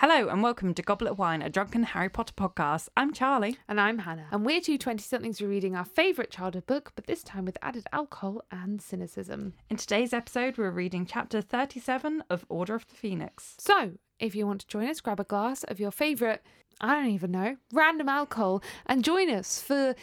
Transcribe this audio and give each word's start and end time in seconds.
Hello 0.00 0.28
and 0.28 0.44
welcome 0.44 0.74
to 0.74 0.80
Goblet 0.82 1.10
of 1.10 1.18
Wine, 1.18 1.42
a 1.42 1.50
drunken 1.50 1.82
Harry 1.82 2.08
Potter 2.08 2.32
podcast. 2.32 2.88
I'm 2.96 3.12
Charlie. 3.12 3.58
And 3.68 3.80
I'm 3.80 3.98
Hannah. 3.98 4.28
And 4.30 4.46
we're 4.46 4.60
two 4.60 4.78
20 4.78 5.02
somethings 5.02 5.42
reading 5.42 5.74
our 5.74 5.84
favourite 5.84 6.30
childhood 6.30 6.66
book, 6.66 6.92
but 6.94 7.08
this 7.08 7.24
time 7.24 7.44
with 7.44 7.58
added 7.62 7.84
alcohol 7.92 8.42
and 8.52 8.80
cynicism. 8.80 9.54
In 9.68 9.76
today's 9.76 10.12
episode, 10.12 10.56
we're 10.56 10.70
reading 10.70 11.04
chapter 11.04 11.40
37 11.42 12.22
of 12.30 12.46
Order 12.48 12.76
of 12.76 12.86
the 12.86 12.94
Phoenix. 12.94 13.56
So, 13.58 13.94
if 14.20 14.36
you 14.36 14.46
want 14.46 14.60
to 14.60 14.68
join 14.68 14.86
us, 14.88 15.00
grab 15.00 15.18
a 15.18 15.24
glass 15.24 15.64
of 15.64 15.80
your 15.80 15.90
favourite, 15.90 16.42
I 16.80 16.94
don't 16.94 17.10
even 17.10 17.32
know, 17.32 17.56
random 17.72 18.08
alcohol 18.08 18.62
and 18.86 19.02
join 19.02 19.28
us 19.28 19.60
for 19.60 19.96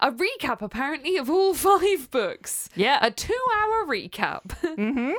a 0.00 0.10
recap, 0.12 0.60
apparently, 0.60 1.16
of 1.16 1.30
all 1.30 1.54
five 1.54 2.10
books. 2.10 2.68
Yeah. 2.74 2.98
A 3.00 3.10
two 3.10 3.38
hour 3.56 3.86
recap. 3.86 4.42
Mm-hmm. 4.76 5.12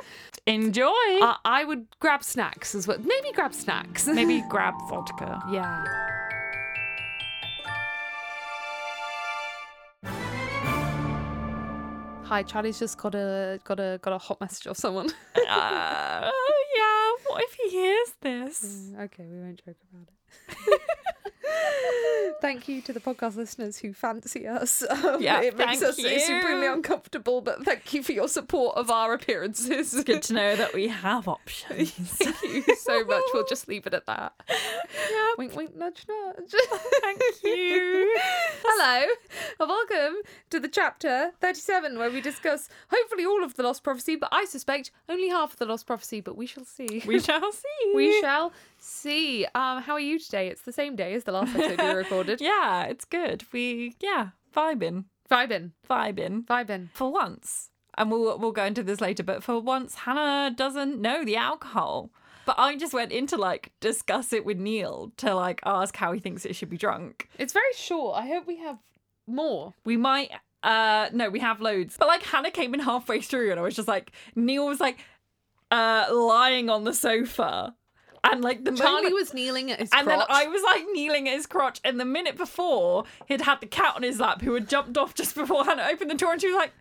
Enjoy. 0.48 1.20
uh, 1.20 1.34
I 1.44 1.64
would 1.64 1.86
grab 2.00 2.24
snacks 2.24 2.74
as 2.74 2.88
well. 2.88 2.98
Maybe 2.98 3.32
grab 3.32 3.52
snacks. 3.52 4.06
Maybe 4.20 4.42
grab 4.48 4.74
vodka. 4.88 5.42
yeah. 5.50 5.84
Hi, 12.24 12.42
Charlie's 12.42 12.78
just 12.78 12.98
got 12.98 13.14
a 13.14 13.58
got 13.64 13.80
a 13.80 13.98
got 14.02 14.12
a 14.12 14.18
hot 14.18 14.40
message 14.40 14.66
of 14.66 14.76
someone. 14.76 15.10
Uh, 15.50 16.30
yeah, 16.76 17.10
what 17.26 17.42
if 17.42 17.54
he 17.54 17.70
hears 17.70 18.08
this? 18.20 18.90
okay, 19.00 19.24
we 19.24 19.40
won't 19.40 19.62
joke 19.64 19.76
about 19.90 20.06
it. 20.10 20.80
thank 22.40 22.68
you 22.68 22.80
to 22.82 22.92
the 22.92 23.00
podcast 23.00 23.36
listeners 23.36 23.78
who 23.78 23.92
fancy 23.92 24.46
us. 24.46 24.82
Um, 25.08 25.22
Yeah, 25.22 25.40
it 25.42 25.56
makes 25.56 25.80
us 25.82 25.96
supremely 25.96 26.66
uncomfortable, 26.66 27.40
but 27.40 27.64
thank 27.64 27.92
you 27.94 28.02
for 28.02 28.12
your 28.12 28.26
support 28.28 28.76
of 28.76 28.90
our 28.90 29.12
appearances. 29.14 29.94
It's 29.94 30.04
good 30.04 30.22
to 30.24 30.32
know 30.34 30.56
that 30.56 30.74
we 30.74 30.88
have 31.06 31.28
options. 31.28 31.92
thank 31.92 32.42
you 32.42 32.74
so 32.76 33.04
much. 33.04 33.22
We'll 33.32 33.46
just 33.46 33.68
leave 33.68 33.86
it 33.86 33.94
at 33.94 34.06
that. 34.06 34.32
yeah, 34.48 35.28
Wink, 35.38 35.54
wink, 35.54 35.76
nudge, 35.76 36.04
nudge. 36.08 36.50
thank 37.00 37.20
you. 37.44 38.14
Hello, 38.64 39.06
and 39.60 39.68
welcome 39.68 40.16
to 40.50 40.58
the 40.60 40.68
chapter 40.68 41.30
37, 41.40 41.98
where 41.98 42.10
we 42.10 42.20
discuss 42.20 42.68
hopefully 42.90 43.24
all 43.24 43.44
of 43.44 43.54
the 43.54 43.62
Lost 43.62 43.84
Prophecy, 43.84 44.16
but 44.16 44.28
I 44.32 44.44
suspect 44.46 44.90
only 45.08 45.28
half 45.28 45.52
of 45.52 45.58
the 45.58 45.66
Lost 45.66 45.86
Prophecy, 45.86 46.20
but 46.20 46.36
we 46.36 46.46
shall 46.46 46.64
see. 46.64 47.02
We 47.06 47.20
shall 47.20 47.52
see. 47.52 47.92
We 47.94 48.20
shall 48.20 48.52
see. 48.78 49.44
Um, 49.54 49.82
how 49.82 49.94
are 49.94 50.00
you 50.00 50.18
today? 50.18 50.48
It's 50.48 50.62
the 50.62 50.72
same 50.72 50.96
day 50.96 51.14
as 51.14 51.24
the 51.24 51.32
last 51.32 51.54
episode 51.56 51.80
we 51.80 51.94
recorded. 51.94 52.40
Yeah, 52.40 52.84
it's 52.84 53.04
good. 53.04 53.44
We, 53.52 53.96
yeah, 54.00 54.28
vibing. 54.56 55.04
Vibin, 55.30 55.72
Vibing. 55.88 56.46
vibin. 56.46 56.88
for 56.94 57.12
once, 57.12 57.68
and 57.98 58.10
we'll 58.10 58.38
we'll 58.38 58.50
go 58.52 58.64
into 58.64 58.82
this 58.82 59.00
later, 59.02 59.22
but 59.22 59.42
for 59.44 59.60
once, 59.60 59.94
Hannah 59.94 60.54
doesn't 60.56 60.98
know 61.02 61.22
the 61.22 61.36
alcohol. 61.36 62.10
But 62.46 62.58
I 62.58 62.76
just 62.76 62.94
went 62.94 63.12
in 63.12 63.26
to 63.26 63.36
like 63.36 63.72
discuss 63.80 64.32
it 64.32 64.46
with 64.46 64.56
Neil 64.56 65.12
to 65.18 65.34
like 65.34 65.60
ask 65.66 65.94
how 65.96 66.12
he 66.12 66.18
thinks 66.18 66.46
it 66.46 66.56
should 66.56 66.70
be 66.70 66.78
drunk. 66.78 67.28
It's 67.38 67.52
very 67.52 67.74
short. 67.74 68.16
I 68.16 68.26
hope 68.26 68.46
we 68.46 68.56
have 68.56 68.78
more. 69.26 69.74
We 69.84 69.98
might 69.98 70.30
uh 70.62 71.10
no, 71.12 71.28
we 71.28 71.40
have 71.40 71.60
loads. 71.60 71.96
But 71.98 72.08
like 72.08 72.22
Hannah 72.22 72.50
came 72.50 72.72
in 72.72 72.80
halfway 72.80 73.20
through 73.20 73.50
and 73.50 73.60
I 73.60 73.62
was 73.62 73.76
just 73.76 73.86
like 73.86 74.12
Neil 74.34 74.66
was 74.66 74.80
like 74.80 74.96
uh 75.70 76.06
lying 76.10 76.70
on 76.70 76.84
the 76.84 76.94
sofa. 76.94 77.74
And 78.24 78.42
like 78.42 78.64
the 78.64 78.72
Charlie 78.72 78.94
moment- 79.04 79.14
was 79.14 79.34
kneeling 79.34 79.70
at 79.70 79.78
his 79.80 79.90
and 79.92 80.06
then. 80.06 80.20
I 80.28 80.46
was 80.46 80.62
like 80.62 80.84
kneeling 80.92 81.28
at 81.28 81.34
his 81.36 81.46
crotch, 81.46 81.80
and 81.84 81.98
the 82.00 82.04
minute 82.04 82.36
before, 82.36 83.04
he'd 83.26 83.42
had 83.42 83.60
the 83.60 83.66
cat 83.66 83.94
on 83.96 84.02
his 84.02 84.18
lap 84.20 84.42
who 84.42 84.54
had 84.54 84.68
jumped 84.68 84.96
off 84.98 85.14
just 85.14 85.34
before 85.36 85.64
Hannah 85.64 85.88
opened 85.90 86.10
the 86.10 86.14
door, 86.14 86.32
and 86.32 86.40
she 86.40 86.48
was 86.48 86.56
like, 86.56 86.72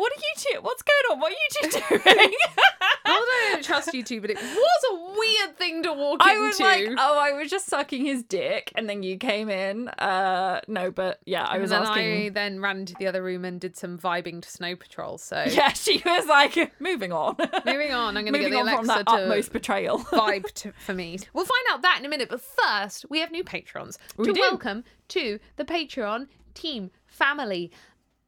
"What 0.00 0.12
are 0.12 0.20
you 0.20 0.32
two? 0.36 0.62
What's 0.62 0.82
going 0.82 1.04
on? 1.12 1.20
What 1.20 1.32
are 1.32 1.36
you 1.36 1.70
two 1.70 1.88
doing?" 1.88 2.00
That 2.04 2.90
I 3.04 3.50
don't 3.52 3.64
trust 3.64 3.92
you 3.94 4.02
two, 4.02 4.20
but 4.20 4.30
it 4.30 4.36
was 4.36 4.82
a 4.92 5.18
weird 5.18 5.58
thing 5.58 5.82
to 5.82 5.92
walk 5.92 6.18
I 6.20 6.32
into. 6.32 6.42
I 6.42 6.46
was 6.48 6.60
like, 6.60 6.88
"Oh, 6.98 7.18
I 7.18 7.32
was 7.32 7.50
just 7.50 7.66
sucking 7.66 8.04
his 8.04 8.22
dick," 8.22 8.72
and 8.76 8.88
then 8.88 9.02
you 9.02 9.16
came 9.16 9.48
in. 9.48 9.88
Uh, 9.88 10.60
no, 10.68 10.90
but 10.90 11.18
yeah, 11.24 11.44
I 11.44 11.54
and 11.54 11.62
was 11.62 11.70
then 11.70 11.82
asking. 11.82 12.26
I 12.26 12.28
then 12.28 12.60
ran 12.60 12.78
into 12.78 12.94
the 12.98 13.06
other 13.06 13.22
room 13.22 13.44
and 13.44 13.60
did 13.60 13.76
some 13.76 13.98
vibing 13.98 14.42
to 14.42 14.48
Snow 14.48 14.76
Patrol. 14.76 15.18
So 15.18 15.44
Yeah, 15.48 15.72
she 15.72 16.02
was 16.04 16.26
like, 16.26 16.72
"Moving 16.80 17.12
on." 17.12 17.36
moving 17.66 17.92
on, 17.92 18.16
I'm 18.16 18.24
going 18.24 18.32
to 18.34 18.38
get 18.38 18.50
the 18.50 18.58
on 18.58 18.76
from 18.76 18.86
that 18.86 19.06
to 19.06 19.12
utmost 19.12 19.52
betrayal. 19.52 19.98
vibe 20.10 20.50
to, 20.54 20.72
for 20.72 20.94
me. 20.94 21.18
We'll 21.32 21.44
find 21.44 21.64
out 21.72 21.82
that 21.82 21.96
in 22.00 22.06
a 22.06 22.08
minute, 22.08 22.28
but 22.28 22.40
first 22.40 23.06
we 23.10 23.20
have 23.20 23.30
new 23.30 23.44
patrons 23.44 23.98
We 24.16 24.26
to 24.26 24.32
do. 24.32 24.40
welcome 24.40 24.84
to 25.08 25.38
the 25.56 25.64
Patreon 25.64 26.28
team, 26.54 26.90
family, 27.06 27.70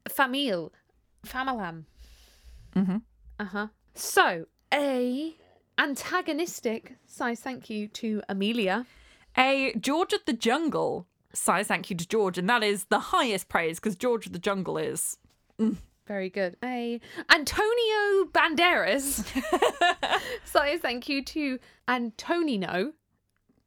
famille, 0.07 0.71
familam. 1.25 1.85
Mhm. 2.75 3.01
Uh 3.39 3.45
huh. 3.45 3.67
So 3.95 4.45
a 4.73 5.35
antagonistic 5.77 6.95
size 7.05 7.39
thank 7.39 7.69
you 7.69 7.87
to 7.89 8.21
Amelia. 8.29 8.85
A 9.37 9.73
George 9.79 10.13
of 10.13 10.23
the 10.25 10.33
Jungle 10.33 11.07
size 11.33 11.67
thank 11.67 11.89
you 11.89 11.95
to 11.95 12.07
George, 12.07 12.37
and 12.37 12.49
that 12.49 12.63
is 12.63 12.85
the 12.85 12.99
highest 12.99 13.49
praise 13.49 13.79
because 13.79 13.95
George 13.95 14.25
of 14.27 14.33
the 14.33 14.39
Jungle 14.39 14.77
is. 14.77 15.17
Very 16.05 16.29
good. 16.29 16.57
A 16.63 16.99
Antonio 17.33 18.25
Banderas. 18.33 19.23
size 20.45 20.79
thank 20.81 21.07
you 21.07 21.23
to 21.23 21.59
Antonino. 21.87 22.93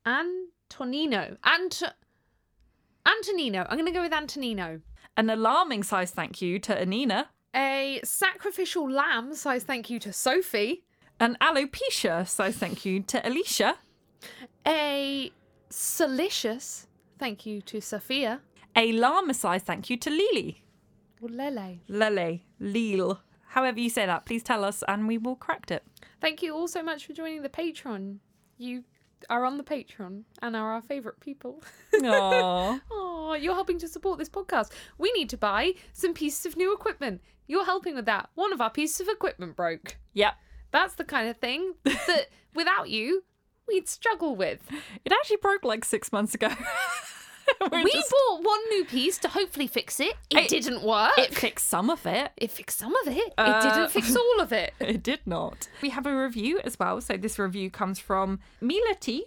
Antonino. 0.04 1.36
Ant- 1.44 1.82
Antonino. 3.06 3.66
I'm 3.68 3.76
going 3.76 3.86
to 3.86 3.92
go 3.92 4.02
with 4.02 4.12
Antonino. 4.12 4.80
An 5.16 5.30
alarming 5.30 5.82
size 5.82 6.10
thank 6.10 6.42
you 6.42 6.58
to 6.60 6.78
Anina. 6.78 7.30
A 7.56 8.00
sacrificial 8.04 8.90
lamb 8.90 9.34
size 9.34 9.64
thank 9.64 9.88
you 9.88 9.98
to 10.00 10.12
Sophie. 10.12 10.84
An 11.18 11.38
alopecia 11.40 12.28
size 12.28 12.56
thank 12.56 12.84
you 12.84 13.00
to 13.04 13.26
Alicia. 13.26 13.76
A 14.66 15.32
salicious 15.70 16.86
thank 17.18 17.46
you 17.46 17.62
to 17.62 17.80
Sophia. 17.80 18.42
A 18.76 18.92
llama 18.92 19.32
size 19.32 19.62
thank 19.62 19.88
you 19.88 19.96
to 19.96 20.10
Lily. 20.10 20.64
Or 21.22 21.30
Lele. 21.30 21.78
Lele. 21.88 22.40
Lille. 22.60 23.22
However 23.48 23.80
you 23.80 23.88
say 23.88 24.04
that, 24.04 24.26
please 24.26 24.42
tell 24.42 24.62
us 24.62 24.84
and 24.86 25.08
we 25.08 25.16
will 25.16 25.36
correct 25.36 25.70
it. 25.70 25.82
Thank 26.20 26.42
you 26.42 26.54
all 26.54 26.68
so 26.68 26.82
much 26.82 27.06
for 27.06 27.14
joining 27.14 27.40
the 27.40 27.48
Patreon. 27.48 28.18
You 28.58 28.84
are 29.30 29.46
on 29.46 29.56
the 29.56 29.64
Patreon 29.64 30.24
and 30.42 30.54
are 30.54 30.72
our 30.72 30.82
favourite 30.82 31.20
people. 31.20 31.62
Aww. 31.94 32.82
Oh, 33.36 33.42
you're 33.42 33.54
helping 33.54 33.78
to 33.80 33.88
support 33.88 34.18
this 34.18 34.28
podcast. 34.28 34.70
We 34.98 35.12
need 35.12 35.28
to 35.30 35.36
buy 35.36 35.74
some 35.92 36.14
pieces 36.14 36.46
of 36.46 36.56
new 36.56 36.72
equipment. 36.72 37.20
You're 37.46 37.64
helping 37.66 37.94
with 37.94 38.06
that. 38.06 38.30
One 38.34 38.52
of 38.52 38.60
our 38.60 38.70
pieces 38.70 39.00
of 39.00 39.08
equipment 39.08 39.56
broke. 39.56 39.96
yep. 40.14 40.34
That's 40.72 40.94
the 40.94 41.04
kind 41.04 41.28
of 41.28 41.36
thing 41.38 41.74
that 41.84 42.26
without 42.54 42.90
you, 42.90 43.22
we'd 43.68 43.88
struggle 43.88 44.34
with. 44.36 44.60
It 45.04 45.12
actually 45.12 45.36
broke 45.36 45.64
like 45.64 45.84
six 45.84 46.12
months 46.12 46.34
ago. 46.34 46.48
We 47.70 47.92
just- 47.92 48.10
bought 48.10 48.42
one 48.42 48.58
new 48.70 48.84
piece 48.84 49.18
to 49.18 49.28
hopefully 49.28 49.68
fix 49.68 50.00
it. 50.00 50.14
It, 50.30 50.38
It- 50.38 50.48
didn't 50.48 50.82
work. 50.82 51.12
It 51.16 51.32
fixed 51.32 51.68
some 51.68 51.90
of 51.90 52.04
it. 52.04 52.32
It 52.36 52.50
fixed 52.50 52.78
some 52.78 52.92
of 53.06 53.06
it. 53.16 53.32
Uh, 53.38 53.60
it 53.62 53.62
didn't 53.68 53.90
fix 53.92 54.16
all 54.16 54.40
of 54.40 54.52
it. 54.52 54.74
It 54.80 55.02
did 55.04 55.20
not. 55.26 55.68
We 55.80 55.90
have 55.90 56.06
a 56.06 56.14
review 56.24 56.58
as 56.64 56.76
well. 56.76 57.00
So 57.00 57.16
this 57.16 57.38
review 57.38 57.70
comes 57.70 58.00
from 58.00 58.40
Mila 58.60 58.96
T, 58.98 59.26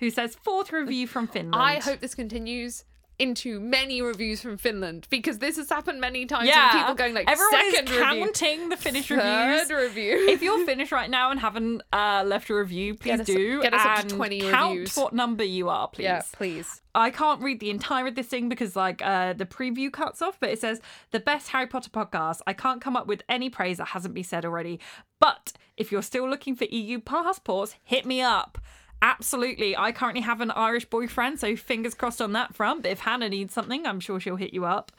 who 0.00 0.10
says 0.10 0.34
fourth 0.42 0.72
review 0.72 1.06
from 1.06 1.28
Finland. 1.28 1.54
I 1.54 1.76
hope 1.80 2.00
this 2.00 2.16
continues 2.16 2.84
into 3.18 3.58
many 3.60 4.02
reviews 4.02 4.42
from 4.42 4.56
Finland 4.58 5.06
because 5.10 5.38
this 5.38 5.56
has 5.56 5.68
happened 5.70 6.00
many 6.00 6.26
times. 6.26 6.46
Yeah, 6.48 6.66
with 6.74 6.80
people 6.82 6.94
going 6.94 7.14
like 7.14 7.30
everyone 7.30 7.50
second 7.72 7.88
is 7.88 7.90
review, 7.98 8.04
counting 8.24 8.68
the 8.68 8.76
finished 8.76 9.08
third 9.08 9.70
reviews. 9.70 9.70
review. 9.70 10.28
if 10.28 10.42
you're 10.42 10.64
finished 10.66 10.92
right 10.92 11.08
now 11.08 11.30
and 11.30 11.40
haven't 11.40 11.82
uh, 11.92 12.22
left 12.26 12.50
a 12.50 12.54
review, 12.54 12.94
please 12.94 13.12
Get 13.12 13.20
us- 13.20 13.26
do. 13.26 13.62
get 13.62 13.72
us 13.74 13.84
up 13.84 14.06
to 14.08 14.14
20 14.14 14.40
count 14.50 14.70
reviews. 14.72 14.96
what 14.96 15.12
number 15.12 15.44
you 15.44 15.68
are, 15.68 15.88
please. 15.88 16.04
yeah, 16.04 16.22
please. 16.32 16.82
I 16.94 17.10
can't 17.10 17.42
read 17.42 17.60
the 17.60 17.70
entire 17.70 18.06
of 18.06 18.14
this 18.14 18.26
thing 18.26 18.48
because 18.48 18.74
like 18.76 19.00
uh 19.02 19.32
the 19.34 19.46
preview 19.46 19.92
cuts 19.92 20.20
off, 20.22 20.38
but 20.40 20.50
it 20.50 20.58
says 20.60 20.80
the 21.10 21.20
best 21.20 21.48
Harry 21.48 21.66
Potter 21.66 21.90
podcast. 21.90 22.40
I 22.46 22.52
can't 22.52 22.80
come 22.80 22.96
up 22.96 23.06
with 23.06 23.22
any 23.28 23.50
praise 23.50 23.78
that 23.78 23.88
hasn't 23.88 24.14
been 24.14 24.24
said 24.24 24.44
already. 24.44 24.80
But 25.20 25.52
if 25.76 25.90
you're 25.92 26.02
still 26.02 26.28
looking 26.28 26.54
for 26.56 26.64
EU 26.64 26.98
passports, 27.00 27.76
hit 27.82 28.04
me 28.06 28.20
up. 28.20 28.58
Absolutely. 29.02 29.76
I 29.76 29.92
currently 29.92 30.22
have 30.22 30.40
an 30.40 30.50
Irish 30.50 30.84
boyfriend, 30.86 31.38
so 31.38 31.54
fingers 31.56 31.94
crossed 31.94 32.20
on 32.20 32.32
that 32.32 32.54
front. 32.54 32.82
But 32.82 32.92
if 32.92 33.00
Hannah 33.00 33.28
needs 33.28 33.54
something, 33.54 33.86
I'm 33.86 34.00
sure 34.00 34.18
she'll 34.20 34.36
hit 34.36 34.54
you 34.54 34.64
up. 34.64 34.92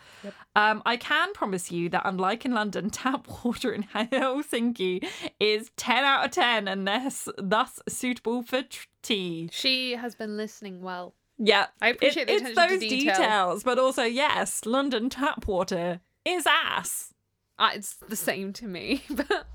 Um, 0.56 0.82
I 0.86 0.98
can 0.98 1.34
promise 1.34 1.72
you 1.72 1.90
that, 1.90 2.04
unlike 2.06 2.46
in 2.46 2.54
London, 2.54 2.90
tap 2.92 3.28
water 3.44 3.72
in 3.74 3.84
Helsinki 3.84 5.08
is 5.40 5.72
10 5.78 6.04
out 6.04 6.26
of 6.26 6.32
10 6.32 6.68
and 6.68 6.88
thus, 6.88 7.28
thus 7.38 7.80
suitable 7.90 8.44
for 8.44 8.64
tea. 9.02 9.50
She 9.52 9.94
has 9.94 10.16
been 10.16 10.38
listening 10.38 10.82
well. 10.82 11.14
Yeah, 11.40 11.68
I 11.82 11.90
appreciate 11.90 12.28
the 12.28 12.34
it's 12.34 12.56
those 12.56 12.80
detail. 12.80 13.16
details, 13.16 13.64
but 13.64 13.78
also 13.78 14.04
yes, 14.04 14.66
London 14.66 15.10
tap 15.10 15.46
water 15.48 16.00
is 16.26 16.48
ass. 16.48 17.14
Uh, 17.60 17.72
it's 17.76 17.96
the 18.08 18.16
same 18.16 18.54
to 18.54 18.66
me, 18.68 19.04
but 19.10 19.46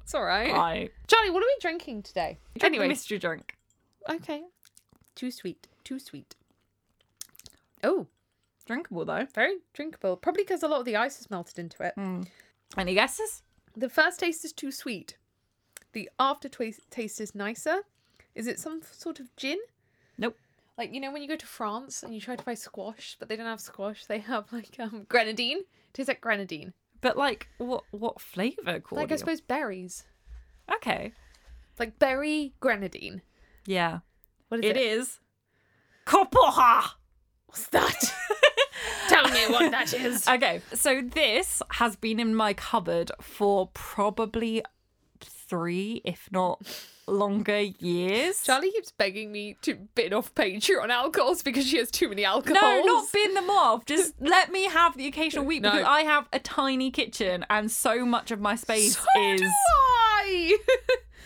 it's 0.00 0.14
all 0.14 0.24
right. 0.24 0.52
I 0.52 0.88
Johnny, 1.06 1.30
what 1.30 1.42
are 1.42 1.46
we 1.46 1.56
drinking 1.60 2.02
today? 2.02 2.38
drink 2.58 2.74
anyway, 2.74 2.88
mystery 2.88 3.18
drink. 3.18 3.56
Okay. 4.08 4.42
Too 5.14 5.30
sweet. 5.30 5.68
Too 5.84 5.98
sweet. 5.98 6.36
Oh, 7.82 8.06
Drinkable 8.66 9.04
though. 9.04 9.26
very 9.34 9.56
drinkable. 9.72 10.16
Probably 10.16 10.44
because 10.44 10.62
a 10.62 10.68
lot 10.68 10.80
of 10.80 10.86
the 10.86 10.96
ice 10.96 11.16
has 11.16 11.30
melted 11.30 11.58
into 11.58 11.82
it. 11.82 11.94
Any 12.76 12.94
guesses? 12.94 13.42
The 13.76 13.88
first 13.88 14.20
taste 14.20 14.44
is 14.44 14.52
too 14.52 14.70
sweet. 14.70 15.16
The 15.92 16.08
after 16.20 16.48
taste 16.48 17.20
is 17.20 17.34
nicer. 17.34 17.78
Is 18.34 18.46
it 18.46 18.60
some 18.60 18.80
sort 18.92 19.18
of 19.18 19.34
gin? 19.36 19.58
Nope. 20.18 20.36
Like 20.78 20.94
you 20.94 21.00
know 21.00 21.10
when 21.10 21.22
you 21.22 21.28
go 21.28 21.36
to 21.36 21.46
France 21.46 22.02
and 22.02 22.14
you 22.14 22.20
try 22.20 22.36
to 22.36 22.44
buy 22.44 22.54
squash, 22.54 23.16
but 23.18 23.28
they 23.28 23.36
don't 23.36 23.46
have 23.46 23.60
squash. 23.60 24.06
They 24.06 24.18
have 24.18 24.52
like 24.52 24.76
um 24.78 25.04
grenadine. 25.08 25.62
Tastes 25.92 26.08
like 26.08 26.20
grenadine. 26.20 26.72
But 27.00 27.16
like, 27.16 27.48
what 27.58 27.84
what 27.90 28.20
flavor? 28.20 28.78
Cordial? 28.78 29.02
Like 29.04 29.12
I 29.12 29.16
suppose 29.16 29.40
berries. 29.40 30.04
Okay. 30.72 31.12
Like 31.78 31.98
berry 31.98 32.54
grenadine. 32.60 33.22
Yeah. 33.66 34.00
What 34.48 34.64
is 34.64 34.70
It 34.70 34.76
it? 34.76 34.80
is. 34.82 35.18
Copoha. 36.06 36.90
What's 37.46 37.66
that? 37.68 38.14
Tell 39.08 39.28
me 39.28 39.46
what 39.48 39.70
that 39.70 39.92
is. 39.92 40.26
Okay, 40.28 40.62
so 40.72 41.02
this 41.02 41.62
has 41.70 41.96
been 41.96 42.20
in 42.20 42.34
my 42.34 42.54
cupboard 42.54 43.10
for 43.20 43.68
probably 43.74 44.62
three, 45.20 46.00
if 46.04 46.28
not 46.30 46.62
longer, 47.08 47.60
years. 47.60 48.42
Charlie 48.44 48.70
keeps 48.70 48.92
begging 48.92 49.32
me 49.32 49.56
to 49.62 49.74
bin 49.96 50.12
off 50.14 50.32
Patreon 50.34 50.88
alcohols 50.90 51.42
because 51.42 51.66
she 51.66 51.76
has 51.78 51.90
too 51.90 52.08
many 52.08 52.24
alcohols. 52.24 52.54
No, 52.62 52.82
not 52.84 53.12
bin 53.12 53.34
them 53.34 53.50
off. 53.50 53.84
Just 53.84 54.14
let 54.20 54.52
me 54.52 54.66
have 54.66 54.96
the 54.96 55.06
occasional 55.08 55.44
week 55.44 55.62
No. 55.62 55.70
because 55.72 55.86
I 55.86 56.02
have 56.02 56.28
a 56.32 56.38
tiny 56.38 56.90
kitchen 56.92 57.44
and 57.50 57.70
so 57.70 58.06
much 58.06 58.30
of 58.30 58.40
my 58.40 58.54
space 58.54 58.96
So 58.96 59.04
is 59.22 59.40
do 59.40 59.46
I. 59.48 60.56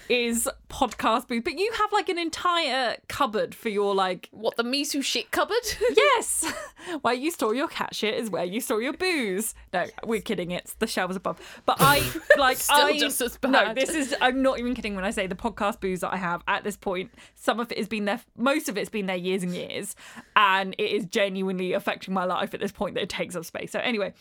is 0.09 0.49
podcast 0.69 1.29
booth. 1.29 1.45
But 1.45 1.59
you 1.59 1.71
have 1.79 1.93
like 1.93 2.09
an 2.09 2.19
entire 2.19 2.97
cupboard 3.09 3.55
for 3.55 3.69
your 3.69 3.95
like 3.95 4.29
what 4.33 4.56
the 4.56 4.62
miso 4.65 5.03
shit 5.03 5.31
cupboard? 5.31 5.56
Yes. 5.97 6.53
Where 7.03 7.15
you 7.15 7.31
store 7.31 7.55
your 7.55 7.69
cat 7.69 7.95
shit 7.95 8.15
is 8.15 8.29
where 8.31 8.45
you 8.45 8.61
store 8.61 8.83
your 8.83 8.93
booze. 8.93 9.55
No, 9.73 9.87
we're 10.05 10.21
kidding. 10.21 10.51
It's 10.51 10.75
the 10.75 10.87
shelves 10.87 11.17
above. 11.17 11.41
But 11.65 11.77
I 11.81 12.03
like 12.39 12.59
Still 12.59 12.77
I 12.87 12.99
just 12.99 13.21
as 13.21 13.39
No, 13.43 13.51
bad. 13.53 13.77
this 13.77 13.91
is 13.91 14.15
I'm 14.21 14.43
not 14.43 14.59
even 14.59 14.75
kidding 14.75 14.95
when 14.95 15.05
I 15.05 15.11
say 15.11 15.27
the 15.27 15.35
podcast 15.35 15.81
booze 15.81 16.01
that 16.01 16.12
I 16.12 16.17
have 16.17 16.43
at 16.47 16.62
this 16.65 16.77
point. 16.77 17.11
Some 17.35 17.59
of 17.61 17.71
it 17.73 17.79
has 17.79 17.89
been 17.89 18.05
there 18.05 18.21
most 18.37 18.69
of 18.69 18.77
it's 18.77 18.91
been 18.91 19.07
there 19.07 19.17
years 19.17 19.43
and 19.43 19.55
years. 19.55 19.97
And 20.37 20.75
it 20.79 20.91
is 20.91 21.07
genuinely 21.07 21.73
affecting 21.73 22.12
my 22.12 22.25
life 22.25 22.55
at 22.55 22.61
this 22.61 22.73
point 22.73 22.95
that 22.95 23.03
it 23.03 23.09
takes 23.09 23.35
up 23.37 23.45
space. 23.45 23.73
So 23.73 23.79
anyway, 23.81 24.12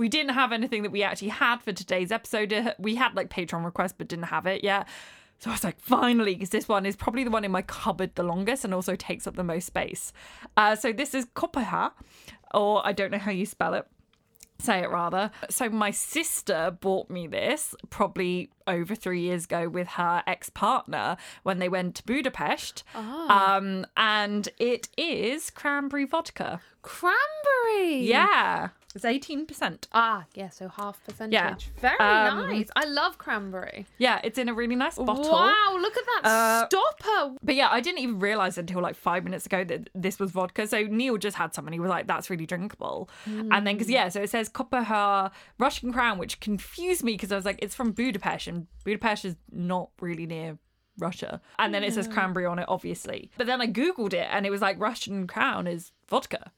we 0.00 0.08
didn't 0.08 0.32
have 0.32 0.50
anything 0.50 0.82
that 0.82 0.92
we 0.92 1.02
actually 1.02 1.28
had 1.28 1.60
for 1.60 1.72
today's 1.72 2.10
episode. 2.10 2.74
We 2.78 2.94
had 2.94 3.14
like 3.14 3.28
Patreon 3.28 3.66
requests, 3.66 3.92
but 3.92 4.08
didn't 4.08 4.24
have 4.24 4.46
it 4.46 4.64
yet. 4.64 4.88
So 5.40 5.50
I 5.50 5.52
was 5.52 5.62
like, 5.62 5.78
finally, 5.78 6.32
because 6.32 6.48
this 6.48 6.66
one 6.66 6.86
is 6.86 6.96
probably 6.96 7.22
the 7.22 7.30
one 7.30 7.44
in 7.44 7.50
my 7.50 7.60
cupboard 7.60 8.14
the 8.14 8.22
longest 8.22 8.64
and 8.64 8.72
also 8.72 8.96
takes 8.96 9.26
up 9.26 9.36
the 9.36 9.44
most 9.44 9.66
space. 9.66 10.14
Uh, 10.56 10.74
so 10.74 10.90
this 10.90 11.12
is 11.12 11.26
Kopaha, 11.26 11.92
or 12.54 12.80
I 12.86 12.92
don't 12.92 13.10
know 13.10 13.18
how 13.18 13.30
you 13.30 13.44
spell 13.44 13.74
it. 13.74 13.86
Say 14.58 14.80
it 14.80 14.90
rather. 14.90 15.30
So 15.50 15.68
my 15.68 15.90
sister 15.90 16.74
bought 16.80 17.10
me 17.10 17.26
this 17.26 17.74
probably 17.90 18.50
over 18.66 18.94
three 18.94 19.20
years 19.20 19.44
ago 19.44 19.68
with 19.68 19.88
her 19.88 20.22
ex-partner 20.26 21.18
when 21.42 21.58
they 21.58 21.68
went 21.68 21.94
to 21.96 22.04
Budapest. 22.04 22.84
Um, 22.94 23.86
and 23.98 24.48
it 24.58 24.88
is 24.96 25.50
cranberry 25.50 26.06
vodka. 26.06 26.62
Cranberry. 26.80 28.00
Yeah, 28.02 28.68
it's 28.94 29.04
eighteen 29.04 29.46
percent. 29.46 29.88
Ah, 29.92 30.24
yeah, 30.34 30.48
so 30.50 30.68
half 30.68 31.02
percentage. 31.04 31.32
Yeah. 31.34 31.54
Very 31.80 31.98
Um, 31.98 32.48
nice. 32.50 32.68
I 32.74 32.84
love 32.86 33.18
cranberry. 33.18 33.86
Yeah, 33.98 34.20
it's 34.24 34.38
in 34.38 34.48
a 34.48 34.54
really 34.54 34.74
nice 34.76 34.96
bottle. 34.96 35.30
Wow, 35.30 35.76
look 35.80 35.96
at 35.96 36.04
that 36.22 36.28
Uh, 36.28 36.66
stopper. 36.68 37.36
But 37.42 37.54
yeah, 37.54 37.68
I 37.70 37.80
didn't 37.80 38.00
even 38.00 38.18
realize 38.18 38.58
until 38.58 38.80
like 38.80 38.96
five 38.96 39.24
minutes 39.24 39.46
ago 39.46 39.62
that 39.64 39.90
this 39.94 40.18
was 40.18 40.30
vodka. 40.32 40.66
So 40.66 40.82
Neil 40.84 41.16
just 41.18 41.36
had 41.36 41.54
some 41.54 41.66
and 41.66 41.74
he 41.74 41.80
was 41.80 41.90
like, 41.90 42.06
that's 42.06 42.30
really 42.30 42.46
drinkable. 42.46 43.08
And 43.26 43.66
then, 43.66 43.76
because 43.76 43.90
yeah, 43.90 44.08
so 44.08 44.20
it 44.22 44.30
says 44.30 44.48
Kopaha 44.48 45.30
Russian 45.58 45.92
Crown, 45.92 46.18
which 46.18 46.40
confused 46.40 47.02
me 47.04 47.12
because 47.12 47.30
I 47.32 47.36
was 47.36 47.44
like, 47.44 47.58
it's 47.62 47.74
from 47.74 47.92
Budapest 47.92 48.46
and 48.48 48.66
Budapest 48.84 49.24
is 49.24 49.36
not 49.52 49.90
really 50.00 50.26
near 50.26 50.58
Russia. 50.98 51.40
And 51.58 51.72
then 51.72 51.82
it 51.84 51.94
says 51.94 52.08
cranberry 52.08 52.44
on 52.46 52.58
it, 52.58 52.66
obviously. 52.68 53.30
But 53.38 53.46
then 53.46 53.60
I 53.60 53.66
Googled 53.66 54.12
it 54.12 54.26
and 54.30 54.44
it 54.44 54.50
was 54.50 54.60
like 54.60 54.78
Russian 54.80 55.26
Crown 55.26 55.66
is 55.66 55.92
vodka. 56.08 56.52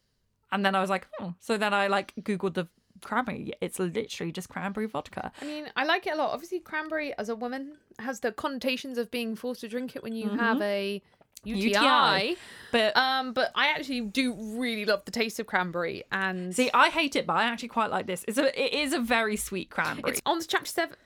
And 0.53 0.65
then 0.65 0.75
I 0.75 0.81
was 0.81 0.91
like, 0.91 1.09
oh. 1.21 1.35
So 1.41 1.57
then 1.57 1.75
I 1.75 1.89
like 1.89 2.15
Googled 2.21 2.55
the 2.55 2.69
cranberry. 3.03 3.53
It's 3.61 3.79
literally 3.79 4.33
just 4.33 4.49
cranberry 4.49 4.87
vodka. 4.87 5.33
I 5.41 5.45
mean, 5.45 5.67
I 5.77 5.85
like 5.85 6.07
it 6.07 6.15
a 6.15 6.17
lot. 6.17 6.33
Obviously, 6.33 6.61
cranberry 6.61 7.17
as 7.19 7.29
a 7.29 7.35
woman 7.35 7.79
has 7.99 8.21
the 8.21 8.33
connotations 8.33 8.99
of 8.99 9.11
being 9.11 9.35
forced 9.35 9.63
to 9.63 9.69
drink 9.69 9.97
it 9.97 10.03
when 10.03 10.15
you 10.15 10.29
have 10.31 10.59
mm-hmm. 10.59 10.63
a 10.63 11.03
UTI. 11.45 11.69
UTI. 11.69 12.37
But 12.71 12.97
Um, 12.97 13.33
but 13.33 13.51
I 13.55 13.69
actually 13.69 14.01
do 14.01 14.35
really 14.35 14.85
love 14.87 15.05
the 15.05 15.11
taste 15.11 15.39
of 15.39 15.47
cranberry, 15.47 16.05
and 16.11 16.55
see, 16.57 16.71
I 16.73 16.89
hate 16.89 17.17
it, 17.17 17.27
but 17.27 17.35
I 17.35 17.45
actually 17.45 17.69
quite 17.69 17.91
like 17.91 18.07
this. 18.07 18.25
It's 18.27 18.39
a, 18.39 18.49
it 18.61 18.73
is 18.73 18.93
a 18.95 19.01
very 19.01 19.37
sweet 19.37 19.69
cranberry. 19.69 20.13
it's 20.13 20.23
on 20.25 20.41
to 20.41 20.47
chapter 20.47 20.71
seven. 20.71 20.97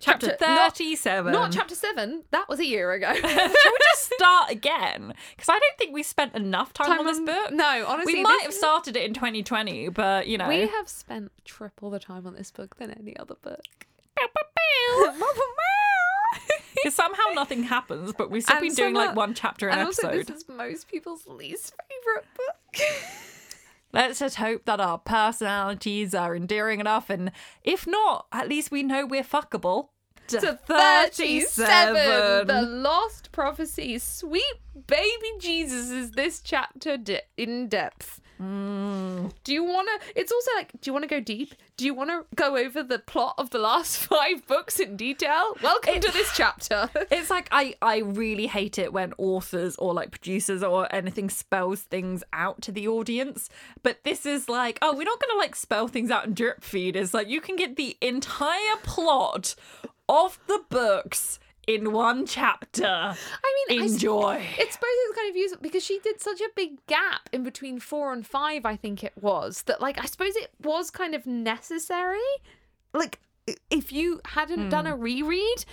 chapter 0.00 0.26
not- 0.26 0.76
37. 0.76 1.32
Not, 1.32 1.50
chapter 1.50 1.74
seven. 1.74 2.24
That 2.30 2.48
was 2.48 2.60
a 2.60 2.66
year 2.66 2.92
ago. 2.92 3.12
Shall 3.14 3.22
we 3.24 3.78
just 3.92 4.12
start 4.14 4.50
again? 4.50 5.14
Because 5.34 5.48
I 5.48 5.58
don't 5.58 5.78
think 5.78 5.94
we 5.94 6.02
spent 6.02 6.34
enough 6.34 6.74
time, 6.74 6.98
on 6.98 7.06
this 7.06 7.20
book. 7.20 7.52
No, 7.52 7.84
honestly, 7.86 8.14
we 8.14 8.22
might 8.22 8.40
have 8.42 8.52
started 8.52 8.96
it 8.96 9.04
in 9.04 9.14
2020, 9.14 9.88
but 9.88 10.26
you 10.26 10.36
know. 10.36 10.48
We 10.48 10.66
have 10.66 10.88
spent 10.88 11.32
triple 11.44 11.88
the 11.90 11.98
time 11.98 12.26
on 12.26 12.34
this 12.34 12.50
book 12.50 12.76
than 12.76 12.90
any 12.90 13.16
other 13.16 13.36
book. 13.40 13.62
Because 16.74 16.94
somehow 16.94 17.22
nothing 17.34 17.62
happens, 17.64 18.12
but 18.12 18.30
we've 18.30 18.42
still 18.42 18.56
And 18.58 18.62
been 18.66 18.74
doing 18.74 18.94
like 18.94 19.16
one 19.16 19.32
chapter 19.32 19.68
an 19.68 19.78
and 19.78 19.86
also, 19.86 20.08
episode. 20.08 20.26
this 20.26 20.42
is 20.42 20.48
most 20.48 20.88
people's 20.88 21.26
least 21.26 21.72
favorite 21.88 22.26
book. 22.36 22.82
Let's 23.92 24.18
just 24.18 24.36
hope 24.36 24.66
that 24.66 24.78
our 24.78 24.98
personalities 24.98 26.14
are 26.14 26.36
endearing 26.36 26.80
enough, 26.80 27.08
and 27.08 27.32
if 27.64 27.86
not, 27.86 28.26
at 28.30 28.48
least 28.48 28.70
we 28.70 28.82
know 28.82 29.06
we're 29.06 29.22
fuckable. 29.22 29.88
to 30.28 30.58
37. 30.66 32.46
The 32.46 32.62
Lost 32.62 33.32
Prophecy. 33.32 33.98
Sweet 33.98 34.44
baby 34.86 35.30
Jesus 35.40 35.90
is 35.90 36.10
this 36.10 36.40
chapter 36.40 36.98
de- 36.98 37.22
in 37.38 37.68
depth. 37.68 38.20
Mm. 38.40 39.32
Do 39.44 39.52
you 39.52 39.64
want 39.64 39.88
to? 39.88 40.20
It's 40.20 40.30
also 40.30 40.50
like, 40.56 40.72
do 40.72 40.88
you 40.88 40.92
want 40.92 41.04
to 41.04 41.08
go 41.08 41.20
deep? 41.20 41.54
Do 41.76 41.84
you 41.84 41.94
want 41.94 42.10
to 42.10 42.24
go 42.34 42.56
over 42.56 42.82
the 42.82 42.98
plot 42.98 43.34
of 43.38 43.50
the 43.50 43.58
last 43.58 43.96
five 44.12 44.46
books 44.46 44.78
in 44.78 44.96
detail? 44.96 45.56
Welcome 45.62 46.00
to 46.00 46.12
this 46.12 46.30
chapter. 46.34 46.90
It's 47.10 47.30
like 47.30 47.48
I 47.50 47.74
I 47.80 47.98
really 47.98 48.46
hate 48.46 48.78
it 48.78 48.92
when 48.92 49.14
authors 49.16 49.76
or 49.76 49.94
like 49.94 50.10
producers 50.10 50.62
or 50.62 50.92
anything 50.94 51.30
spells 51.30 51.82
things 51.82 52.22
out 52.32 52.60
to 52.62 52.72
the 52.72 52.88
audience. 52.88 53.48
But 53.82 54.02
this 54.04 54.26
is 54.26 54.48
like, 54.48 54.78
oh, 54.82 54.94
we're 54.94 55.04
not 55.04 55.20
gonna 55.20 55.38
like 55.38 55.54
spell 55.54 55.88
things 55.88 56.10
out 56.10 56.26
in 56.26 56.34
drip 56.34 56.62
feed. 56.62 56.96
It's 56.96 57.14
like 57.14 57.28
you 57.28 57.40
can 57.40 57.56
get 57.56 57.76
the 57.76 57.96
entire 58.00 58.76
plot 58.82 59.54
of 60.08 60.38
the 60.46 60.62
books 60.68 61.38
in 61.66 61.92
one 61.92 62.26
chapter. 62.26 62.86
I 62.86 63.66
mean, 63.68 63.80
I 63.80 63.84
Enjoy. 63.86 64.46
It's 64.58 64.74
suppose 64.74 64.90
it's 64.90 65.18
kind 65.18 65.30
of 65.30 65.36
useful 65.36 65.62
because 65.62 65.84
she 65.84 65.98
did 66.00 66.20
such 66.20 66.40
a 66.40 66.48
big 66.54 66.84
gap 66.86 67.28
in 67.32 67.42
between 67.42 67.80
four 67.80 68.12
and 68.12 68.26
five, 68.26 68.64
I 68.64 68.76
think 68.76 69.02
it 69.02 69.14
was, 69.20 69.62
that 69.62 69.80
like 69.80 70.02
I 70.02 70.06
suppose 70.06 70.36
it 70.36 70.50
was 70.62 70.90
kind 70.90 71.14
of 71.14 71.26
necessary. 71.26 72.18
Like 72.92 73.20
if 73.70 73.92
you 73.92 74.20
hadn't 74.24 74.68
done 74.68 74.86
hmm. 74.86 74.92
a 74.92 74.96
reread, 74.96 75.64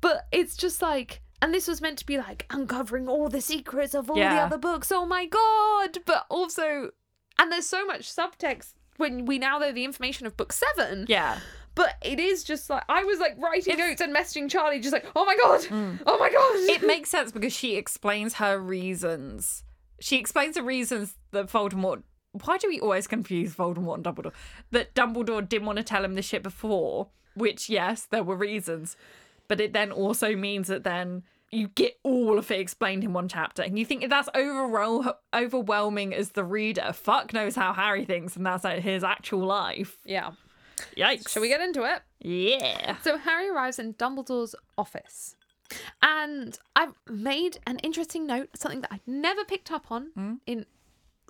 but 0.00 0.26
it's 0.32 0.56
just 0.56 0.82
like 0.82 1.20
and 1.42 1.52
this 1.52 1.68
was 1.68 1.80
meant 1.80 1.98
to 1.98 2.06
be 2.06 2.16
like 2.16 2.46
uncovering 2.50 3.08
all 3.08 3.28
the 3.28 3.40
secrets 3.40 3.94
of 3.94 4.08
all 4.08 4.16
the 4.16 4.24
other 4.24 4.58
books. 4.58 4.90
Oh 4.90 5.04
my 5.04 5.26
god. 5.26 5.98
But 6.06 6.26
also 6.30 6.90
and 7.38 7.52
there's 7.52 7.66
so 7.66 7.84
much 7.84 8.02
subtext 8.02 8.74
when 8.96 9.26
we 9.26 9.38
now 9.38 9.58
know 9.58 9.72
the 9.72 9.84
information 9.84 10.26
of 10.26 10.36
book 10.36 10.52
seven. 10.52 11.06
Yeah. 11.08 11.38
But 11.74 11.94
it 12.02 12.20
is 12.20 12.44
just 12.44 12.70
like 12.70 12.84
I 12.88 13.04
was 13.04 13.18
like 13.18 13.36
writing 13.38 13.78
notes 13.78 14.00
and 14.00 14.14
messaging 14.14 14.50
Charlie, 14.50 14.80
just 14.80 14.92
like, 14.92 15.06
oh 15.16 15.24
my 15.24 15.36
god, 15.36 15.60
mm. 15.62 15.98
oh 16.06 16.18
my 16.18 16.30
god. 16.30 16.76
It 16.76 16.86
makes 16.86 17.10
sense 17.10 17.32
because 17.32 17.52
she 17.52 17.76
explains 17.76 18.34
her 18.34 18.58
reasons. 18.58 19.64
She 20.00 20.18
explains 20.18 20.54
the 20.54 20.62
reasons 20.62 21.16
that 21.32 21.48
Voldemort. 21.48 22.02
Why 22.44 22.58
do 22.58 22.68
we 22.68 22.80
always 22.80 23.06
confuse 23.06 23.54
Voldemort 23.54 23.96
and 23.96 24.04
Dumbledore? 24.04 24.32
That 24.72 24.94
Dumbledore 24.94 25.48
didn't 25.48 25.66
want 25.66 25.78
to 25.78 25.84
tell 25.84 26.04
him 26.04 26.14
this 26.14 26.26
shit 26.26 26.42
before, 26.42 27.08
which, 27.34 27.68
yes, 27.68 28.06
there 28.10 28.24
were 28.24 28.36
reasons. 28.36 28.96
But 29.46 29.60
it 29.60 29.72
then 29.72 29.92
also 29.92 30.34
means 30.34 30.66
that 30.68 30.84
then 30.84 31.22
you 31.52 31.68
get 31.68 31.96
all 32.02 32.38
of 32.38 32.50
it 32.50 32.58
explained 32.58 33.04
in 33.04 33.12
one 33.12 33.28
chapter. 33.28 33.62
And 33.62 33.78
you 33.78 33.84
think 33.84 34.02
if 34.02 34.10
that's 34.10 34.28
overwhel- 34.30 35.14
overwhelming 35.32 36.12
as 36.12 36.30
the 36.30 36.44
reader, 36.44 36.92
fuck 36.92 37.32
knows 37.32 37.54
how 37.54 37.72
Harry 37.72 38.04
thinks, 38.04 38.34
and 38.36 38.44
that's 38.44 38.64
like 38.64 38.82
his 38.82 39.04
actual 39.04 39.46
life. 39.46 39.98
yeah. 40.04 40.32
Yikes. 40.96 41.28
Shall 41.28 41.42
we 41.42 41.48
get 41.48 41.60
into 41.60 41.84
it? 41.84 42.02
Yeah. 42.20 42.96
So 43.02 43.18
Harry 43.18 43.48
arrives 43.48 43.78
in 43.78 43.94
Dumbledore's 43.94 44.54
office. 44.76 45.36
And 46.02 46.58
I've 46.76 46.94
made 47.08 47.58
an 47.66 47.78
interesting 47.80 48.26
note, 48.26 48.50
something 48.56 48.82
that 48.82 48.92
I'd 48.92 49.06
never 49.06 49.44
picked 49.44 49.72
up 49.72 49.90
on 49.90 50.10
hmm? 50.14 50.34
in 50.46 50.66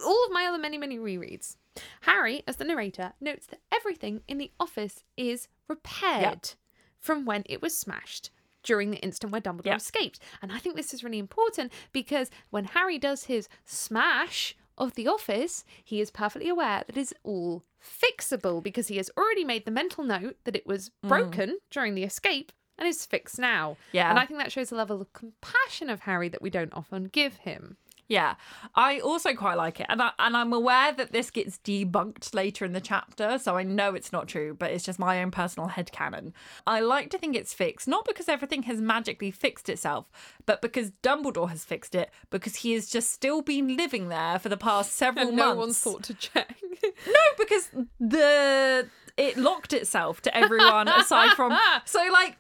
all 0.04 0.24
of 0.26 0.32
my 0.32 0.46
other 0.46 0.58
many, 0.58 0.76
many 0.76 0.98
rereads. 0.98 1.56
Harry, 2.02 2.42
as 2.46 2.56
the 2.56 2.64
narrator, 2.64 3.12
notes 3.20 3.46
that 3.46 3.60
everything 3.72 4.22
in 4.28 4.38
the 4.38 4.50
office 4.58 5.02
is 5.16 5.48
repaired 5.68 6.52
from 6.98 7.24
when 7.24 7.42
it 7.46 7.62
was 7.62 7.76
smashed 7.76 8.30
during 8.62 8.90
the 8.90 8.98
instant 8.98 9.30
where 9.30 9.40
Dumbledore 9.40 9.66
Yeah. 9.66 9.76
escaped. 9.76 10.18
And 10.40 10.50
I 10.50 10.58
think 10.58 10.74
this 10.74 10.94
is 10.94 11.04
really 11.04 11.18
important 11.18 11.72
because 11.92 12.30
when 12.50 12.64
Harry 12.64 12.98
does 12.98 13.24
his 13.24 13.48
smash 13.64 14.56
of 14.78 14.95
the 14.95 15.09
office, 15.09 15.64
he 15.83 16.00
is 16.00 16.11
perfectly 16.11 16.49
aware 16.49 16.85
that 16.87 16.97
it's 16.97 17.14
all 17.23 17.64
fixable 17.83 18.62
because 18.62 18.88
he 18.88 18.97
has 18.97 19.11
already 19.16 19.45
made 19.45 19.64
the 19.64 19.71
mental 19.71 20.04
note 20.04 20.37
that 20.45 20.57
it 20.57 20.66
was 20.66 20.90
mm. 21.04 21.09
broken 21.09 21.59
during 21.71 21.95
the 21.95 22.04
escape 22.04 22.52
and 22.78 22.88
is 22.88 23.07
fixed 23.07 23.38
now. 23.38 23.76
Yeah. 23.93 24.11
And 24.11 24.19
I 24.19 24.26
think 24.26 24.40
that 24.40 24.52
shows 24.52 24.73
a 24.73 24.76
level 24.76 25.00
of 25.00 25.12
compassion 25.12 25.88
of 25.88 26.00
Harry 26.00 26.28
that 26.28 26.43
we 26.43 26.50
don't 26.50 26.75
often 26.75 27.04
give 27.04 27.37
him. 27.38 27.76
Yeah, 28.08 28.34
I 28.75 28.99
also 28.99 29.34
quite 29.34 29.56
like 29.56 29.80
it, 29.80 29.87
and 29.88 30.02
I, 30.02 30.11
and 30.18 30.37
I'm 30.37 30.52
aware 30.52 30.92
that 30.92 31.12
this 31.12 31.30
gets 31.30 31.58
debunked 31.58 32.34
later 32.34 32.64
in 32.64 32.73
the 32.73 32.80
chapter, 32.80 33.38
so 33.38 33.56
I 33.56 33.62
know 33.62 33.94
it's 33.94 34.12
not 34.12 34.28
true, 34.28 34.54
but 34.58 34.70
it's 34.70 34.84
just 34.84 34.99
my 34.99 35.23
own 35.23 35.30
personal 35.30 35.68
head 35.68 35.84
headcanon. 35.84 36.32
I 36.66 36.80
like 36.80 37.11
to 37.11 37.18
think 37.18 37.37
it's 37.37 37.54
fixed, 37.54 37.88
not 37.88 38.04
because 38.04 38.28
everything 38.28 38.64
has 38.64 38.80
magically 38.80 39.30
fixed 39.30 39.68
itself, 39.68 40.06
but 40.46 40.61
because 40.61 40.90
Dumbledore 41.02 41.50
has 41.50 41.64
fixed 41.64 41.94
it, 41.94 42.11
because 42.30 42.56
he 42.56 42.73
has 42.73 42.88
just 42.88 43.11
still 43.11 43.42
been 43.42 43.76
living 43.76 44.08
there 44.08 44.38
for 44.38 44.49
the 44.49 44.56
past 44.56 44.92
several 44.96 45.26
no 45.26 45.32
months. 45.32 45.54
No 45.54 45.54
one's 45.54 45.78
thought 45.78 46.02
to 46.04 46.14
check. 46.14 46.56
No, 47.06 47.20
because 47.38 47.70
the 47.99 48.87
it 49.16 49.38
locked 49.38 49.73
itself 49.73 50.20
to 50.23 50.37
everyone 50.37 50.87
aside 50.87 51.30
from 51.30 51.56
so 51.87 52.06
like 52.12 52.37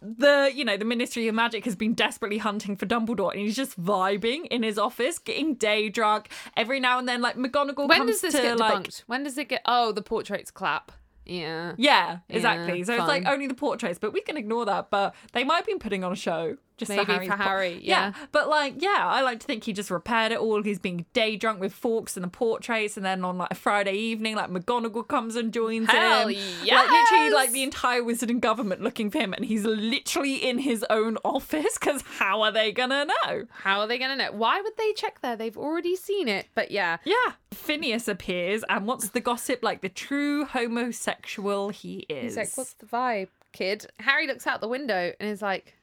the 0.00 0.50
you 0.54 0.64
know 0.64 0.76
the 0.76 0.84
Ministry 0.84 1.28
of 1.28 1.34
Magic 1.34 1.64
has 1.64 1.74
been 1.74 1.94
desperately 1.94 2.38
hunting 2.38 2.76
for 2.76 2.86
Dumbledore 2.86 3.32
and 3.32 3.40
he's 3.40 3.56
just 3.56 3.80
vibing 3.80 4.46
in 4.46 4.62
his 4.62 4.78
office, 4.78 5.18
getting 5.18 5.54
day 5.54 5.88
drunk 5.88 6.28
every 6.56 6.80
now 6.80 6.98
and 6.98 7.08
then. 7.08 7.20
Like 7.20 7.36
McGonagall 7.36 7.88
when 7.88 8.06
does 8.06 8.20
this 8.20 8.34
to 8.34 8.42
get 8.42 8.58
like 8.58 8.84
debunked? 8.84 9.02
When 9.06 9.24
does 9.24 9.36
it 9.38 9.48
get? 9.48 9.62
Oh, 9.64 9.92
the 9.92 10.02
portraits 10.02 10.50
clap. 10.50 10.92
Yeah. 11.26 11.74
yeah, 11.76 12.20
exactly. 12.30 12.78
Yeah, 12.78 12.84
so 12.84 12.94
it's 12.94 13.06
like 13.06 13.26
only 13.26 13.46
the 13.46 13.54
portraits, 13.54 13.98
but 13.98 14.14
we 14.14 14.22
can 14.22 14.38
ignore 14.38 14.64
that. 14.64 14.88
But 14.90 15.14
they 15.32 15.44
might 15.44 15.56
have 15.56 15.66
been 15.66 15.78
putting 15.78 16.02
on 16.02 16.10
a 16.10 16.16
show 16.16 16.56
just 16.78 16.88
Maybe 16.88 17.04
for, 17.04 17.12
Harry's 17.12 17.28
for 17.28 17.36
po- 17.36 17.42
Harry, 17.42 17.80
yeah. 17.82 18.12
But 18.32 18.48
like, 18.48 18.80
yeah, 18.80 19.02
I 19.02 19.20
like 19.22 19.40
to 19.40 19.46
think 19.46 19.64
he 19.64 19.72
just 19.72 19.90
repaired 19.90 20.32
it 20.32 20.38
all. 20.38 20.62
He's 20.62 20.78
being 20.78 21.04
day 21.12 21.36
drunk 21.36 21.60
with 21.60 21.74
Fawkes 21.74 22.16
and 22.16 22.24
the 22.24 22.28
portraits, 22.28 22.96
and 22.96 23.04
then 23.04 23.24
on 23.24 23.36
like 23.38 23.50
a 23.50 23.54
Friday 23.54 23.94
evening, 23.94 24.36
like 24.36 24.48
McGonagall 24.50 25.06
comes 25.08 25.36
and 25.36 25.52
joins 25.52 25.90
Hell 25.90 26.28
him. 26.28 26.38
Like 26.66 26.90
literally, 26.90 27.30
like 27.30 27.52
the 27.52 27.62
entire 27.62 28.02
Wizarding 28.02 28.40
government 28.40 28.80
looking 28.80 29.10
for 29.10 29.18
him, 29.18 29.32
and 29.34 29.44
he's 29.44 29.64
literally 29.64 30.36
in 30.36 30.58
his 30.58 30.84
own 30.88 31.18
office. 31.24 31.76
Because 31.78 32.02
how 32.18 32.42
are 32.42 32.52
they 32.52 32.72
gonna 32.72 33.04
know? 33.06 33.46
How 33.50 33.80
are 33.80 33.86
they 33.86 33.98
gonna 33.98 34.16
know? 34.16 34.32
Why 34.32 34.60
would 34.60 34.76
they 34.76 34.92
check 34.92 35.20
there? 35.20 35.36
They've 35.36 35.58
already 35.58 35.96
seen 35.96 36.28
it. 36.28 36.46
But 36.54 36.70
yeah. 36.70 36.98
Yeah, 37.04 37.32
Phineas 37.50 38.08
appears, 38.08 38.64
and 38.68 38.86
what's 38.86 39.08
the 39.10 39.20
gossip? 39.20 39.62
Like 39.62 39.80
the 39.80 39.88
true 39.88 40.44
homosexual 40.44 41.70
he 41.70 42.06
is. 42.08 42.22
He's 42.22 42.36
like, 42.36 42.56
"What's 42.56 42.74
the 42.74 42.86
vibe, 42.86 43.28
kid?" 43.52 43.86
Harry 44.00 44.26
looks 44.26 44.46
out 44.46 44.60
the 44.60 44.68
window 44.68 45.12
and 45.18 45.28
is 45.28 45.42
like, 45.42 45.74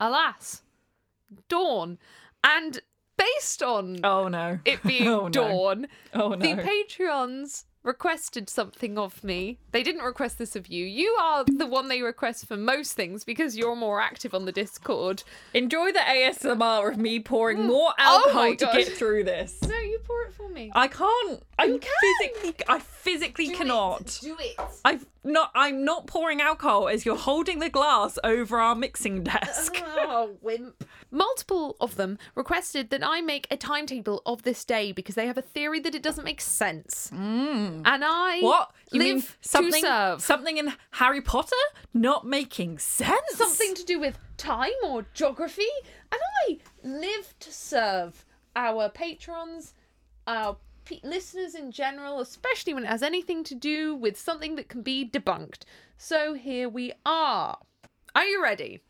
"Alas, 0.00 0.62
dawn." 1.48 1.98
And 2.44 2.80
based 3.16 3.62
on 3.62 3.98
Oh 4.04 4.28
no! 4.28 4.58
it 4.64 4.82
being 4.82 5.08
Oh, 5.08 5.22
no. 5.22 5.28
dawn, 5.30 5.86
Oh 6.14 6.28
no! 6.30 6.36
the 6.36 6.62
Patreons 6.62 7.64
requested 7.86 8.50
something 8.50 8.98
of 8.98 9.22
me. 9.22 9.58
They 9.70 9.82
didn't 9.82 10.02
request 10.02 10.38
this 10.38 10.56
of 10.56 10.66
you. 10.66 10.84
You 10.84 11.16
are 11.20 11.44
the 11.44 11.66
one 11.66 11.88
they 11.88 12.02
request 12.02 12.46
for 12.46 12.56
most 12.56 12.94
things 12.94 13.24
because 13.24 13.56
you're 13.56 13.76
more 13.76 14.00
active 14.00 14.34
on 14.34 14.44
the 14.44 14.52
Discord. 14.52 15.22
Enjoy 15.54 15.92
the 15.92 16.00
ASMR 16.00 16.90
of 16.92 16.98
me 16.98 17.20
pouring 17.20 17.58
mm. 17.58 17.66
more 17.66 17.92
oh 17.98 18.02
alcohol 18.02 18.42
Oh 18.42 18.54
to 18.56 18.66
get 18.72 18.88
through 18.88 19.24
this. 19.24 19.62
No, 19.62 19.78
you 19.78 20.00
pour 20.04 20.22
it 20.22 20.34
for 20.34 20.48
me. 20.48 20.72
I 20.74 20.88
can't. 20.88 21.42
I 21.58 21.68
can. 21.68 21.80
physically. 21.80 22.64
I 22.68 22.80
physically 22.80 23.48
cannot. 23.50 24.18
Do 24.20 24.36
it. 24.40 24.56
I've 24.84 25.06
not. 25.22 25.52
I'm 25.54 25.84
not 25.84 26.06
pouring 26.08 26.40
alcohol 26.40 26.88
as 26.88 27.06
you're 27.06 27.16
holding 27.16 27.60
the 27.60 27.70
glass 27.70 28.18
over 28.24 28.58
our 28.58 28.74
mixing 28.74 29.22
desk. 29.22 29.76
Oh, 29.84 30.36
wimp. 30.42 30.84
Multiple 31.10 31.76
of 31.80 31.96
them 31.96 32.18
requested 32.34 32.90
that 32.90 33.06
I 33.06 33.20
make 33.20 33.46
a 33.50 33.56
timetable 33.56 34.22
of 34.26 34.42
this 34.42 34.64
day 34.64 34.92
because 34.92 35.14
they 35.14 35.26
have 35.26 35.38
a 35.38 35.42
theory 35.42 35.80
that 35.80 35.94
it 35.94 36.02
doesn't 36.02 36.24
make 36.24 36.40
sense. 36.40 37.10
Mm. 37.14 37.82
And 37.84 38.04
I 38.04 38.40
What? 38.40 38.72
You 38.92 38.98
live 38.98 39.06
mean 39.16 39.24
something? 39.40 39.72
to 39.82 39.88
serve. 39.88 40.22
Something 40.22 40.56
in 40.58 40.72
Harry 40.92 41.20
Potter 41.20 41.54
not 41.94 42.26
making 42.26 42.78
sense? 42.78 43.20
something 43.34 43.74
to 43.74 43.84
do 43.84 43.98
with 44.00 44.18
time 44.36 44.70
or 44.84 45.06
geography, 45.14 45.62
and 46.12 46.20
I 46.48 46.58
live 46.82 47.34
to 47.40 47.52
serve 47.52 48.24
our 48.54 48.88
patrons, 48.88 49.74
our 50.26 50.56
pe- 50.84 51.00
listeners 51.02 51.54
in 51.54 51.70
general, 51.72 52.20
especially 52.20 52.74
when 52.74 52.84
it 52.84 52.88
has 52.88 53.02
anything 53.02 53.44
to 53.44 53.54
do 53.54 53.94
with 53.94 54.18
something 54.18 54.56
that 54.56 54.68
can 54.68 54.82
be 54.82 55.08
debunked. 55.08 55.62
So 55.98 56.34
here 56.34 56.68
we 56.68 56.92
are. 57.04 57.58
Are 58.14 58.24
you 58.24 58.42
ready? 58.42 58.80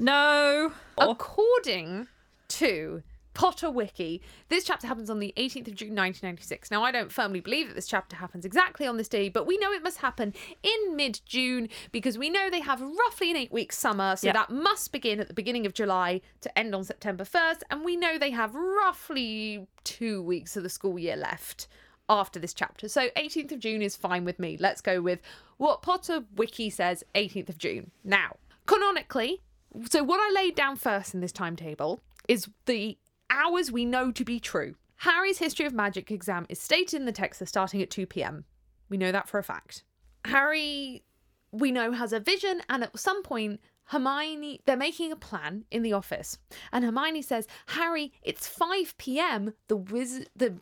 No. 0.00 0.72
According 0.96 2.08
to 2.48 3.02
Potter 3.34 3.70
Wiki, 3.70 4.22
this 4.48 4.64
chapter 4.64 4.86
happens 4.86 5.10
on 5.10 5.18
the 5.20 5.32
18th 5.36 5.68
of 5.68 5.74
June 5.74 5.90
1996. 5.94 6.70
Now, 6.70 6.82
I 6.82 6.90
don't 6.90 7.12
firmly 7.12 7.40
believe 7.40 7.68
that 7.68 7.74
this 7.74 7.86
chapter 7.86 8.16
happens 8.16 8.46
exactly 8.46 8.86
on 8.86 8.96
this 8.96 9.08
day, 9.08 9.28
but 9.28 9.46
we 9.46 9.58
know 9.58 9.70
it 9.72 9.82
must 9.82 9.98
happen 9.98 10.32
in 10.62 10.96
mid 10.96 11.20
June 11.26 11.68
because 11.92 12.16
we 12.16 12.30
know 12.30 12.48
they 12.48 12.60
have 12.60 12.80
roughly 12.80 13.30
an 13.30 13.36
eight 13.36 13.52
week 13.52 13.72
summer, 13.74 14.16
so 14.16 14.28
Yeah. 14.28 14.32
that 14.32 14.48
must 14.50 14.90
begin 14.90 15.20
at 15.20 15.28
the 15.28 15.34
beginning 15.34 15.66
of 15.66 15.74
July 15.74 16.22
to 16.40 16.58
end 16.58 16.74
on 16.74 16.82
September 16.82 17.24
1st, 17.24 17.62
and 17.70 17.84
we 17.84 17.94
know 17.94 18.16
they 18.18 18.30
have 18.30 18.54
roughly 18.54 19.66
two 19.84 20.22
weeks 20.22 20.56
of 20.56 20.62
the 20.62 20.70
school 20.70 20.98
year 20.98 21.16
left 21.16 21.68
after 22.08 22.40
this 22.40 22.54
chapter. 22.54 22.88
So 22.88 23.10
18th 23.16 23.52
of 23.52 23.58
June 23.60 23.82
is 23.82 23.96
fine 23.96 24.24
with 24.24 24.38
me. 24.38 24.56
Let's 24.58 24.80
go 24.80 25.02
with 25.02 25.20
what 25.58 25.82
Potter 25.82 26.24
Wiki 26.36 26.70
says 26.70 27.04
18th 27.14 27.50
of 27.50 27.58
June. 27.58 27.90
Now, 28.02 28.36
canonically, 28.66 29.42
so 29.88 30.02
what 30.02 30.18
I 30.18 30.32
laid 30.34 30.54
down 30.54 30.76
first 30.76 31.14
in 31.14 31.20
this 31.20 31.32
timetable 31.32 32.00
is 32.28 32.48
the 32.66 32.98
hours 33.30 33.70
we 33.70 33.84
know 33.84 34.10
to 34.10 34.24
be 34.24 34.40
true. 34.40 34.74
Harry's 34.96 35.38
History 35.38 35.64
of 35.64 35.72
Magic 35.72 36.10
exam 36.10 36.46
is 36.48 36.60
stated 36.60 37.00
in 37.00 37.06
the 37.06 37.12
text 37.12 37.40
as 37.40 37.48
starting 37.48 37.80
at 37.80 37.90
2 37.90 38.06
p.m. 38.06 38.44
We 38.88 38.98
know 38.98 39.12
that 39.12 39.28
for 39.28 39.38
a 39.38 39.42
fact. 39.42 39.84
Harry, 40.26 41.04
we 41.52 41.70
know, 41.70 41.92
has 41.92 42.12
a 42.12 42.20
vision, 42.20 42.60
and 42.68 42.82
at 42.82 42.98
some 42.98 43.22
point, 43.22 43.60
Hermione, 43.84 44.60
they're 44.66 44.76
making 44.76 45.10
a 45.10 45.16
plan 45.16 45.64
in 45.70 45.82
the 45.82 45.92
office, 45.92 46.38
and 46.72 46.84
Hermione 46.84 47.22
says, 47.22 47.48
"Harry, 47.68 48.12
it's 48.22 48.46
5 48.46 48.96
p.m. 48.98 49.54
The 49.68 49.76
wiz- 49.76 50.26
the 50.36 50.56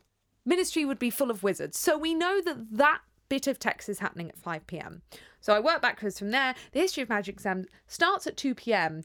ministry 0.45 0.85
would 0.85 0.99
be 0.99 1.09
full 1.09 1.29
of 1.29 1.43
wizards." 1.43 1.77
So 1.77 1.97
we 1.97 2.13
know 2.13 2.41
that 2.41 2.57
that 2.71 3.01
bit 3.27 3.45
of 3.45 3.59
text 3.59 3.89
is 3.89 3.99
happening 3.99 4.29
at 4.29 4.37
5 4.39 4.65
p.m. 4.65 5.01
So 5.41 5.53
I 5.53 5.59
work 5.59 5.81
backwards 5.81 6.19
from 6.19 6.31
there. 6.31 6.55
The 6.71 6.79
History 6.79 7.03
of 7.03 7.09
Magic 7.09 7.35
exam 7.35 7.65
starts 7.87 8.27
at 8.27 8.37
2 8.37 8.55
p.m. 8.55 9.03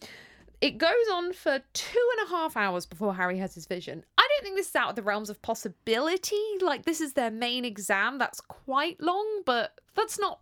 It 0.60 0.78
goes 0.78 1.08
on 1.12 1.32
for 1.32 1.60
two 1.72 2.10
and 2.18 2.26
a 2.26 2.30
half 2.30 2.56
hours 2.56 2.86
before 2.86 3.14
Harry 3.14 3.38
has 3.38 3.54
his 3.54 3.66
vision. 3.66 4.04
I 4.16 4.26
don't 4.30 4.42
think 4.44 4.56
this 4.56 4.68
is 4.70 4.76
out 4.76 4.90
of 4.90 4.96
the 4.96 5.02
realms 5.02 5.28
of 5.30 5.42
possibility. 5.42 6.36
Like 6.60 6.84
this 6.84 7.00
is 7.00 7.12
their 7.12 7.30
main 7.30 7.64
exam. 7.64 8.18
That's 8.18 8.40
quite 8.40 9.00
long, 9.00 9.42
but 9.44 9.78
that's 9.94 10.18
not 10.18 10.40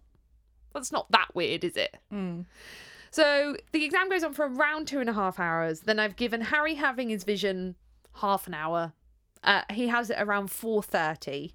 that's 0.75 0.93
not 0.93 1.11
that 1.11 1.29
weird, 1.35 1.65
is 1.65 1.77
it? 1.77 1.97
So 3.11 3.57
the 3.73 3.85
exam 3.85 4.09
goes 4.09 4.25
on 4.25 4.33
for 4.33 4.47
around 4.47 4.87
two 4.89 5.01
and 5.01 5.11
a 5.11 5.13
half 5.13 5.39
hours. 5.39 5.81
Then 5.81 5.99
I've 5.99 6.17
given 6.17 6.41
Harry 6.41 6.75
having 6.77 7.11
his 7.11 7.25
vision 7.25 7.75
half 8.15 8.47
an 8.47 8.55
hour. 8.55 8.93
Uh, 9.45 9.63
he 9.71 9.89
has 9.89 10.09
it 10.09 10.17
around 10.19 10.51
four 10.51 10.83
thirty. 10.83 11.55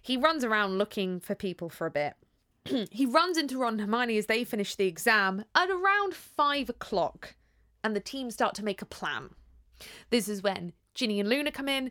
He 0.00 0.16
runs 0.16 0.42
around 0.42 0.78
looking 0.78 1.20
for 1.20 1.34
people 1.34 1.68
for 1.68 1.86
a 1.86 1.90
bit. 1.90 2.14
he 2.90 3.06
runs 3.06 3.36
into 3.36 3.58
Ron 3.58 3.74
and 3.74 3.80
Hermione 3.82 4.18
as 4.18 4.26
they 4.26 4.44
finish 4.44 4.74
the 4.74 4.86
exam 4.86 5.44
at 5.54 5.70
around 5.70 6.14
five 6.14 6.68
o'clock, 6.68 7.34
and 7.82 7.94
the 7.94 8.00
team 8.00 8.30
start 8.30 8.54
to 8.56 8.64
make 8.64 8.82
a 8.82 8.86
plan. 8.86 9.30
This 10.10 10.28
is 10.28 10.42
when 10.42 10.72
Ginny 10.94 11.20
and 11.20 11.28
Luna 11.28 11.52
come 11.52 11.68
in, 11.68 11.90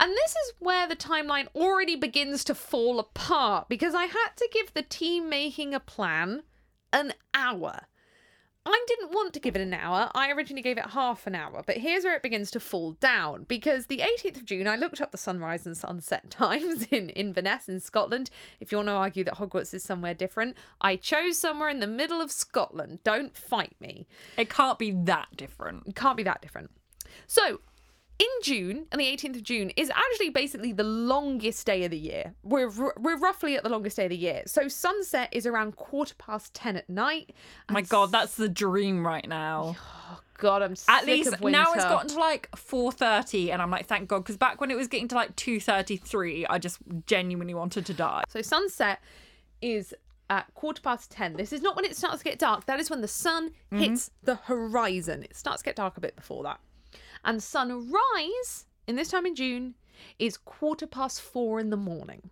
and 0.00 0.12
this 0.12 0.30
is 0.30 0.52
where 0.58 0.88
the 0.88 0.96
timeline 0.96 1.48
already 1.54 1.96
begins 1.96 2.44
to 2.44 2.54
fall 2.54 2.98
apart 2.98 3.68
because 3.68 3.94
I 3.94 4.04
had 4.04 4.30
to 4.36 4.48
give 4.52 4.72
the 4.74 4.82
team 4.82 5.28
making 5.28 5.74
a 5.74 5.80
plan 5.80 6.42
an 6.92 7.14
hour. 7.34 7.86
I 8.70 8.84
didn't 8.86 9.12
want 9.12 9.32
to 9.32 9.40
give 9.40 9.56
it 9.56 9.62
an 9.62 9.72
hour. 9.72 10.10
I 10.14 10.30
originally 10.30 10.62
gave 10.62 10.76
it 10.76 10.90
half 10.90 11.26
an 11.26 11.34
hour, 11.34 11.62
but 11.66 11.78
here's 11.78 12.04
where 12.04 12.14
it 12.14 12.22
begins 12.22 12.50
to 12.50 12.60
fall 12.60 12.92
down 12.92 13.44
because 13.44 13.86
the 13.86 13.98
18th 13.98 14.36
of 14.36 14.44
June, 14.44 14.68
I 14.68 14.76
looked 14.76 15.00
up 15.00 15.10
the 15.10 15.16
sunrise 15.18 15.64
and 15.64 15.76
sunset 15.76 16.30
times 16.30 16.86
in 16.90 17.08
Inverness 17.10 17.68
in 17.68 17.80
Scotland. 17.80 18.28
If 18.60 18.70
you 18.70 18.78
want 18.78 18.88
to 18.88 18.92
argue 18.92 19.24
that 19.24 19.36
Hogwarts 19.36 19.72
is 19.72 19.82
somewhere 19.82 20.12
different, 20.12 20.56
I 20.82 20.96
chose 20.96 21.38
somewhere 21.38 21.70
in 21.70 21.80
the 21.80 21.86
middle 21.86 22.20
of 22.20 22.30
Scotland. 22.30 22.98
Don't 23.04 23.34
fight 23.34 23.74
me. 23.80 24.06
It 24.36 24.50
can't 24.50 24.78
be 24.78 24.90
that 24.90 25.28
different. 25.34 25.84
It 25.86 25.96
can't 25.96 26.16
be 26.16 26.22
that 26.24 26.42
different. 26.42 26.70
So, 27.26 27.60
in 28.18 28.26
June, 28.42 28.86
and 28.90 29.00
the 29.00 29.04
18th 29.04 29.36
of 29.36 29.42
June 29.42 29.70
is 29.76 29.90
actually 29.90 30.30
basically 30.30 30.72
the 30.72 30.84
longest 30.84 31.64
day 31.66 31.84
of 31.84 31.90
the 31.90 31.98
year. 31.98 32.34
We're 32.42 32.70
we're 32.98 33.18
roughly 33.18 33.56
at 33.56 33.62
the 33.62 33.68
longest 33.68 33.96
day 33.96 34.04
of 34.04 34.10
the 34.10 34.16
year. 34.16 34.42
So 34.46 34.68
sunset 34.68 35.28
is 35.32 35.46
around 35.46 35.76
quarter 35.76 36.14
past 36.18 36.54
10 36.54 36.76
at 36.76 36.90
night. 36.90 37.32
Oh 37.68 37.72
my 37.72 37.82
god, 37.82 38.10
that's 38.10 38.34
the 38.34 38.48
dream 38.48 39.06
right 39.06 39.28
now. 39.28 39.76
Oh, 39.78 40.20
god, 40.38 40.62
I'm 40.62 40.72
At 40.72 41.00
sick 41.00 41.06
least 41.06 41.32
of 41.32 41.40
winter. 41.40 41.58
now 41.58 41.72
it's 41.72 41.84
gotten 41.84 42.08
to 42.08 42.18
like 42.18 42.50
4:30 42.52 43.52
and 43.52 43.62
I'm 43.62 43.70
like 43.70 43.86
thank 43.86 44.08
god 44.08 44.20
because 44.20 44.36
back 44.36 44.60
when 44.60 44.70
it 44.70 44.76
was 44.76 44.88
getting 44.88 45.08
to 45.08 45.14
like 45.14 45.36
2:33 45.36 46.46
I 46.48 46.58
just 46.58 46.78
genuinely 47.06 47.54
wanted 47.54 47.86
to 47.86 47.94
die. 47.94 48.24
So 48.28 48.42
sunset 48.42 49.00
is 49.60 49.94
at 50.30 50.52
quarter 50.54 50.82
past 50.82 51.10
10. 51.10 51.34
This 51.34 51.52
is 51.52 51.62
not 51.62 51.76
when 51.76 51.84
it 51.84 51.96
starts 51.96 52.18
to 52.18 52.24
get 52.24 52.38
dark. 52.38 52.66
That 52.66 52.80
is 52.80 52.90
when 52.90 53.00
the 53.00 53.08
sun 53.08 53.50
mm-hmm. 53.50 53.78
hits 53.78 54.10
the 54.22 54.36
horizon. 54.36 55.22
It 55.22 55.36
starts 55.36 55.62
to 55.62 55.64
get 55.64 55.76
dark 55.76 55.96
a 55.96 56.00
bit 56.00 56.16
before 56.16 56.42
that. 56.44 56.60
And 57.24 57.42
sunrise 57.42 58.66
in 58.86 58.96
this 58.96 59.08
time 59.08 59.26
in 59.26 59.34
June 59.34 59.74
is 60.18 60.36
quarter 60.36 60.86
past 60.86 61.20
4 61.20 61.60
in 61.60 61.70
the 61.70 61.76
morning. 61.76 62.30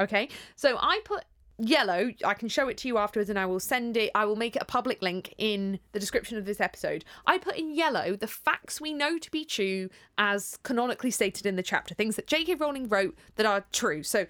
Okay? 0.00 0.28
So 0.56 0.76
I 0.78 1.00
put 1.04 1.24
yellow, 1.58 2.10
I 2.24 2.34
can 2.34 2.48
show 2.48 2.68
it 2.68 2.76
to 2.78 2.88
you 2.88 2.98
afterwards 2.98 3.30
and 3.30 3.38
I 3.38 3.46
will 3.46 3.60
send 3.60 3.96
it, 3.96 4.10
I 4.14 4.24
will 4.24 4.36
make 4.36 4.56
it 4.56 4.62
a 4.62 4.66
public 4.66 5.02
link 5.02 5.34
in 5.38 5.78
the 5.92 6.00
description 6.00 6.38
of 6.38 6.44
this 6.44 6.60
episode. 6.60 7.04
I 7.26 7.38
put 7.38 7.56
in 7.56 7.74
yellow 7.74 8.16
the 8.16 8.26
facts 8.26 8.80
we 8.80 8.92
know 8.92 9.18
to 9.18 9.30
be 9.30 9.44
true 9.44 9.88
as 10.18 10.58
canonically 10.62 11.10
stated 11.10 11.46
in 11.46 11.56
the 11.56 11.62
chapter, 11.62 11.94
things 11.94 12.16
that 12.16 12.26
J.K. 12.26 12.56
Rowling 12.56 12.88
wrote 12.88 13.16
that 13.36 13.46
are 13.46 13.64
true. 13.72 14.02
So 14.02 14.26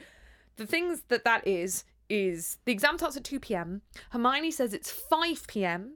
the 0.56 0.66
things 0.66 1.02
that 1.08 1.24
that 1.24 1.46
is, 1.46 1.84
is 2.08 2.58
the 2.66 2.72
exam 2.72 2.98
starts 2.98 3.16
at 3.16 3.24
2 3.24 3.40
pm. 3.40 3.80
Hermione 4.10 4.50
says 4.50 4.74
it's 4.74 4.90
5 4.90 5.46
pm. 5.46 5.94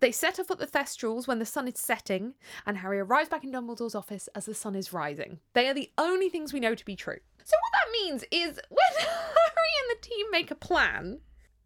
They 0.00 0.12
set 0.12 0.38
off 0.38 0.50
at 0.50 0.58
the 0.58 0.66
Thestrals 0.66 1.26
when 1.26 1.38
the 1.38 1.46
sun 1.46 1.66
is 1.68 1.78
setting, 1.78 2.34
and 2.66 2.78
Harry 2.78 3.00
arrives 3.00 3.28
back 3.28 3.44
in 3.44 3.52
Dumbledore's 3.52 3.94
office 3.94 4.28
as 4.34 4.46
the 4.46 4.54
sun 4.54 4.74
is 4.74 4.92
rising. 4.92 5.40
They 5.54 5.68
are 5.68 5.74
the 5.74 5.90
only 5.98 6.28
things 6.28 6.52
we 6.52 6.60
know 6.60 6.74
to 6.74 6.84
be 6.84 6.96
true. 6.96 7.18
So, 7.44 7.56
what 7.60 7.72
that 7.72 7.92
means 7.92 8.24
is 8.30 8.60
when 8.68 8.80
Harry 8.98 9.74
and 9.82 9.98
the 9.98 10.06
team 10.06 10.26
make 10.30 10.50
a 10.50 10.54
plan 10.54 11.20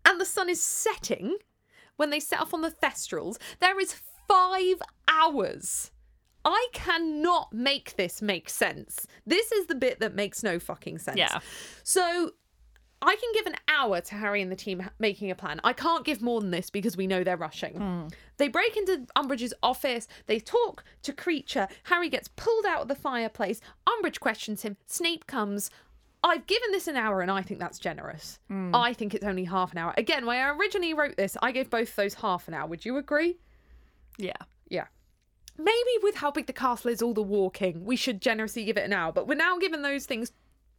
and 0.07 0.21
the 0.21 0.25
sun 0.25 0.49
is 0.49 0.63
setting, 0.63 1.37
when 1.97 2.11
they 2.11 2.21
set 2.21 2.41
off 2.41 2.55
on 2.55 2.63
the 2.63 2.71
Thestrals, 2.71 3.39
there 3.61 3.79
is 3.79 3.95
five 4.29 4.81
hours. 5.09 5.91
I 6.45 6.69
cannot 6.73 7.53
make 7.53 7.97
this 7.97 8.21
make 8.21 8.49
sense. 8.49 9.07
This 9.27 9.53
is 9.53 9.67
the 9.67 9.75
bit 9.75 10.01
that 10.01 10.15
makes 10.15 10.43
no 10.43 10.59
fucking 10.59 10.99
sense. 10.99 11.19
Yeah. 11.19 11.39
So 11.85 12.33
I 13.03 13.17
can 13.17 13.33
give 13.35 13.47
an 13.47 13.57
hour 13.67 14.01
to 14.01 14.15
Harry 14.15 14.41
and 14.41 14.51
the 14.51 14.57
team 14.57 14.89
making 15.01 15.31
a 15.31 15.35
plan. 15.35 15.61
I 15.65 15.73
can't 15.73 16.05
give 16.05 16.23
more 16.23 16.41
than 16.41 16.53
this 16.53 16.71
because 16.71 16.97
we 16.97 17.09
know 17.09 17.25
they're 17.25 17.37
rushing. 17.37 17.75
Hmm. 17.75 18.07
They 18.37 18.47
break 18.47 18.77
into 18.77 19.07
Umbridge's 19.17 19.53
office. 19.63 20.07
They 20.27 20.39
talk 20.39 20.85
to 21.03 21.13
Kreacher. 21.13 21.69
Harry 21.85 22.09
gets 22.09 22.29
pulled 22.29 22.65
out 22.65 22.83
of 22.83 22.89
the 22.89 22.95
fireplace. 22.95 23.61
Umbridge 23.89 24.21
questions 24.21 24.63
him. 24.63 24.77
Snape 24.87 25.27
comes. 25.27 25.69
I've 26.23 26.47
given 26.47 26.71
this 26.71 26.87
an 26.87 26.97
hour 26.97 27.21
and 27.21 27.31
I 27.31 27.43
think 27.43 27.59
that's 27.59 27.81
generous. 27.81 28.39
Hmm. 28.47 28.73
I 28.73 28.93
think 28.93 29.15
it's 29.15 29.25
only 29.25 29.45
half 29.45 29.73
an 29.73 29.79
hour. 29.79 29.93
Again, 29.97 30.25
when 30.25 30.39
I 30.39 30.51
originally 30.51 30.95
wrote 30.95 31.17
this, 31.17 31.37
I 31.43 31.51
gave 31.51 31.71
both 31.71 31.97
those 31.97 32.15
half 32.15 32.47
an 32.47 32.55
hour. 32.55 32.69
Would 32.69 32.85
you 32.85 32.97
agree? 32.97 33.39
Yeah. 34.17 34.33
Yeah. 34.69 34.87
Maybe 35.59 35.91
with 36.03 36.15
how 36.15 36.31
big 36.31 36.47
the 36.47 36.53
castle 36.53 36.91
is, 36.91 37.03
all 37.03 37.15
the 37.15 37.23
walking, 37.23 37.85
we 37.85 37.97
should 37.97 38.23
generously 38.23 38.65
give 38.65 38.77
it 38.77 38.85
an 38.85 38.93
hour, 38.93 39.13
but 39.13 39.27
we're 39.27 39.35
now 39.35 39.59
giving 39.59 39.83
those 39.83 40.07
things 40.07 40.33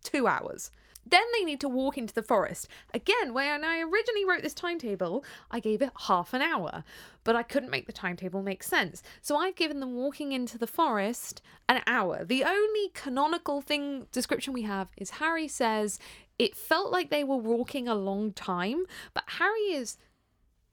two 0.03 0.25
hours. 0.25 0.71
Then 1.05 1.23
they 1.33 1.43
need 1.43 1.59
to 1.61 1.69
walk 1.69 1.97
into 1.97 2.13
the 2.13 2.23
forest. 2.23 2.67
Again, 2.93 3.33
when 3.33 3.63
I 3.63 3.79
originally 3.81 4.25
wrote 4.25 4.41
this 4.41 4.53
timetable, 4.53 5.23
I 5.51 5.59
gave 5.59 5.81
it 5.81 5.91
half 6.07 6.33
an 6.33 6.41
hour, 6.41 6.83
but 7.23 7.35
I 7.35 7.43
couldn't 7.43 7.69
make 7.69 7.87
the 7.87 7.93
timetable 7.93 8.41
make 8.41 8.63
sense. 8.63 9.03
So 9.21 9.35
I've 9.35 9.55
given 9.55 9.79
them 9.79 9.95
walking 9.95 10.31
into 10.31 10.57
the 10.57 10.67
forest 10.67 11.41
an 11.67 11.81
hour. 11.87 12.23
The 12.23 12.43
only 12.43 12.89
canonical 12.93 13.61
thing 13.61 14.07
description 14.11 14.53
we 14.53 14.63
have 14.63 14.89
is 14.97 15.11
Harry 15.11 15.47
says 15.47 15.99
it 16.39 16.55
felt 16.55 16.91
like 16.91 17.09
they 17.09 17.23
were 17.23 17.37
walking 17.37 17.87
a 17.87 17.95
long 17.95 18.33
time, 18.33 18.85
but 19.13 19.23
Harry 19.27 19.73
is 19.73 19.97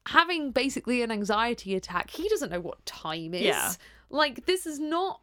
having 0.07 0.51
basically 0.51 1.01
an 1.01 1.11
anxiety 1.11 1.75
attack. 1.75 2.09
He 2.09 2.27
doesn't 2.29 2.51
know 2.51 2.59
what 2.59 2.85
time 2.85 3.33
is. 3.33 3.43
Yeah. 3.43 3.73
Like 4.09 4.45
this 4.45 4.65
is 4.65 4.79
not 4.79 5.21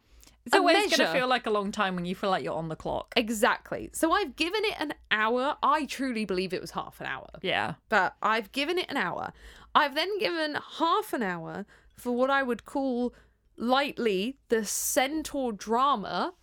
It's 0.49 0.57
always 0.59 0.97
going 0.97 1.07
to 1.07 1.13
feel 1.13 1.27
like 1.27 1.45
a 1.45 1.49
long 1.49 1.71
time 1.71 1.95
when 1.95 2.05
you 2.05 2.15
feel 2.15 2.29
like 2.29 2.43
you're 2.43 2.55
on 2.55 2.69
the 2.69 2.75
clock. 2.75 3.13
Exactly. 3.15 3.89
So 3.93 4.11
I've 4.11 4.35
given 4.35 4.61
it 4.65 4.75
an 4.79 4.93
hour. 5.11 5.57
I 5.61 5.85
truly 5.85 6.25
believe 6.25 6.53
it 6.53 6.61
was 6.61 6.71
half 6.71 6.99
an 6.99 7.07
hour. 7.07 7.27
Yeah. 7.41 7.75
But 7.89 8.15
I've 8.21 8.51
given 8.51 8.77
it 8.77 8.87
an 8.89 8.97
hour. 8.97 9.31
I've 9.75 9.95
then 9.95 10.17
given 10.19 10.57
half 10.77 11.13
an 11.13 11.23
hour 11.23 11.65
for 11.95 12.11
what 12.11 12.29
I 12.29 12.43
would 12.43 12.65
call 12.65 13.13
lightly 13.57 14.37
the 14.49 14.65
centaur 14.65 15.51
drama. 15.51 16.33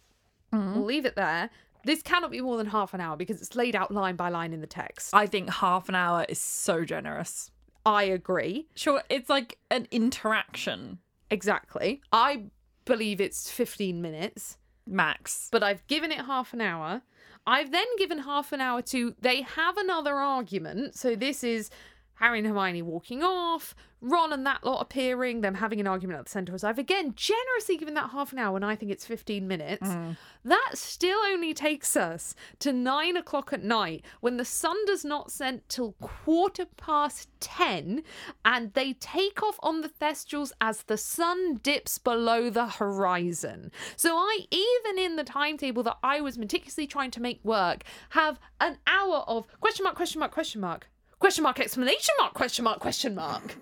Mm-hmm. 0.53 0.75
We'll 0.75 0.85
leave 0.85 1.05
it 1.05 1.17
there. 1.17 1.51
This 1.85 2.03
cannot 2.03 2.31
be 2.31 2.41
more 2.41 2.57
than 2.57 2.67
half 2.67 2.95
an 2.95 3.01
hour 3.01 3.17
because 3.17 3.41
it's 3.41 3.55
laid 3.55 3.75
out 3.75 3.91
line 3.91 4.17
by 4.17 4.29
line 4.29 4.53
in 4.53 4.61
the 4.61 4.67
text. 4.67 5.15
I 5.15 5.27
think 5.27 5.51
half 5.51 5.89
an 5.89 5.95
hour 5.95 6.25
is 6.29 6.41
so 6.41 6.85
generous. 6.85 7.51
I 7.85 8.05
agree. 8.05 8.67
Sure, 8.75 9.03
it's 9.09 9.29
like 9.29 9.59
an 9.71 9.87
interaction 9.91 10.99
Exactly. 11.31 12.01
I 12.13 12.45
believe 12.87 13.21
it's 13.21 13.51
15 13.51 14.01
minutes. 14.01 14.57
max. 14.87 15.49
but 15.53 15.63
I've 15.63 15.87
given 15.89 16.11
it 16.11 16.25
half 16.25 16.55
an 16.55 16.61
hour. 16.63 17.03
I've 17.47 17.71
then 17.71 17.87
given 17.99 18.19
half 18.21 18.53
an 18.53 18.61
hour 18.61 18.83
to 18.83 19.15
they 19.21 19.43
have 19.43 19.77
another 19.77 20.15
argument. 20.15 20.97
So 20.97 21.15
this 21.15 21.45
is 21.45 21.71
Harry 22.17 22.39
and 22.39 22.47
Hermione 22.47 22.83
walking 22.83 23.23
off, 23.23 23.75
Ron 24.01 24.33
and 24.33 24.47
that 24.47 24.63
lot 24.63 24.83
appearing, 24.83 25.41
them 25.41 25.55
having 25.55 25.81
an 25.81 25.87
argument 25.87 26.19
at 26.19 26.27
the 26.27 26.31
Centaurs. 26.31 26.63
I've 26.63 26.79
again 26.79 27.15
generously 27.17 27.77
given 27.77 27.95
that 27.95 28.11
half 28.11 28.33
an 28.33 28.39
hour, 28.39 28.57
and 28.57 28.65
I 28.65 28.77
think 28.77 28.93
it's 28.93 29.07
15 29.07 29.49
minutes. 29.49 29.89
Mm. 29.89 30.17
That 30.45 30.71
still 30.75 31.19
only 31.21 31.55
takes 31.55 31.97
us 31.97 32.35
to 32.61 32.73
nine 32.73 33.17
o'clock 33.17 33.53
at 33.53 33.65
night 33.65 34.05
when 34.21 34.37
the 34.37 34.45
sun 34.45 34.77
does 34.87 35.05
not 35.05 35.31
set 35.31 35.69
till 35.69 35.93
quarter 35.95 36.67
past 36.77 37.29
10, 37.41 38.03
and 38.45 38.73
they 38.75 38.93
take 38.95 39.43
off 39.43 39.59
on 39.63 39.81
the 39.81 39.89
Thestrals 39.89 40.53
as 40.61 40.83
the 40.83 40.99
sun 40.99 41.61
dips 41.63 41.99
below 41.99 42.51
the 42.51 42.67
horizon. 42.67 43.73
So 43.97 44.17
I, 44.17 44.41
even 44.51 44.99
in 44.99 45.17
the 45.17 45.25
timetable 45.25 45.83
that 45.85 45.99
I 46.03 46.21
was 46.21 46.39
meticulously 46.39 46.87
trying 46.87 47.11
to 47.13 47.21
make 47.21 47.45
work, 47.45 47.83
have 48.11 48.39
an 48.61 48.79
hour 48.87 49.25
of 49.27 49.47
question 49.61 49.85
mark, 49.85 49.97
question 49.97 50.21
mark, 50.21 50.33
question 50.33 50.61
mark, 50.61 50.89
question 51.19 51.43
mark, 51.43 51.61
explanation 51.61 52.15
mark, 52.19 52.35
question 52.35 52.65
mark, 52.65 52.81
question 52.81 53.15
mark. 53.15 53.57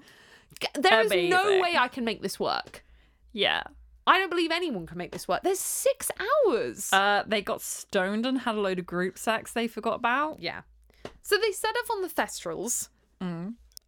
There 0.74 1.00
is 1.00 1.30
no 1.30 1.60
way 1.60 1.76
I 1.76 1.88
can 1.88 2.04
make 2.04 2.22
this 2.22 2.38
work. 2.38 2.84
Yeah. 3.32 3.62
I 4.06 4.18
don't 4.18 4.28
believe 4.30 4.50
anyone 4.50 4.86
can 4.86 4.98
make 4.98 5.12
this 5.12 5.26
work. 5.26 5.42
There's 5.42 5.58
six 5.60 6.10
hours. 6.46 6.92
Uh, 6.92 7.22
they 7.26 7.40
got 7.42 7.62
stoned 7.62 8.26
and 8.26 8.40
had 8.40 8.54
a 8.54 8.60
load 8.60 8.78
of 8.78 8.86
group 8.86 9.18
sex 9.18 9.52
they 9.52 9.66
forgot 9.66 9.94
about. 9.94 10.40
yeah. 10.40 10.62
So 11.22 11.36
they 11.38 11.52
set 11.52 11.74
off 11.82 11.90
on 11.90 12.02
the 12.02 12.08
Thestrals 12.08 12.88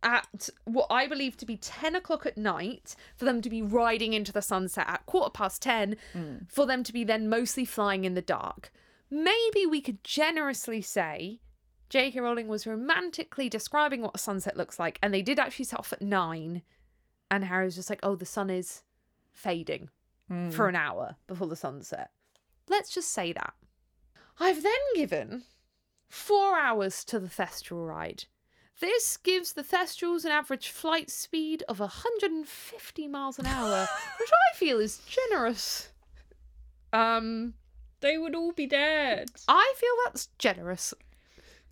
at 0.03 0.49
what 0.65 0.87
I 0.91 1.07
believe 1.07 1.37
to 1.39 1.47
be 1.47 1.57
10 1.59 1.95
o'clock 1.95 2.25
at 2.25 2.39
night 2.39 2.97
for 3.17 3.27
them 3.27 3.43
to 3.43 3.51
be 3.51 3.61
riding 3.61 4.15
into 4.15 4.33
the 4.33 4.41
sunset 4.41 4.87
at 4.89 5.05
quarter 5.07 5.31
past 5.31 5.61
10 5.63 5.97
for 6.49 6.65
them 6.65 6.83
to 6.85 6.93
be 6.93 7.05
then 7.05 7.29
mostly 7.29 7.65
flying 7.67 8.05
in 8.05 8.15
the 8.15 8.23
dark. 8.23 8.71
Maybe 9.11 9.67
we 9.67 9.81
could 9.83 10.03
generously 10.03 10.81
say 10.81 11.41
J.K. 11.89 12.21
Rowling 12.21 12.49
was 12.49 12.67
romantically 12.67 13.49
describing 13.49 14.03
what 14.03 14.15
a 14.15 14.19
sunset 14.19 14.57
looks 14.57 14.79
like, 14.79 14.99
and 15.03 15.15
they 15.15 15.23
did 15.23 15.39
actually 15.39 15.67
set 15.67 15.79
off 15.79 15.93
at 15.93 16.03
9. 16.03 16.63
And 17.31 17.45
Harry 17.45 17.65
was 17.65 17.77
just 17.77 17.91
like, 17.91 18.01
oh, 18.03 18.17
the 18.17 18.27
sun 18.27 18.51
is 18.51 18.83
fading 19.33 19.89
for 20.51 20.67
an 20.69 20.75
hour 20.75 21.15
before 21.29 21.47
the 21.47 21.55
sunset. 21.57 22.11
Let's 22.69 22.91
just 22.93 23.13
say 23.13 23.33
that. 23.33 23.55
I've 24.41 24.63
then 24.65 24.73
given 24.97 25.45
four 26.09 26.59
hours 26.59 27.05
to 27.05 27.21
the 27.21 27.29
Thestral 27.29 27.87
ride. 27.87 28.25
This 28.81 29.17
gives 29.17 29.53
the 29.53 29.63
Thestrals 29.63 30.25
an 30.25 30.33
average 30.33 30.69
flight 30.69 31.11
speed 31.11 31.63
of 31.69 31.79
150 31.81 33.09
miles 33.09 33.39
an 33.39 33.47
hour, 33.47 33.87
which 34.21 34.31
I 34.33 34.57
feel 34.57 34.81
is 34.81 35.01
generous. 35.07 35.91
Um, 36.93 37.55
They 38.01 38.19
would 38.19 38.35
all 38.35 38.53
be 38.53 38.67
dead. 38.67 39.29
I 39.49 39.75
feel 39.77 39.91
that's 40.05 40.29
generous. 40.39 40.93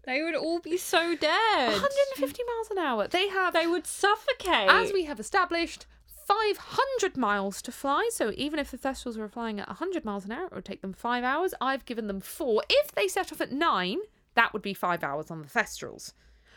They 0.07 0.23
would 0.23 0.35
all 0.35 0.61
be 0.61 0.77
so 0.77 1.14
dead. 1.17 1.69
150 1.73 2.43
miles 2.45 2.71
an 2.71 2.79
hour. 2.79 3.09
They 3.09 3.29
have, 3.29 3.55
They 3.55 3.67
would 3.67 3.87
suffocate. 3.87 4.69
as 4.69 4.93
we 4.93 5.05
have 5.05 5.19
established, 5.19 5.87
500 6.27 7.17
miles 7.17 7.62
to 7.62 7.73
fly. 7.73 8.09
So 8.12 8.33
even 8.37 8.59
if 8.59 8.71
the 8.71 8.79
Thestrals 8.79 9.17
were 9.17 9.29
flying 9.29 9.61
at 9.61 9.69
100 9.69 10.05
miles 10.05 10.25
an 10.25 10.33
hour, 10.33 10.47
it 10.47 10.53
would 10.55 10.64
take 10.64 10.83
them 10.83 10.93
five 10.93 11.25
hours. 11.25 11.55
I've 11.61 11.85
given 11.85 12.07
them 12.07 12.21
four. 12.21 12.62
If 12.69 12.93
they 12.93 13.09
set 13.09 13.33
off 13.33 13.40
at 13.40 13.53
nine, 13.53 13.99
that 14.35 14.53
would 14.53 14.62
be 14.62 14.75
five 14.75 15.03
hours 15.03 15.31
on 15.31 15.43
the 15.43 15.49
Thestrals. 15.49 16.12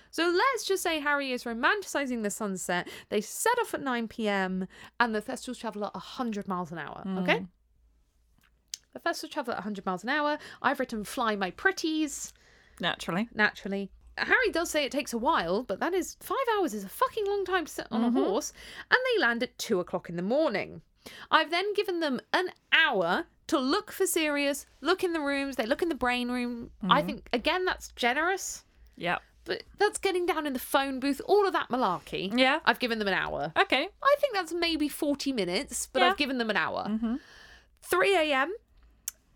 So 0.09 0.23
let's 0.29 0.63
just 0.65 0.83
say 0.83 0.99
Harry 0.99 1.31
is 1.31 1.43
romanticizing 1.43 2.23
the 2.23 2.29
sunset. 2.29 2.87
They 3.09 3.21
set 3.21 3.59
off 3.59 3.73
at 3.73 3.81
9 3.81 4.07
p.m. 4.07 4.67
and 4.99 5.13
the 5.13 5.21
Thestrals 5.21 5.59
travel 5.59 5.85
at 5.85 5.93
100 5.93 6.47
miles 6.47 6.71
an 6.71 6.77
hour. 6.79 7.01
Hmm. 7.03 7.17
Okay? 7.19 7.45
The 8.93 8.99
Thestrals 8.99 9.31
travel 9.31 9.51
at 9.51 9.57
100 9.57 9.85
miles 9.85 10.03
an 10.03 10.09
hour. 10.09 10.37
I've 10.61 10.79
written 10.79 11.03
fly 11.03 11.35
my 11.35 11.51
pretties 11.51 12.33
Naturally. 12.79 13.27
naturally. 13.33 13.91
Harry 14.17 14.49
does 14.51 14.71
say 14.71 14.83
it 14.83 14.91
takes 14.91 15.13
a 15.13 15.17
while, 15.17 15.63
but 15.63 15.79
that 15.79 15.93
is 15.93 16.17
five 16.19 16.37
hours 16.57 16.73
is 16.73 16.83
a 16.83 16.89
fucking 16.89 17.25
long 17.27 17.45
time 17.45 17.65
to 17.65 17.71
sit 17.71 17.87
on 17.91 18.03
a 18.03 18.07
mm-hmm. 18.07 18.17
horse, 18.17 18.51
and 18.89 18.97
they 19.05 19.21
land 19.21 19.43
at 19.43 19.57
two 19.57 19.79
o'clock 19.79 20.09
in 20.09 20.15
the 20.15 20.21
morning. 20.23 20.81
I've 21.31 21.51
then 21.51 21.73
given 21.73 21.99
them 21.99 22.19
an 22.33 22.49
hour 22.73 23.25
to 23.47 23.59
look 23.59 23.91
for 23.91 24.05
Sirius, 24.05 24.65
look 24.81 25.03
in 25.03 25.13
the 25.13 25.19
rooms, 25.19 25.55
they 25.55 25.65
look 25.65 25.81
in 25.81 25.89
the 25.89 25.95
brain 25.95 26.29
room. 26.29 26.71
I 26.83 26.99
mm-hmm. 26.99 27.07
think 27.07 27.29
again 27.31 27.65
that's 27.65 27.89
generous, 27.95 28.63
Yeah. 28.97 29.19
but 29.45 29.63
that's 29.77 29.99
getting 29.99 30.25
down 30.25 30.45
in 30.45 30.53
the 30.53 30.59
phone 30.59 30.99
booth, 30.99 31.21
all 31.25 31.47
of 31.47 31.53
that 31.53 31.69
malarkey. 31.69 32.37
Yeah. 32.37 32.59
I've 32.65 32.79
given 32.79 32.99
them 32.99 33.07
an 33.07 33.13
hour. 33.13 33.53
Okay. 33.57 33.87
I 34.03 34.15
think 34.19 34.33
that's 34.33 34.53
maybe 34.53 34.89
40 34.89 35.31
minutes, 35.31 35.87
but 35.91 36.01
Yeah. 36.01 36.09
I've 36.09 36.17
given 36.17 36.37
them 36.37 36.49
an 36.49 36.57
hour. 36.57 36.87
Mm-hmm. 36.89 37.15
3 37.83 38.15
a.m., 38.17 38.53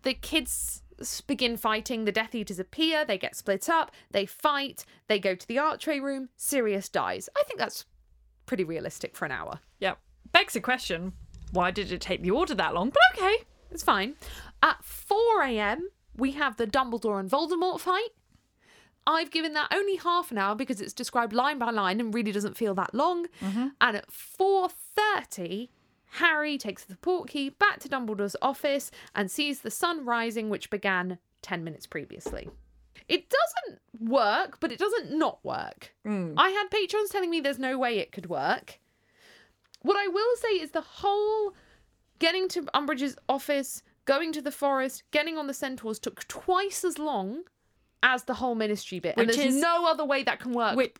the 0.04 0.13
kids 0.13 0.82
begin 1.27 1.57
fighting. 1.57 2.05
The 2.05 2.11
Death 2.11 2.35
Eaters 2.35 2.59
appear. 2.59 3.05
They 3.05 3.17
get 3.17 3.35
split 3.35 3.69
up. 3.69 3.91
They 4.11 4.25
fight. 4.25 4.85
They 5.07 5.19
go 5.19 5.35
to 5.35 5.47
the 5.47 5.59
archway 5.59 5.99
room. 5.99 6.29
Sirius 6.37 6.89
dies. 6.89 7.29
I 7.37 7.43
think 7.43 7.59
that's 7.59 7.85
pretty 8.45 8.63
realistic 8.63 9.15
for 9.15 9.25
an 9.25 9.31
hour. 9.31 9.59
Yep. 9.79 9.99
Begs 10.31 10.53
the 10.53 10.61
question 10.61 11.13
why 11.51 11.71
did 11.71 11.91
it 11.91 12.01
take 12.01 12.21
the 12.21 12.31
order 12.31 12.55
that 12.55 12.73
long? 12.73 12.89
But 12.89 13.01
okay. 13.17 13.43
It's 13.71 13.83
fine. 13.83 14.15
At 14.63 14.83
4 14.83 15.43
a.m., 15.43 15.89
we 16.15 16.31
have 16.31 16.57
the 16.57 16.67
Dumbledore 16.67 17.19
and 17.19 17.29
Voldemort 17.29 17.79
fight. 17.79 18.09
I've 19.07 19.31
given 19.31 19.53
that 19.53 19.69
only 19.73 19.95
half 19.95 20.31
an 20.31 20.37
hour 20.37 20.55
because 20.55 20.79
it's 20.79 20.93
described 20.93 21.33
line 21.33 21.57
by 21.57 21.71
line 21.71 21.99
and 21.99 22.13
really 22.13 22.31
doesn't 22.31 22.55
feel 22.55 22.75
that 22.75 22.93
long. 22.93 23.27
Mm-hmm. 23.41 23.67
And 23.79 23.97
at 23.97 24.09
4:30, 24.11 25.69
Harry 26.15 26.58
takes 26.58 26.84
the 26.84 26.95
portkey 26.95 27.58
back 27.58 27.80
to 27.80 27.89
Dumbledore's 27.89 28.36
office 28.41 28.91
and 29.15 29.32
sees 29.32 29.62
the 29.62 29.71
sun 29.71 30.06
rising, 30.06 30.50
which 30.50 30.69
began 30.69 31.17
10 31.41 31.63
minutes 31.63 31.88
previously. 31.88 32.50
It 33.08 33.30
doesn't 33.30 33.82
work, 34.00 34.60
but 34.60 34.71
it 34.71 34.80
doesn't 34.80 35.17
not 35.17 35.43
work. 35.43 35.93
Mm. 36.06 36.34
I 36.38 36.50
had 36.50 36.69
patrons 36.69 37.10
telling 37.10 37.30
me 37.30 37.39
there's 37.39 37.60
no 37.60 37.78
way 37.78 37.97
it 37.97 38.12
could 38.12 38.28
work. 38.28 38.80
What 39.82 39.97
I 39.97 40.08
will 40.08 40.36
say 40.36 40.50
is 40.50 40.71
the 40.71 40.82
whole 40.82 41.54
getting 42.19 42.47
to 42.50 42.63
Umbridge's 42.74 43.15
office, 43.28 43.82
going 44.06 44.32
to 44.34 44.41
the 44.41 44.52
forest, 44.52 45.04
getting 45.12 45.38
on 45.38 45.47
the 45.47 45.54
centaurs 45.54 45.97
took 45.97 46.28
twice 46.28 46.84
as 46.84 47.00
long 47.00 47.43
as 48.04 48.24
the 48.26 48.36
whole 48.36 48.56
ministry 48.56 49.00
bit. 49.00 49.15
and 49.17 49.30
there's 49.30 49.39
is- 49.39 49.62
no 49.62 49.86
other 49.88 50.06
way 50.06 50.24
that 50.24 50.39
can 50.39 50.52
work. 50.54 50.76
Wait, 50.76 51.00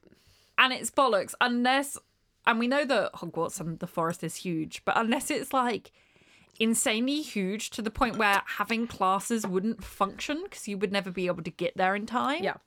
and 0.58 0.72
it's 0.74 0.90
bollocks 0.90 1.34
unless, 1.42 1.98
and 2.46 2.60
we 2.60 2.68
know 2.68 2.86
that 2.86 3.14
Hogwarts 3.14 3.60
and 3.60 3.80
the 3.80 3.88
forest 3.88 4.24
is 4.24 4.36
huge, 4.36 4.84
but 4.86 4.98
unless 4.98 5.30
it's 5.30 5.54
like 5.54 5.92
insanely 6.60 7.22
huge 7.22 7.70
to 7.72 7.82
the 7.82 7.92
point 7.92 8.18
where 8.18 8.42
having 8.46 8.88
classes 8.88 9.48
wouldn't 9.48 9.84
function 9.84 10.44
because 10.44 10.68
you 10.68 10.78
would 10.78 10.92
never 10.92 11.12
be 11.12 11.28
able 11.28 11.44
to 11.44 11.52
get 11.52 11.76
there 11.76 11.96
in 11.96 12.06
time. 12.06 12.44
Yeah. 12.44 12.58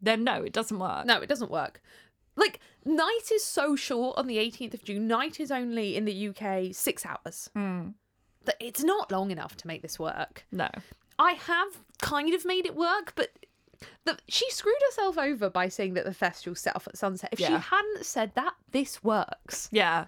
Then 0.00 0.24
no, 0.24 0.42
it 0.42 0.52
doesn't 0.52 0.78
work. 0.78 1.06
No, 1.06 1.20
it 1.20 1.28
doesn't 1.28 1.50
work. 1.50 1.80
Like, 2.36 2.58
night 2.84 3.30
is 3.32 3.44
so 3.44 3.76
short 3.76 4.18
on 4.18 4.26
the 4.26 4.38
18th 4.38 4.74
of 4.74 4.84
June. 4.84 5.06
Night 5.06 5.38
is 5.38 5.50
only 5.50 5.96
in 5.96 6.04
the 6.04 6.28
UK 6.28 6.74
six 6.74 7.06
hours. 7.06 7.48
Hmm. 7.54 7.90
That 8.44 8.56
It's 8.60 8.82
not 8.82 9.12
long 9.12 9.30
enough 9.30 9.56
to 9.58 9.66
make 9.66 9.82
this 9.82 9.98
work. 9.98 10.44
No. 10.50 10.68
I 11.18 11.32
have 11.32 11.80
kind 12.02 12.34
of 12.34 12.44
made 12.44 12.66
it 12.66 12.74
work, 12.74 13.12
but 13.14 13.30
the, 14.04 14.18
she 14.28 14.48
screwed 14.50 14.76
herself 14.90 15.18
over 15.18 15.50
by 15.50 15.68
saying 15.68 15.94
that 15.94 16.04
the 16.04 16.10
Thestrals 16.10 16.58
set 16.58 16.76
off 16.76 16.86
at 16.88 16.96
sunset. 16.96 17.30
If 17.32 17.38
she 17.38 17.44
hadn't 17.44 18.04
said 18.04 18.32
that, 18.34 18.54
this 18.70 19.02
works. 19.02 19.68
Yeah. 19.72 20.06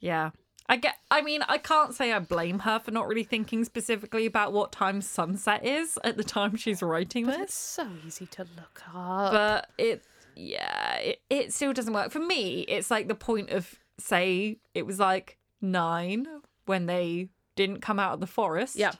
Yeah. 0.00 0.30
I 0.66 0.76
get 0.76 0.94
I 1.10 1.20
mean, 1.20 1.42
I 1.42 1.58
can't 1.58 1.94
say 1.94 2.12
I 2.12 2.18
blame 2.20 2.60
her 2.60 2.78
for 2.78 2.90
not 2.90 3.06
really 3.06 3.24
thinking 3.24 3.64
specifically 3.64 4.24
about 4.24 4.52
what 4.52 4.72
time 4.72 5.02
sunset 5.02 5.64
is 5.64 5.98
at 6.02 6.16
the 6.16 6.24
time 6.24 6.56
she's 6.56 6.82
writing 6.82 7.26
this. 7.26 7.36
It's 7.36 7.42
this. 7.42 7.54
so 7.54 7.88
easy 8.06 8.26
to 8.26 8.46
look 8.56 8.82
up. 8.94 9.32
But 9.32 9.68
it 9.76 10.02
yeah, 10.36 10.96
it, 10.96 11.20
it 11.28 11.52
still 11.52 11.72
doesn't 11.72 11.92
work. 11.92 12.10
For 12.10 12.18
me, 12.18 12.60
it's 12.62 12.90
like 12.90 13.08
the 13.08 13.14
point 13.14 13.50
of 13.50 13.74
say 13.98 14.56
it 14.74 14.86
was 14.86 14.98
like 14.98 15.38
nine 15.60 16.26
when 16.66 16.86
they 16.86 17.28
didn't 17.56 17.80
come 17.80 17.98
out 17.98 18.14
of 18.14 18.20
the 18.20 18.26
forest. 18.26 18.76
Yeah. 18.76 18.92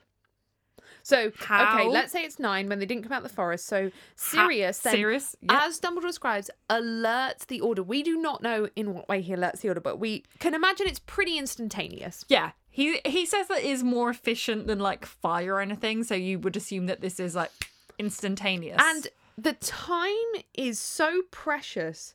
So 1.05 1.31
okay, 1.51 1.87
let's 1.87 2.13
say 2.13 2.25
it's 2.25 2.39
nine 2.39 2.67
when 2.67 2.79
they 2.79 2.87
didn't 2.87 3.03
come 3.03 3.13
out 3.13 3.19
of 3.19 3.29
the 3.29 3.35
forest. 3.35 3.67
So 3.67 3.91
Sirius 4.17 4.79
then, 4.79 4.95
Sirius, 4.95 5.37
yep. 5.43 5.63
as 5.63 5.79
Dumbledore 5.79 6.07
describes, 6.07 6.51
alerts 6.71 7.47
the 7.47 7.61
Order. 7.61 7.83
We 7.83 8.03
do 8.03 8.17
not 8.17 8.43
know 8.43 8.71
in 8.75 8.95
what 8.95 9.07
way 9.07 9.21
he 9.21 9.35
alerts 9.35 9.61
the 9.61 9.69
Order, 9.69 9.83
but 9.83 10.01
we 10.01 10.25
can 10.39 10.55
imagine 10.55 10.87
it's 10.87 11.01
pretty 11.01 11.37
instantaneous. 11.37 12.25
Yeah. 12.29 12.53
He 12.71 13.01
he 13.05 13.27
says 13.27 13.49
that 13.49 13.63
is 13.63 13.85
more 13.85 14.09
efficient 14.09 14.67
than 14.67 14.79
like 14.79 15.05
fire 15.05 15.57
or 15.57 15.61
anything, 15.61 16.05
so 16.05 16.15
you 16.15 16.39
would 16.39 16.57
assume 16.57 16.87
that 16.87 17.03
this 17.03 17.21
is 17.21 17.35
like 17.35 17.53
instantaneous. 17.99 18.81
And 18.83 19.07
the 19.37 19.53
time 19.53 20.43
is 20.55 20.81
so 20.81 21.21
precious 21.31 22.15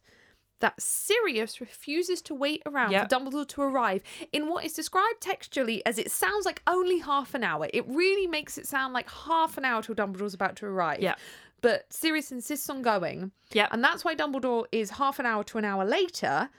that 0.59 0.81
Sirius 0.81 1.61
refuses 1.61 2.21
to 2.23 2.33
wait 2.33 2.61
around 2.65 2.91
Yep. 2.91 3.09
for 3.09 3.15
Dumbledore 3.15 3.47
to 3.47 3.61
arrive 3.61 4.03
in 4.33 4.47
what 4.47 4.65
is 4.65 4.73
described 4.73 5.21
textually 5.21 5.85
as 5.85 5.97
it 5.97 6.11
sounds 6.11 6.45
like 6.45 6.61
only 6.67 6.99
half 6.99 7.33
an 7.33 7.43
hour. 7.43 7.69
It 7.73 7.87
really 7.87 8.27
makes 8.27 8.57
it 8.57 8.67
sound 8.67 8.93
like 8.93 9.09
half 9.09 9.57
an 9.57 9.65
hour 9.65 9.81
till 9.81 9.95
Dumbledore's 9.95 10.33
about 10.33 10.55
to 10.57 10.65
arrive. 10.65 10.99
Yeah. 11.01 11.15
But 11.61 11.91
Sirius 11.91 12.31
insists 12.31 12.69
on 12.69 12.81
going. 12.81 13.31
Yep. 13.53 13.69
And 13.71 13.83
that's 13.83 14.03
why 14.05 14.15
Dumbledore 14.15 14.65
is 14.71 14.91
half 14.91 15.19
an 15.19 15.25
hour 15.25 15.43
to 15.45 15.57
an 15.57 15.65
hour 15.65 15.85
later. 15.85 16.49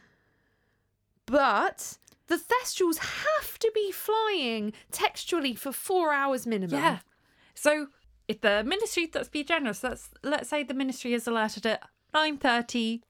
But 1.27 1.99
the 2.27 2.37
Thestrals 2.37 2.99
have 2.99 3.59
to 3.59 3.71
be 3.75 3.93
flying 3.93 4.73
textually 4.91 5.55
for 5.55 5.73
four 5.73 6.13
hours 6.13 6.47
minimum. 6.47 6.81
Yeah. 6.81 6.99
So 7.55 7.89
if 8.29 8.41
the 8.41 8.65
ministry, 8.65 9.11
let's 9.15 9.29
be 9.29 9.45
generous, 9.45 9.83
let's 9.83 10.11
let's 10.23 10.49
say 10.49 10.63
the 10.63 10.75
ministry 10.75 11.15
is 11.15 11.27
alerted 11.27 11.67
at 11.67 11.83
9.30, 12.15 13.01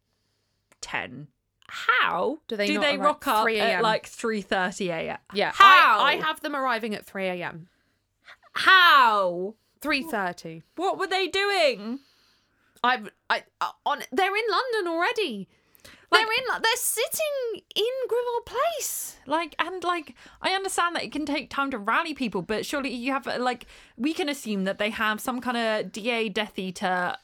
10. 0.80 1.28
How 1.68 2.38
Do 2.48 2.56
they 2.56 2.74
not 2.74 2.80
they 2.82 2.98
rock 2.98 3.26
up 3.28 3.44
3 3.44 3.60
at 3.60 3.82
like 3.82 4.08
3.30 4.08 4.88
a.m.? 4.88 5.18
Yeah. 5.32 5.52
How? 5.54 6.00
I, 6.00 6.12
I 6.12 6.16
have 6.16 6.40
them 6.40 6.56
arriving 6.56 6.94
at 6.94 7.06
3 7.06 7.26
a.m. 7.26 7.68
How? 8.54 9.54
3.30. 9.80 10.62
What 10.76 10.98
were 10.98 11.06
they 11.06 11.28
doing? 11.28 12.00
I've, 12.82 13.10
I, 13.28 13.44
uh, 13.60 13.70
on, 13.86 14.00
they're 14.10 14.36
in 14.36 14.44
London 14.50 14.92
already. 14.92 15.48
They're 16.12 16.22
in, 16.22 16.62
they're 16.62 16.76
sitting 16.76 17.62
in 17.76 17.84
Grimmauld 18.08 18.46
Place. 18.46 19.16
Like, 19.26 19.54
and 19.60 19.84
like, 19.84 20.14
I 20.42 20.50
understand 20.50 20.96
that 20.96 21.04
it 21.04 21.12
can 21.12 21.24
take 21.24 21.50
time 21.50 21.70
to 21.70 21.78
rally 21.78 22.14
people, 22.14 22.42
but 22.42 22.66
surely 22.66 22.92
you 22.92 23.12
have, 23.12 23.26
like, 23.38 23.66
we 23.96 24.12
can 24.12 24.28
assume 24.28 24.64
that 24.64 24.78
they 24.78 24.90
have 24.90 25.20
some 25.20 25.40
kind 25.40 25.56
of 25.56 25.92
DA 25.92 26.28
Death 26.28 26.58
Eater 26.58 27.16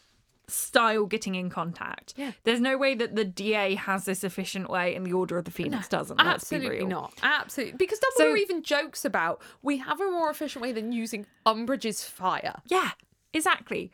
style 0.49 1.07
getting 1.07 1.35
in 1.35 1.51
contact. 1.51 2.15
Yeah. 2.17 2.33
There's 2.45 2.61
no 2.61 2.77
way 2.79 2.95
that 2.95 3.17
the 3.17 3.25
DA 3.25 3.75
has 3.75 4.05
this 4.05 4.23
efficient 4.23 4.71
way 4.71 4.95
and 4.95 5.05
the 5.05 5.13
Order 5.13 5.39
of 5.39 5.45
the 5.45 5.51
Phoenix 5.51 5.89
doesn't. 5.89 6.17
Let's 6.19 6.49
be 6.49 6.57
Absolutely 6.57 6.79
real. 6.79 6.87
not. 6.89 7.15
Absolutely. 7.23 7.77
Because 7.77 7.99
Dumbledore 7.99 8.17
So- 8.33 8.37
even 8.37 8.63
jokes 8.63 9.05
about 9.05 9.43
we 9.63 9.79
have 9.79 10.01
a 10.01 10.11
more 10.11 10.31
efficient 10.31 10.63
way 10.63 10.73
than 10.73 10.93
using 10.93 11.27
Umbridge's 11.45 12.05
fire. 12.05 12.63
Yeah, 12.67 12.91
exactly. 13.33 13.91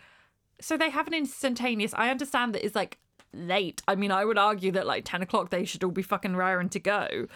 So 0.60 0.76
they 0.76 0.90
have 0.90 1.06
an 1.06 1.14
instantaneous. 1.14 1.94
I 1.94 2.10
understand 2.10 2.54
that 2.54 2.64
it's 2.64 2.74
like 2.76 2.98
late. 3.32 3.82
I 3.88 3.94
mean, 3.94 4.10
I 4.10 4.24
would 4.26 4.36
argue 4.38 4.72
that 4.72 4.86
like 4.86 5.04
10 5.06 5.22
o'clock 5.22 5.48
they 5.50 5.64
should 5.64 5.82
all 5.82 5.90
be 5.90 6.02
fucking 6.02 6.36
raring 6.36 6.68
to 6.68 6.78
go. 6.78 7.26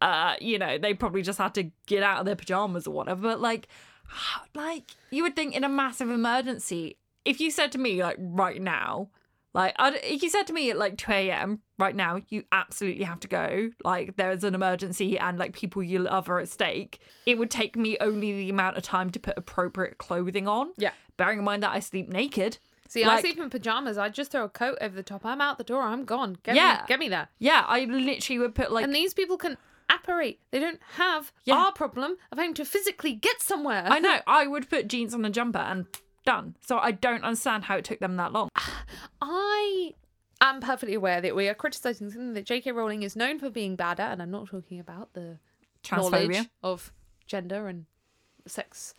Uh, 0.00 0.34
you 0.40 0.58
know, 0.58 0.78
they 0.78 0.92
probably 0.94 1.22
just 1.22 1.38
had 1.38 1.54
to 1.54 1.70
get 1.86 2.02
out 2.02 2.18
of 2.18 2.26
their 2.26 2.34
pajamas 2.36 2.86
or 2.88 2.90
whatever. 2.90 3.22
But 3.22 3.40
like, 3.40 3.68
like 4.54 4.90
you 5.10 5.22
would 5.22 5.36
think 5.36 5.54
in 5.54 5.62
a 5.64 5.68
massive 5.68 6.10
emergency, 6.10 6.96
if 7.24 7.40
you 7.40 7.50
said 7.50 7.72
to 7.72 7.78
me 7.78 8.02
like 8.02 8.16
right 8.18 8.60
now, 8.60 9.08
like 9.52 9.74
I'd, 9.78 9.94
if 10.02 10.22
you 10.22 10.28
said 10.30 10.46
to 10.48 10.52
me 10.52 10.70
at 10.70 10.76
like 10.76 10.96
2 10.98 11.12
a.m. 11.12 11.60
right 11.78 11.94
now, 11.94 12.20
you 12.28 12.42
absolutely 12.50 13.04
have 13.04 13.20
to 13.20 13.28
go. 13.28 13.70
Like 13.84 14.16
there's 14.16 14.42
an 14.44 14.54
emergency 14.54 15.16
and 15.18 15.38
like 15.38 15.52
people 15.54 15.82
you 15.82 16.00
love 16.00 16.28
are 16.28 16.40
at 16.40 16.48
stake. 16.48 16.98
It 17.24 17.38
would 17.38 17.50
take 17.50 17.76
me 17.76 17.96
only 18.00 18.32
the 18.32 18.50
amount 18.50 18.76
of 18.76 18.82
time 18.82 19.10
to 19.10 19.20
put 19.20 19.38
appropriate 19.38 19.98
clothing 19.98 20.48
on. 20.48 20.72
Yeah. 20.76 20.90
Bearing 21.16 21.38
in 21.38 21.44
mind 21.44 21.62
that 21.62 21.70
I 21.72 21.78
sleep 21.80 22.08
naked. 22.08 22.58
See, 22.88 23.02
I 23.04 23.20
sleep 23.20 23.38
in 23.38 23.48
pajamas. 23.50 23.96
I 23.98 24.08
just 24.08 24.30
throw 24.32 24.44
a 24.44 24.48
coat 24.48 24.76
over 24.80 24.94
the 24.94 25.02
top. 25.02 25.24
I'm 25.24 25.40
out 25.40 25.58
the 25.58 25.64
door. 25.64 25.82
I'm 25.82 26.04
gone. 26.04 26.36
Get 26.42 26.54
Yeah. 26.56 26.78
me, 26.82 26.86
get 26.88 26.98
me 26.98 27.08
there. 27.08 27.28
Yeah, 27.38 27.64
I 27.66 27.84
literally 27.84 28.38
would 28.40 28.54
put 28.54 28.70
like 28.72 28.84
And 28.84 28.94
these 28.94 29.14
people 29.14 29.36
can 29.36 29.56
apparate. 29.88 30.40
They 30.50 30.60
don't 30.60 30.80
have 30.96 31.32
Yeah. 31.44 31.56
our 31.56 31.72
problem 31.72 32.16
of 32.32 32.38
having 32.38 32.54
to 32.54 32.64
physically 32.64 33.12
get 33.14 33.40
somewhere. 33.40 33.84
I 33.86 34.00
know 34.00 34.18
I 34.26 34.46
would 34.46 34.68
put 34.68 34.88
jeans 34.88 35.14
on 35.14 35.24
a 35.24 35.30
jumper 35.30 35.58
and 35.58 35.86
done. 36.24 36.56
So 36.66 36.78
I 36.78 36.90
don't 36.92 37.22
understand 37.24 37.64
how 37.64 37.76
it 37.76 37.84
took 37.84 38.00
them 38.00 38.16
that 38.16 38.32
long. 38.32 38.48
I 39.20 39.94
am 40.40 40.60
perfectly 40.60 40.94
aware 40.94 41.20
that 41.20 41.34
we 41.36 41.48
are 41.48 41.54
criticizing 41.54 42.10
something 42.10 42.34
that 42.34 42.44
J.K. 42.46 42.72
Rowling 42.72 43.02
is 43.02 43.16
known 43.16 43.38
for 43.38 43.50
being 43.50 43.76
bad 43.76 44.00
at, 44.00 44.12
and 44.12 44.22
I'm 44.22 44.30
not 44.30 44.48
talking 44.48 44.78
about 44.80 45.14
the 45.14 45.38
knowledge 45.90 46.48
of 46.62 46.92
gender 47.26 47.68
and 47.68 47.86
sex 48.46 48.94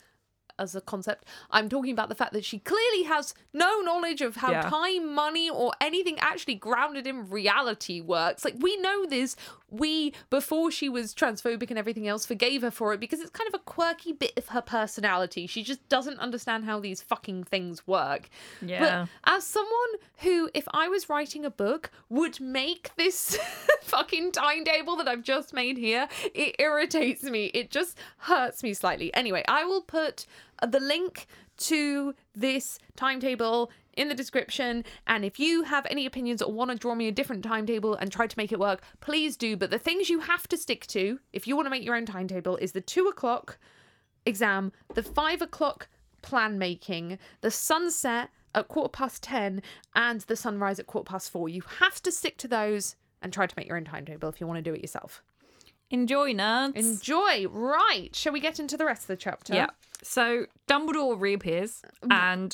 as 0.58 0.74
a 0.74 0.80
concept. 0.80 1.26
I'm 1.52 1.68
talking 1.68 1.92
about 1.92 2.08
the 2.08 2.16
fact 2.16 2.32
that 2.32 2.46
she 2.46 2.60
clearly 2.60 3.04
has 3.04 3.34
no 3.54 3.82
knowledge 3.82 4.22
of 4.22 4.38
how 4.38 4.52
Yeah. 4.52 4.62
time, 4.62 5.14
money, 5.14 5.50
or 5.50 5.74
anything 5.82 6.18
actually 6.20 6.56
grounded 6.56 7.06
in 7.06 7.30
reality 7.30 8.00
works. 8.00 8.46
Like, 8.46 8.56
we 8.60 8.78
know 8.78 9.06
this. 9.06 9.36
We, 9.69 10.13
before 10.30 10.71
she 10.71 10.89
was 10.89 11.13
transphobic 11.13 11.69
and 11.69 11.80
everything 11.80 12.08
else, 12.08 12.25
forgave 12.25 12.62
her 12.62 12.71
for 12.71 12.93
it 12.93 12.99
because 12.99 13.19
it's 13.19 13.32
kind 13.32 13.47
of 13.47 13.60
a 13.60 13.63
quirky 13.63 14.13
bit 14.13 14.34
of 14.38 14.49
her 14.49 14.62
personality. 14.62 15.47
She 15.47 15.63
just 15.63 15.88
doesn't 15.89 16.19
understand 16.19 16.65
how 16.65 16.80
these 16.80 17.01
fucking 17.01 17.45
things 17.45 17.86
work. 17.88 18.30
Yeah. 18.62 18.80
But 19.25 19.34
as 19.36 19.45
someone 19.45 19.71
who, 20.19 20.49
if 20.54 20.67
I 20.71 20.88
was 20.88 21.10
writing 21.10 21.45
a 21.45 21.49
book, 21.49 21.91
would 22.10 22.39
make 22.39 22.91
this 22.95 23.38
fucking 23.82 24.32
timetable 24.34 24.95
that 24.97 25.08
I've 25.08 25.23
just 25.23 25.54
made 25.54 25.78
here, 25.78 26.08
it 26.34 26.56
irritates 26.60 27.23
me. 27.23 27.45
It 27.47 27.71
just 27.71 27.97
hurts 28.17 28.63
me 28.63 28.73
slightly. 28.73 29.13
Anyway, 29.13 29.43
I 29.47 29.65
will 29.65 29.82
put 29.82 30.25
the 30.65 30.80
link 30.80 31.28
to 31.58 32.13
this 32.36 32.80
timetable 32.95 33.71
in 33.95 34.10
the 34.10 34.15
description. 34.15 34.84
And 35.08 35.23
if 35.25 35.39
you 35.39 35.63
have 35.63 35.86
any 35.89 36.05
opinions 36.05 36.41
or 36.41 36.51
want 36.51 36.71
to 36.71 36.77
draw 36.77 36.95
me 36.95 37.08
a 37.08 37.12
different 37.12 37.43
timetable 37.43 37.95
and 37.95 38.12
try 38.12 38.27
to 38.27 38.38
make 38.38 38.51
it 38.51 38.60
work, 38.60 38.81
please 39.01 39.38
do. 39.38 39.55
But 39.58 39.71
the 39.71 39.79
things 39.79 40.10
you 40.10 40.19
have 40.19 40.47
to 40.49 40.58
stick 40.58 40.86
to, 40.88 41.19
if 41.34 41.47
you 41.47 41.55
want 41.55 41.65
to 41.65 41.69
make 41.69 41.84
your 41.84 41.95
own 41.95 42.05
timetable, 42.05 42.58
is 42.58 42.71
the 42.71 42.81
two 42.81 43.08
o'clock 43.08 43.58
exam, 44.25 44.71
the 44.93 45.03
five 45.03 45.41
o'clock 45.41 45.88
plan 46.21 46.58
making, 46.58 47.19
the 47.41 47.51
sunset 47.51 48.29
at 48.53 48.67
quarter 48.67 48.89
past 48.89 49.21
10, 49.23 49.62
and 49.95 50.21
the 50.21 50.36
sunrise 50.36 50.79
at 50.79 50.88
quarter 50.88 51.08
past 51.10 51.29
four. 51.29 51.49
You 51.49 51.62
have 51.79 52.01
to 52.03 52.12
stick 52.12 52.38
to 52.38 52.47
those 52.47 52.95
and 53.21 53.31
try 53.31 53.47
to 53.47 53.53
make 53.58 53.67
your 53.67 53.77
own 53.77 53.86
timetable 53.86 54.29
if 54.29 54.39
you 54.39 54.47
want 54.47 54.58
to 54.58 54.62
do 54.62 54.73
it 54.73 54.81
yourself. 54.81 55.23
Enjoy, 55.91 56.34
nerds. 56.34 56.75
Enjoy. 56.75 57.47
Right. 57.47 58.10
Shall 58.13 58.34
we 58.34 58.39
get 58.39 58.60
into 58.60 58.75
the 58.75 58.86
rest 58.86 59.03
of 59.03 59.08
the 59.08 59.17
chapter? 59.17 59.53
yeah. 59.53 59.67
So 60.01 60.45
Dumbledore 60.67 61.19
reappears 61.19 61.81
mm. 62.03 62.12
and 62.12 62.53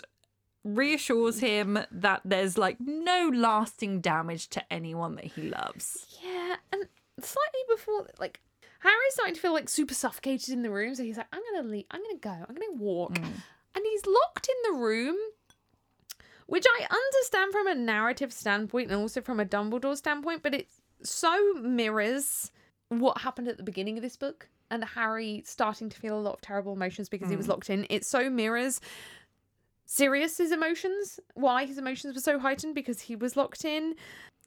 reassures 0.64 1.40
him 1.40 1.80
that 1.92 2.22
there's 2.24 2.58
like 2.58 2.78
no 2.80 3.32
lasting 3.34 4.02
damage 4.02 4.48
to 4.50 4.74
anyone 4.74 5.16
that 5.16 5.26
he 5.26 5.44
loves. 5.44 6.06
Yeah, 6.24 6.56
and 6.72 6.86
slightly 7.20 7.62
before, 7.70 8.08
like 8.20 8.42
Harry's 8.80 9.14
starting 9.14 9.36
to 9.36 9.42
feel 9.42 9.54
like 9.54 9.70
super 9.70 9.94
suffocated 9.94 10.50
in 10.50 10.64
the 10.64 10.72
room, 10.72 10.96
so 10.96 11.04
he's 11.04 11.18
like, 11.18 11.28
"I'm 11.32 11.42
gonna 11.54 11.68
leave. 11.68 11.86
I'm 11.92 12.02
gonna 12.02 12.20
go. 12.20 12.46
I'm 12.48 12.56
gonna 12.56 12.78
walk," 12.78 13.14
mm. 13.14 13.24
and 13.24 13.84
he's 13.84 14.06
locked 14.06 14.50
in 14.50 14.74
the 14.74 14.80
room. 14.80 15.16
Which 16.48 16.66
I 16.68 16.86
understand 16.92 17.54
from 17.54 17.68
a 17.68 17.76
narrative 17.76 18.34
standpoint 18.34 18.92
and 18.92 19.00
also 19.00 19.22
from 19.22 19.40
a 19.40 19.46
Dumbledore 19.46 19.96
standpoint, 19.96 20.44
but 20.44 20.54
it 20.54 20.68
so 21.02 21.54
mirrors 21.54 22.52
what 22.90 23.22
happened 23.22 23.48
at 23.48 23.56
the 23.56 23.64
beginning 23.64 23.98
of 23.98 24.02
this 24.02 24.18
book 24.18 24.50
and 24.72 24.84
Harry 24.84 25.44
starting 25.46 25.90
to 25.90 25.98
feel 26.00 26.18
a 26.18 26.20
lot 26.20 26.36
of 26.36 26.42
terrible 26.42 26.74
emotions 26.74 27.10
because 27.10 27.30
he 27.30 27.36
was 27.36 27.46
mm. 27.46 27.50
locked 27.50 27.70
in. 27.70 27.86
It 27.90 28.06
so 28.06 28.30
mirrors 28.30 28.82
Sirius's 29.92 30.54
emotions, 30.54 31.20
why 31.34 31.66
his 31.66 31.78
emotions 31.78 32.16
were 32.16 32.22
so 32.22 32.40
heightened 32.40 32.74
because 32.74 33.02
he 33.02 33.16
was 33.18 33.36
locked 33.36 33.66
in. 33.66 33.96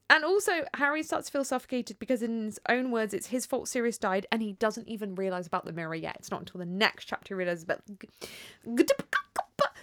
And 0.09 0.25
also, 0.25 0.65
Harry 0.73 1.03
starts 1.03 1.27
to 1.27 1.33
feel 1.33 1.45
suffocated 1.45 1.99
because, 1.99 2.23
in 2.23 2.47
his 2.47 2.59
own 2.67 2.91
words, 2.91 3.13
it's 3.13 3.27
his 3.27 3.45
fault 3.45 3.69
Sirius 3.69 3.99
died, 3.99 4.27
and 4.33 4.41
he 4.41 4.55
doesn't 4.55 4.89
even 4.89 5.15
realize 5.15 5.47
about 5.47 5.67
the 5.67 5.73
mirror 5.75 5.95
yet. 5.95 6.17
It's 6.19 6.31
not 6.31 6.41
until 6.41 6.61
the 6.61 6.65
next 6.65 7.05
chapter 7.05 7.35
he 7.35 7.37
realizes 7.37 7.65
about. 7.65 7.83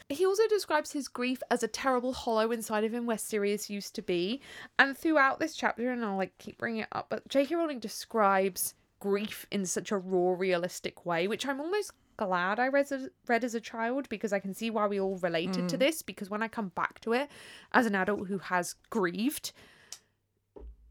He 0.10 0.26
also 0.26 0.48
describes 0.48 0.94
his 0.94 1.08
grief 1.08 1.44
as 1.52 1.62
a 1.62 1.68
terrible 1.68 2.14
hollow 2.14 2.52
inside 2.52 2.84
of 2.84 2.92
him 2.92 3.06
where 3.06 3.20
Sirius 3.20 3.70
used 3.70 3.94
to 3.94 4.02
be. 4.02 4.42
And 4.80 4.98
throughout 4.98 5.40
this 5.40 5.56
chapter, 5.56 5.92
and 5.92 6.04
I'll 6.04 6.18
like 6.18 6.36
keep 6.40 6.58
bringing 6.58 6.82
it 6.82 6.88
up, 6.92 7.06
but 7.12 7.28
J.K. 7.28 7.54
Rowling 7.54 7.80
describes 7.80 8.74
grief 9.00 9.46
in 9.52 9.68
such 9.68 9.92
a 9.92 9.98
raw, 9.98 10.32
realistic 10.32 11.06
way, 11.06 11.28
which 11.28 11.46
I'm 11.46 11.62
almost 11.62 11.92
glad 12.26 12.60
I 12.60 12.68
read 12.68 12.92
as, 12.92 13.10
read 13.28 13.44
as 13.44 13.56
a 13.56 13.60
child 13.60 14.08
because 14.10 14.32
I 14.32 14.40
can 14.40 14.54
see 14.54 14.70
why 14.70 14.86
we 14.86 15.00
all 15.00 15.18
related 15.18 15.68
to 15.70 15.76
mm. 15.76 15.80
this. 15.80 16.02
Because 16.02 16.30
when 16.30 16.44
I 16.44 16.48
come 16.48 16.70
back 16.70 17.00
to 17.02 17.14
it 17.14 17.30
as 17.74 17.86
an 17.86 17.96
adult 17.96 18.28
who 18.28 18.38
has 18.38 18.76
grieved, 18.90 19.52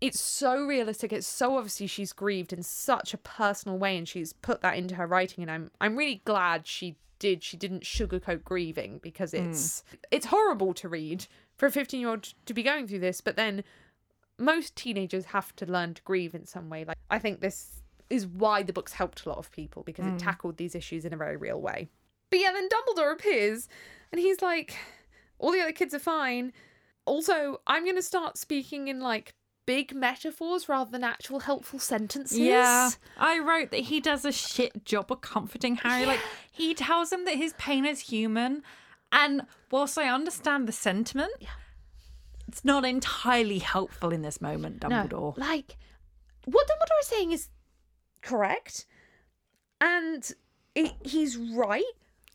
it's 0.00 0.20
so 0.20 0.64
realistic. 0.64 1.12
It's 1.12 1.26
so 1.26 1.56
obviously 1.56 1.86
she's 1.86 2.12
grieved 2.12 2.52
in 2.52 2.62
such 2.62 3.14
a 3.14 3.18
personal 3.18 3.78
way, 3.78 3.96
and 3.96 4.08
she's 4.08 4.32
put 4.32 4.60
that 4.62 4.76
into 4.76 4.96
her 4.96 5.06
writing. 5.06 5.42
And 5.42 5.50
I'm 5.50 5.70
I'm 5.80 5.96
really 5.96 6.22
glad 6.24 6.66
she 6.66 6.96
did. 7.18 7.44
She 7.44 7.56
didn't 7.56 7.84
sugarcoat 7.84 8.42
grieving 8.42 8.98
because 9.02 9.32
mm. 9.32 9.48
it's 9.48 9.84
it's 10.10 10.26
horrible 10.26 10.74
to 10.74 10.88
read 10.88 11.26
for 11.56 11.66
a 11.66 11.70
15 11.70 12.00
year 12.00 12.10
old 12.10 12.34
to 12.46 12.54
be 12.54 12.62
going 12.62 12.88
through 12.88 13.00
this. 13.00 13.20
But 13.20 13.36
then 13.36 13.62
most 14.38 14.74
teenagers 14.74 15.26
have 15.26 15.54
to 15.56 15.66
learn 15.66 15.94
to 15.94 16.02
grieve 16.02 16.34
in 16.34 16.46
some 16.46 16.70
way. 16.70 16.84
Like 16.84 16.96
I 17.08 17.18
think 17.18 17.40
this 17.40 17.79
is 18.10 18.26
why 18.26 18.62
the 18.62 18.72
book's 18.72 18.92
helped 18.92 19.24
a 19.24 19.28
lot 19.28 19.38
of 19.38 19.50
people 19.52 19.82
because 19.84 20.06
it 20.06 20.14
mm. 20.14 20.18
tackled 20.18 20.56
these 20.56 20.74
issues 20.74 21.04
in 21.04 21.12
a 21.12 21.16
very 21.16 21.36
real 21.36 21.60
way. 21.60 21.88
But 22.28 22.40
yeah, 22.40 22.52
then 22.52 22.68
Dumbledore 22.68 23.12
appears 23.12 23.68
and 24.12 24.20
he's 24.20 24.42
like, 24.42 24.76
all 25.38 25.52
the 25.52 25.60
other 25.60 25.72
kids 25.72 25.94
are 25.94 26.00
fine. 26.00 26.52
Also, 27.06 27.60
I'm 27.66 27.84
going 27.84 27.96
to 27.96 28.02
start 28.02 28.36
speaking 28.36 28.88
in 28.88 29.00
like 29.00 29.34
big 29.66 29.94
metaphors 29.94 30.68
rather 30.68 30.90
than 30.90 31.04
actual 31.04 31.40
helpful 31.40 31.78
sentences. 31.78 32.38
Yeah, 32.38 32.90
I 33.16 33.38
wrote 33.38 33.70
that 33.70 33.80
he 33.82 34.00
does 34.00 34.24
a 34.24 34.32
shit 34.32 34.84
job 34.84 35.10
of 35.12 35.20
comforting 35.20 35.76
Harry. 35.76 36.06
Like 36.06 36.20
he 36.50 36.74
tells 36.74 37.12
him 37.12 37.24
that 37.24 37.36
his 37.36 37.52
pain 37.54 37.84
is 37.86 38.00
human, 38.00 38.62
and 39.12 39.42
whilst 39.70 39.96
I 39.96 40.08
understand 40.08 40.66
the 40.66 40.72
sentiment, 40.72 41.32
it's 42.48 42.64
not 42.64 42.84
entirely 42.84 43.58
helpful 43.58 44.12
in 44.12 44.22
this 44.22 44.40
moment, 44.40 44.82
No, 44.82 44.88
Dumbledore. 44.88 45.38
like 45.38 45.76
what 46.44 46.66
Dumbledore 46.66 47.00
is 47.02 47.06
saying 47.06 47.32
is 47.32 47.48
correct, 48.22 48.86
and 49.80 50.30
it, 50.74 50.92
he's 51.02 51.36
right. 51.36 51.84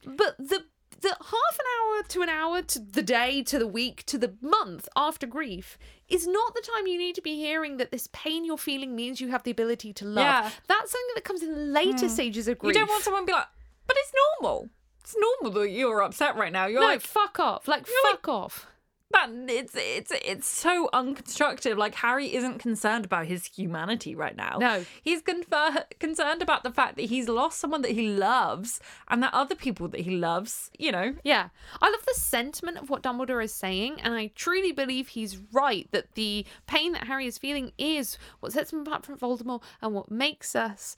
But 0.06 0.38
the 0.38 0.66
the 1.02 1.10
half 1.10 1.60
an 1.60 1.66
hour 1.78 2.04
to 2.08 2.22
an 2.22 2.30
hour 2.30 2.62
to 2.62 2.80
the 2.80 3.04
day 3.04 3.44
to 3.44 3.60
the 3.60 3.68
week 3.68 4.06
to 4.06 4.18
the 4.18 4.34
month 4.42 4.88
after 4.96 5.28
grief 5.28 5.78
is 6.08 6.26
not 6.26 6.54
the 6.56 6.62
time 6.62 6.88
you 6.88 6.98
need 6.98 7.16
to 7.16 7.22
be 7.22 7.36
hearing 7.36 7.78
that 7.78 7.92
this 7.92 8.08
pain 8.12 8.46
you're 8.46 8.58
feeling 8.58 8.96
means 8.96 9.20
you 9.20 9.30
have 9.30 9.44
the 9.44 9.52
ability 9.52 9.94
to 9.94 10.06
love. 10.06 10.26
Yeah. 10.26 10.50
That's 10.68 10.92
something 10.92 11.12
that 11.16 11.24
comes 11.24 11.44
in 11.44 11.74
later 11.74 12.08
hmm. 12.08 12.14
stages 12.14 12.48
of 12.48 12.58
grief. 12.58 12.76
You 12.76 12.82
don't 12.82 12.90
want 12.90 13.04
someone 13.04 13.24
to 13.24 13.28
be 13.28 13.34
like, 13.34 13.48
but 13.88 13.98
it's 14.00 14.12
normal. 14.42 14.70
It's 15.02 15.16
normal 15.20 15.60
that 15.60 15.70
you're 15.70 16.02
upset 16.02 16.36
right 16.36 16.52
now. 16.52 16.66
You're 16.66 16.82
no, 16.82 16.88
like, 16.88 17.02
fuck 17.02 17.40
off. 17.40 17.68
Like 17.68 17.88
You're 17.88 18.12
like- 18.12 18.22
fuck 18.22 18.28
off. 18.28 18.68
That 19.12 19.30
it's 19.32 19.74
it's 19.76 20.12
it's 20.12 20.48
so 20.48 20.90
unconstructive. 20.94 21.78
Like 21.78 21.96
Harry 21.96 22.34
isn't 22.36 22.60
concerned 22.60 23.06
about 23.06 23.28
his 23.28 23.46
humanity 23.46 24.16
right 24.16 24.36
now. 24.36 24.58
No. 24.60 24.86
he's 25.04 25.22
confer- 25.22 25.86
concerned 26.00 26.42
about 26.42 26.64
the 26.64 26.72
fact 26.72 26.96
that 26.98 27.04
he's 27.06 27.30
lost 27.30 27.60
someone 27.60 27.82
that 27.84 27.92
he 27.92 28.10
loves, 28.10 28.80
and 29.08 29.22
that 29.24 29.34
other 29.34 29.56
people 29.56 29.88
that 29.90 30.02
he 30.02 30.12
loves, 30.18 30.72
you 30.78 30.92
know, 30.92 31.16
Yeah. 31.24 31.50
I 31.82 31.90
love 31.90 32.06
the 32.06 32.20
sentiment 32.20 32.78
of 32.78 32.90
what 32.90 33.04
Dumbledore 33.04 33.44
is 33.44 33.54
saying, 33.54 34.02
and 34.02 34.14
I 34.14 34.32
truly 34.36 34.72
believe 34.72 35.10
he's 35.10 35.38
right 35.52 35.88
that 35.92 36.16
the 36.16 36.46
pain 36.68 36.94
that 36.94 37.06
Harry 37.08 37.28
is 37.28 37.38
feeling 37.38 37.72
is 37.78 38.18
what 38.40 38.54
sets 38.54 38.74
him 38.74 38.80
apart 38.82 39.06
from 39.06 39.18
Voldemort 39.18 39.62
and 39.82 39.94
what 39.94 40.10
makes 40.12 40.56
us, 40.56 40.96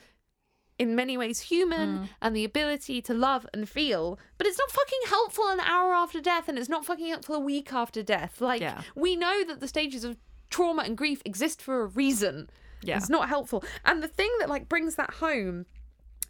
in 0.79 0.95
many 0.95 1.17
ways, 1.17 1.39
human 1.41 1.89
Mm. 1.99 2.09
and 2.21 2.35
the 2.35 2.43
ability 2.45 3.01
to 3.01 3.13
love 3.13 3.47
and 3.53 3.67
feel. 3.67 4.19
But 4.37 4.45
it's 4.47 4.57
not 4.59 4.69
fucking 4.71 4.99
helpful 5.07 5.47
an 5.47 5.59
hour 5.59 5.93
after 5.93 6.21
death, 6.21 6.47
and 6.47 6.57
it's 6.59 6.69
not 6.69 6.85
fucking 6.85 7.07
helpful 7.07 7.35
a 7.35 7.39
week 7.39 7.73
after 7.73 8.03
death. 8.03 8.39
Like, 8.41 8.61
Yeah. 8.61 8.81
we 8.95 9.15
know 9.15 9.43
that 9.43 9.59
the 9.59 9.67
stages 9.67 10.03
of 10.03 10.17
trauma 10.49 10.83
and 10.83 10.95
grief 10.97 11.21
exist 11.25 11.61
for 11.61 11.81
a 11.81 11.85
reason. 11.87 12.49
Yeah. 12.83 12.97
It's 12.97 13.09
not 13.09 13.27
helpful. 13.27 13.63
And 13.85 14.03
the 14.03 14.07
thing 14.07 14.31
that, 14.39 14.49
like, 14.49 14.69
brings 14.69 14.95
that 14.95 15.15
home 15.15 15.65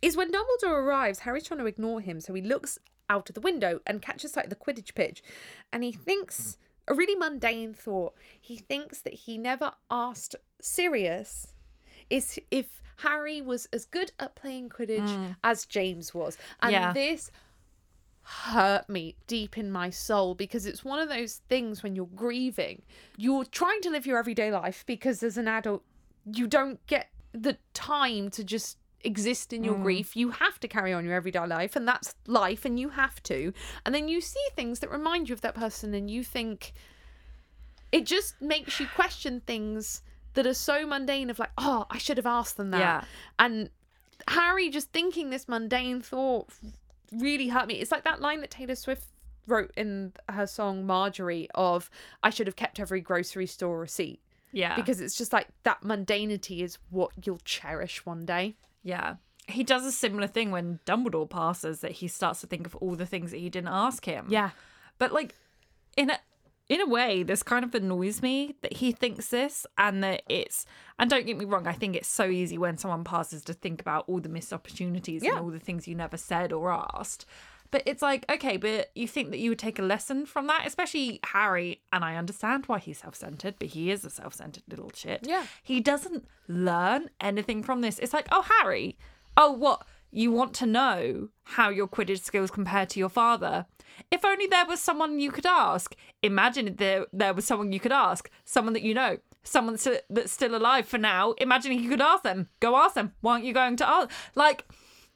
is 0.02 0.16
when 0.16 0.32
Dumbledore 0.32 0.72
arrives, 0.82 1.20
Harry's 1.20 1.44
trying 1.44 1.60
to 1.60 1.66
ignore 1.66 2.00
him, 2.02 2.22
so 2.22 2.34
he 2.34 2.42
looks 2.42 2.80
out 3.10 3.30
of 3.30 3.36
the 3.36 3.42
window 3.42 3.82
and 3.86 4.02
catches 4.02 4.32
sight 4.32 4.46
of 4.46 4.50
the 4.50 4.56
Quidditch 4.56 4.94
pitch, 4.96 5.22
and 5.74 5.84
he 5.84 5.92
thinks 5.92 6.58
a 6.88 6.94
really 6.94 7.16
mundane 7.16 7.74
thought. 7.74 8.14
He 8.40 8.56
thinks 8.58 9.02
that 9.02 9.14
he 9.14 9.38
never 9.38 9.74
asked 9.92 10.36
Sirius 10.62 11.54
is 12.10 12.40
if 12.52 12.82
Harry 12.98 13.42
was 13.42 13.68
as 13.72 13.86
good 13.86 14.12
at 14.20 14.36
playing 14.36 14.70
Quidditch 14.70 15.08
mm. 15.08 15.36
as 15.44 15.66
James 15.66 16.14
was, 16.14 16.38
and 16.62 16.72
Yeah. 16.72 16.94
this 16.94 17.32
hurt 18.22 18.90
me 18.90 19.16
deep 19.26 19.58
in 19.58 19.72
my 19.72 19.90
soul 19.90 20.36
because 20.36 20.66
it's 20.66 20.84
one 20.84 21.00
of 21.00 21.08
those 21.08 21.42
things 21.48 21.82
when 21.82 21.96
you're 21.96 22.06
grieving, 22.08 22.82
you're 23.16 23.46
trying 23.46 23.82
to 23.82 23.90
live 23.90 24.06
your 24.06 24.18
everyday 24.18 24.52
life 24.52 24.84
because 24.86 25.24
as 25.24 25.38
an 25.38 25.48
adult, 25.48 25.84
you 26.26 26.46
don't 26.46 26.86
get 26.88 27.10
the 27.32 27.58
time 27.74 28.30
to 28.32 28.44
just 28.44 28.78
exist 29.02 29.54
in 29.54 29.64
your 29.64 29.76
mm. 29.76 29.84
grief. 29.84 30.16
You 30.16 30.32
have 30.32 30.60
to 30.60 30.68
carry 30.68 30.92
on 30.92 31.06
your 31.06 31.14
everyday 31.14 31.46
life, 31.46 31.76
and 31.76 31.88
that's 31.88 32.16
life, 32.26 32.66
and 32.66 32.80
you 32.80 32.90
have 32.90 33.22
to. 33.24 33.54
And 33.86 33.96
then 33.96 34.08
you 34.08 34.20
see 34.22 34.46
things 34.56 34.80
that 34.80 34.92
remind 34.92 35.30
you 35.30 35.34
of 35.34 35.42
that 35.42 35.56
person, 35.56 35.94
and 35.94 36.10
you 36.10 36.24
think 36.24 36.74
it 37.92 38.06
just 38.06 38.42
makes 38.42 38.80
you 38.80 38.88
question 38.88 39.42
things 39.46 40.02
that 40.38 40.48
are 40.48 40.54
so 40.54 40.86
mundane 40.88 41.30
of 41.30 41.38
like, 41.40 41.52
oh, 41.58 41.86
I 41.90 41.98
should 41.98 42.16
have 42.18 42.26
asked 42.26 42.56
them 42.58 42.72
that. 42.72 42.80
Yeah. 42.80 43.04
And 43.38 43.70
Harry 44.30 44.70
just 44.70 44.92
thinking 44.92 45.30
this 45.30 45.48
mundane 45.48 46.00
thought 46.02 46.48
really 47.12 47.50
hurt 47.50 47.68
me. 47.68 47.76
It's 47.76 47.92
like 47.92 48.04
that 48.06 48.22
line 48.22 48.42
that 48.42 48.52
Taylor 48.52 48.76
Swift 48.76 49.04
wrote 49.46 49.72
in 49.78 50.14
her 50.30 50.46
song 50.48 50.86
Marjorie 50.86 51.48
of 51.56 51.90
I 52.24 52.30
should 52.30 52.48
have 52.48 52.56
kept 52.56 52.80
every 52.80 53.02
grocery 53.02 53.46
store 53.48 53.80
receipt. 53.80 54.20
yeah, 54.52 54.76
Because 54.76 55.00
it's 55.02 55.18
just 55.18 55.32
like 55.34 55.48
that 55.64 55.82
mundanity 55.84 56.62
is 56.62 56.78
what 56.90 57.12
you'll 57.26 57.40
cherish 57.44 58.06
one 58.06 58.26
day. 58.26 58.56
yeah. 58.84 59.16
He 59.50 59.64
does 59.64 59.86
a 59.86 59.94
similar 59.94 60.28
thing 60.28 60.52
when 60.52 60.82
Dumbledore 60.86 61.30
passes 61.30 61.80
that 61.80 61.94
he 61.94 62.10
starts 62.10 62.42
to 62.42 62.48
think 62.48 62.68
of 62.68 62.76
all 62.76 62.96
the 62.96 63.06
things 63.06 63.32
that 63.32 63.38
he 63.38 63.50
didn't 63.50 63.70
ask 63.70 64.04
him. 64.04 64.26
Yeah. 64.30 64.50
But 65.00 65.14
like 65.14 65.36
in 65.96 66.10
a 66.10 66.20
in 66.70 66.82
a 66.82 66.86
way, 66.88 67.24
this 67.24 67.44
kind 67.44 67.64
of 67.64 67.74
annoys 67.76 68.22
me 68.22 68.56
that 68.62 68.74
he 68.74 68.92
thinks 68.92 69.28
this 69.30 69.66
and 69.78 70.04
that 70.04 70.24
it's 70.28 70.66
and 71.00 71.10
don't 71.10 71.26
get 71.26 71.38
me 71.38 71.46
wrong, 71.46 71.68
I 71.68 71.74
think 71.74 71.96
it's 71.96 72.08
so 72.10 72.26
easy 72.26 72.58
when 72.58 72.78
someone 72.78 73.04
passes 73.04 73.44
to 73.46 73.54
think 73.54 73.80
about 73.82 74.04
all 74.08 74.20
the 74.20 74.30
missed 74.30 74.52
opportunities 74.52 75.24
Yeah. 75.24 75.32
and 75.32 75.40
all 75.40 75.50
the 75.52 75.60
things 75.60 75.88
you 75.88 75.96
never 75.96 76.18
said 76.18 76.52
or 76.52 76.72
asked. 76.72 77.26
But 77.70 77.84
it's 77.86 78.02
like, 78.02 78.26
okay, 78.32 78.56
but 78.56 78.92
you 78.96 79.08
think 79.10 79.32
that 79.32 79.40
you 79.40 79.50
would 79.52 79.60
take 79.60 79.78
a 79.78 79.82
lesson 79.82 80.26
from 80.26 80.48
that, 80.48 80.66
especially 80.66 81.20
Harry, 81.26 81.82
and 81.92 82.04
I 82.04 82.16
understand 82.16 82.66
why 82.66 82.80
he's 82.80 83.00
self 83.00 83.16
centered, 83.16 83.56
but 83.60 83.70
he 83.70 83.92
is 83.92 84.06
a 84.06 84.10
self 84.10 84.34
centered 84.34 84.64
little 84.70 84.92
shit. 84.96 85.28
Yeah. 85.28 85.46
He 85.64 85.82
doesn't 85.82 86.26
learn 86.48 87.10
anything 87.20 87.64
from 87.64 87.82
this. 87.82 88.00
It's 88.00 88.14
like, 88.14 88.28
oh, 88.32 88.46
Harry, 88.60 88.98
oh, 89.36 89.52
what? 89.52 89.86
You 90.12 90.32
want 90.32 90.54
to 90.56 90.66
know 90.66 91.30
how 91.44 91.70
your 91.70 91.88
Quidditch 91.88 92.22
skills 92.24 92.52
compare 92.52 92.86
to 92.86 93.00
your 93.00 93.10
father? 93.10 93.66
If 94.12 94.24
only 94.24 94.48
there 94.48 94.66
was 94.66 94.82
someone 94.82 95.20
you 95.20 95.32
could 95.32 95.46
ask. 95.46 95.96
Imagine 96.24 96.76
there, 96.78 97.06
there 97.12 97.34
was 97.34 97.46
someone 97.46 97.72
you 97.72 97.80
could 97.80 97.92
ask, 97.92 98.30
someone 98.46 98.74
that 98.74 98.84
you 98.84 98.94
know, 98.94 99.18
someone 99.44 99.78
that's, 100.10 100.32
still 100.32 100.56
alive 100.56 100.88
for 100.88 100.98
now. 100.98 101.34
Imagine 101.34 101.74
you 101.74 101.90
could 101.90 102.02
ask 102.02 102.24
them. 102.24 102.48
Go 102.60 102.76
ask 102.78 102.96
them. 102.96 103.14
Why 103.22 103.34
aren't 103.34 103.46
you 103.46 103.54
going 103.54 103.76
to 103.78 103.90
ask? 103.90 104.10
Like, 104.36 104.66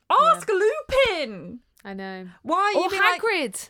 ask 0.10 0.50
Lupin. 0.50 1.60
I 1.84 1.94
know. 1.94 2.28
Why 2.44 2.74
Or 2.78 2.90
being 2.90 3.02
like, 3.02 3.22
Hagrid. 3.22 3.70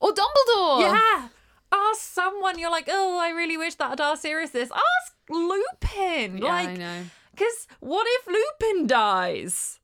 or 0.00 0.10
Dumbledore. 0.12 0.80
yeah. 0.80 1.28
Ask 1.72 2.00
someone 2.00 2.58
you're 2.58 2.70
like, 2.70 2.88
oh, 2.88 3.18
I 3.18 3.30
really 3.30 3.56
wish 3.56 3.74
that 3.76 3.90
I'd 3.92 4.00
asked 4.00 4.22
Sirius 4.22 4.50
this. 4.50 4.70
Ask 4.70 5.14
Lupin. 5.28 6.38
Yeah, 6.38 6.44
like, 6.44 6.68
I 6.68 6.74
know. 6.76 7.02
Because 7.32 7.66
what 7.80 8.06
if 8.08 8.26
Lupin 8.26 8.86
dies? 8.86 9.80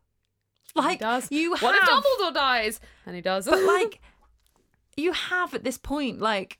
Like, 0.76 0.98
He 1.00 1.04
does. 1.04 1.28
you 1.30 1.50
What 1.50 1.74
if 1.74 1.82
have- 1.82 2.02
Dumbledore 2.02 2.35
dies? 2.35 2.80
And 3.06 3.14
he 3.14 3.20
does. 3.22 3.46
But 3.46 3.62
like, 3.62 4.00
you 4.96 5.12
have 5.12 5.54
at 5.54 5.64
this 5.64 5.76
point 5.78 6.20
like 6.20 6.58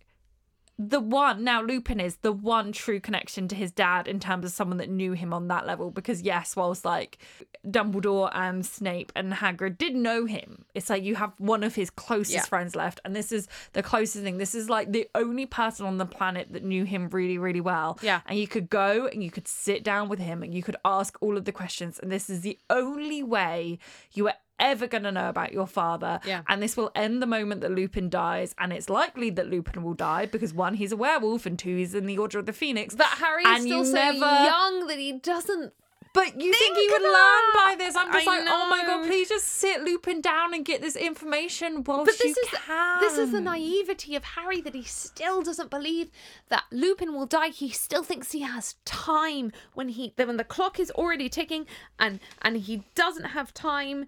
the 0.79 1.01
one 1.01 1.45
now 1.45 1.63
Lupin 1.63 2.01
is 2.01 2.17
the 2.17 2.33
one 2.33 2.73
true 2.73 2.99
connection 2.99 3.47
to 3.49 3.55
his 3.55 3.71
dad 3.71 4.09
in 4.09 4.19
terms 4.19 4.45
of 4.45 4.53
someone 4.53 4.79
that 4.79 4.89
knew 4.89 5.13
him 5.13 5.33
on 5.33 5.49
that 5.49 5.67
level 5.67 5.91
because 5.91 6.23
yes 6.23 6.57
whilst 6.57 6.85
like 6.85 7.19
Dumbledore 7.67 8.31
and 8.35 8.65
Snape 8.67 9.13
and 9.15 9.33
Hagrid 9.33 9.79
did 9.79 9.95
know 9.95 10.25
him 10.25 10.65
it's 10.75 10.91
like 10.91 11.03
you 11.05 11.15
have 11.17 11.33
one 11.39 11.63
of 11.63 11.75
his 11.75 11.91
closest 11.91 12.35
Yeah. 12.35 12.43
friends 12.45 12.75
left 12.75 13.01
and 13.05 13.15
this 13.15 13.33
is 13.33 13.49
the 13.75 13.83
closest 13.83 14.25
thing 14.25 14.39
this 14.39 14.55
is 14.55 14.69
like 14.71 14.91
the 14.93 15.09
only 15.15 15.47
person 15.47 15.87
on 15.87 15.99
the 15.99 16.07
planet 16.07 16.49
that 16.53 16.65
knew 16.65 16.85
him 16.85 17.09
really 17.11 17.39
really 17.39 17.61
well 17.61 17.99
Yeah. 18.03 18.23
and 18.27 18.39
you 18.39 18.49
could 18.49 18.71
go 18.71 19.07
and 19.07 19.23
you 19.23 19.31
could 19.31 19.47
sit 19.47 19.85
down 19.85 20.09
with 20.09 20.19
him 20.19 20.43
and 20.43 20.55
you 20.55 20.63
could 20.63 20.77
ask 20.85 21.17
all 21.21 21.37
of 21.37 21.45
the 21.45 21.53
questions 21.53 21.99
and 21.99 22.11
this 22.11 22.29
is 22.31 22.41
the 22.41 22.59
only 22.71 23.23
way 23.23 23.79
you 24.15 24.27
are 24.29 24.35
ever 24.59 24.87
going 24.87 25.03
to 25.03 25.13
know 25.13 25.29
about 25.29 25.53
your 25.53 25.67
father 25.67 26.21
Yeah. 26.25 26.43
and 26.49 26.63
this 26.63 26.77
will 26.77 26.91
end 26.95 27.21
the 27.23 27.27
moment 27.27 27.61
that 27.63 27.71
Lupin 27.73 28.09
dies 28.11 28.55
and 28.59 28.73
it's 28.73 28.89
likely 28.89 29.31
that 29.31 29.49
Lupin 29.49 29.83
will 29.83 29.95
die 29.95 30.27
because 30.27 30.55
one 30.55 30.75
he's 30.75 30.93
a 30.93 30.97
werewolf 30.97 31.47
and 31.47 31.59
two 31.59 31.77
he's 31.77 31.95
in 31.95 32.07
the 32.07 32.19
order 32.19 32.39
of 32.39 32.47
the 32.47 32.53
phoenix 32.53 32.95
But 32.95 33.07
Harry 33.07 33.43
and 33.45 33.59
is 33.59 33.65
still 33.65 33.85
so 33.85 33.93
never 33.93 34.19
young 34.19 34.87
that 34.87 34.99
he 34.99 35.13
doesn't. 35.13 35.73
but 36.15 36.39
you 36.41 36.53
think, 36.53 36.77
he 36.77 36.87
would 36.91 36.97
of 37.03 37.11
learn 37.11 37.45
by 37.55 37.75
this 37.79 37.97
i'm 37.97 38.13
just 38.13 38.27
I 38.29 38.39
like 38.39 38.47
oh 38.49 38.69
my 38.69 38.85
god 38.87 39.07
please 39.07 39.29
just 39.31 39.49
sit 39.49 39.83
Lupin 39.83 40.21
down 40.21 40.53
and 40.55 40.65
get 40.65 40.81
this 40.83 40.95
information 40.95 41.83
whilst 41.85 42.07
But 42.07 42.19
this 42.19 42.37
you 42.37 42.43
is 42.45 42.51
the, 42.51 42.97
this 43.01 43.19
is 43.19 43.33
the 43.33 43.41
naivety 43.41 44.15
of 44.15 44.23
Harry 44.25 44.61
that 44.61 44.75
he 44.75 44.83
still 44.85 45.43
doesn't 45.43 45.71
believe 45.71 46.11
that 46.51 46.65
Lupin 46.71 47.15
will 47.15 47.27
die. 47.27 47.49
He 47.49 47.71
still 47.71 48.03
thinks 48.03 48.33
he 48.33 48.41
has 48.41 48.75
time 48.85 49.51
when 49.75 49.89
he 49.89 50.13
when 50.17 50.37
the 50.37 50.45
clock 50.45 50.79
is 50.79 50.91
already 50.93 51.29
ticking 51.29 51.67
and 51.99 52.21
and 52.43 52.57
he 52.59 52.83
doesn't 52.95 53.25
have 53.27 53.53
time. 53.55 54.07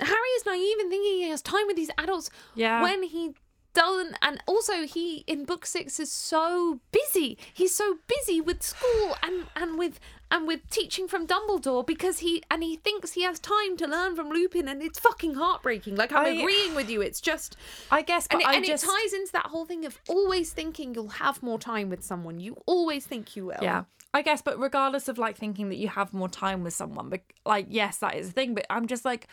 Harry 0.00 0.28
is 0.36 0.46
naive 0.46 0.78
in 0.80 0.90
thinking 0.90 1.12
he 1.18 1.28
has 1.28 1.42
time 1.42 1.66
with 1.66 1.76
these 1.76 1.90
adults 1.98 2.30
Yeah. 2.54 2.82
when 2.82 3.02
he 3.02 3.34
doesn't 3.74 4.16
and 4.22 4.42
also 4.46 4.86
he 4.86 5.18
in 5.26 5.44
book 5.44 5.64
6 5.66 6.00
is 6.00 6.10
so 6.10 6.80
busy. 6.90 7.38
He's 7.52 7.74
so 7.76 7.98
busy 8.06 8.40
with 8.40 8.62
school 8.62 9.16
and 9.22 9.46
and 9.54 9.78
with 9.78 10.00
and 10.30 10.46
with 10.46 10.68
teaching 10.68 11.06
from 11.08 11.26
Dumbledore 11.26 11.86
because 11.86 12.18
he 12.18 12.42
and 12.50 12.62
he 12.62 12.76
thinks 12.76 13.12
he 13.12 13.22
has 13.22 13.38
time 13.38 13.76
to 13.76 13.86
learn 13.86 14.16
from 14.16 14.30
Lupin 14.30 14.68
and 14.68 14.82
it's 14.82 14.98
fucking 14.98 15.34
heartbreaking. 15.34 15.96
Like 15.96 16.12
I'm 16.12 16.26
I- 16.26 16.30
agreeing 16.30 16.74
with 16.74 16.90
you. 16.90 17.00
It's 17.02 17.20
just 17.20 17.56
i 17.90 18.02
guess 18.02 18.26
but 18.26 18.34
and, 18.36 18.42
it, 18.42 18.48
i 18.48 18.54
and 18.54 18.64
just 18.64 18.84
it 18.84 18.88
ties 18.88 19.12
into 19.12 19.32
that 19.32 19.46
whole 19.46 19.64
thing 19.64 19.84
of 19.84 19.98
always 20.08 20.52
thinking 20.52 20.94
you'll 20.94 21.08
have 21.08 21.42
more 21.42 21.58
time 21.58 21.88
with 21.88 22.02
someone. 22.02 22.40
You 22.40 22.56
always 22.66 23.06
think 23.06 23.36
you 23.36 23.46
will. 23.46 23.58
Yeah. 23.62 23.84
I 24.14 24.22
guess, 24.22 24.40
but 24.40 24.58
regardless 24.58 25.08
of 25.08 25.18
like 25.18 25.36
thinking 25.36 25.68
that 25.68 25.76
you 25.76 25.88
have 25.88 26.14
more 26.14 26.30
time 26.30 26.64
with 26.64 26.72
someone, 26.72 27.10
but 27.10 27.20
like, 27.44 27.66
yes, 27.68 27.98
that 27.98 28.14
is 28.16 28.28
the 28.28 28.32
thing. 28.32 28.54
But 28.54 28.64
I'm 28.70 28.86
just 28.86 29.04
like, 29.04 29.28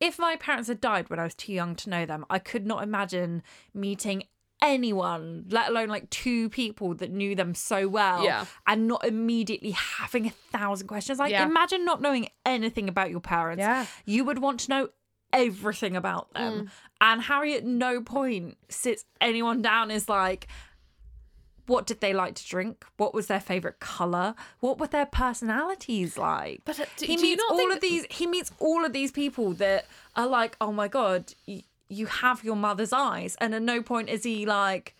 if 0.00 0.18
my 0.18 0.36
parents 0.36 0.68
had 0.68 0.80
died 0.80 1.08
when 1.10 1.18
I 1.18 1.24
was 1.24 1.34
too 1.34 1.52
young 1.52 1.74
to 1.76 1.90
know 1.90 2.04
them, 2.06 2.24
I 2.28 2.38
could 2.38 2.66
not 2.66 2.82
imagine 2.82 3.42
meeting 3.74 4.24
anyone, 4.62 5.44
let 5.50 5.68
alone 5.68 5.88
like 5.88 6.08
two 6.10 6.48
people 6.48 6.94
that 6.94 7.10
knew 7.10 7.34
them 7.34 7.54
so 7.54 7.88
well 7.88 8.24
Yeah. 8.24 8.46
and 8.66 8.88
not 8.88 9.04
immediately 9.04 9.72
having 9.72 10.26
a 10.26 10.30
thousand 10.30 10.86
questions. 10.88 11.18
Like, 11.18 11.30
Yeah. 11.30 11.44
imagine 11.44 11.84
not 11.84 12.00
knowing 12.00 12.28
anything 12.44 12.88
about 12.88 13.10
your 13.10 13.20
parents. 13.20 13.60
Yeah. 13.60 13.86
You 14.06 14.24
would 14.24 14.38
want 14.38 14.60
to 14.60 14.70
know 14.70 14.88
everything 15.32 15.96
about 15.96 16.32
them. 16.32 16.52
Mm. 16.66 16.70
And 17.00 17.22
Harry 17.22 17.54
at 17.54 17.64
no 17.64 18.00
point 18.00 18.56
sits 18.70 19.04
anyone 19.20 19.60
down 19.60 19.90
is 19.90 20.08
like, 20.08 20.46
what 21.66 21.86
did 21.86 22.00
they 22.00 22.12
like 22.12 22.34
to 22.36 22.46
drink? 22.48 22.84
What 22.96 23.14
was 23.14 23.26
their 23.26 23.40
favorite 23.40 23.80
color? 23.80 24.34
What 24.60 24.78
were 24.78 24.86
their 24.86 25.06
personalities 25.06 26.16
like? 26.18 26.62
But, 26.64 26.80
uh, 26.80 26.84
do- 26.96 27.06
he 27.06 27.16
do 27.16 27.26
you 27.26 27.30
meets 27.36 27.42
all 27.50 27.72
of 27.72 27.80
these. 27.80 28.06
He 28.10 28.26
meets 28.26 28.50
all 28.58 28.84
of 28.84 28.92
these 28.92 29.12
people 29.12 29.52
that 29.54 29.86
are 30.16 30.26
like, 30.26 30.56
oh 30.60 30.72
my 30.72 30.88
god, 30.88 31.32
y- 31.46 31.62
you 31.88 32.06
have 32.06 32.42
your 32.42 32.56
mother's 32.56 32.92
eyes, 32.92 33.36
and 33.40 33.54
at 33.54 33.62
no 33.62 33.80
point 33.82 34.08
is 34.08 34.24
he 34.24 34.44
like, 34.46 34.95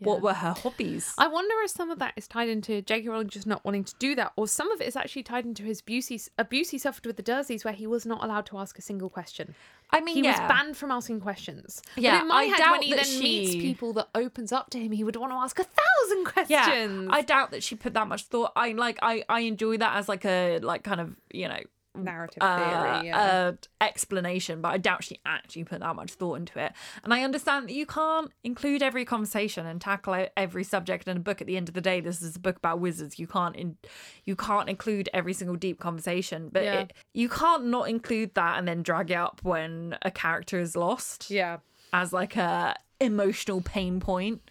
what 0.00 0.22
were 0.22 0.34
her 0.34 0.52
hobbies? 0.52 1.12
I 1.18 1.26
wonder 1.26 1.54
if 1.64 1.70
some 1.70 1.90
of 1.90 1.98
that 1.98 2.14
is 2.16 2.28
tied 2.28 2.48
into 2.48 2.82
J.K. 2.82 3.08
Rowling 3.08 3.28
just 3.28 3.46
not 3.46 3.64
wanting 3.64 3.84
to 3.84 3.94
do 3.98 4.14
that, 4.14 4.32
or 4.36 4.46
some 4.48 4.70
of 4.70 4.80
it 4.80 4.86
is 4.86 4.96
actually 4.96 5.22
tied 5.22 5.44
into 5.44 5.62
his 5.62 5.80
abuse 5.80 6.08
he, 6.08 6.20
abuse 6.38 6.70
he 6.70 6.78
suffered 6.78 7.06
with 7.06 7.16
the 7.16 7.22
Dursleys, 7.22 7.64
where 7.64 7.74
he 7.74 7.86
was 7.86 8.06
not 8.06 8.22
allowed 8.22 8.46
to 8.46 8.58
ask 8.58 8.78
a 8.78 8.82
single 8.82 9.10
question. 9.10 9.54
I 9.90 10.00
mean, 10.00 10.16
He 10.16 10.22
yeah. 10.22 10.40
was 10.42 10.48
banned 10.50 10.76
from 10.76 10.90
asking 10.90 11.20
questions. 11.20 11.80
Yeah, 11.96 12.16
but 12.16 12.22
in 12.22 12.28
my 12.28 12.34
I 12.34 12.44
head, 12.44 12.58
doubt 12.58 12.72
when 12.72 12.82
he 12.82 12.94
that 12.94 13.06
then 13.06 13.20
meets 13.20 13.54
people 13.54 13.92
that 13.94 14.08
opens 14.14 14.52
up 14.52 14.70
to 14.70 14.78
him, 14.78 14.92
he 14.92 15.02
would 15.02 15.16
want 15.16 15.32
to 15.32 15.36
ask 15.36 15.58
a 15.58 15.64
thousand 15.64 16.24
questions. 16.26 16.50
Yeah, 16.50 17.06
I 17.10 17.22
doubt 17.22 17.50
that 17.52 17.62
she 17.62 17.74
put 17.74 17.94
that 17.94 18.06
much 18.06 18.24
thought. 18.24 18.52
I 18.54 18.72
like, 18.72 18.98
I, 19.02 19.24
I 19.28 19.40
enjoy 19.40 19.78
that 19.78 19.96
as 19.96 20.08
like 20.08 20.24
a 20.24 20.58
like 20.58 20.84
kind 20.84 21.00
of 21.00 21.16
you 21.32 21.48
know 21.48 21.60
narrative 22.04 22.42
uh, 22.42 22.56
theory. 22.56 23.08
Yeah. 23.08 23.20
uh, 23.20 23.52
explanation, 23.80 24.60
but 24.60 24.68
I 24.72 24.78
doubt 24.78 25.04
she 25.04 25.20
actually 25.26 25.64
put 25.64 25.80
that 25.80 25.96
much 25.96 26.12
thought 26.12 26.34
into 26.34 26.58
it. 26.58 26.72
And 27.04 27.12
I 27.12 27.22
understand 27.22 27.68
that 27.68 27.74
you 27.74 27.86
can't 27.86 28.30
include 28.44 28.82
every 28.82 29.04
conversation 29.04 29.66
and 29.66 29.80
tackle 29.80 30.26
every 30.36 30.64
subject 30.64 31.08
in 31.08 31.16
a 31.16 31.20
book. 31.20 31.40
At 31.40 31.46
the 31.46 31.56
end 31.56 31.68
of 31.68 31.74
the 31.74 31.80
day, 31.80 32.00
this 32.00 32.22
is 32.22 32.36
a 32.36 32.40
book 32.40 32.56
about 32.56 32.80
wizards. 32.80 33.18
You 33.18 33.26
can't 33.26 33.56
in, 33.56 33.76
you 34.24 34.36
can't 34.36 34.68
include 34.68 35.08
every 35.12 35.32
single 35.32 35.56
deep 35.56 35.78
conversation, 35.80 36.50
but 36.52 36.64
Yeah. 36.64 36.80
it, 36.80 36.92
you 37.14 37.28
can't 37.28 37.66
not 37.66 37.88
include 37.88 38.34
that 38.34 38.58
and 38.58 38.66
then 38.68 38.82
drag 38.82 39.10
it 39.10 39.14
up 39.14 39.40
when 39.42 39.96
a 40.02 40.10
character 40.10 40.58
is 40.58 40.76
lost 40.76 41.30
yeah. 41.30 41.58
as 41.92 42.12
like 42.12 42.36
a 42.36 42.76
emotional 43.00 43.60
pain 43.60 44.00
point 44.00 44.42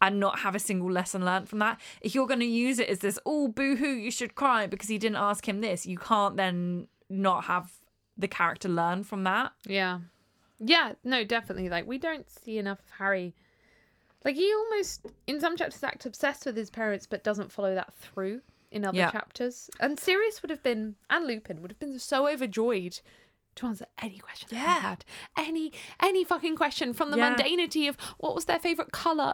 and 0.00 0.20
not 0.20 0.40
have 0.40 0.54
a 0.54 0.58
single 0.58 0.90
lesson 0.90 1.24
learned 1.24 1.48
from 1.48 1.60
that. 1.60 1.80
If 2.02 2.14
you're 2.14 2.26
going 2.26 2.40
to 2.40 2.46
use 2.46 2.78
it 2.78 2.88
as 2.88 2.98
this, 2.98 3.18
oh, 3.24 3.48
boo 3.48 3.76
hoo, 3.76 3.94
you 3.94 4.10
should 4.10 4.34
cry 4.34 4.66
because 4.66 4.88
he 4.88 4.98
didn't 4.98 5.16
ask 5.16 5.48
him 5.48 5.60
this, 5.60 5.86
you 5.86 5.96
can't 5.96 6.36
then 6.36 6.88
not 7.14 7.44
have 7.44 7.70
the 8.16 8.28
character 8.28 8.68
learn 8.68 9.04
from 9.04 9.24
that. 9.24 9.52
Yeah. 9.66 10.00
Yeah, 10.58 10.92
no, 11.02 11.24
definitely. 11.24 11.68
Like 11.68 11.86
we 11.86 11.98
don't 11.98 12.28
see 12.30 12.58
enough 12.58 12.80
of 12.80 12.90
Harry. 12.98 13.34
Like 14.24 14.36
he 14.36 14.52
almost 14.54 15.06
in 15.26 15.40
some 15.40 15.56
chapters 15.56 15.82
acts 15.82 16.06
obsessed 16.06 16.46
with 16.46 16.56
his 16.56 16.70
parents 16.70 17.06
but 17.06 17.24
doesn't 17.24 17.52
follow 17.52 17.74
that 17.74 17.92
through 17.94 18.40
in 18.70 18.84
other 18.84 18.98
Yeah. 18.98 19.10
chapters. 19.10 19.68
And 19.80 19.98
Sirius 19.98 20.42
would 20.42 20.50
have 20.50 20.62
been 20.62 20.96
and 21.10 21.26
Lupin 21.26 21.60
would 21.62 21.70
have 21.70 21.78
been 21.80 21.98
so 21.98 22.28
overjoyed 22.28 23.00
to 23.56 23.66
answer 23.66 23.86
any 24.02 24.18
question 24.18 24.48
that 24.50 24.56
Yeah. 24.56 24.74
he 24.74 24.80
had. 24.80 25.04
Any 25.36 25.72
any 26.00 26.24
fucking 26.24 26.56
question 26.56 26.92
from 26.92 27.10
the 27.10 27.16
Yeah. 27.18 27.34
mundanity 27.36 27.88
of 27.88 27.96
what 28.18 28.34
was 28.34 28.44
their 28.46 28.58
favourite 28.58 28.92
colour 28.92 29.32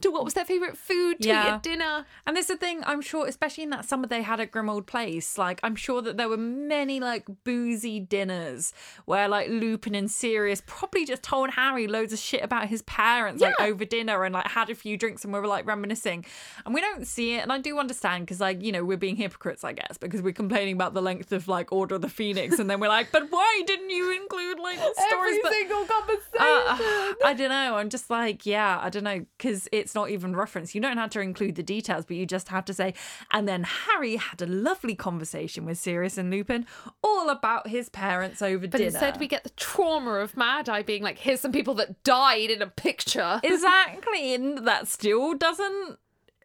to 0.00 0.10
what 0.10 0.24
was 0.24 0.34
their 0.34 0.44
favourite 0.44 0.76
food 0.76 1.20
to 1.22 1.28
eat 1.28 1.32
Yeah. 1.32 1.54
at 1.56 1.62
dinner. 1.62 2.06
And 2.26 2.36
this 2.36 2.42
is 2.44 2.48
the 2.48 2.56
thing, 2.56 2.82
I'm 2.84 3.00
sure, 3.00 3.26
especially 3.26 3.64
in 3.64 3.70
that 3.70 3.84
summer 3.84 4.06
they 4.06 4.22
had 4.22 4.40
at 4.40 4.50
Grimmauld 4.52 4.86
Place, 4.86 5.38
like, 5.38 5.60
I'm 5.62 5.76
sure 5.76 6.02
that 6.02 6.16
there 6.16 6.28
were 6.28 6.36
many, 6.36 7.00
like, 7.00 7.24
boozy 7.44 7.98
dinners 8.00 8.72
where, 9.06 9.28
like, 9.28 9.48
Lupin 9.48 9.94
and 9.94 10.10
Sirius 10.10 10.62
probably 10.66 11.04
just 11.04 11.22
told 11.22 11.50
Harry 11.50 11.86
loads 11.86 12.12
of 12.12 12.18
shit 12.18 12.42
about 12.42 12.68
his 12.68 12.82
parents, 12.82 13.40
like, 13.42 13.58
over 13.60 13.84
dinner 13.84 14.24
and, 14.24 14.34
like, 14.34 14.46
had 14.48 14.70
a 14.70 14.74
few 14.74 14.96
drinks 14.96 15.24
and 15.24 15.32
we 15.32 15.40
were, 15.40 15.46
like, 15.46 15.66
reminiscing. 15.66 16.24
And 16.64 16.74
we 16.74 16.80
don't 16.80 17.06
see 17.06 17.34
it. 17.34 17.38
And 17.42 17.52
I 17.52 17.58
do 17.58 17.78
understand 17.78 18.26
because, 18.26 18.40
like, 18.40 18.62
you 18.62 18.72
know, 18.72 18.84
we're 18.84 18.96
being 18.96 19.16
hypocrites, 19.16 19.64
I 19.64 19.72
guess, 19.72 19.96
because 19.98 20.22
we're 20.22 20.32
complaining 20.32 20.74
about 20.74 20.94
the 20.94 21.02
length 21.02 21.32
of, 21.32 21.48
like, 21.48 21.72
Order 21.72 21.96
of 21.96 22.02
the 22.02 22.08
Phoenix. 22.08 22.58
And 22.58 22.68
then 22.68 22.80
we're 22.80 22.88
like, 22.88 23.10
but 23.12 23.30
why 23.30 23.61
didn't 23.62 23.90
you 23.90 24.12
include, 24.20 24.58
like, 24.58 24.76
the 24.78 24.94
stories? 25.08 25.12
Every 25.12 25.42
that- 25.42 25.52
single 25.52 25.84
conversation. 25.84 26.22
uh, 26.38 27.12
I 27.24 27.34
don't 27.36 27.48
know. 27.50 27.76
I'm 27.76 27.88
just 27.88 28.10
like, 28.10 28.44
yeah, 28.46 28.78
I 28.82 28.88
don't 28.90 29.04
know, 29.04 29.24
because 29.38 29.68
it's 29.72 29.94
not 29.94 30.10
even 30.10 30.34
referenced. 30.36 30.74
You 30.74 30.80
don't 30.80 30.96
have 30.98 31.10
to 31.10 31.20
include 31.20 31.54
the 31.54 31.62
details, 31.62 32.04
but 32.04 32.16
you 32.16 32.26
just 32.26 32.48
have 32.48 32.64
to 32.66 32.74
say, 32.74 32.94
and 33.32 33.46
then 33.48 33.64
Harry 33.64 34.16
had 34.16 34.40
a 34.42 34.46
lovely 34.46 34.94
conversation 34.94 35.64
with 35.64 35.78
Sirius 35.78 36.18
and 36.18 36.30
Lupin, 36.30 36.66
all 37.02 37.28
about 37.30 37.68
his 37.68 37.88
parents 37.88 38.42
over 38.42 38.66
but 38.66 38.78
dinner. 38.78 38.84
instead 38.86 39.18
we 39.20 39.26
get 39.28 39.44
the 39.44 39.50
trauma 39.50 40.14
of 40.16 40.36
Mad 40.36 40.68
Eye 40.68 40.82
being 40.82 41.02
like, 41.02 41.18
here's 41.18 41.40
some 41.40 41.52
people 41.52 41.74
that 41.74 42.02
died 42.04 42.50
in 42.50 42.62
a 42.62 42.66
picture. 42.66 43.40
exactly, 43.44 44.34
and 44.34 44.66
that 44.66 44.88
still 44.88 45.34
doesn't 45.34 45.98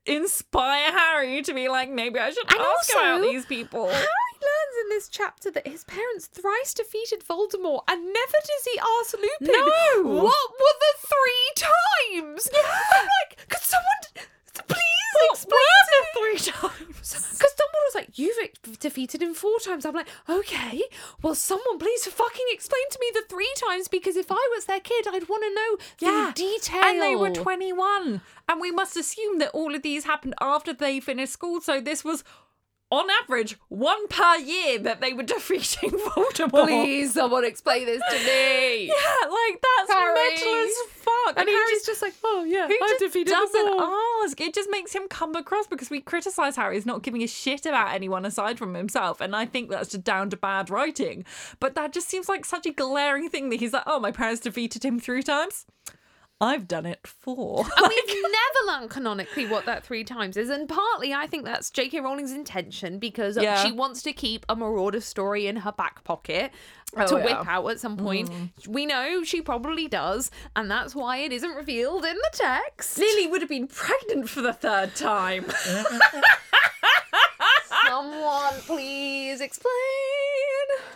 inspire 0.05 0.91
Harry 0.91 1.41
to 1.41 1.53
be 1.53 1.67
like, 1.67 1.89
maybe 1.89 2.19
I 2.19 2.29
should 2.29 2.49
And 2.51 2.61
ask 2.61 2.91
about 2.93 3.21
these 3.21 3.45
people. 3.45 3.89
Harry 3.89 4.05
learns 4.41 4.75
in 4.83 4.89
this 4.89 5.09
chapter 5.09 5.51
that 5.51 5.67
his 5.67 5.83
parents 5.83 6.27
thrice 6.27 6.73
defeated 6.73 7.23
Voldemort, 7.27 7.81
and 7.87 8.03
never 8.05 8.37
does 8.45 8.67
he 8.71 8.79
ask 8.99 9.13
Lupin, 9.13 9.53
No! 9.53 10.01
what 10.03 10.51
were 10.51 10.77
the 10.79 11.07
three 11.07 11.51
times? 11.55 12.49
I'm 12.53 13.05
like, 13.05 13.49
could 13.49 13.61
someone 13.61 14.27
please 14.67 15.31
explain 15.31 15.59
to 15.85 15.91
me? 15.91 16.37
three 16.37 16.51
times? 16.51 16.73
Because 17.37 17.53
Dumbledore's 17.53 17.95
like, 17.95 18.17
you've 18.19 18.79
defeated 18.79 19.21
him 19.21 19.33
four 19.33 19.59
times. 19.59 19.85
I'm 19.85 19.93
like, 19.93 20.07
okay, 20.27 20.81
well, 21.21 21.35
someone 21.35 21.77
please 21.77 22.05
fucking 22.05 22.45
explain 22.51 22.81
to 22.91 22.97
me 22.99 23.11
the 23.13 23.23
three 23.29 23.51
times 23.55 23.87
because 23.87 24.17
if 24.17 24.31
I 24.31 24.49
was 24.55 24.65
their 24.65 24.79
kid, 24.79 25.05
I'd 25.07 25.29
want 25.29 25.43
to 25.43 25.53
know 25.53 25.77
Yeah. 26.11 26.27
the 26.27 26.33
detail. 26.33 26.81
And 26.83 26.99
they 27.01 27.15
were 27.15 27.29
21. 27.29 28.21
And 28.49 28.59
we 28.59 28.71
must 28.71 28.97
assume 28.97 29.37
that 29.37 29.51
all 29.51 29.73
of 29.75 29.83
these 29.83 30.03
happened 30.05 30.33
after 30.41 30.73
they 30.73 30.99
finished 30.99 31.31
school. 31.31 31.61
So 31.61 31.79
this 31.79 32.03
was, 32.03 32.23
on 32.89 33.05
average, 33.23 33.57
one 33.67 34.07
per 34.07 34.37
year 34.37 34.79
that 34.79 35.01
they 35.01 35.13
were 35.13 35.23
defeating 35.37 35.91
Voldemort. 35.91 36.67
Please, 36.67 37.13
someone 37.13 37.43
explain 37.43 37.85
this 37.85 38.01
to 38.09 38.17
me. 38.17 38.91
Yeah, 38.97 39.29
like 39.29 39.61
that's 39.61 39.93
Harry. 39.93 40.13
mental 40.13 40.53
as 40.55 40.71
fuck. 40.91 41.37
And, 41.37 41.47
he 41.49 41.53
Harry's 41.53 41.69
just, 41.69 41.85
just, 41.85 42.01
like, 42.01 42.13
oh 42.23 42.43
yeah, 42.47 42.67
he 42.67 42.77
I've 42.81 42.99
defeated 42.99 43.31
doesn't 43.31 43.67
all. 43.67 44.21
ask. 44.23 44.39
It 44.39 44.53
just 44.53 44.69
makes 44.71 44.93
him 44.93 45.07
come 45.09 45.35
across 45.35 45.67
because 45.67 45.89
we 45.89 45.99
criticize 46.01 46.55
Harry's 46.55 46.85
not 46.85 47.03
giving 47.03 47.21
a 47.23 47.27
shit 47.27 47.65
about 47.65 47.93
anyone 47.93 48.25
aside 48.25 48.57
from 48.57 48.73
himself, 48.73 49.19
and 49.21 49.35
I 49.35 49.45
think 49.45 49.69
that's 49.69 49.89
just 49.89 50.03
down 50.03 50.29
to 50.31 50.37
bad 50.37 50.69
writing. 50.69 51.25
But 51.59 51.75
that 51.75 51.91
just 51.93 52.07
seems 52.09 52.29
like 52.29 52.45
such 52.45 52.65
a 52.65 52.71
glaring 52.71 53.29
thing 53.29 53.49
that 53.49 53.59
he's 53.59 53.73
like, 53.73 53.83
oh, 53.85 53.99
my 53.99 54.11
parents 54.11 54.41
defeated 54.41 54.83
him 54.85 54.99
three 54.99 55.23
times. 55.23 55.65
I've 56.39 56.67
done 56.67 56.85
it 56.85 57.07
four. 57.07 57.65
And 57.77 57.87
we've 57.89 58.15
never 58.23 58.67
learned 58.79 58.89
canonically 58.91 59.47
what 59.47 59.65
that 59.65 59.83
three 59.83 60.03
times 60.03 60.37
is. 60.37 60.49
And 60.51 60.69
partly 60.69 61.11
I 61.13 61.25
think 61.25 61.45
that's 61.45 61.71
J.K. 61.71 61.99
Rowling's 62.01 62.31
intention 62.31 62.99
because 62.99 63.37
Yeah. 63.37 63.63
she 63.63 63.71
wants 63.71 64.03
to 64.03 64.13
keep 64.13 64.45
a 64.47 64.55
Marauder 64.55 65.01
story 65.01 65.47
in 65.47 65.55
her 65.57 65.71
back 65.71 66.03
pocket 66.03 66.51
Oh, 66.95 67.05
to 67.07 67.15
yeah. 67.15 67.21
Mm. 67.21 67.25
whip 67.25 67.47
out 67.47 67.67
at 67.67 67.79
some 67.79 67.97
point. 67.97 68.29
We 68.67 68.85
know 68.85 69.23
she 69.23 69.41
probably 69.41 69.87
does. 69.87 70.29
And 70.55 70.69
that's 70.69 70.93
why 70.95 71.17
it 71.17 71.33
isn't 71.33 71.55
revealed 71.55 72.05
in 72.05 72.15
the 72.15 72.29
text. 72.33 72.97
Lily 72.99 73.25
would 73.27 73.41
have 73.41 73.49
been 73.49 73.67
pregnant 73.67 74.29
for 74.29 74.41
the 74.41 74.53
third 74.53 74.95
time. 74.95 75.45
Someone 77.87 78.53
please 78.65 79.41
explain. 79.41 79.73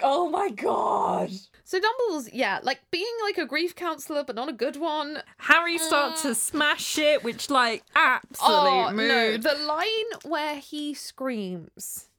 Oh 0.04 0.30
my 0.30 0.50
god. 0.50 1.32
So 1.64 1.80
Dumbledore's, 1.80 2.34
yeah, 2.34 2.60
like 2.64 2.82
being 2.92 3.14
like 3.24 3.38
a 3.38 3.46
grief 3.46 3.76
counselor, 3.76 4.24
but 4.24 4.36
not 4.36 4.50
a 4.50 4.54
good 4.54 4.76
one. 4.76 5.24
Harry 5.38 5.78
mm. 5.78 5.82
starts 5.82 6.24
to 6.24 6.36
smash 6.36 6.84
shit, 6.84 7.24
which 7.24 7.50
like 7.50 7.84
absolute 7.96 8.50
Oh 8.50 8.92
no, 8.92 9.38
the 9.38 9.54
line 9.54 10.20
where 10.30 10.56
he 10.56 10.94
screams. 10.94 12.10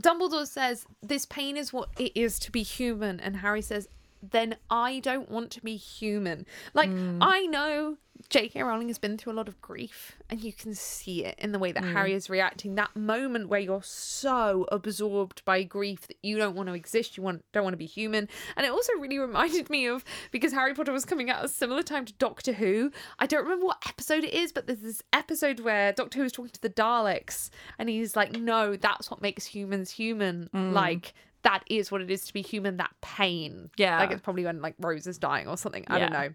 Dumbledore 0.00 0.46
says, 0.46 0.86
"This 1.02 1.26
pain 1.26 1.56
is 1.56 1.72
what 1.72 1.90
it 1.98 2.12
is 2.14 2.38
to 2.40 2.50
be 2.50 2.62
human," 2.62 3.20
and 3.20 3.36
Harry 3.36 3.62
says, 3.62 3.88
"Then 4.22 4.56
I 4.70 5.00
don't 5.00 5.30
want 5.30 5.50
to 5.52 5.60
be 5.60 5.76
human." 5.76 6.46
Like 6.72 6.88
mm. 6.88 7.18
I 7.20 7.46
know 7.46 7.98
J.K. 8.28 8.62
Rowling 8.62 8.88
has 8.88 8.98
been 8.98 9.18
through 9.18 9.32
a 9.32 9.34
lot 9.34 9.48
of 9.48 9.60
grief, 9.60 10.16
and 10.30 10.42
you 10.42 10.52
can 10.52 10.74
see 10.74 11.24
it 11.24 11.34
in 11.38 11.52
the 11.52 11.58
way 11.58 11.72
that 11.72 11.82
mm. 11.82 11.92
Harry 11.92 12.14
is 12.14 12.30
reacting. 12.30 12.74
That 12.74 12.94
moment 12.96 13.48
where 13.48 13.60
you're 13.60 13.82
so 13.82 14.66
absorbed 14.70 15.44
by 15.44 15.62
grief 15.62 16.06
that 16.08 16.16
you 16.22 16.36
don't 16.36 16.56
want 16.56 16.68
to 16.68 16.74
exist, 16.74 17.16
you 17.16 17.22
want 17.22 17.44
don't 17.52 17.64
want 17.64 17.74
to 17.74 17.78
be 17.78 17.86
human. 17.86 18.28
And 18.56 18.66
it 18.66 18.72
also 18.72 18.92
really 18.98 19.18
reminded 19.20 19.70
me 19.70 19.86
of 19.86 20.04
because 20.30 20.52
Harry 20.52 20.74
Potter 20.74 20.92
was 20.92 21.04
coming 21.04 21.30
out 21.30 21.40
at 21.40 21.44
a 21.46 21.48
similar 21.48 21.82
time 21.82 22.04
to 22.04 22.12
Doctor 22.14 22.52
Who. 22.52 22.90
I 23.18 23.26
don't 23.26 23.44
remember 23.44 23.66
what 23.66 23.82
episode 23.86 24.24
it 24.24 24.34
is, 24.34 24.52
but 24.52 24.66
there's 24.66 24.80
this 24.80 25.02
episode 25.12 25.60
where 25.60 25.92
Doctor 25.92 26.18
Who 26.18 26.24
is 26.24 26.32
talking 26.32 26.52
to 26.52 26.62
the 26.62 26.70
Daleks, 26.70 27.50
and 27.78 27.88
he's 27.88 28.16
like, 28.16 28.32
"No, 28.32 28.76
that's 28.76 29.10
what 29.10 29.22
makes 29.22 29.46
humans 29.46 29.90
human. 29.90 30.48
Mm. 30.54 30.72
Like." 30.72 31.14
That 31.44 31.64
is 31.68 31.90
what 31.90 32.00
it 32.00 32.08
is 32.08 32.24
to 32.26 32.32
be 32.32 32.40
human. 32.40 32.76
That 32.76 32.92
pain, 33.00 33.68
Yeah. 33.76 33.98
Like 33.98 34.12
it's 34.12 34.20
probably 34.22 34.44
when 34.44 34.62
like 34.62 34.76
Rose 34.78 35.08
is 35.08 35.18
dying 35.18 35.48
or 35.48 35.56
something. 35.56 35.84
I 35.88 35.98
don't 35.98 36.12
know. 36.12 36.28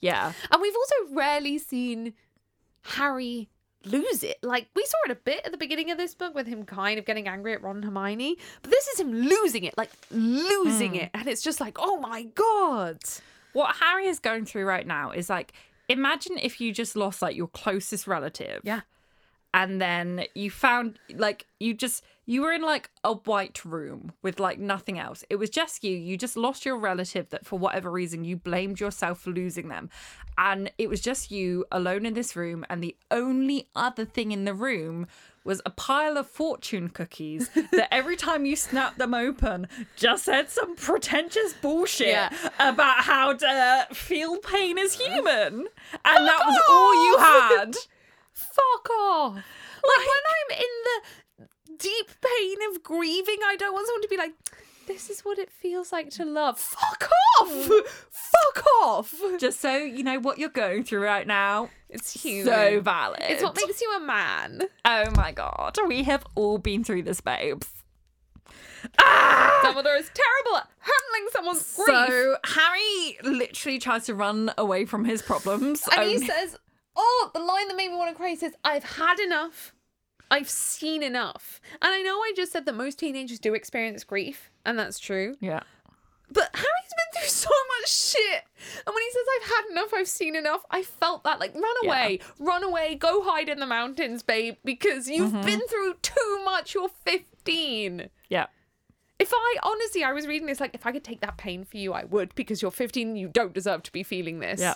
Yeah. 0.00 0.32
And 0.50 0.62
we've 0.62 0.76
also 0.76 1.14
rarely 1.14 1.58
seen 1.58 2.14
Harry 2.82 3.48
lose 3.84 4.22
it. 4.22 4.38
Like 4.42 4.68
we 4.74 4.84
saw 4.84 4.96
it 5.06 5.12
a 5.12 5.16
bit 5.16 5.42
at 5.44 5.52
the 5.52 5.58
beginning 5.58 5.90
of 5.90 5.98
this 5.98 6.14
book 6.14 6.34
with 6.34 6.46
him 6.46 6.64
kind 6.64 6.98
of 6.98 7.04
getting 7.04 7.28
angry 7.28 7.52
at 7.54 7.62
Ron 7.62 7.76
and 7.76 7.84
Hermione, 7.84 8.36
but 8.62 8.70
this 8.70 8.86
is 8.88 9.00
him 9.00 9.12
losing 9.12 9.64
it, 9.64 9.76
like 9.76 9.90
losing 10.10 10.90
hmm. 10.90 10.96
it, 10.96 11.10
and 11.14 11.28
it's 11.28 11.42
just 11.42 11.60
like, 11.60 11.78
oh 11.80 11.98
my 11.98 12.24
god. 12.34 12.98
What 13.52 13.76
Harry 13.76 14.06
is 14.06 14.18
going 14.18 14.44
through 14.44 14.66
right 14.66 14.86
now 14.86 15.10
is 15.10 15.30
like 15.30 15.52
imagine 15.88 16.38
if 16.38 16.60
you 16.60 16.72
just 16.72 16.96
lost 16.96 17.22
like 17.22 17.36
your 17.36 17.48
closest 17.48 18.06
relative. 18.06 18.60
Yeah. 18.64 18.80
And 19.54 19.80
then 19.80 20.24
you 20.34 20.50
found 20.50 20.98
like 21.14 21.46
you 21.58 21.74
just 21.74 22.04
you 22.26 22.42
were 22.42 22.52
in 22.52 22.60
like 22.60 22.90
a 23.04 23.14
white 23.14 23.64
room 23.64 24.12
with 24.22 24.38
like 24.38 24.58
nothing 24.58 24.98
else. 24.98 25.24
It 25.30 25.36
was 25.36 25.48
just 25.48 25.82
you. 25.82 25.96
You 25.96 26.18
just 26.18 26.36
lost 26.36 26.66
your 26.66 26.76
relative 26.76 27.30
that 27.30 27.46
for 27.46 27.58
whatever 27.58 27.90
reason 27.90 28.22
you 28.24 28.36
blamed 28.36 28.78
yourself 28.80 29.20
for 29.20 29.30
losing 29.30 29.68
them. 29.68 29.88
And 30.36 30.70
it 30.76 30.90
was 30.90 31.00
just 31.00 31.30
you 31.30 31.64
alone 31.72 32.04
in 32.04 32.12
this 32.12 32.36
room 32.36 32.66
and 32.68 32.82
the 32.82 32.94
only 33.10 33.68
other 33.74 34.04
thing 34.04 34.30
in 34.32 34.44
the 34.44 34.52
room 34.52 35.06
was 35.42 35.62
a 35.64 35.70
pile 35.70 36.18
of 36.18 36.28
fortune 36.28 36.90
cookies 36.90 37.48
that 37.72 37.88
every 37.90 38.16
time 38.16 38.44
you 38.44 38.54
snapped 38.54 38.98
them 38.98 39.14
open 39.14 39.66
just 39.96 40.24
said 40.26 40.50
some 40.50 40.76
pretentious 40.76 41.54
bullshit 41.54 42.08
Yeah. 42.08 42.30
about 42.60 43.04
how 43.04 43.32
to 43.32 43.86
feel 43.94 44.36
pain 44.36 44.76
as 44.78 44.92
human. 44.94 45.66
Oh 45.94 45.98
and 46.04 46.26
that 46.26 46.40
was 46.46 46.58
all 46.68 47.06
you 47.06 47.16
had 47.18 47.76
Fuck 48.38 48.90
off. 48.90 49.34
Like 49.34 50.06
when 50.06 50.24
I'm 50.36 50.58
in 50.58 50.74
the 50.86 51.76
deep 51.78 52.10
pain 52.20 52.56
of 52.70 52.82
grieving, 52.82 53.38
I 53.44 53.56
don't 53.56 53.72
want 53.72 53.86
someone 53.86 54.02
to 54.02 54.08
be 54.08 54.16
like, 54.16 54.32
this 54.86 55.10
is 55.10 55.20
what 55.20 55.38
it 55.38 55.50
feels 55.50 55.92
like 55.92 56.10
to 56.10 56.24
love. 56.24 56.58
Fuck 56.58 57.10
off! 57.40 57.48
Mm. 57.48 57.86
Fuck 58.10 58.64
off! 58.82 59.14
just 59.38 59.60
so 59.60 59.76
you 59.76 60.02
know 60.02 60.18
what 60.18 60.38
you're 60.38 60.48
going 60.48 60.82
through 60.84 61.04
right 61.04 61.26
now. 61.26 61.68
It's 61.88 62.22
human. 62.22 62.52
So 62.52 62.80
valid. 62.80 63.20
It's 63.22 63.42
what 63.42 63.56
makes 63.56 63.80
you 63.80 63.94
a 63.96 64.00
man. 64.00 64.62
oh 64.84 65.10
my 65.14 65.32
god, 65.32 65.76
we 65.86 66.04
have 66.04 66.24
all 66.34 66.58
been 66.58 66.84
through 66.84 67.02
this, 67.02 67.20
babes. 67.20 67.68
Ah! 68.98 69.60
Dumbledore 69.64 69.98
is 69.98 70.10
terrible 70.14 70.58
at 70.58 70.68
handling 70.80 71.28
someone's 71.32 71.74
grief. 71.74 72.08
So 72.08 72.36
Harry 72.44 73.18
literally 73.22 73.78
tries 73.78 74.06
to 74.06 74.14
run 74.14 74.52
away 74.56 74.84
from 74.84 75.04
his 75.04 75.22
problems. 75.22 75.82
and 75.92 76.08
he 76.08 76.16
um, 76.16 76.22
says, 76.22 76.56
Oh, 77.00 77.30
the 77.32 77.38
line 77.40 77.68
that 77.68 77.76
made 77.76 77.90
me 77.90 77.96
want 77.96 78.10
to 78.10 78.16
cry 78.16 78.34
says, 78.34 78.54
I've 78.64 78.82
had 78.84 79.20
enough. 79.20 79.72
I've 80.30 80.50
seen 80.50 81.02
enough. 81.02 81.60
And 81.80 81.92
I 81.94 82.02
know 82.02 82.18
I 82.18 82.32
just 82.36 82.50
said 82.52 82.66
that 82.66 82.74
most 82.74 82.98
teenagers 82.98 83.38
do 83.38 83.54
experience 83.54 84.02
grief, 84.04 84.50
and 84.66 84.78
that's 84.78 84.98
true. 84.98 85.36
yeah. 85.40 85.60
But 86.30 86.50
Harry's 86.52 86.66
been 86.66 87.22
through 87.22 87.28
so 87.30 87.48
much 87.80 87.90
shit. 87.90 88.42
And 88.86 88.94
when 88.94 89.02
he 89.02 89.10
says, 89.12 89.22
I've 89.36 89.48
had 89.48 89.70
enough, 89.70 89.94
I've 89.94 90.08
seen 90.08 90.36
enough, 90.36 90.62
I 90.70 90.82
felt 90.82 91.24
that. 91.24 91.40
Like, 91.40 91.54
run 91.54 91.64
Yeah. 91.82 91.88
away, 91.88 92.20
run 92.38 92.62
away, 92.64 92.96
go 92.96 93.22
hide 93.22 93.48
in 93.48 93.60
the 93.60 93.66
mountains, 93.66 94.22
babe, 94.22 94.56
because 94.62 95.08
you've 95.08 95.32
Mm-hmm. 95.32 95.46
been 95.46 95.60
through 95.68 95.94
too 96.02 96.42
much. 96.44 96.74
You're 96.74 96.90
15. 96.90 98.10
Yeah. 98.28 98.46
If 99.18 99.32
I 99.32 99.54
honestly, 99.62 100.04
I 100.04 100.12
was 100.12 100.26
reading 100.26 100.46
this 100.46 100.60
like, 100.60 100.74
if 100.74 100.84
I 100.84 100.92
could 100.92 101.02
take 101.04 101.22
that 101.22 101.38
pain 101.38 101.64
for 101.64 101.78
you, 101.78 101.94
I 101.94 102.04
would, 102.04 102.34
because 102.34 102.60
you're 102.60 102.70
15, 102.70 103.16
you 103.16 103.28
don't 103.28 103.54
deserve 103.54 103.82
to 103.84 103.92
be 103.92 104.02
feeling 104.02 104.40
this. 104.40 104.60
Yeah. 104.60 104.74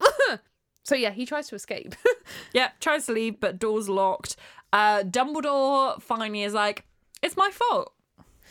So 0.84 0.94
yeah, 0.94 1.10
he 1.10 1.26
tries 1.26 1.48
to 1.48 1.54
escape. 1.54 1.94
Yeah. 2.52 2.70
Tries 2.80 3.06
to 3.06 3.12
leave, 3.12 3.40
but 3.40 3.58
door's 3.58 3.88
locked. 3.88 4.36
Uh, 4.72 5.02
Dumbledore 5.02 6.00
finally 6.02 6.42
is 6.42 6.52
like, 6.54 6.84
it's 7.22 7.36
my 7.36 7.50
fault. 7.50 7.92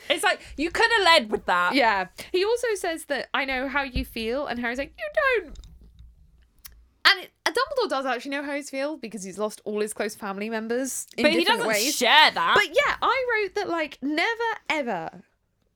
It's 0.09 0.23
like, 0.23 0.39
you 0.57 0.71
could 0.71 0.89
have 0.97 1.03
led 1.03 1.32
with 1.32 1.45
that. 1.45 1.75
yeah. 1.75 2.07
He 2.32 2.43
also 2.43 2.67
says 2.75 3.05
that 3.05 3.27
I 3.34 3.45
know 3.45 3.67
how 3.67 3.84
you 3.84 4.03
feel, 4.05 4.47
and 4.47 4.59
Harry's 4.59 4.77
like, 4.79 4.93
you 4.97 5.43
don't. 5.43 5.57
And 7.05 7.23
it, 7.23 7.32
Dumbledore 7.45 7.89
does 7.89 8.05
actually 8.05 8.32
know 8.32 8.43
how 8.43 8.55
he 8.55 8.61
feels 8.63 8.99
because 8.99 9.23
he's 9.23 9.38
lost 9.38 9.61
all 9.65 9.79
his 9.82 9.93
close 9.93 10.15
family 10.15 10.49
members 10.49 11.07
in 11.17 11.23
But 11.23 11.34
he 11.34 11.43
doesn't 11.43 11.67
ways. 11.67 11.95
share 11.95 12.32
that. 12.32 12.53
But 12.55 12.67
yeah, 12.69 12.95
I 13.01 13.25
wrote 13.43 13.55
that 13.55 13.69
like 13.69 13.97
never 14.01 14.29
ever 14.69 15.23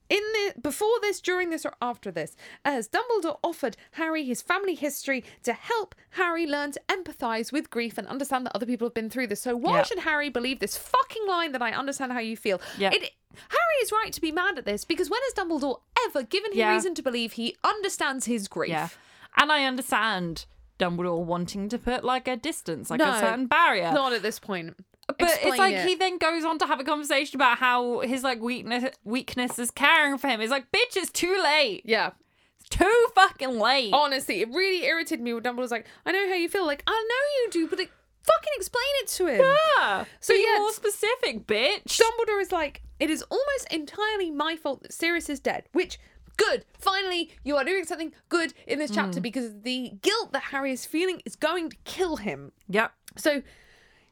in 0.09 0.21
the 0.33 0.53
before 0.61 0.99
this, 1.01 1.19
during 1.19 1.49
this, 1.49 1.65
or 1.65 1.73
after 1.81 2.11
this, 2.11 2.35
as 2.63 2.87
Dumbledore 2.89 3.39
offered 3.43 3.75
Harry 3.91 4.23
his 4.23 4.41
family 4.41 4.75
history 4.75 5.23
to 5.43 5.53
help 5.53 5.95
Harry 6.11 6.45
learn 6.45 6.71
to 6.73 6.81
empathize 6.89 7.51
with 7.51 7.69
grief 7.69 7.97
and 7.97 8.07
understand 8.07 8.45
that 8.45 8.55
other 8.55 8.65
people 8.65 8.85
have 8.87 8.93
been 8.93 9.09
through 9.09 9.27
this. 9.27 9.41
So 9.41 9.55
why 9.55 9.77
Yeah. 9.77 9.83
should 9.83 9.99
Harry 9.99 10.29
believe 10.29 10.59
this 10.59 10.77
fucking 10.77 11.25
line 11.27 11.51
that 11.53 11.61
I 11.61 11.71
understand 11.71 12.11
how 12.13 12.19
you 12.19 12.37
feel? 12.37 12.61
Yeah. 12.77 12.91
It, 12.91 13.11
Harry 13.49 13.81
is 13.81 13.91
right 13.91 14.13
to 14.13 14.21
be 14.21 14.31
mad 14.31 14.57
at 14.57 14.65
this 14.65 14.85
because 14.85 15.09
when 15.09 15.19
has 15.23 15.33
Dumbledore 15.33 15.81
ever 16.05 16.23
given 16.23 16.51
him 16.53 16.59
Yeah. 16.59 16.73
reason 16.73 16.95
to 16.95 17.01
believe 17.01 17.33
he 17.33 17.55
understands 17.63 18.25
his 18.25 18.47
grief? 18.47 18.69
Yeah. 18.69 18.89
And 19.37 19.51
I 19.51 19.65
understand 19.65 20.45
Dumbledore 20.79 21.23
wanting 21.23 21.67
to 21.69 21.77
put 21.77 22.03
like 22.03 22.27
a 22.27 22.35
distance, 22.37 22.89
like 22.89 22.99
No, 22.99 23.11
a 23.13 23.19
certain 23.19 23.47
barrier. 23.47 23.91
Not 23.91 24.13
at 24.13 24.21
this 24.21 24.39
point. 24.39 24.75
But 25.07 25.17
it's 25.21 25.57
like 25.57 25.75
it. 25.75 25.87
he 25.87 25.95
then 25.95 26.17
goes 26.17 26.43
on 26.43 26.57
to 26.59 26.65
have 26.65 26.79
a 26.79 26.83
conversation 26.83 27.37
about 27.37 27.57
how 27.59 27.99
his 27.99 28.23
like 28.23 28.41
weakness 28.41 28.95
weakness 29.03 29.59
is 29.59 29.71
caring 29.71 30.17
for 30.17 30.27
him. 30.27 30.41
It's 30.41 30.51
like, 30.51 30.71
bitch, 30.71 30.95
it's 30.95 31.11
too 31.11 31.39
late. 31.43 31.83
Yeah. 31.85 32.11
It's 32.59 32.69
too 32.69 33.07
fucking 33.13 33.59
late. 33.59 33.93
Honestly, 33.93 34.41
it 34.41 34.49
really 34.49 34.83
irritated 34.85 35.21
me 35.21 35.33
when 35.33 35.43
Dumbledore's 35.43 35.71
like, 35.71 35.85
I 36.05 36.11
know 36.11 36.27
how 36.27 36.35
you 36.35 36.49
feel. 36.49 36.65
Like, 36.65 36.83
I 36.87 36.91
know 36.91 37.43
you 37.43 37.51
do, 37.51 37.69
but 37.69 37.79
it, 37.79 37.91
fucking 38.23 38.53
explain 38.55 38.83
it 39.01 39.07
to 39.09 39.27
him. 39.27 39.55
yeah. 39.77 40.05
So 40.19 40.33
Be 40.33 40.43
yeah, 40.43 40.59
more 40.59 40.71
specific, 40.71 41.45
bitch. 41.45 42.01
Dumbledore 42.01 42.41
is 42.41 42.51
like, 42.51 42.81
it 42.99 43.09
is 43.11 43.21
almost 43.23 43.67
entirely 43.69 44.31
my 44.31 44.55
fault 44.55 44.81
that 44.81 44.93
Sirius 44.93 45.29
is 45.29 45.39
dead, 45.39 45.65
which 45.73 45.99
good. 46.37 46.65
Finally, 46.79 47.31
you 47.43 47.55
are 47.55 47.63
doing 47.63 47.83
something 47.85 48.13
good 48.29 48.53
in 48.67 48.79
this 48.79 48.91
chapter 48.91 49.19
hmm. 49.19 49.23
because 49.23 49.61
the 49.61 49.93
guilt 50.01 50.33
that 50.33 50.43
Harry 50.43 50.71
is 50.71 50.85
feeling 50.85 51.21
is 51.25 51.35
going 51.35 51.69
to 51.69 51.77
kill 51.83 52.17
him. 52.17 52.51
Yep. 52.69 52.91
So 53.17 53.43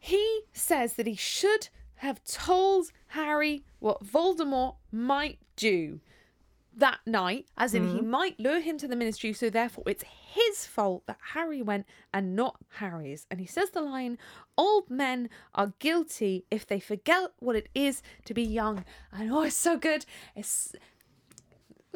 he 0.04 0.42
says 0.52 0.96
that 0.96 1.08
he 1.08 1.16
should 1.16 1.70
have 1.96 2.22
told 2.26 2.88
Harry 3.08 3.64
what 3.80 4.06
Voldemort 4.06 4.76
might 4.92 5.40
do 5.56 6.02
that 6.76 7.00
night, 7.06 7.46
as 7.58 7.74
in 7.74 7.88
he 7.88 8.00
hmm. 8.00 8.10
might 8.10 8.38
lure 8.38 8.60
him 8.60 8.78
to 8.80 8.88
the 8.90 8.98
ministry, 8.98 9.32
so 9.32 9.50
therefore 9.50 9.86
it's 9.88 10.04
his 10.04 10.66
fault 10.66 11.04
that 11.08 11.20
Harry 11.34 11.62
went 11.62 11.86
and 12.14 12.36
not 12.36 12.58
Harry's. 12.80 13.26
And 13.32 13.40
he 13.40 13.46
says 13.46 13.70
the 13.70 13.80
line, 13.80 14.18
Old 14.58 14.90
men 14.90 15.30
are 15.56 15.72
guilty 15.80 16.44
if 16.52 16.68
they 16.68 16.82
forget 16.82 17.32
what 17.40 17.56
it 17.56 17.70
is 17.74 18.02
to 18.26 18.34
be 18.34 18.44
young. 18.44 18.84
And 19.14 19.32
oh, 19.32 19.44
it's 19.44 19.56
so 19.56 19.78
good. 19.78 20.06
It's 20.36 20.76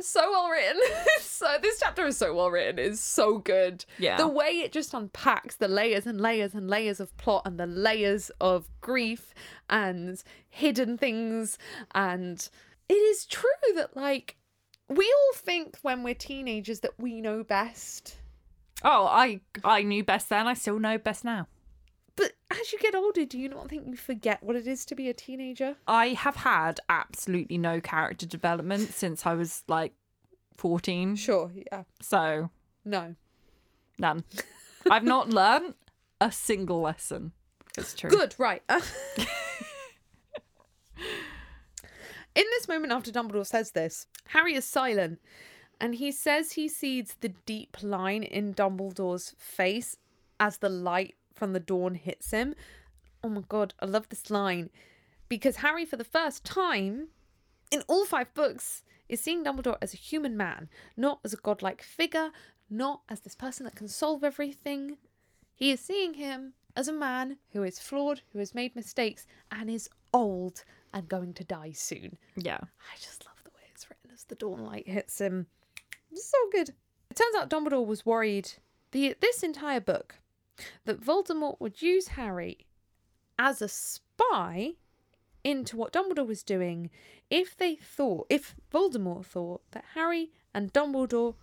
so 0.05 0.29
well 0.29 0.49
written. 0.49 0.79
so 1.21 1.57
this 1.61 1.79
chapter 1.79 2.05
is 2.05 2.17
so 2.17 2.33
well 2.33 2.51
written. 2.51 2.77
It's 2.77 2.99
so 2.99 3.39
good. 3.39 3.85
Yeah. 3.97 4.17
The 4.17 4.27
way 4.27 4.59
it 4.59 4.71
just 4.71 4.93
unpacks 4.93 5.55
the 5.55 5.67
layers 5.67 6.05
and 6.05 6.21
layers 6.21 6.53
and 6.53 6.69
layers 6.69 6.99
of 6.99 7.15
plot 7.17 7.43
and 7.45 7.59
the 7.59 7.65
layers 7.65 8.29
of 8.39 8.69
grief 8.81 9.33
and 9.69 10.21
hidden 10.49 10.97
things 10.97 11.57
and 11.95 12.49
it 12.89 12.93
is 12.93 13.25
true 13.25 13.49
that 13.75 13.95
like 13.95 14.37
we 14.89 15.05
all 15.05 15.33
think 15.35 15.77
when 15.81 16.03
we're 16.03 16.13
teenagers 16.13 16.81
that 16.81 16.93
we 16.97 17.21
know 17.21 17.43
best. 17.43 18.15
Oh, 18.83 19.07
I 19.07 19.41
I 19.63 19.83
knew 19.83 20.03
best 20.03 20.29
then. 20.29 20.47
I 20.47 20.53
still 20.53 20.79
know 20.79 20.97
best 20.97 21.25
now. 21.25 21.47
But 22.17 22.33
as 22.51 22.73
you 22.73 22.79
get 22.79 22.95
older, 22.95 23.23
do 23.25 23.37
you 23.39 23.47
not 23.47 23.69
think 23.69 23.87
you 23.87 23.95
forget 23.95 24.43
what 24.43 24.55
it 24.57 24.67
is 24.67 24.83
to 24.87 24.95
be 24.95 25.07
a 25.07 25.13
teenager? 25.13 25.75
I 25.87 26.07
have 26.09 26.35
had 26.37 26.79
absolutely 26.89 27.57
no 27.57 27.79
character 27.79 28.25
development 28.25 28.91
since 28.93 29.25
I 29.25 29.33
was 29.35 29.63
like 29.67 29.93
14. 30.57 31.15
Sure, 31.15 31.51
yeah. 31.71 31.83
So, 32.01 32.49
No. 32.83 33.15
none. 33.97 34.23
I've 34.91 35.03
not 35.03 35.29
learned 35.29 35.75
a 36.19 36.31
single 36.31 36.81
lesson. 36.81 37.31
It's 37.77 37.93
true. 37.93 38.09
Good, 38.09 38.33
right. 38.37 38.63
In 42.35 42.45
this 42.51 42.67
moment 42.67 42.93
after 42.93 43.11
Dumbledore 43.11 43.45
says 43.45 43.71
this, 43.71 44.05
Harry 44.29 44.53
is 44.55 44.65
silent 44.65 45.19
and 45.81 45.95
he 45.95 46.11
says 46.11 46.51
he 46.53 46.67
sees 46.67 47.15
the 47.21 47.29
deep 47.29 47.77
line 47.81 48.23
in 48.23 48.53
Dumbledore's 48.53 49.35
face 49.37 49.97
as 50.39 50.57
the 50.57 50.69
light 50.69 51.15
from 51.37 51.53
the 51.53 51.59
dawn 51.59 51.95
hits 51.95 52.31
him. 52.31 52.55
Oh 53.23 53.29
my 53.29 53.41
god, 53.47 53.73
I 53.79 53.85
love 53.85 54.09
this 54.09 54.29
line 54.29 54.69
because 55.29 55.57
Harry, 55.57 55.85
for 55.85 55.97
the 55.97 56.03
first 56.03 56.43
time 56.43 57.09
in 57.71 57.83
all 57.87 58.05
five 58.05 58.33
books, 58.33 58.83
is 59.09 59.21
seeing 59.21 59.43
Dumbledore 59.43 59.77
as 59.81 59.93
a 59.93 59.97
human 59.97 60.35
man, 60.35 60.69
not 60.95 61.19
as 61.23 61.33
a 61.33 61.37
godlike 61.37 61.81
figure, 61.81 62.31
not 62.69 63.01
as 63.09 63.21
this 63.21 63.35
person 63.35 63.63
that 63.65 63.75
can 63.75 63.87
solve 63.87 64.23
everything. 64.23 64.97
He 65.55 65.71
is 65.71 65.79
seeing 65.79 66.15
him 66.15 66.53
as 66.75 66.87
a 66.87 66.93
man 66.93 67.37
who 67.53 67.63
is 67.63 67.79
flawed, 67.79 68.21
who 68.31 68.39
has 68.39 68.53
made 68.53 68.75
mistakes, 68.75 69.25
and 69.51 69.69
is 69.69 69.89
old 70.13 70.63
and 70.93 71.07
going 71.07 71.33
to 71.33 71.43
die 71.43 71.71
soon. 71.71 72.17
Yeah. 72.35 72.59
I 72.61 72.97
just 72.97 73.25
love 73.25 73.43
the 73.43 73.51
way 73.51 73.63
it's 73.71 73.89
written 73.89 74.11
as 74.13 74.23
the 74.25 74.35
dawn 74.35 74.63
light 74.63 74.87
hits 74.87 75.19
him. 75.19 75.47
It's 76.11 76.29
so 76.29 76.37
good. 76.51 76.69
It 77.09 77.15
turns 77.15 77.35
out 77.35 77.49
Dumbledore 77.49 77.85
was 77.85 78.05
worried 78.05 78.51
the 78.91 79.15
this 79.19 79.43
entire 79.43 79.79
book 79.79 80.15
that 80.85 81.01
Voldemort 81.01 81.59
would 81.59 81.81
use 81.81 82.09
Harry 82.09 82.65
as 83.39 83.61
a 83.61 83.67
spy 83.67 84.73
into 85.43 85.77
what 85.77 85.93
Dumbledore 85.93 86.27
was 86.27 86.43
doing 86.43 86.89
if 87.29 87.55
they 87.55 87.75
thought 87.75 88.25
if 88.29 88.55
Voldemort 88.73 89.25
thought 89.25 89.61
that 89.71 89.85
Harry 89.93 90.31
and 90.53 90.73
Dumbledore 90.73 91.35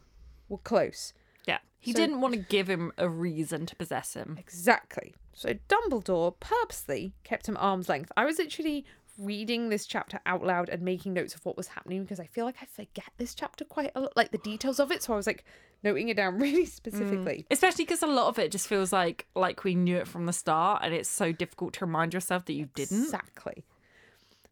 were 0.48 0.58
close. 0.58 1.12
Yeah. 1.46 1.58
He 1.78 1.92
So- 1.92 1.96
didn't 1.98 2.20
want 2.20 2.34
to 2.34 2.40
give 2.40 2.68
him 2.68 2.92
a 2.98 3.08
reason 3.08 3.66
to 3.66 3.76
possess 3.76 4.14
him. 4.14 4.36
Exactly. 4.38 5.14
So 5.32 5.54
Dumbledore 5.68 6.38
purposely 6.38 7.12
kept 7.24 7.48
him 7.48 7.56
arm's 7.58 7.88
length. 7.88 8.12
I 8.16 8.24
was 8.24 8.38
literally 8.38 8.84
reading 9.18 9.68
this 9.68 9.86
chapter 9.86 10.20
out 10.26 10.44
loud 10.44 10.68
and 10.68 10.82
making 10.82 11.12
notes 11.12 11.34
of 11.34 11.44
what 11.44 11.56
was 11.56 11.68
happening 11.68 12.02
because 12.02 12.20
I 12.20 12.26
feel 12.26 12.44
like 12.44 12.56
I 12.60 12.66
forget 12.66 13.10
this 13.16 13.34
chapter 13.34 13.64
quite 13.64 13.92
a 13.94 14.00
lot, 14.00 14.16
like 14.16 14.30
the 14.30 14.38
details 14.38 14.80
of 14.80 14.90
it. 14.90 15.02
So 15.02 15.12
I 15.12 15.16
was 15.16 15.26
like 15.26 15.44
noting 15.82 16.08
it 16.08 16.16
down 16.16 16.38
really 16.40 16.66
specifically. 16.66 17.44
Mm. 17.44 17.52
Especially 17.52 17.84
because 17.84 18.02
a 18.02 18.06
lot 18.06 18.28
of 18.28 18.38
it 18.38 18.50
just 18.50 18.68
feels 18.68 18.92
like 18.92 19.26
like 19.34 19.64
we 19.64 19.74
knew 19.74 19.96
it 19.96 20.08
from 20.08 20.26
the 20.26 20.32
start, 20.32 20.82
and 20.84 20.94
it's 20.94 21.08
so 21.08 21.32
difficult 21.32 21.74
to 21.74 21.84
remind 21.84 22.14
yourself 22.14 22.44
that 22.46 22.54
you 22.54 22.68
didn't. 22.74 23.04
Exactly. 23.04 23.64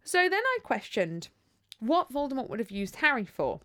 So 0.04 0.18
then 0.28 0.42
I 0.44 0.58
questioned 0.62 1.28
what 1.78 2.12
Voldemort 2.12 2.48
would 2.48 2.58
have 2.58 2.70
used 2.70 2.96
Harry 2.96 3.24
for. 3.24 3.60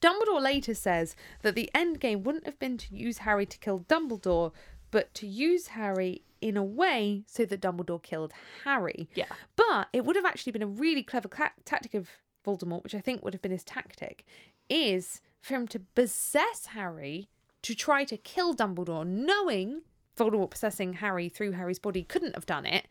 Dumbledore 0.00 0.42
later 0.42 0.74
says 0.74 1.16
that 1.42 1.54
the 1.54 1.70
end 1.74 2.00
game 2.00 2.22
wouldn't 2.22 2.46
have 2.46 2.58
been 2.58 2.76
to 2.78 2.94
use 2.94 3.18
Harry 3.18 3.46
to 3.46 3.58
kill 3.58 3.80
Dumbledore, 3.80 4.52
but 4.90 5.12
to 5.14 5.26
use 5.26 5.68
Harry 5.68 6.22
in 6.40 6.56
a 6.56 6.64
way 6.64 7.24
so 7.26 7.44
that 7.44 7.60
Dumbledore 7.60 8.02
killed 8.02 8.32
Harry. 8.64 9.08
Yeah. 9.14 9.26
But 9.56 9.88
it 9.92 10.04
would 10.04 10.16
have 10.16 10.24
actually 10.24 10.52
been 10.52 10.62
a 10.62 10.66
really 10.66 11.02
clever 11.02 11.28
cla 11.28 11.50
tactic 11.64 11.94
of 11.94 12.08
Voldemort, 12.46 12.82
which 12.82 12.94
I 12.94 13.00
think 13.00 13.24
would 13.24 13.32
have 13.34 13.42
been 13.42 13.52
his 13.52 13.64
tactic, 13.64 14.24
is 14.68 15.20
for 15.40 15.54
him 15.54 15.66
to 15.68 15.80
possess 15.80 16.66
Harry 16.66 17.28
to 17.62 17.74
try 17.74 18.04
to 18.04 18.16
kill 18.16 18.54
Dumbledore, 18.54 19.06
knowing 19.06 19.82
Voldemort 20.16 20.50
possessing 20.50 20.94
Harry 20.94 21.28
through 21.28 21.52
Harry's 21.52 21.78
body 21.78 22.02
couldn't 22.04 22.34
have 22.34 22.46
done 22.46 22.64
it, 22.66 22.86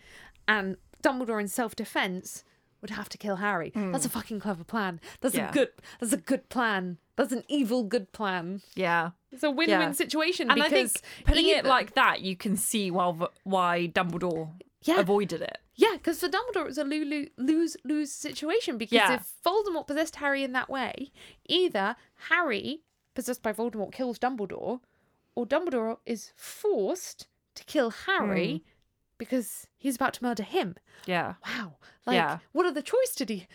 and 0.47 0.77
Dumbledore 1.01 1.39
in 1.39 1.47
self-defense 1.47 2.43
would 2.81 2.89
have 2.91 3.09
to 3.09 3.17
kill 3.17 3.37
Harry. 3.37 3.71
Hmm. 3.73 3.91
That's 3.91 4.05
a 4.05 4.09
fucking 4.09 4.39
clever 4.41 4.63
plan. 4.63 4.99
That's 5.21 5.33
Yeah. 5.35 5.49
a 5.49 5.53
good. 5.53 5.69
That's 5.99 6.13
a 6.13 6.17
good 6.17 6.49
plan. 6.49 6.97
That's 7.15 7.31
an 7.31 7.43
evil 7.47 7.83
good 7.83 8.11
plan. 8.11 8.61
Yeah. 8.75 9.11
It's 9.35 9.43
a 9.43 9.51
win-win 9.51 9.79
Yeah. 9.79 9.91
situation 9.91 10.49
And 10.49 10.61
because 10.61 10.93
putting 11.25 11.47
it 11.49 11.65
like 11.65 11.93
that, 11.95 12.21
you 12.21 12.35
can 12.35 12.55
see 12.55 12.89
why 12.89 13.13
why 13.43 13.91
Dumbledore 13.93 14.53
Yeah. 14.81 14.99
avoided 14.99 15.41
it. 15.41 15.57
Yeah, 15.75 15.93
because 15.93 16.19
for 16.21 16.29
Dumbledore 16.29 16.61
it 16.61 16.65
was 16.67 16.77
a 16.77 16.83
lose 16.85 17.27
lose 17.37 17.77
lose 17.83 18.11
situation 18.11 18.77
because 18.77 18.95
Yeah. 18.95 19.13
if 19.15 19.33
Voldemort 19.45 19.87
possessed 19.87 20.15
Harry 20.17 20.41
in 20.43 20.53
that 20.53 20.69
way, 20.69 21.11
either 21.49 21.95
Harry 22.29 22.81
possessed 23.13 23.43
by 23.43 23.51
Voldemort 23.53 23.91
kills 23.91 24.17
Dumbledore, 24.19 24.79
or 25.35 25.45
Dumbledore 25.45 25.97
is 26.05 26.31
forced 26.35 27.27
to 27.55 27.63
kill 27.65 27.89
Harry 27.91 28.57
Hmm. 28.57 28.69
because 29.17 29.67
he's 29.77 29.95
about 29.95 30.13
to 30.15 30.23
murder 30.23 30.43
him. 30.43 30.75
Yeah. 31.05 31.35
Wow, 31.45 31.75
like 32.05 32.15
Yeah. 32.15 32.39
what 32.53 32.65
other 32.65 32.81
choice 32.81 33.13
did 33.15 33.29
he? 33.29 33.47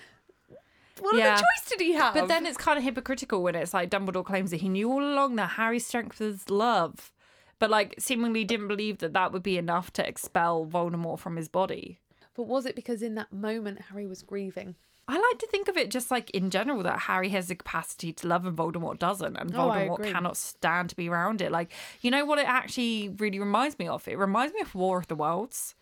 What 1.00 1.16
Yeah. 1.16 1.32
other 1.34 1.42
choice 1.42 1.68
did 1.70 1.80
he 1.80 1.92
have? 1.94 2.14
But 2.14 2.28
then 2.28 2.46
it's 2.46 2.56
kind 2.58 2.78
of 2.78 2.84
hypocritical 2.84 3.42
when 3.42 3.54
it's 3.54 3.74
like 3.74 3.90
Dumbledore 3.90 4.24
claims 4.24 4.50
that 4.50 4.58
he 4.60 4.68
knew 4.68 4.90
all 4.90 5.02
along 5.04 5.36
that 5.36 5.50
Harry's 5.50 5.86
strength 5.86 6.20
was 6.20 6.48
love, 6.50 7.12
but 7.58 7.70
like 7.70 7.94
seemingly 7.98 8.44
didn't 8.44 8.68
believe 8.68 8.98
that 8.98 9.12
that 9.12 9.32
would 9.32 9.42
be 9.42 9.58
enough 9.58 9.92
to 9.94 10.06
expel 10.06 10.66
Voldemort 10.66 11.18
from 11.18 11.36
his 11.36 11.48
body. 11.48 11.98
but 12.34 12.44
was 12.44 12.64
it 12.64 12.76
because 12.76 13.02
in 13.02 13.14
that 13.16 13.32
moment 13.32 13.80
Harry 13.90 14.06
was 14.06 14.22
grieving? 14.22 14.76
I 15.08 15.14
like 15.18 15.38
to 15.40 15.46
think 15.48 15.66
of 15.66 15.76
it 15.76 15.90
just 15.90 16.10
like 16.12 16.30
in 16.30 16.50
general 16.50 16.84
that 16.84 17.00
Harry 17.00 17.30
has 17.30 17.48
the 17.48 17.56
capacity 17.56 18.12
to 18.12 18.28
love 18.28 18.46
and 18.46 18.56
Voldemort 18.56 18.98
doesn't, 19.00 19.36
and 19.36 19.52
Oh, 19.54 19.58
Voldemort 19.58 19.94
agree. 19.98 20.12
cannot 20.12 20.36
stand 20.36 20.88
to 20.90 20.96
be 20.96 21.08
around 21.08 21.42
it. 21.42 21.50
Like, 21.50 21.72
you 22.00 22.12
know 22.12 22.24
what 22.24 22.38
it 22.38 22.46
actually 22.46 23.08
really 23.18 23.40
reminds 23.40 23.76
me 23.78 23.88
of? 23.88 24.06
It 24.06 24.16
reminds 24.16 24.54
me 24.54 24.60
of 24.60 24.72
War 24.76 24.98
of 24.98 25.08
the 25.08 25.16
Worlds. 25.16 25.74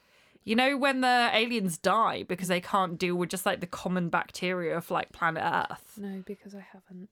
You 0.48 0.56
know, 0.56 0.78
when 0.78 1.02
the 1.02 1.28
aliens 1.30 1.76
die 1.76 2.22
because 2.22 2.48
they 2.48 2.62
can't 2.62 2.96
deal 2.96 3.16
with 3.16 3.28
just 3.28 3.44
like 3.44 3.60
the 3.60 3.66
common 3.66 4.08
bacteria 4.08 4.78
of 4.78 4.90
like 4.90 5.12
planet 5.12 5.42
Earth. 5.44 5.98
No, 5.98 6.22
because 6.24 6.54
I 6.54 6.64
haven't. 6.72 7.10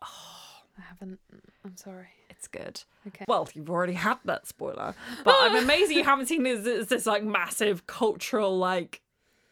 Oh, 0.00 0.06
I 0.78 0.82
haven't. 0.82 1.18
I'm 1.64 1.76
sorry. 1.76 2.10
It's 2.30 2.46
good. 2.46 2.84
Okay. 3.08 3.24
Well, 3.26 3.48
you've 3.52 3.68
already 3.68 3.94
had 3.94 4.18
that 4.26 4.46
spoiler, 4.46 4.94
but 5.24 5.34
I'm 5.36 5.56
amazed 5.56 5.90
you 5.90 6.04
haven't 6.04 6.26
seen 6.26 6.44
this, 6.44 6.62
this, 6.62 6.86
this 6.86 7.04
like 7.04 7.24
massive 7.24 7.88
cultural 7.88 8.56
like 8.58 9.00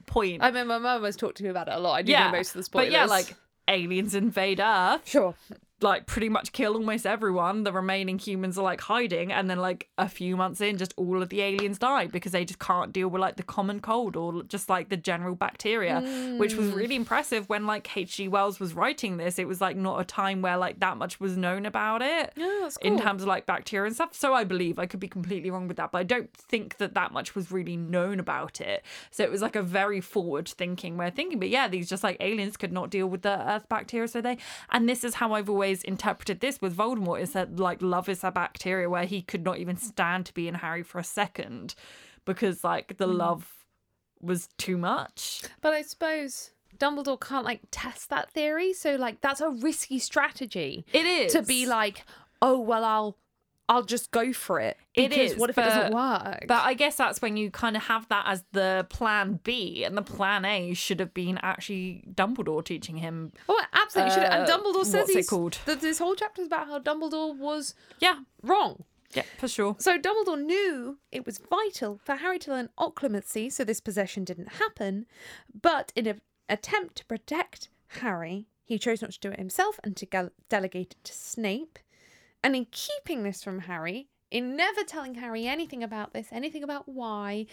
point. 0.06 0.44
I 0.44 0.52
mean, 0.52 0.68
my 0.68 0.78
mum 0.78 1.02
has 1.02 1.16
talked 1.16 1.38
to 1.38 1.42
me 1.42 1.48
about 1.48 1.66
it 1.66 1.74
a 1.74 1.80
lot. 1.80 1.94
I 1.94 2.02
do 2.02 2.12
know 2.12 2.30
most 2.30 2.50
of 2.50 2.58
the 2.58 2.62
spoilers. 2.62 2.90
But 2.90 2.92
yeah, 2.92 3.06
like 3.06 3.34
aliens 3.66 4.14
invade 4.14 4.60
Earth, 4.60 5.08
sure. 5.08 5.34
Like 5.82 6.06
pretty 6.06 6.28
much 6.28 6.52
kill 6.52 6.74
almost 6.74 7.06
everyone. 7.06 7.64
The 7.64 7.72
remaining 7.72 8.18
humans 8.18 8.58
are 8.58 8.62
like 8.62 8.80
hiding, 8.82 9.32
and 9.32 9.48
then 9.48 9.58
like 9.58 9.88
a 9.98 10.08
few 10.08 10.36
months 10.36 10.60
in, 10.60 10.78
just 10.78 10.94
all 10.96 11.22
of 11.22 11.28
the 11.28 11.40
aliens 11.40 11.78
die 11.78 12.06
because 12.06 12.32
they 12.32 12.44
just 12.44 12.58
can't 12.58 12.92
deal 12.92 13.08
with 13.08 13.20
like 13.20 13.36
the 13.36 13.42
common 13.42 13.80
cold 13.80 14.16
or 14.16 14.42
just 14.44 14.68
like 14.68 14.88
the 14.88 14.96
general 14.96 15.34
bacteria, 15.34 16.00
which 16.38 16.54
was 16.54 16.68
really 16.68 16.94
mm. 16.94 17.02
impressive 17.02 17.48
when 17.48 17.66
like 17.66 17.96
H.G. 17.96 18.28
Wells 18.28 18.60
was 18.60 18.74
writing 18.74 19.16
this. 19.16 19.38
It 19.38 19.48
was 19.48 19.60
like 19.60 19.76
not 19.76 20.00
a 20.00 20.04
time 20.04 20.42
where 20.42 20.56
like 20.56 20.80
that 20.80 20.96
much 20.96 21.20
was 21.20 21.36
known 21.36 21.66
about 21.66 22.02
it 22.02 22.32
Yeah, 22.36 22.58
that's 22.62 22.76
in 22.78 22.98
terms 22.98 23.22
of 23.22 23.28
like 23.28 23.46
bacteria 23.46 23.86
and 23.86 23.94
stuff. 23.94 24.14
So 24.14 24.34
I 24.34 24.44
believe 24.44 24.78
I 24.78 24.86
could 24.86 25.00
be 25.00 25.08
completely 25.08 25.50
wrong 25.50 25.68
with 25.68 25.76
that, 25.78 25.92
but 25.92 25.98
I 25.98 26.04
don't 26.04 26.32
think 26.34 26.76
that 26.78 26.94
that 26.94 27.12
much 27.12 27.34
was 27.34 27.50
really 27.50 27.76
known 27.76 28.20
about 28.20 28.60
it. 28.60 28.84
So 29.10 29.22
it 29.24 29.30
was 29.30 29.42
like 29.42 29.56
a 29.56 29.62
very 29.62 30.00
forward 30.00 30.48
thinking 30.48 30.96
way 30.96 31.08
of 31.08 31.14
thinking. 31.14 31.38
But 31.38 31.48
yeah, 31.48 31.68
these 31.68 31.88
just 31.88 32.02
like 32.02 32.16
aliens 32.20 32.56
could 32.56 32.72
not 32.72 32.90
deal 32.90 33.06
with 33.06 33.22
the 33.22 33.40
Earth 33.50 33.68
bacteria, 33.68 34.08
so 34.08 34.20
they. 34.20 34.38
And 34.70 34.88
this 34.88 35.04
is 35.04 35.14
how 35.14 35.32
I've 35.34 35.48
always 35.48 35.71
interpreted 35.82 36.40
this 36.40 36.60
with 36.60 36.76
Voldemort: 36.76 37.20
is 37.20 37.32
that 37.32 37.58
like 37.58 37.80
love 37.80 38.08
is 38.08 38.22
a 38.22 38.30
bacteria 38.30 38.90
where 38.90 39.04
he 39.04 39.22
could 39.22 39.44
not 39.44 39.58
even 39.58 39.76
stand 39.76 40.26
to 40.26 40.34
be 40.34 40.48
in 40.48 40.56
Harry 40.56 40.82
for 40.82 40.98
a 40.98 41.04
second 41.04 41.74
because 42.24 42.62
like 42.64 42.98
the 42.98 43.06
mm. 43.06 43.16
love 43.16 43.64
was 44.20 44.48
too 44.58 44.76
much. 44.76 45.42
But 45.60 45.72
I 45.72 45.82
suppose 45.82 46.52
Dumbledore 46.78 47.20
can't 47.20 47.44
like 47.44 47.62
test 47.70 48.10
that 48.10 48.30
theory, 48.30 48.72
so 48.72 48.96
like 48.96 49.20
that's 49.20 49.40
a 49.40 49.50
risky 49.50 49.98
strategy 49.98 50.84
It 50.92 51.06
is 51.06 51.32
to 51.32 51.42
be 51.42 51.66
like, 51.66 52.04
oh 52.40 52.60
well, 52.60 52.84
I'll 52.84 53.16
I'll 53.72 53.82
just 53.82 54.10
go 54.10 54.32
for 54.34 54.60
it. 54.60 54.76
It 54.94 55.12
is. 55.12 55.36
What 55.36 55.48
if 55.50 55.56
it 55.56 55.62
doesn't 55.62 55.94
work? 55.94 56.44
But 56.46 56.62
I 56.64 56.74
guess 56.74 56.96
that's 56.96 57.22
when 57.22 57.36
you 57.38 57.50
kind 57.50 57.74
of 57.76 57.84
have 57.84 58.06
that 58.08 58.24
as 58.26 58.44
the 58.52 58.86
plan 58.90 59.40
B, 59.42 59.82
and 59.84 59.96
the 59.96 60.02
plan 60.02 60.44
A 60.44 60.74
should 60.74 61.00
have 61.00 61.14
been 61.14 61.38
actually 61.42 62.04
Dumbledore 62.12 62.62
teaching 62.64 62.96
him. 62.98 63.32
oh, 63.48 63.62
absolutely. 63.72 64.12
should 64.14 64.24
and 64.24 64.48
uh, 64.48 64.58
Dumbledore 64.58 64.84
says 64.84 64.94
what's 64.94 65.10
it 65.10 65.16
he's 65.16 65.28
called? 65.30 65.58
that 65.64 65.80
this 65.80 65.98
whole 65.98 66.14
chapter 66.14 66.42
is 66.42 66.48
about 66.48 66.66
how 66.66 66.78
Dumbledore 66.80 67.34
was 67.36 67.74
Yeah, 67.98 68.20
wrong. 68.42 68.84
yeah, 69.14 69.22
for 69.38 69.48
sure. 69.48 69.76
So 69.78 69.98
Dumbledore 69.98 70.42
knew 70.44 70.98
it 71.10 71.24
was 71.24 71.38
vital 71.38 71.98
for 72.04 72.16
Harry 72.16 72.38
to 72.40 72.50
learn 72.50 72.68
occlumency 72.78 73.50
so 73.50 73.64
this 73.64 73.80
possession 73.80 74.24
didn't 74.24 74.52
happen, 74.54 75.06
but 75.62 75.92
in 75.96 76.06
an 76.06 76.20
attempt 76.48 76.96
to 76.96 77.06
protect 77.06 77.70
Harry, 78.00 78.46
he 78.64 78.78
chose 78.78 79.00
not 79.02 79.12
to 79.12 79.20
do 79.20 79.30
it 79.30 79.38
himself 79.38 79.80
and 79.82 79.96
to 79.96 80.04
gal- 80.06 80.30
delegate 80.48 80.92
it 80.98 81.04
to 81.04 81.12
Snape. 81.14 81.78
And 82.42 82.56
in 82.56 82.66
keeping 82.70 83.22
this 83.22 83.42
from 83.42 83.60
Harry, 83.60 84.08
in 84.30 84.56
never 84.56 84.82
telling 84.82 85.16
Harry 85.16 85.46
anything 85.46 85.82
about 85.82 86.12
this, 86.12 86.28
anything 86.32 86.62
about 86.62 86.88
why, 86.88 87.46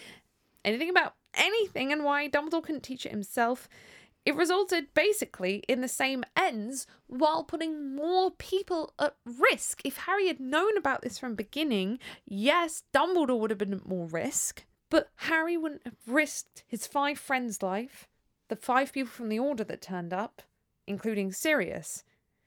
anything 0.66 0.90
about 0.90 1.14
anything 1.34 1.92
and 1.92 2.04
why 2.04 2.28
Dumbledore 2.28 2.64
couldn't 2.64 2.84
teach 2.84 3.06
it 3.06 3.12
himself, 3.12 3.70
it 4.26 4.36
resulted 4.36 4.94
basically 4.94 5.64
in 5.68 5.82
the 5.82 5.88
same 5.88 6.24
ends 6.36 6.88
while 7.08 7.44
putting 7.44 7.96
more 7.96 8.32
people 8.32 8.94
at 9.00 9.16
risk. 9.26 9.82
If 9.86 9.98
Harry 9.98 10.28
had 10.28 10.40
known 10.40 10.78
about 10.78 11.02
this 11.02 11.18
from 11.18 11.36
beginning, 11.36 12.00
yes, 12.26 12.84
Dumbledore 12.94 13.40
would 13.40 13.50
have 13.50 13.60
been 13.60 13.74
at 13.74 13.88
more 13.88 14.08
risk, 14.08 14.66
but 14.90 15.10
Harry 15.16 15.56
wouldn't 15.58 15.86
have 15.86 15.98
risked 16.08 16.64
his 16.68 16.86
five 16.88 17.18
friends' 17.18 17.64
life, 17.64 18.08
the 18.50 18.56
five 18.56 18.92
people 18.92 19.10
from 19.10 19.30
the 19.30 19.40
Order 19.40 19.64
that 19.64 19.82
turned 19.82 20.14
up, 20.14 20.42
including 20.86 21.32
Sirius. 21.32 22.04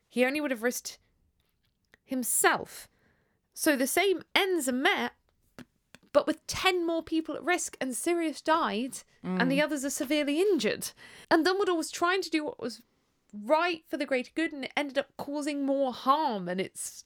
He 0.09 0.24
only 0.24 0.40
would 0.40 0.51
have 0.51 0.62
risked 0.62 0.99
himself. 2.13 2.89
So 3.55 3.77
the 3.77 3.87
same 3.87 4.23
ends 4.35 4.69
are 4.69 4.73
met, 4.73 5.13
but 6.13 6.27
with 6.27 6.47
10 6.47 6.87
more 6.87 7.03
people 7.03 7.35
at 7.35 7.43
risk, 7.43 7.77
and 7.81 7.97
Sirius 7.97 8.41
died, 8.41 8.99
and 9.23 9.51
the 9.51 9.59
mm. 9.59 9.65
others 9.65 9.85
are 9.85 9.91
severely 9.91 10.41
injured. 10.41 10.91
And 11.31 11.47
Dumbledore 11.47 11.77
was 11.77 11.91
trying 11.91 12.23
to 12.23 12.31
do 12.31 12.45
what 12.45 12.61
was 12.61 12.83
right 13.33 13.83
for 13.89 13.97
the 13.97 14.07
greater 14.07 14.31
good, 14.35 14.53
and 14.53 14.65
it 14.65 14.73
ended 14.77 14.99
up 14.99 15.09
causing 15.17 15.65
more 15.65 15.93
harm. 15.93 16.49
And 16.49 16.61
it's. 16.61 17.05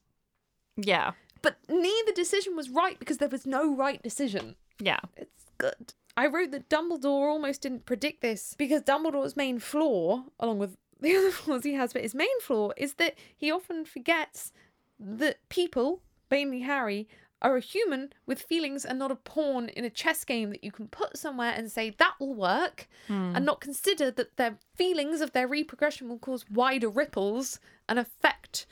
Yeah. 0.77 1.13
But 1.43 1.59
neither 1.69 2.13
decision 2.13 2.57
was 2.57 2.71
right 2.71 2.99
because 2.99 3.19
there 3.19 3.29
was 3.29 3.47
no 3.47 3.75
right 3.75 4.03
decision. 4.03 4.57
Yeah. 4.79 5.01
It's 5.17 5.47
good. 5.59 5.95
I 6.17 6.27
wrote 6.27 6.51
that 6.53 6.69
Dumbledore 6.69 7.29
almost 7.29 7.61
didn't 7.61 7.85
predict 7.85 8.23
this 8.23 8.55
because 8.57 8.83
Dumbledore's 8.83 9.37
main 9.37 9.59
flaw, 9.59 10.25
along 10.41 10.59
with 10.59 10.77
the 11.01 11.15
other 11.17 11.31
flaws 11.31 11.65
he 11.65 11.75
has, 11.75 11.93
but 11.93 12.03
his 12.03 12.15
main 12.15 12.41
flaw 12.41 12.71
is 12.77 12.95
that 12.95 13.15
he 13.37 13.51
often 13.51 13.85
forgets 13.85 14.53
that 14.99 15.39
people, 15.49 16.03
mainly 16.31 16.61
Harry, 16.61 17.09
are 17.43 17.57
a 17.57 17.61
human 17.61 18.13
with 18.25 18.41
feelings 18.41 18.85
and 18.85 18.99
not 18.99 19.11
a 19.11 19.17
pawn 19.17 19.69
in 19.71 19.85
a 19.85 19.91
chess 19.91 20.25
game 20.25 20.51
that 20.51 20.65
you 20.65 20.73
can 20.73 20.89
put 20.89 21.17
somewhere 21.17 21.53
and 21.55 21.71
say 21.71 21.91
that 21.91 22.15
will 22.19 22.35
work 22.35 22.89
hmm. 23.09 23.33
and 23.35 23.45
not 23.45 23.61
consider 23.61 24.11
that 24.11 24.37
their 24.37 24.57
feelings 24.75 25.21
of 25.21 25.33
their 25.33 25.47
repercussion 25.47 26.09
will 26.09 26.19
cause 26.19 26.47
wider 26.51 26.89
ripples 26.89 27.61
and 27.89 27.99
affect 27.99 28.67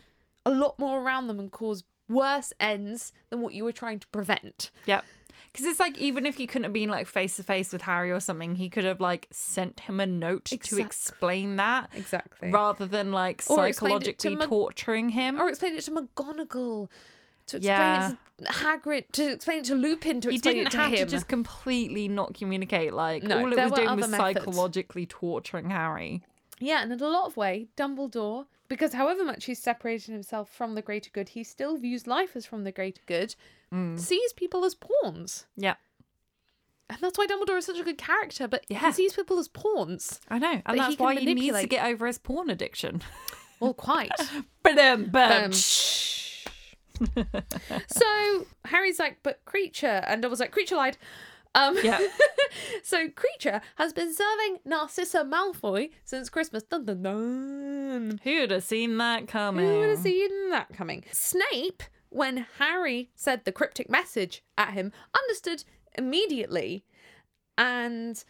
a 0.46 0.50
lot 0.50 0.78
more 0.78 1.02
around 1.02 1.26
them 1.26 1.38
and 1.38 1.52
cause 1.52 1.84
worse 2.08 2.52
ends 2.58 3.12
than 3.30 3.40
what 3.40 3.54
you 3.54 3.64
were 3.64 3.72
trying 3.72 3.98
to 3.98 4.08
prevent. 4.08 4.70
Yep. 4.86 5.04
Because 5.54 5.66
it's 5.68 5.78
like 5.78 5.96
even 5.98 6.26
if 6.26 6.36
he 6.36 6.48
couldn't 6.48 6.64
have 6.64 6.72
been 6.72 6.88
like 6.90 7.06
face 7.06 7.36
to 7.36 7.44
face 7.44 7.72
with 7.72 7.82
Harry 7.82 8.10
or 8.10 8.18
something, 8.18 8.56
he 8.56 8.68
could 8.68 8.82
have 8.82 9.00
like 9.00 9.28
sent 9.30 9.78
him 9.78 10.00
a 10.00 10.06
note 10.06 10.46
to 10.46 10.78
explain 10.80 11.54
that 11.56 11.90
Exactly. 11.94 12.50
rather 12.50 12.86
than 12.86 13.12
like 13.12 13.44
Or 13.48 13.58
to 13.68 13.72
psychologically 13.72 14.34
Mag- 14.34 14.48
torturing 14.48 15.10
him. 15.10 15.40
Or 15.40 15.48
explain 15.48 15.76
it 15.76 15.82
to 15.82 15.92
McGonagall. 15.92 16.88
To 17.46 17.56
explain 17.58 17.62
Yeah. 17.62 18.10
it 18.10 18.16
to 18.46 18.52
Hagrid. 18.52 19.12
To 19.12 19.32
explain 19.32 19.58
it 19.58 19.64
to 19.66 19.76
Lupin. 19.76 20.20
To 20.22 20.28
he 20.30 20.36
explain 20.38 20.56
didn't 20.56 20.66
it 20.66 20.70
to 20.72 20.76
have 20.78 20.90
him. 20.92 20.98
to 21.06 21.06
just 21.06 21.28
completely 21.28 22.08
not 22.08 22.34
communicate. 22.34 22.92
Like 22.92 23.22
No, 23.22 23.38
all 23.38 23.52
it 23.52 23.56
was 23.56 23.72
doing 23.74 23.94
was 23.96 24.08
methods. 24.10 24.16
psychologically 24.40 25.06
torturing 25.06 25.70
Harry. 25.70 26.24
Yeah, 26.60 26.82
and 26.82 26.92
in 26.92 27.00
a 27.00 27.08
lot 27.08 27.26
of 27.26 27.36
way, 27.36 27.68
Dumbledore, 27.76 28.46
because 28.68 28.92
however 28.94 29.24
much 29.24 29.44
he's 29.46 29.58
separated 29.62 30.12
himself 30.12 30.48
from 30.50 30.74
the 30.74 30.82
greater 30.82 31.10
good, 31.12 31.30
he 31.30 31.42
still 31.44 31.76
views 31.76 32.06
life 32.06 32.36
as 32.36 32.46
from 32.46 32.64
the 32.64 32.72
greater 32.72 33.02
good, 33.06 33.34
Mm. 33.72 33.98
sees 33.98 34.32
people 34.32 34.64
as 34.64 34.74
pawns. 34.76 35.46
Yeah, 35.56 35.74
And 36.88 36.98
that's 37.00 37.16
why 37.18 37.26
Dumbledore 37.26 37.56
is 37.58 37.64
such 37.66 37.78
a 37.78 37.82
good 37.82 37.98
character, 37.98 38.46
but 38.46 38.64
Yeah. 38.68 38.86
he 38.86 38.92
sees 38.92 39.14
people 39.14 39.38
as 39.38 39.48
pawns. 39.48 40.20
I 40.28 40.38
know, 40.38 40.62
and 40.66 40.76
he 40.76 40.78
that's 40.78 40.96
can 40.96 41.04
why 41.04 41.14
he 41.16 41.34
needs 41.34 41.58
to 41.60 41.66
get 41.66 41.84
over 41.86 42.06
his 42.06 42.18
pawn 42.18 42.50
addiction. 42.50 43.02
Well, 43.60 43.72
quite. 43.72 44.10
But 44.62 44.78
um, 44.78 45.10
Um, 45.14 45.52
so 47.86 48.46
Harry's 48.64 48.98
like, 48.98 49.18
but 49.22 49.44
Kreacher, 49.44 50.04
and 50.06 50.24
I 50.24 50.28
was 50.28 50.40
like, 50.40 50.52
Kreacher 50.54 50.76
lied. 50.76 50.98
Um, 51.54 51.76
Yeah. 51.82 52.00
so 52.82 53.08
Kreacher 53.08 53.60
has 53.76 53.92
been 53.92 54.12
serving 54.12 54.58
Narcissa 54.64 55.24
Malfoy 55.24 55.90
since 56.04 56.28
Christmas. 56.28 56.62
Dun 56.64 56.84
dun 56.84 57.02
dun. 57.02 58.20
who 58.22 58.40
would 58.40 58.50
have 58.50 58.64
seen 58.64 58.96
that 58.98 59.28
coming? 59.28 59.66
Who 59.66 59.80
would 59.80 59.90
have 59.90 59.98
seen 60.00 60.50
that 60.50 60.72
coming? 60.72 61.04
Snape, 61.12 61.82
when 62.10 62.46
Harry 62.58 63.10
said 63.14 63.44
the 63.44 63.52
cryptic 63.52 63.88
message 63.88 64.42
at 64.58 64.72
him, 64.72 64.92
understood 65.16 65.64
immediately. 65.96 66.84
And 67.56 68.22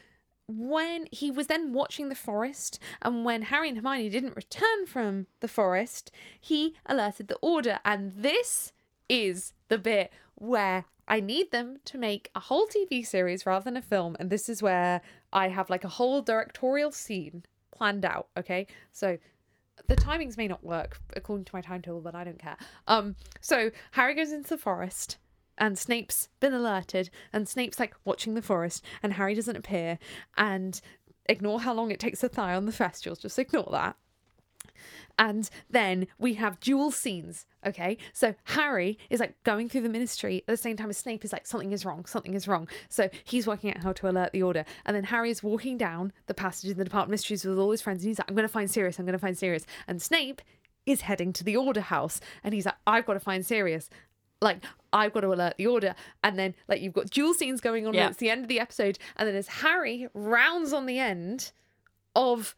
when 0.46 1.06
he 1.10 1.30
was 1.30 1.46
then 1.46 1.72
watching 1.72 2.08
the 2.10 2.14
forest, 2.14 2.78
and 3.00 3.24
when 3.24 3.42
Harry 3.42 3.68
and 3.70 3.78
Hermione 3.78 4.10
didn't 4.10 4.36
return 4.36 4.86
from 4.86 5.26
the 5.40 5.48
forest, 5.48 6.10
he 6.38 6.74
alerted 6.84 7.28
the 7.28 7.36
Order. 7.36 7.78
And 7.84 8.12
this 8.12 8.72
is 9.08 9.52
the 9.68 9.78
bit 9.78 10.12
where 10.34 10.84
I 11.06 11.20
need 11.20 11.50
them 11.50 11.78
to 11.86 11.98
make 11.98 12.30
a 12.34 12.40
whole 12.40 12.66
TV 12.66 13.06
series 13.06 13.46
rather 13.46 13.64
than 13.64 13.76
a 13.76 13.82
film. 13.82 14.16
And 14.18 14.30
this 14.30 14.48
is 14.48 14.62
where 14.62 15.00
I 15.32 15.48
have 15.48 15.70
like 15.70 15.84
a 15.84 15.88
whole 15.88 16.22
directorial 16.22 16.92
scene 16.92 17.44
planned 17.72 18.04
out. 18.04 18.28
Okay. 18.36 18.66
So 18.92 19.18
the 19.86 19.96
timings 19.96 20.36
may 20.36 20.48
not 20.48 20.64
work 20.64 20.98
according 21.14 21.44
to 21.46 21.54
my 21.54 21.60
timetable, 21.60 22.00
but 22.00 22.14
I 22.14 22.24
don't 22.24 22.38
care. 22.38 22.56
Um, 22.86 23.16
so 23.40 23.70
Harry 23.92 24.14
goes 24.14 24.32
into 24.32 24.48
the 24.48 24.58
forest, 24.58 25.18
and 25.58 25.78
Snape's 25.78 26.28
been 26.40 26.54
alerted, 26.54 27.10
and 27.32 27.48
Snape's 27.48 27.78
like 27.78 27.94
watching 28.04 28.34
the 28.34 28.42
forest, 28.42 28.84
and 29.02 29.12
Harry 29.14 29.34
doesn't 29.34 29.56
appear, 29.56 29.98
and 30.36 30.80
ignore 31.26 31.60
how 31.60 31.74
long 31.74 31.90
it 31.90 32.00
takes 32.00 32.20
to 32.20 32.28
fly 32.28 32.54
on 32.54 32.66
the 32.66 32.72
Thestrals, 32.72 33.20
just 33.20 33.38
ignore 33.38 33.68
that. 33.70 33.96
And 35.18 35.48
then 35.70 36.06
we 36.18 36.34
have 36.34 36.60
dual 36.60 36.90
scenes. 36.90 37.46
Okay, 37.66 37.96
so 38.12 38.34
Harry 38.44 38.98
is 39.08 39.20
like 39.20 39.42
going 39.42 39.70
through 39.70 39.80
the 39.80 39.88
ministry 39.88 40.38
at 40.46 40.52
the 40.52 40.56
same 40.56 40.76
time 40.76 40.90
as 40.90 40.98
Snape 40.98 41.24
is 41.24 41.32
like, 41.32 41.46
something 41.46 41.72
is 41.72 41.86
wrong, 41.86 42.04
something 42.04 42.34
is 42.34 42.46
wrong. 42.46 42.68
So 42.90 43.08
he's 43.24 43.46
working 43.46 43.70
out 43.70 43.82
how 43.82 43.92
to 43.94 44.08
alert 44.10 44.32
the 44.32 44.42
order. 44.42 44.66
And 44.84 44.94
then 44.94 45.04
Harry 45.04 45.30
is 45.30 45.42
walking 45.42 45.78
down 45.78 46.12
the 46.26 46.34
passage 46.34 46.70
in 46.70 46.76
the 46.76 46.84
Department 46.84 47.08
of 47.08 47.12
Mysteries 47.12 47.44
with 47.44 47.58
all 47.58 47.70
his 47.70 47.80
friends, 47.80 48.02
and 48.02 48.10
he's 48.10 48.18
like, 48.18 48.28
I'm 48.28 48.34
going 48.34 48.46
to 48.46 48.52
find 48.52 48.70
Sirius, 48.70 48.98
I'm 48.98 49.06
going 49.06 49.14
to 49.14 49.18
find 49.18 49.38
Sirius. 49.38 49.64
And 49.88 50.02
Snape 50.02 50.42
is 50.84 51.00
heading 51.02 51.32
to 51.32 51.44
the 51.44 51.56
order 51.56 51.80
house, 51.80 52.20
and 52.42 52.52
he's 52.52 52.66
like, 52.66 52.74
I've 52.86 53.06
got 53.06 53.14
to 53.14 53.20
find 53.20 53.46
Sirius. 53.46 53.88
Like, 54.42 54.62
I've 54.92 55.14
got 55.14 55.20
to 55.20 55.32
alert 55.32 55.54
the 55.56 55.66
order. 55.66 55.94
And 56.22 56.38
then, 56.38 56.54
like, 56.68 56.82
you've 56.82 56.92
got 56.92 57.08
dual 57.08 57.32
scenes 57.32 57.62
going 57.62 57.86
on, 57.86 57.94
Yeah. 57.94 58.08
it's 58.08 58.18
the 58.18 58.28
end 58.28 58.42
of 58.42 58.48
the 58.48 58.60
episode. 58.60 58.98
And 59.16 59.26
then 59.26 59.36
as 59.36 59.48
Harry 59.48 60.08
rounds 60.12 60.74
on 60.74 60.84
the 60.84 60.98
end 60.98 61.52
of 62.14 62.54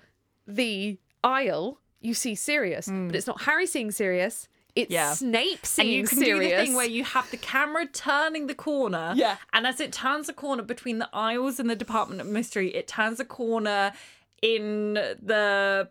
the 0.49 0.99
aisle, 1.23 1.79
you 2.01 2.15
see 2.15 2.35
Sirius, 2.35 2.87
but 2.87 2.95
mm. 2.95 3.15
it's 3.15 3.27
not 3.27 3.43
Harry 3.43 3.67
seeing 3.67 3.91
Sirius. 3.91 4.49
It's. 4.75 4.91
Yeah. 4.91 5.15
Snape 5.15 5.61
and 5.61 5.67
seeing 5.67 6.01
you 6.01 6.07
can 6.07 6.19
Sirius. 6.19 6.51
do 6.51 6.57
the 6.57 6.65
thing 6.65 6.75
where 6.75 6.87
you 6.87 7.03
have 7.05 7.31
the 7.31 7.39
camera 7.39 7.87
turning 7.87 8.47
the 8.47 8.55
corner. 8.55 9.13
Yeah. 9.17 9.37
And 9.53 9.67
as 9.67 9.81
it 9.81 9.93
turns 9.93 10.27
the 10.27 10.35
corner 10.35 10.63
between 10.63 10.99
the 10.99 11.09
aisles 11.13 11.59
and 11.59 11.71
the 11.71 11.77
Department 11.77 12.21
of 12.21 12.27
Mystery, 12.27 12.75
it 12.75 12.87
turns 12.87 13.19
the 13.19 13.25
corner 13.25 13.93
in 14.43 14.95
the 14.95 15.89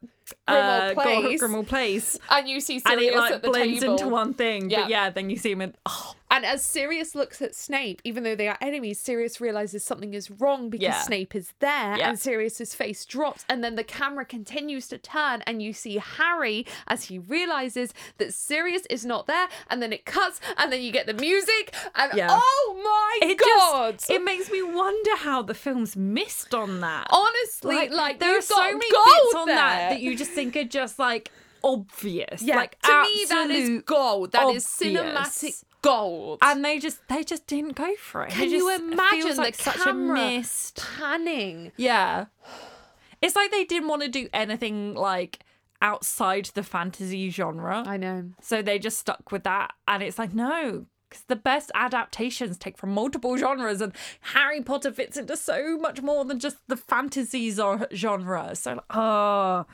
Grimmauld 0.47 0.91
uh, 0.91 0.93
Place. 1.01 1.41
Grimmauld 1.41 1.67
Place. 1.67 2.19
and 2.29 2.47
you 2.49 2.59
see 2.59 2.75
And 2.75 2.83
Sirius 2.99 3.13
it 3.13 3.17
like 3.17 3.31
at 3.33 3.41
the 3.41 3.49
blends 3.49 3.79
table. 3.81 3.93
into 3.93 4.07
one 4.09 4.33
thing. 4.33 4.69
Yeah. 4.69 4.81
But 4.81 4.89
yeah, 4.89 5.09
then 5.09 5.29
you 5.29 5.37
see 5.37 5.51
him 5.51 5.61
in 5.61 5.75
oh 5.85 6.15
And 6.31 6.43
as 6.45 6.65
Sirius 6.65 7.15
looks 7.15 7.41
at 7.41 7.53
Snape, 7.55 8.01
even 8.03 8.23
though 8.23 8.35
they 8.35 8.47
are 8.47 8.57
enemies, 8.59 8.99
Sirius 8.99 9.39
realizes 9.39 9.83
something 9.83 10.13
is 10.13 10.29
wrong 10.31 10.69
because 10.69 10.83
Yeah. 10.83 11.01
Snape 11.01 11.35
is 11.35 11.53
there 11.59 11.97
Yeah. 11.97 12.09
and 12.09 12.19
Sirius's 12.19 12.73
face 12.75 13.05
drops 13.05 13.45
and 13.47 13.63
then 13.63 13.75
the 13.75 13.83
camera 13.83 14.25
continues 14.25 14.87
to 14.89 14.97
turn 14.97 15.43
and 15.47 15.61
you 15.61 15.71
see 15.73 15.97
Harry 15.97 16.65
as 16.87 17.05
he 17.05 17.19
realizes 17.19 17.93
that 18.17 18.33
Sirius 18.33 18.85
is 18.89 19.05
not 19.05 19.27
there 19.27 19.47
and 19.69 19.81
then 19.81 19.93
it 19.93 20.05
cuts 20.05 20.41
and 20.57 20.71
then 20.73 20.81
you 20.81 20.91
get 20.91 21.05
the 21.05 21.13
music 21.13 21.73
and 21.95 22.11
Yeah. 22.15 22.27
oh 22.31 22.81
my 23.21 23.27
it 23.29 23.37
god. 23.39 23.99
just 23.99 24.09
it 24.09 24.23
makes 24.23 24.49
me 24.51 24.61
wonder 24.63 25.15
how 25.17 25.41
the 25.43 25.53
film's 25.53 25.95
missed 25.95 26.53
on 26.55 26.81
that. 26.81 27.07
Honestly, 27.11 27.89
like, 27.89 28.19
there 28.19 28.37
are 28.37 28.41
so 28.41 28.61
many 28.63 28.79
bits 28.79 29.35
on 29.35 29.45
there. 29.47 29.55
that 29.55 29.89
that 29.91 29.99
you 30.01 30.14
just 30.15 30.31
think 30.31 30.55
are 30.55 30.63
just 30.63 30.97
like 30.99 31.31
obvious. 31.63 32.41
yeah, 32.41 32.55
like 32.57 32.79
to 32.81 33.01
me 33.03 33.25
that 33.29 33.49
is 33.49 33.81
gold. 33.85 34.31
That 34.31 34.47
is 34.55 34.65
obvious. 34.81 35.01
cinematic 35.03 35.63
gold. 35.81 36.39
and 36.41 36.63
they 36.65 36.79
just 36.79 36.99
they 37.07 37.23
just 37.23 37.47
didn't 37.47 37.75
go 37.75 37.93
for 37.95 38.23
it. 38.23 38.31
Can 38.31 38.43
It 38.43 38.49
you 38.51 38.73
imagine 38.75 39.35
like 39.37 39.55
such 39.55 39.85
a 39.85 39.93
missed? 39.93 40.83
panning. 40.97 41.71
Yeah, 41.77 42.25
it's 43.21 43.35
like 43.35 43.51
they 43.51 43.63
didn't 43.65 43.87
want 43.87 44.01
to 44.03 44.07
do 44.09 44.27
anything 44.33 44.93
like 44.95 45.39
outside 45.81 46.45
the 46.55 46.63
fantasy 46.63 47.29
genre, 47.29 47.83
I 47.85 47.97
know. 47.97 48.31
so 48.41 48.61
they 48.61 48.79
just 48.79 48.97
stuck 48.97 49.31
with 49.31 49.43
that. 49.43 49.73
And 49.87 50.01
it's 50.03 50.17
like 50.19 50.33
no. 50.33 50.85
Because 51.07 51.25
the 51.27 51.35
best 51.35 51.71
adaptations 51.75 52.57
take 52.57 52.79
from 52.79 52.89
multiple 52.89 53.37
genres, 53.37 53.79
and 53.79 53.93
Harry 54.21 54.61
Potter 54.61 54.91
fits 54.91 55.17
into 55.17 55.37
so 55.37 55.77
much 55.77 56.01
more 56.01 56.25
than 56.25 56.39
just 56.39 56.57
the 56.67 56.75
fantasy 56.75 57.51
genre. 57.51 58.55
So, 58.55 58.81
oh, 58.89 59.65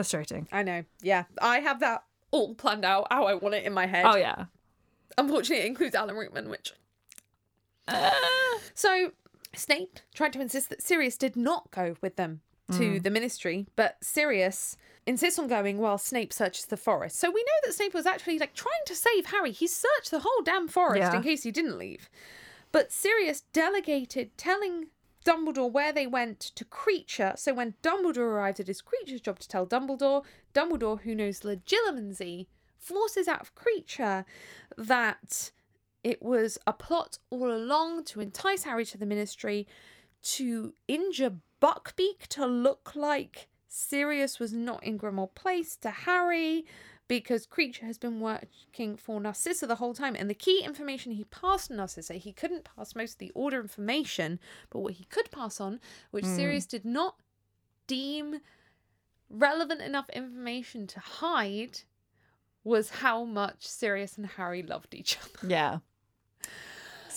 frustrating. 0.00 0.48
I 0.52 0.62
know. 0.62 0.84
Yeah. 1.02 1.24
I 1.40 1.60
have 1.60 1.80
that 1.80 2.04
all 2.30 2.54
planned 2.54 2.84
out 2.84 3.08
how 3.10 3.24
I 3.24 3.34
want 3.34 3.54
it 3.54 3.64
in 3.64 3.72
my 3.72 3.86
head. 3.86 4.04
Oh, 4.06 4.16
yeah. 4.16 4.46
Unfortunately, 5.18 5.64
it 5.64 5.68
includes 5.68 5.94
Alan 5.94 6.16
Rickman, 6.16 6.48
which. 6.48 6.72
Uh. 7.86 8.10
So, 8.74 9.12
Snape 9.54 9.98
tried 10.14 10.32
to 10.32 10.40
insist 10.40 10.70
that 10.70 10.82
Sirius 10.82 11.16
did 11.16 11.36
not 11.36 11.70
go 11.70 11.96
with 12.00 12.16
them 12.16 12.40
to 12.72 12.92
hmm. 12.92 12.98
the 12.98 13.10
ministry, 13.10 13.66
but 13.76 13.96
Sirius 14.00 14.76
insists 15.06 15.38
on 15.38 15.48
going 15.48 15.78
while 15.78 15.98
Snape 15.98 16.32
searches 16.32 16.66
the 16.66 16.76
forest. 16.76 17.18
So 17.18 17.30
we 17.30 17.42
know 17.42 17.66
that 17.66 17.74
Snape 17.74 17.94
was 17.94 18.06
actually 18.06 18.38
like 18.38 18.54
trying 18.54 18.84
to 18.86 18.94
save 18.94 19.26
Harry. 19.26 19.52
He 19.52 19.66
searched 19.66 20.10
the 20.10 20.20
whole 20.20 20.42
damn 20.44 20.68
forest 20.68 21.12
Yeah. 21.12 21.16
in 21.16 21.22
case 21.22 21.42
he 21.42 21.50
didn't 21.50 21.78
leave. 21.78 22.08
But 22.72 22.92
Sirius 22.92 23.42
delegated 23.52 24.36
telling 24.38 24.86
Dumbledore 25.24 25.70
where 25.70 25.92
they 25.92 26.06
went 26.06 26.40
to 26.40 26.64
Kreacher. 26.64 27.38
So 27.38 27.54
when 27.54 27.74
Dumbledore 27.82 28.18
arrived, 28.18 28.60
it 28.60 28.68
is 28.68 28.82
Kreacher's 28.82 29.20
job 29.20 29.38
to 29.40 29.48
tell 29.48 29.66
Dumbledore. 29.66 30.24
Dumbledore, 30.54 31.00
who 31.02 31.14
knows 31.14 31.40
legilimency, 31.40 32.46
forces 32.78 33.28
out 33.28 33.40
of 33.40 33.54
Kreacher 33.54 34.24
that 34.76 35.50
it 36.02 36.22
was 36.22 36.58
a 36.66 36.72
plot 36.72 37.18
all 37.28 37.52
along 37.52 38.04
to 38.04 38.20
entice 38.20 38.64
Harry 38.64 38.86
to 38.86 38.98
the 38.98 39.06
Ministry, 39.06 39.66
to 40.22 40.74
injure 40.88 41.36
Buckbeak 41.60 42.26
to 42.28 42.46
look 42.46 42.92
like 42.94 43.48
Sirius 43.68 44.38
was 44.38 44.52
not 44.52 44.82
in 44.82 44.98
Grimmauld 44.98 45.34
Place 45.34 45.76
to 45.76 45.90
Harry 45.90 46.64
because 47.10 47.44
Kreacher 47.44 47.80
has 47.80 47.98
been 47.98 48.20
working 48.20 48.96
for 48.96 49.20
Narcissa 49.20 49.66
the 49.66 49.74
whole 49.74 49.94
time. 49.94 50.14
And 50.16 50.30
the 50.30 50.34
key 50.34 50.62
information 50.64 51.10
he 51.10 51.24
passed 51.24 51.66
to 51.66 51.74
Narcissa, 51.74 52.14
he 52.14 52.32
couldn't 52.32 52.68
pass 52.76 52.94
most 52.94 53.14
of 53.14 53.18
the 53.18 53.32
order 53.34 53.60
information, 53.60 54.38
but 54.70 54.78
what 54.78 54.92
he 54.92 55.06
could 55.06 55.28
pass 55.32 55.60
on, 55.60 55.80
which 56.12 56.24
hmm. 56.24 56.36
Sirius 56.36 56.66
did 56.66 56.84
not 56.84 57.16
deem 57.88 58.38
relevant 59.28 59.80
enough 59.80 60.08
information 60.10 60.86
to 60.86 61.00
hide, 61.00 61.80
was 62.62 62.90
how 62.90 63.24
much 63.24 63.66
Sirius 63.66 64.16
and 64.16 64.26
Harry 64.26 64.62
loved 64.62 64.94
each 64.94 65.18
other. 65.18 65.48
Yeah. 65.48 65.78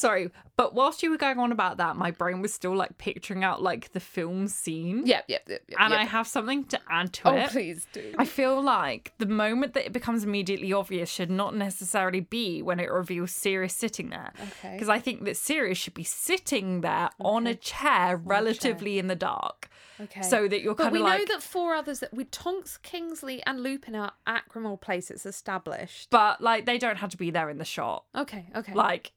Sorry, 0.04 0.30
but 0.58 0.76
whilst 0.76 1.02
you 1.02 1.10
were 1.12 1.18
going 1.18 1.40
on 1.40 1.54
about 1.54 1.78
that, 1.78 1.96
my 1.96 2.12
brain 2.12 2.42
was 2.42 2.54
still 2.54 2.76
like 2.76 2.98
picturing 2.98 3.44
out 3.44 3.62
like 3.62 3.94
the 3.94 4.02
film 4.02 4.50
scene. 4.50 5.06
Yep, 5.06 5.26
yep, 5.30 5.44
yep. 5.48 5.62
yep 5.70 5.80
And 5.80 5.92
yep. 5.92 6.00
I 6.02 6.04
have 6.04 6.28
something 6.28 6.66
to 6.66 6.80
add 6.90 7.14
to 7.14 7.30
Oh, 7.30 7.36
it. 7.36 7.46
Oh, 7.46 7.48
please 7.52 7.88
do. 7.94 8.14
I 8.18 8.26
feel 8.26 8.62
like 8.62 9.14
the 9.18 9.26
moment 9.26 9.74
that 9.76 9.86
it 9.86 9.94
becomes 9.94 10.26
immediately 10.26 10.74
obvious 10.74 11.10
should 11.10 11.32
not 11.32 11.56
necessarily 11.56 12.20
be 12.20 12.62
when 12.62 12.82
it 12.82 12.92
reveals 12.92 13.32
Sirius 13.32 13.74
sitting 13.76 14.10
there. 14.10 14.34
Okay. 14.42 14.74
Because 14.74 14.90
I 14.90 15.00
think 15.00 15.24
that 15.24 15.38
Sirius 15.38 15.78
should 15.78 15.94
be 15.94 16.04
sitting 16.04 16.82
there 16.82 17.10
on 17.22 17.48
a 17.48 17.56
chair 17.56 18.18
relatively 18.18 19.00
in 19.00 19.08
the 19.08 19.16
dark. 19.16 19.70
Okay. 20.02 20.22
So 20.22 20.48
that 20.50 20.62
you're 20.62 20.76
But 20.76 20.84
kind 20.84 20.94
we 20.94 21.00
of 21.00 21.06
like. 21.06 21.20
know 21.20 21.26
that 21.36 21.42
four 21.44 21.76
others 21.76 22.00
that 22.02 22.14
with 22.14 22.30
Tonks, 22.32 22.78
Kingsley, 22.78 23.42
and 23.46 23.62
Lupin 23.64 23.96
are 23.96 24.12
at 24.28 24.50
Grimmauld 24.50 24.82
Place. 24.82 25.10
It's 25.10 25.26
established. 25.26 26.10
But 26.10 26.42
like 26.42 26.66
they 26.66 26.78
don't 26.78 26.98
have 26.98 27.12
to 27.12 27.18
be 27.18 27.32
there 27.32 27.50
in 27.50 27.58
the 27.58 27.66
shot. 27.66 28.04
Okay, 28.16 28.48
okay. 28.56 28.74
Like 28.74 29.14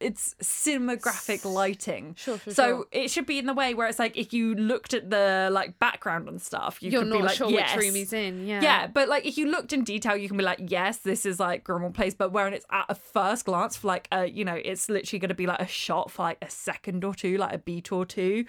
it's 0.00 0.34
cinematographic 0.42 1.44
lighting. 1.44 2.14
Sure, 2.16 2.38
sure, 2.38 2.52
So 2.52 2.64
sure. 2.68 2.86
it 2.92 3.10
should 3.10 3.26
be 3.26 3.38
in 3.38 3.46
the 3.46 3.52
way 3.54 3.74
where 3.74 3.88
it's 3.88 3.98
like 3.98 4.16
if 4.16 4.32
you 4.32 4.54
looked 4.54 4.94
at 4.94 5.10
the 5.10 5.48
like 5.50 5.78
background 5.78 6.28
and 6.28 6.40
stuff, 6.40 6.82
you 6.82 6.90
You're 6.90 7.02
could 7.02 7.08
not 7.10 7.16
be 7.18 7.22
like, 7.24 7.36
sure 7.36 7.50
yes. 7.50 7.74
which 7.74 7.84
room 7.84 7.94
he's 7.94 8.12
in. 8.12 8.46
Yeah. 8.46 8.60
Yeah, 8.62 8.86
but 8.86 9.08
like 9.08 9.26
if 9.26 9.36
you 9.36 9.50
looked 9.50 9.72
in 9.72 9.82
detail, 9.84 10.16
you 10.16 10.28
can 10.28 10.36
be 10.36 10.44
like, 10.44 10.60
yes, 10.66 10.98
this 10.98 11.26
is 11.26 11.40
like 11.40 11.64
Grimmauld 11.64 11.94
Place. 11.94 12.14
But 12.14 12.32
when 12.32 12.54
it's 12.54 12.66
at 12.70 12.86
a 12.88 12.94
first 12.94 13.44
glance, 13.44 13.76
for 13.76 13.88
like 13.88 14.08
a, 14.12 14.26
you 14.26 14.44
know, 14.44 14.58
it's 14.62 14.88
literally 14.88 15.18
going 15.18 15.28
to 15.30 15.34
be 15.34 15.46
like 15.46 15.60
a 15.60 15.66
shot 15.66 16.10
for 16.10 16.22
like 16.22 16.38
a 16.42 16.50
second 16.50 17.04
or 17.04 17.14
two, 17.14 17.36
like 17.36 17.52
a 17.54 17.58
beat 17.58 17.90
or 17.90 18.06
two, 18.06 18.44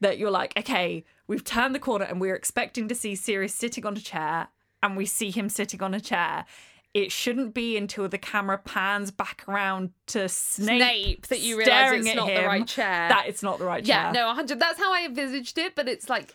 that 0.00 0.18
you're 0.18 0.30
like, 0.30 0.52
okay, 0.58 1.04
we've 1.26 1.44
turned 1.44 1.74
the 1.74 1.78
corner 1.78 2.04
and 2.04 2.20
we're 2.20 2.34
expecting 2.34 2.88
to 2.88 2.94
see 2.94 3.14
Sirius 3.14 3.54
sitting 3.54 3.86
on 3.86 3.96
a 3.96 4.00
chair, 4.00 4.48
and 4.82 4.96
we 4.96 5.04
see 5.06 5.30
him 5.30 5.48
sitting 5.48 5.82
on 5.82 5.92
a 5.94 6.00
chair. 6.00 6.46
It 6.92 7.12
shouldn't 7.12 7.54
be 7.54 7.76
until 7.76 8.08
the 8.08 8.18
camera 8.18 8.58
pans 8.58 9.12
back 9.12 9.44
around 9.46 9.90
to 10.08 10.28
Snape, 10.28 10.82
Snape 10.82 11.26
that 11.28 11.40
you 11.40 11.62
staring 11.62 12.06
it's 12.06 12.16
not 12.16 12.26
the 12.26 12.44
right 12.44 12.66
chair. 12.66 13.08
That 13.08 13.24
it's 13.28 13.42
not 13.44 13.58
the 13.60 13.64
right 13.64 13.84
chair. 13.84 13.96
Yeah, 13.96 14.12
chair. 14.12 14.22
no, 14.22 14.26
100. 14.28 14.58
That's 14.58 14.78
how 14.78 14.92
I 14.92 15.04
envisaged 15.04 15.56
it, 15.58 15.76
but 15.76 15.88
it's 15.88 16.08
like 16.08 16.34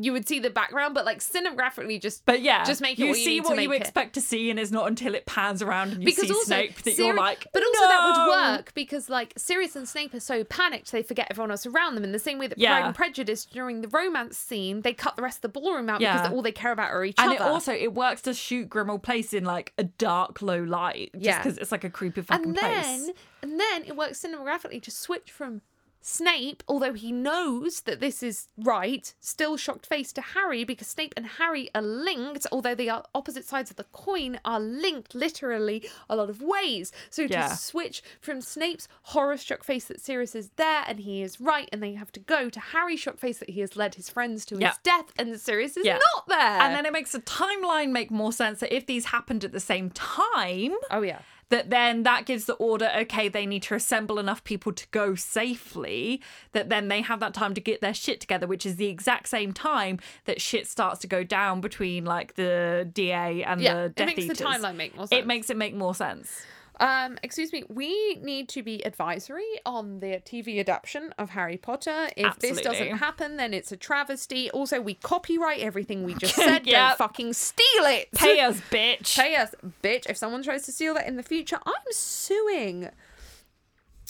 you 0.00 0.12
would 0.12 0.26
see 0.26 0.38
the 0.38 0.50
background, 0.50 0.94
but 0.94 1.04
like 1.04 1.18
cinemagraphically, 1.18 2.00
just 2.00 2.24
But 2.24 2.40
yeah, 2.42 2.64
Just 2.64 2.80
make 2.80 2.98
it 2.98 3.02
you 3.02 3.08
what 3.10 3.18
you 3.18 3.24
see 3.24 3.40
to 3.40 3.48
what 3.48 3.60
you 3.62 3.68
make 3.68 3.80
it. 3.80 3.82
expect 3.82 4.14
to 4.14 4.20
see, 4.20 4.50
and 4.50 4.58
it's 4.58 4.70
not 4.70 4.88
until 4.88 5.14
it 5.14 5.26
pans 5.26 5.62
around 5.62 5.92
and 5.92 6.02
you 6.02 6.06
because 6.06 6.28
see 6.28 6.32
also 6.34 6.44
Snape 6.46 6.82
that 6.82 6.94
Siri- 6.94 7.06
you're 7.08 7.16
like, 7.16 7.46
but 7.52 7.62
also 7.62 7.80
that 7.80 8.26
would 8.26 8.30
work 8.56 8.74
because 8.74 9.08
like 9.10 9.32
Sirius 9.36 9.76
and 9.76 9.88
Snape 9.88 10.14
are 10.14 10.20
so 10.20 10.44
panicked 10.44 10.92
they 10.92 11.02
forget 11.02 11.26
everyone 11.30 11.50
else 11.50 11.66
around 11.66 11.94
them 11.94 12.04
in 12.04 12.12
the 12.12 12.18
same 12.18 12.38
way 12.38 12.46
that 12.46 12.58
Yeah. 12.58 12.76
Pride 12.78 12.86
and 12.86 12.94
Prejudice 12.94 13.44
during 13.44 13.80
the 13.80 13.88
romance 13.88 14.36
scene 14.38 14.80
they 14.82 14.94
cut 14.94 15.16
the 15.16 15.22
rest 15.22 15.38
of 15.38 15.42
the 15.52 15.60
ballroom 15.60 15.88
out 15.90 16.00
Yeah. 16.00 16.16
because 16.18 16.32
all 16.32 16.42
they 16.42 16.52
care 16.52 16.72
about 16.72 16.90
are 16.90 17.04
each 17.04 17.16
And 17.18 17.28
other. 17.30 17.38
And 17.40 17.46
it 17.48 17.52
also 17.52 17.72
it 17.72 17.94
works 17.94 18.22
to 18.22 18.34
shoot 18.34 18.68
Grimmauld 18.70 19.02
Place 19.02 19.32
in 19.32 19.44
like 19.44 19.72
a 19.78 19.84
dark, 19.84 20.42
low 20.42 20.62
light, 20.62 21.10
just 21.14 21.24
Yeah. 21.24 21.38
because 21.42 21.58
it's 21.58 21.72
like 21.72 21.84
a 21.84 21.90
creepy 21.90 22.22
fucking 22.22 22.44
and 22.44 22.56
place. 22.56 22.72
then 22.84 23.10
and 23.42 23.58
then 23.60 23.84
it 23.84 23.96
works 23.96 24.20
cinemagraphically 24.24 24.80
to 24.82 24.90
switch 24.90 25.30
from 25.32 25.62
Snape, 26.04 26.62
although 26.66 26.92
he 26.94 27.12
knows 27.12 27.82
that 27.82 28.00
this 28.00 28.22
is 28.22 28.48
right, 28.58 29.14
still 29.20 29.56
shocked 29.56 29.86
face 29.86 30.12
to 30.14 30.20
Harry 30.20 30.64
because 30.64 30.88
Snape 30.88 31.14
and 31.16 31.26
Harry 31.26 31.70
are 31.74 31.80
linked, 31.82 32.44
although 32.50 32.74
they 32.74 32.88
are 32.88 33.04
opposite 33.14 33.44
sides 33.44 33.70
of 33.70 33.76
the 33.76 33.84
coin, 33.92 34.38
are 34.44 34.58
linked 34.60 35.14
literally 35.14 35.88
a 36.10 36.16
lot 36.16 36.28
of 36.28 36.42
ways. 36.42 36.90
So 37.08 37.26
to 37.28 37.56
switch 37.56 38.02
from 38.20 38.40
Snape's 38.40 38.88
horror 39.02 39.36
struck 39.36 39.62
face 39.62 39.84
that 39.84 40.00
Sirius 40.00 40.34
is 40.34 40.50
there 40.56 40.82
and 40.88 40.98
he 41.00 41.22
is 41.22 41.40
right 41.40 41.68
and 41.72 41.80
they 41.82 41.92
have 41.94 42.10
to 42.12 42.20
go 42.20 42.50
to 42.50 42.58
Harry's 42.60 43.00
shocked 43.00 43.20
face 43.20 43.38
that 43.38 43.50
he 43.50 43.60
has 43.60 43.76
led 43.76 43.94
his 43.94 44.10
friends 44.10 44.44
to 44.46 44.58
Yeah. 44.58 44.70
his 44.70 44.78
death 44.78 45.12
and 45.16 45.40
Sirius 45.40 45.76
is 45.76 45.86
Yeah. 45.86 45.98
not 46.16 46.26
there. 46.28 46.38
And 46.62 46.74
then 46.74 46.84
it 46.84 46.92
makes 46.92 47.12
the 47.12 47.20
timeline 47.20 47.90
make 47.90 48.10
more 48.10 48.32
sense 48.32 48.58
that 48.60 48.74
if 48.74 48.86
these 48.86 49.06
happened 49.06 49.44
at 49.44 49.52
the 49.52 49.60
same 49.60 49.90
time, 49.90 50.74
oh 50.90 51.02
yeah. 51.02 51.20
That 51.52 51.70
then 51.70 52.02
that 52.02 52.24
gives 52.26 52.46
the 52.46 52.54
order 52.54 52.90
okay 52.96 53.28
they 53.28 53.44
need 53.46 53.62
to 53.62 53.74
assemble 53.74 54.18
enough 54.18 54.42
people 54.42 54.72
to 54.72 54.86
go 54.90 55.14
safely 55.14 56.20
that 56.52 56.68
then 56.70 56.88
they 56.88 57.02
have 57.02 57.20
that 57.20 57.34
time 57.34 57.52
to 57.54 57.60
get 57.60 57.80
their 57.80 57.94
shit 57.94 58.20
together 58.20 58.46
which 58.46 58.64
is 58.66 58.76
the 58.76 58.86
exact 58.86 59.28
same 59.28 59.52
time 59.52 59.98
that 60.24 60.40
shit 60.40 60.66
starts 60.66 61.00
to 61.00 61.06
go 61.06 61.22
down 61.22 61.60
between 61.60 62.04
like 62.04 62.34
the 62.34 62.88
da 62.94 63.42
and 63.44 63.60
Yeah, 63.60 63.74
the 63.74 63.84
it 63.84 63.94
death 63.96 64.06
makes 64.16 64.26
the 64.26 64.44
timeline 64.44 64.76
make 64.76 64.96
more 64.96 65.06
sense. 65.06 65.18
it 65.20 65.26
makes 65.26 65.50
it 65.50 65.56
make 65.56 65.74
more 65.74 65.94
sense 65.94 66.42
Um, 66.82 67.16
excuse 67.22 67.52
me, 67.52 67.62
we 67.68 68.16
need 68.16 68.48
to 68.50 68.62
be 68.62 68.84
advisory 68.84 69.46
on 69.64 70.00
the 70.00 70.20
TV 70.24 70.58
adaptation 70.58 71.14
of 71.16 71.30
Harry 71.30 71.56
Potter. 71.56 72.08
If 72.16 72.40
this 72.40 72.60
doesn't 72.60 72.96
happen, 72.96 73.36
then 73.36 73.54
it's 73.54 73.70
a 73.70 73.76
travesty. 73.76 74.50
Also, 74.50 74.80
we 74.80 74.94
copyright 74.94 75.60
everything 75.60 76.02
we 76.02 76.14
just 76.14 76.34
said. 76.36 76.66
Yep. 76.66 76.88
Don't 76.88 76.98
fucking 76.98 77.34
steal 77.34 77.84
it. 77.84 78.10
pay 78.12 78.40
us 78.44 78.60
bitch 78.72 79.16
Pay 79.16 79.36
us, 79.36 79.54
bitch. 79.82 80.10
If 80.10 80.16
someone 80.16 80.42
tries 80.42 80.64
to 80.66 80.72
steal 80.72 80.94
that 80.94 81.06
in 81.06 81.16
the 81.16 81.22
future, 81.22 81.58
I'm 81.64 81.72
suing. 81.92 82.88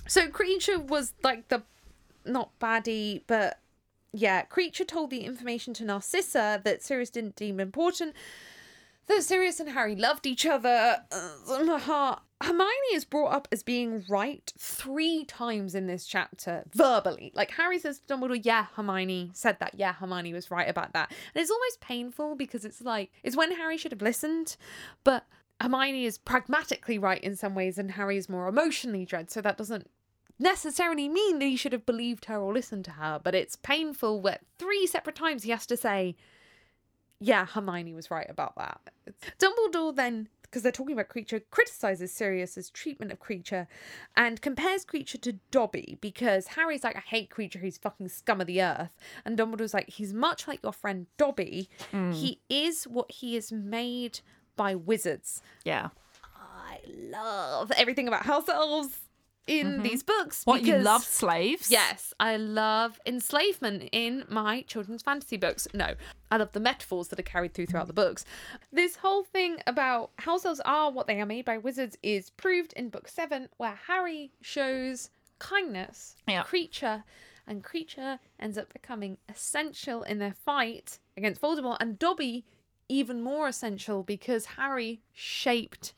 So, 0.09 0.29
Kreacher 0.29 0.83
was 0.83 1.13
like 1.23 1.49
the 1.49 1.63
not 2.25 2.59
baddie, 2.59 3.21
but 3.27 3.59
yeah, 4.15 4.45
Kreacher 4.47 4.89
told 4.89 5.11
the 5.11 5.21
information 5.25 5.75
to 5.75 5.85
Narcissa 5.85 6.63
that 6.65 6.83
Sirius 6.83 7.11
didn't 7.11 7.37
deem 7.37 7.61
important. 7.61 8.15
That 9.07 9.23
Sirius 9.23 9.61
and 9.61 9.71
Harry 9.71 9.97
loved 9.97 10.27
each 10.27 10.47
other. 10.47 11.05
Uh. 11.11 12.17
Hermione 12.43 12.95
is 12.95 13.05
brought 13.05 13.33
up 13.33 13.47
as 13.53 13.63
being 13.63 14.05
right 14.09 14.53
three 14.59 15.25
times 15.25 15.75
in 15.77 15.87
this 15.87 16.07
chapter, 16.07 16.65
verbally. 16.75 17.31
Like 17.35 17.53
Harry 17.53 17.79
says 17.79 18.01
to 18.01 18.07
Dumbledore, 18.15 18.41
"Yeah, 18.43 18.67
Hermione 18.75 19.31
said 19.33 19.59
that. 19.61 19.75
Yeah, 19.77 19.93
Hermione 19.93 20.33
was 20.33 20.51
right 20.51 20.69
about 20.69 20.93
that." 20.93 21.11
And 21.35 21.43
it's 21.43 21.51
almost 21.51 21.81
painful 21.81 22.35
because 22.35 22.65
it's 22.65 22.81
like 22.81 23.13
it's 23.23 23.37
when 23.37 23.53
Harry 23.53 23.77
should 23.77 23.93
have 23.93 24.03
listened, 24.03 24.57
but 25.05 25.27
Hermione 25.61 26.05
is 26.05 26.19
pragmatically 26.19 26.99
right 26.99 27.23
in 27.23 27.37
some 27.37 27.55
ways, 27.55 27.79
and 27.79 27.93
Harry 27.93 28.17
is 28.17 28.29
more 28.29 28.49
emotionally 28.49 29.05
dread. 29.05 29.31
So 29.31 29.41
that 29.41 29.57
doesn't 29.57 29.89
necessarily 30.39 31.09
mean 31.09 31.39
that 31.39 31.47
he 31.47 31.57
should 31.57 31.73
have 31.73 31.87
believed 31.87 32.25
her 32.25 32.39
or 32.39 32.53
listened 32.53 32.85
to 32.87 32.93
her. 32.93 33.21
But 33.23 33.37
it's 33.37 33.55
painful 33.57 34.21
where 34.21 34.41
three 34.59 34.87
separate 34.89 35.15
times 35.15 35.45
he 35.45 35.51
has 35.51 35.67
to 35.67 35.77
say, 35.77 36.17
yeah, 37.23 37.47
Hermione 37.47 37.95
was 37.95 38.11
right 38.11 38.29
about 38.29 38.57
that. 38.57 38.81
Dumbledore 39.39 39.95
then, 39.95 40.29
because 40.43 40.63
they're 40.63 40.73
talking 40.73 40.93
about 40.93 41.09
Kreacher, 41.09 41.43
criticizes 41.51 42.13
Sirius's 42.13 42.71
treatment 42.71 43.13
of 43.13 43.21
Kreacher 43.21 43.67
and 44.17 44.41
compares 44.43 44.85
Kreacher 44.85 45.21
to 45.23 45.35
Dobby 45.51 45.99
because 46.01 46.49
Harry's 46.49 46.85
like, 46.85 46.97
I 46.97 47.01
hate 47.01 47.31
Kreacher, 47.31 47.63
he's 47.63 47.79
fucking 47.79 48.09
scum 48.09 48.41
of 48.41 48.47
the 48.47 48.63
earth. 48.63 48.91
And 49.25 49.39
Dumbledore's 49.39 49.75
like, 49.75 49.89
he's 49.89 50.13
much 50.13 50.47
like 50.49 50.61
your 50.63 50.73
friend 50.73 51.07
Dobby. 51.17 51.69
Mm. 51.93 52.15
He 52.15 52.41
is 52.49 52.85
what 52.85 53.11
he 53.11 53.37
is 53.37 53.51
made 53.53 54.21
by 54.57 54.75
wizards. 54.75 55.41
yeah 55.65 55.89
I 56.73 56.79
love 57.11 57.71
everything 57.77 58.09
about 58.09 58.25
house 58.27 58.49
elves 58.49 58.99
in 59.47 59.67
mm-hmm. 59.67 59.83
these 59.83 60.03
books. 60.03 60.43
what 60.45 60.63
you 60.63 60.79
love 60.79 61.05
slaves 61.05 61.71
Yes, 61.71 62.15
I 62.21 62.37
love 62.37 63.01
enslavement 63.07 63.89
in 63.93 64.25
my 64.29 64.63
children's 64.63 65.03
fantasy 65.03 65.37
books. 65.37 65.67
No, 65.75 65.95
I 66.31 66.37
love 66.37 66.53
the 66.53 66.61
metaphors 66.61 67.09
that 67.09 67.19
are 67.19 67.25
carried 67.25 67.55
through 67.55 67.67
throughout 67.67 67.85
mm. 67.85 67.89
the 67.89 67.95
books. 67.95 68.25
This 68.73 68.97
whole 68.97 69.25
thing 69.25 69.59
about 69.67 70.11
house 70.19 70.45
elves 70.45 70.61
are 70.65 70.91
what 70.91 71.07
they 71.07 71.21
are 71.21 71.27
made 71.27 71.45
by 71.45 71.59
wizards 71.59 71.97
is 72.03 72.31
proved 72.31 72.73
in 72.75 72.89
book 72.89 73.09
seven, 73.09 73.49
where 73.57 73.79
Harry 73.87 74.33
shows 74.41 75.11
kindness, 75.39 76.17
Yeah. 76.29 76.45
Kreacher, 76.45 77.03
and 77.47 77.65
Kreacher 77.65 78.19
ends 78.39 78.57
up 78.57 78.73
becoming 78.73 79.19
essential 79.29 80.03
in 80.05 80.19
their 80.19 80.35
fight 80.35 80.99
against 81.17 81.41
Voldemort, 81.41 81.79
and 81.81 81.99
Dobby 81.99 82.45
even 82.89 83.23
more 83.23 83.49
essential 83.49 84.03
because 84.03 84.45
Harry 84.45 85.01
shaped 85.13 85.95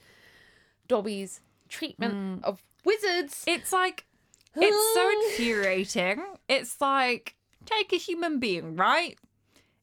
Dobby's 0.89 1.41
treatment 1.69 2.15
mm. 2.15 2.45
of 2.45 2.63
wizards. 2.85 3.45
it's 3.47 3.73
like 3.73 4.05
it's 4.57 4.95
so 4.95 5.01
ah. 5.01 5.31
infuriating. 5.31 6.25
It's 6.49 6.81
like 6.81 7.35
take 7.65 7.93
a 7.93 7.97
human 7.97 8.39
being 8.39 8.77
right? 8.77 9.19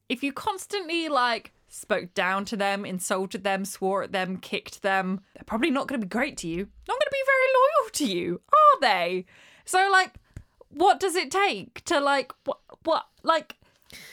If 0.08 0.22
you 0.22 0.32
constantly 0.32 1.08
like 1.08 1.52
spoke 1.68 2.12
down 2.14 2.44
to 2.44 2.56
them 2.56 2.84
insulted 2.84 3.44
them 3.44 3.64
swore 3.64 4.02
at 4.02 4.12
them 4.12 4.36
kicked 4.36 4.82
them 4.82 5.22
they're 5.34 5.42
probably 5.46 5.70
not 5.70 5.88
going 5.88 5.98
to 5.98 6.06
be 6.06 6.10
great 6.10 6.36
to 6.36 6.46
you. 6.46 6.68
Not 6.86 6.98
going 6.98 7.00
to 7.00 7.10
be 7.10 7.24
very 7.26 7.48
loyal 7.54 7.90
to 7.92 8.04
you 8.04 8.40
are 8.52 8.80
they? 8.80 9.24
So 9.64 9.88
like 9.90 10.14
what 10.68 11.00
does 11.00 11.16
it 11.16 11.30
take 11.30 11.82
to 11.84 12.00
like 12.00 12.32
what 12.44 12.58
what 12.84 13.06
like 13.22 13.56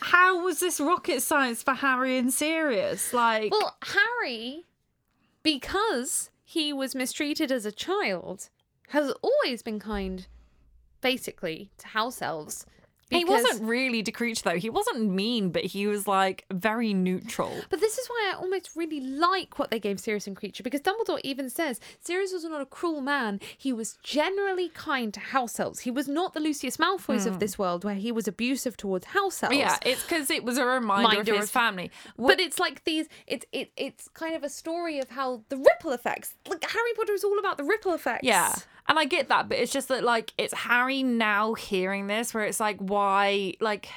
how 0.02 0.44
was 0.44 0.60
this 0.60 0.80
rocket 0.80 1.22
science 1.22 1.64
for 1.64 1.74
Harry 1.74 2.18
and 2.18 2.34
Sirius? 2.34 3.14
Like 3.14 3.52
Well, 3.52 3.78
Harry, 3.84 4.66
because 5.44 6.30
he 6.44 6.74
was 6.74 6.96
mistreated 6.96 7.52
as 7.52 7.66
a 7.66 7.72
child, 7.72 8.50
has 8.90 9.14
always 9.22 9.62
been 9.62 9.80
kind, 9.80 10.28
basically, 11.02 11.72
to 11.78 11.88
house 11.88 12.22
elves. 12.22 12.66
he 13.10 13.26
wasn't 13.26 13.64
really 13.64 14.04
to 14.04 14.12
Kreacher 14.12 14.44
though. 14.44 14.58
He 14.58 14.70
wasn't 14.70 15.10
mean, 15.10 15.50
but 15.50 15.66
he 15.66 15.88
was 15.88 16.08
like 16.08 16.46
very 16.52 16.94
neutral. 16.94 17.56
But 17.70 17.80
this 17.80 17.98
is 17.98 18.08
why 18.08 18.32
I 18.32 18.38
almost 18.38 18.70
really 18.76 19.00
like 19.00 19.58
what 19.58 19.72
they 19.72 19.80
gave 19.80 20.00
Sirius 20.00 20.28
and 20.28 20.36
Kreacher 20.36 20.64
because 20.64 20.82
Dumbledore 20.82 21.20
even 21.24 21.50
says 21.50 21.80
Sirius 22.02 22.34
was 22.34 22.44
not 22.44 22.62
a 22.62 22.66
cruel 22.66 23.02
man. 23.02 23.40
He 23.58 23.74
was 23.74 23.98
generally 24.04 24.70
kind 24.70 25.12
to 25.16 25.20
house 25.20 25.60
elves. 25.60 25.80
He 25.80 25.92
was 25.92 26.08
not 26.08 26.34
the 26.34 26.40
Lucius 26.40 26.78
Malfoys 26.78 27.26
of 27.26 27.34
hmm. 27.34 27.40
this 27.40 27.58
world 27.58 27.84
where 27.84 27.96
he 27.96 28.12
was 28.12 28.28
abusive 28.28 28.78
towards 28.78 29.08
house 29.08 29.42
elves. 29.42 29.58
Yeah, 29.58 29.78
it's 29.84 30.04
because 30.04 30.30
it 30.30 30.44
was 30.44 30.58
a 30.58 30.66
reminder 30.66 31.16
Minder 31.16 31.34
of 31.34 31.40
his 31.40 31.52
family. 31.52 31.92
But 32.18 32.40
it's 32.40 32.60
like 32.60 32.84
these. 32.84 33.08
It's 33.26 33.46
it. 33.52 33.72
It's 33.76 34.08
kind 34.10 34.36
of 34.36 34.44
a 34.44 34.50
story 34.50 35.00
of 35.00 35.10
how 35.10 35.44
the 35.50 35.58
ripple 35.58 35.92
effects. 35.92 36.36
Like 36.48 36.64
Harry 36.64 36.94
Potter 36.96 37.14
is 37.14 37.24
all 37.24 37.40
about 37.40 37.58
the 37.58 37.64
ripple 37.64 37.94
effects. 37.94 38.24
Yeah. 38.24 38.54
And 38.90 39.00
I 39.00 39.06
get 39.06 39.30
that, 39.30 39.48
but 39.48 39.58
it's 39.60 39.72
just 39.72 39.88
that 39.88 40.04
like 40.04 40.34
it's 40.38 40.54
Harry 40.54 41.04
now 41.04 41.54
hearing 41.54 42.08
this 42.08 42.34
where 42.34 42.44
it's 42.44 42.60
like 42.60 42.78
why 42.80 43.54
like 43.62 43.88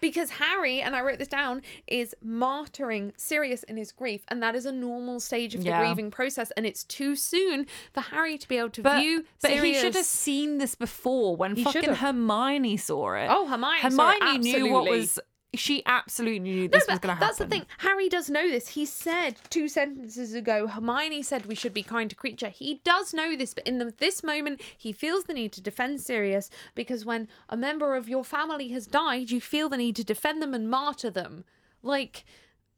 because 0.00 0.30
Harry 0.30 0.80
and 0.80 0.96
I 0.96 1.02
wrote 1.02 1.18
this 1.18 1.28
down 1.28 1.60
is 1.86 2.14
martyring 2.26 3.12
Sirius 3.18 3.62
in 3.64 3.76
his 3.76 3.92
grief, 3.92 4.22
and 4.28 4.42
that 4.42 4.54
is 4.54 4.64
a 4.66 4.72
normal 4.72 5.20
stage 5.20 5.54
of 5.54 5.62
the 5.62 5.68
Yeah. 5.68 5.80
grieving 5.80 6.10
process, 6.10 6.50
and 6.56 6.64
it's 6.66 6.82
too 6.84 7.14
soon 7.14 7.66
for 7.92 8.00
Harry 8.00 8.38
to 8.38 8.48
be 8.48 8.56
able 8.56 8.70
to 8.70 8.82
but, 8.82 9.00
view. 9.00 9.24
but 9.42 9.50
he 9.50 9.74
should 9.74 9.94
have 9.94 10.04
seen 10.06 10.58
this 10.58 10.74
before 10.74 11.36
when 11.36 11.56
He 11.56 11.64
fucking 11.64 11.82
should've. 11.82 11.98
Hermione 11.98 12.76
saw 12.78 13.14
it. 13.14 13.28
Oh, 13.30 13.46
Hermione 13.46 13.90
saw 13.90 14.10
it, 14.10 14.22
Hermione 14.22 14.38
knew 14.52 14.72
what 14.72 14.88
was 14.88 15.18
she 15.58 15.82
absolutely 15.86 16.38
knew 16.40 16.68
this 16.68 16.86
No, 16.86 16.94
was 16.94 16.98
going 17.00 17.08
to 17.08 17.14
happen. 17.14 17.26
that's 17.26 17.38
the 17.38 17.46
thing. 17.46 17.66
Harry 17.78 18.08
does 18.08 18.28
know 18.30 18.48
this. 18.48 18.68
He 18.68 18.84
said 18.86 19.36
two 19.50 19.68
sentences 19.68 20.34
ago, 20.34 20.66
Hermione 20.66 21.22
said 21.22 21.46
we 21.46 21.54
should 21.54 21.74
be 21.74 21.82
kind 21.82 22.08
to 22.10 22.16
Kreacher. 22.16 22.50
He 22.50 22.80
does 22.84 23.12
know 23.14 23.36
this, 23.36 23.54
but 23.54 23.66
in 23.66 23.78
the, 23.78 23.92
this 23.98 24.22
moment, 24.22 24.60
he 24.76 24.92
feels 24.92 25.24
the 25.24 25.34
need 25.34 25.52
to 25.52 25.60
defend 25.60 26.00
Sirius 26.00 26.50
because 26.74 27.04
when 27.04 27.28
a 27.48 27.56
member 27.56 27.94
of 27.96 28.08
your 28.08 28.24
family 28.24 28.68
has 28.68 28.86
died, 28.86 29.30
you 29.30 29.40
feel 29.40 29.68
the 29.68 29.76
need 29.76 29.96
to 29.96 30.04
defend 30.04 30.40
them 30.42 30.54
and 30.54 30.70
martyr 30.70 31.10
them. 31.10 31.44
Like, 31.82 32.24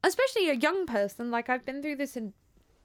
especially 0.03 0.49
a 0.49 0.53
young 0.55 0.85
person. 0.85 1.31
Like, 1.31 1.49
I've 1.49 1.65
been 1.65 1.81
through 1.81 1.95
this 1.97 2.15
in 2.17 2.33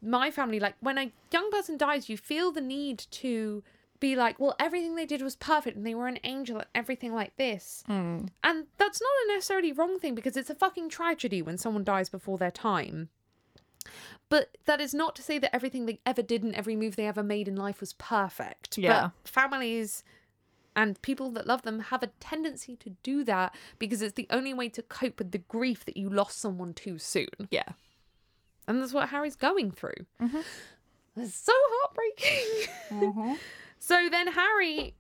my 0.03 0.31
family. 0.31 0.59
Like, 0.61 0.75
when 0.81 0.99
a 0.99 1.13
young 1.33 1.51
person 1.51 1.77
dies, 1.77 2.09
you 2.09 2.17
feel 2.17 2.51
the 2.53 2.61
need 2.61 2.99
to 3.13 3.63
be 4.01 4.17
like, 4.17 4.39
well, 4.39 4.55
everything 4.59 4.97
they 4.97 5.07
did 5.07 5.23
was 5.23 5.37
perfect 5.37 5.77
and 5.77 5.87
they 5.87 5.95
were 5.95 6.09
an 6.09 6.19
angel 6.25 6.57
and 6.59 6.67
everything 6.75 7.15
like 7.15 7.37
this. 7.37 7.83
Hmm. 7.87 8.27
And 8.43 8.67
that's 8.77 9.01
not 9.01 9.11
a 9.25 9.33
necessarily 9.35 9.73
wrong 9.73 9.99
thing 9.99 10.15
because 10.15 10.37
it's 10.37 10.51
a 10.51 10.55
fucking 10.55 10.89
tragedy 10.89 11.43
when 11.43 11.59
someone 11.59 11.85
dies 11.85 12.09
before 12.09 12.39
their 12.39 12.51
time. 12.51 13.09
But 14.29 14.57
that 14.65 14.81
is 14.81 14.95
not 14.95 15.15
to 15.17 15.23
say 15.23 15.39
that 15.39 15.55
everything 15.55 15.87
they 15.87 16.01
ever 16.05 16.23
did 16.23 16.43
and 16.43 16.55
every 16.55 16.77
move 16.77 16.97
they 16.97 17.07
ever 17.07 17.23
made 17.23 17.49
in 17.49 17.57
life 17.57 17.81
was 17.81 17.93
perfect. 17.95 18.79
Yeah. 18.79 19.11
But 19.23 19.29
families 19.29 20.03
and 20.75 21.01
people 21.03 21.31
that 21.33 21.47
love 21.47 21.63
them 21.63 21.79
have 21.81 22.03
a 22.03 22.09
tendency 22.19 22.77
to 22.77 22.91
do 23.03 23.23
that 23.25 23.55
because 23.79 24.03
it's 24.03 24.15
the 24.15 24.27
only 24.31 24.53
way 24.53 24.69
to 24.71 24.83
cope 24.83 25.19
with 25.19 25.31
the 25.31 25.39
grief 25.39 25.85
that 25.85 25.97
you 25.97 26.09
lost 26.11 26.41
someone 26.41 26.75
too 26.75 26.99
soon. 26.99 27.29
yeah. 27.51 27.69
And 28.67 28.81
that's 28.81 28.95
what 28.95 29.11
Harry's 29.11 29.37
going 29.37 29.71
through. 29.73 30.07
Mm-hmm. 30.23 30.41
It's 31.17 31.35
so 31.37 31.53
heartbreaking. 31.55 32.73
Mm-hmm. 32.91 33.35
So 33.85 34.09
then 34.11 34.29
Harry 34.29 34.95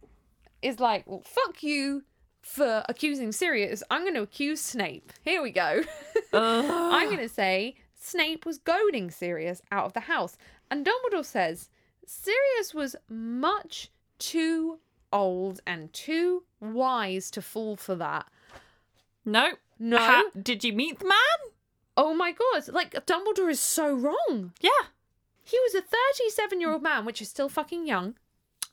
is 0.60 0.78
like, 0.78 1.06
well, 1.06 1.22
fuck 1.24 1.62
you 1.62 2.02
for 2.42 2.84
accusing 2.86 3.32
Sirius. 3.32 3.82
I'm 3.90 4.02
going 4.02 4.12
to 4.12 4.20
accuse 4.20 4.60
Snape. 4.60 5.10
Here 5.22 5.40
we 5.40 5.52
go. 5.52 5.80
I'm 6.34 7.06
going 7.06 7.16
to 7.16 7.30
say 7.30 7.76
Snape 7.94 8.44
was 8.44 8.58
goading 8.58 9.10
Sirius 9.10 9.62
out 9.72 9.86
of 9.86 9.94
the 9.94 10.00
house. 10.00 10.36
And 10.70 10.86
Dumbledore 10.86 11.24
says 11.24 11.70
Sirius 12.04 12.74
was 12.74 12.94
much 13.08 13.90
too 14.18 14.80
old 15.10 15.62
and 15.66 15.90
too 15.94 16.42
wise 16.60 17.30
to 17.30 17.40
fall 17.40 17.76
for 17.76 17.94
that. 17.94 18.26
No. 19.24 19.52
No. 19.78 19.96
Ha- 19.96 20.24
did 20.42 20.62
you 20.62 20.74
meet 20.74 20.98
the 20.98 21.06
man? 21.06 21.52
Oh 21.96 22.12
my 22.12 22.32
god, 22.32 22.68
like 22.68 22.92
Dumbledore 23.06 23.50
is 23.50 23.60
so 23.60 23.94
wrong. 23.94 24.52
Yeah. 24.60 24.88
He 25.42 25.58
was 25.60 25.74
a 25.74 25.80
37 25.80 26.60
year 26.60 26.70
old 26.70 26.82
man, 26.82 27.06
which 27.06 27.22
is 27.22 27.30
still 27.30 27.48
fucking 27.48 27.86
young, 27.86 28.16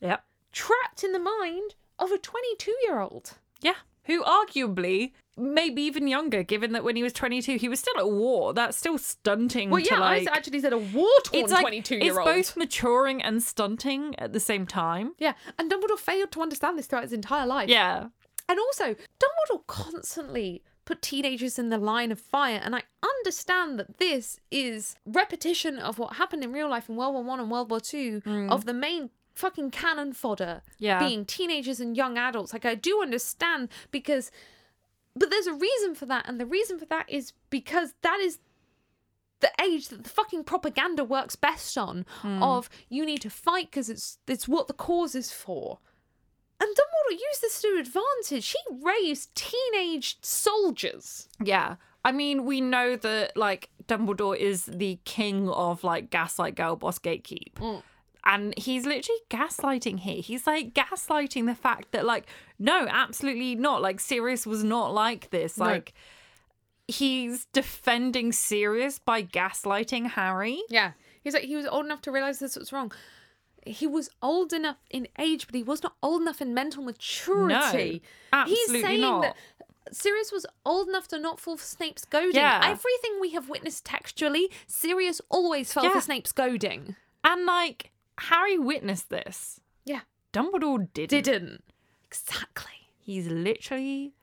Yep. 0.01 0.23
trapped 0.51 1.03
in 1.03 1.13
the 1.13 1.19
mind 1.19 1.75
of 1.99 2.11
a 2.11 2.17
22 2.17 2.75
year 2.83 2.99
old. 2.99 3.33
Yeah. 3.61 3.75
Who 4.05 4.23
arguably, 4.23 5.11
maybe 5.37 5.83
even 5.83 6.07
younger, 6.07 6.43
given 6.43 6.71
that 6.73 6.83
when 6.83 6.95
he 6.95 7.03
was 7.03 7.13
22, 7.13 7.57
he 7.57 7.69
was 7.69 7.79
still 7.79 7.97
at 7.97 8.09
war. 8.09 8.53
That's 8.53 8.77
still 8.77 8.97
stunting 8.97 9.69
Well, 9.69 9.81
to 9.81 9.87
yeah, 9.87 9.99
like. 9.99 10.27
I 10.27 10.35
actually 10.35 10.59
said 10.59 10.73
a 10.73 10.77
war 10.77 11.07
torn 11.23 11.49
like 11.49 11.61
22 11.61 11.95
it's 11.95 12.05
year 12.05 12.19
old. 12.19 12.27
It's 12.27 12.51
both 12.51 12.57
maturing 12.57 13.21
and 13.21 13.43
stunting 13.43 14.15
at 14.17 14.33
the 14.33 14.39
same 14.39 14.65
time. 14.65 15.13
Yeah, 15.19 15.33
and 15.57 15.71
Dumbledore 15.71 15.99
failed 15.99 16.31
to 16.31 16.41
understand 16.41 16.77
this 16.77 16.87
throughout 16.87 17.03
his 17.03 17.13
entire 17.13 17.45
life. 17.45 17.69
Yeah. 17.69 18.07
And 18.49 18.59
also, 18.59 18.95
Dumbledore 19.19 19.65
constantly 19.67 20.63
put 20.83 21.01
teenagers 21.01 21.59
in 21.59 21.69
the 21.69 21.77
line 21.77 22.11
of 22.11 22.19
fire, 22.19 22.59
and 22.63 22.75
I 22.75 22.81
understand 23.03 23.79
that 23.79 23.97
this 23.97 24.39
is 24.49 24.95
repetition 25.05 25.77
of 25.77 25.99
what 25.99 26.15
happened 26.15 26.43
in 26.43 26.51
real 26.51 26.69
life 26.69 26.89
in 26.89 26.95
World 26.95 27.13
War 27.13 27.23
One 27.23 27.39
and 27.39 27.51
World 27.51 27.69
War 27.69 27.79
Two 27.79 28.21
hmm. 28.25 28.49
of 28.49 28.65
the 28.65 28.73
main 28.73 29.11
fucking 29.33 29.71
cannon 29.71 30.13
fodder 30.13 30.61
Yeah. 30.79 30.99
being 30.99 31.25
teenagers 31.25 31.79
and 31.79 31.95
young 31.95 32.17
adults. 32.17 32.53
Like 32.53 32.65
I 32.65 32.75
do 32.75 33.01
understand 33.01 33.69
because 33.91 34.31
but 35.15 35.29
there's 35.29 35.47
a 35.47 35.53
reason 35.53 35.93
for 35.93 36.05
that, 36.05 36.25
and 36.27 36.39
the 36.39 36.45
reason 36.45 36.79
for 36.79 36.85
that 36.85 37.09
is 37.09 37.33
because 37.49 37.93
that 38.01 38.19
is 38.21 38.39
the 39.41 39.51
age 39.61 39.89
that 39.89 40.03
the 40.03 40.09
fucking 40.09 40.43
propaganda 40.45 41.03
works 41.03 41.35
best 41.35 41.77
on 41.77 42.05
of 42.23 42.69
you 42.89 43.05
need 43.05 43.21
to 43.21 43.29
fight 43.29 43.69
because 43.71 43.89
it's 43.89 44.19
it's 44.27 44.47
what 44.47 44.67
the 44.67 44.73
cause 44.73 45.13
is 45.15 45.31
for. 45.31 45.79
And 46.61 46.69
Dumbledore 46.69 47.19
used 47.19 47.41
this 47.41 47.59
to 47.63 47.77
advantage. 47.79 48.51
He 48.51 48.59
raised 48.83 49.33
teenage 49.35 50.17
soldiers. 50.21 51.27
Yeah. 51.43 51.75
I 52.05 52.11
mean, 52.11 52.45
we 52.45 52.61
know 52.61 52.95
that 52.95 53.35
like 53.35 53.69
Dumbledore 53.87 54.37
is 54.37 54.65
the 54.65 54.99
king 55.05 55.49
of 55.49 55.83
like 55.83 56.09
gaslight 56.11 56.55
girl 56.55 56.75
boss 56.75 56.99
gatekeep. 56.99 57.53
Mm. 57.55 57.81
And 58.23 58.53
he's 58.57 58.85
literally 58.85 59.19
gaslighting 59.29 59.99
here. 60.01 60.21
He's 60.21 60.45
like 60.45 60.73
gaslighting 60.73 61.47
the 61.47 61.55
fact 61.55 61.91
that 61.91 62.05
like 62.05 62.27
no, 62.59 62.85
absolutely 62.89 63.55
not. 63.55 63.81
Like 63.81 63.99
Sirius 63.99 64.45
was 64.45 64.63
not 64.63 64.93
like 64.93 65.29
this. 65.31 65.57
No. 65.57 65.65
Like 65.65 65.93
he's 66.87 67.45
defending 67.53 68.31
Sirius 68.31 68.99
by 68.99 69.23
gaslighting 69.23 70.11
Harry. 70.11 70.61
Yeah. 70.69 70.91
He's 71.23 71.33
like 71.33 71.43
he 71.43 71.55
was 71.55 71.65
old 71.65 71.85
enough 71.85 72.01
to 72.01 72.11
realize 72.11 72.39
this 72.39 72.55
was 72.55 72.71
wrong. 72.71 72.91
He 73.65 73.85
was 73.85 74.09
old 74.23 74.53
enough 74.53 74.77
in 74.89 75.07
age, 75.19 75.45
but 75.47 75.55
he 75.55 75.63
was 75.63 75.83
not 75.83 75.93
old 76.01 76.21
enough 76.21 76.41
in 76.41 76.53
mental 76.53 76.83
maturity. 76.83 78.01
No, 78.33 78.39
absolutely 78.39 78.73
He's 78.75 78.81
saying 78.83 79.01
not. 79.01 79.21
that 79.21 79.35
Sirius 79.91 80.31
was 80.31 80.45
old 80.65 80.87
enough 80.87 81.07
to 81.09 81.19
not 81.19 81.39
fall 81.39 81.57
for 81.57 81.63
Snape's 81.63 82.05
goading. 82.05 82.35
Yeah. 82.35 82.61
Everything 82.63 83.19
we 83.19 83.31
have 83.31 83.49
witnessed 83.49 83.85
textually, 83.85 84.49
Sirius 84.67 85.21
always 85.29 85.71
fell 85.73 85.83
Yeah. 85.83 85.93
for 85.93 86.01
Snape's 86.01 86.31
goading. 86.31 86.95
And 87.23 87.45
like 87.45 87.91
Harry 88.29 88.57
witnessed 88.57 89.09
this. 89.09 89.59
Yeah. 89.85 90.01
Dumbledore 90.33 90.87
didn't. 90.93 91.23
Didn't. 91.23 91.63
Exactly. 92.05 92.71
He's 92.99 93.27
literally 93.27 94.13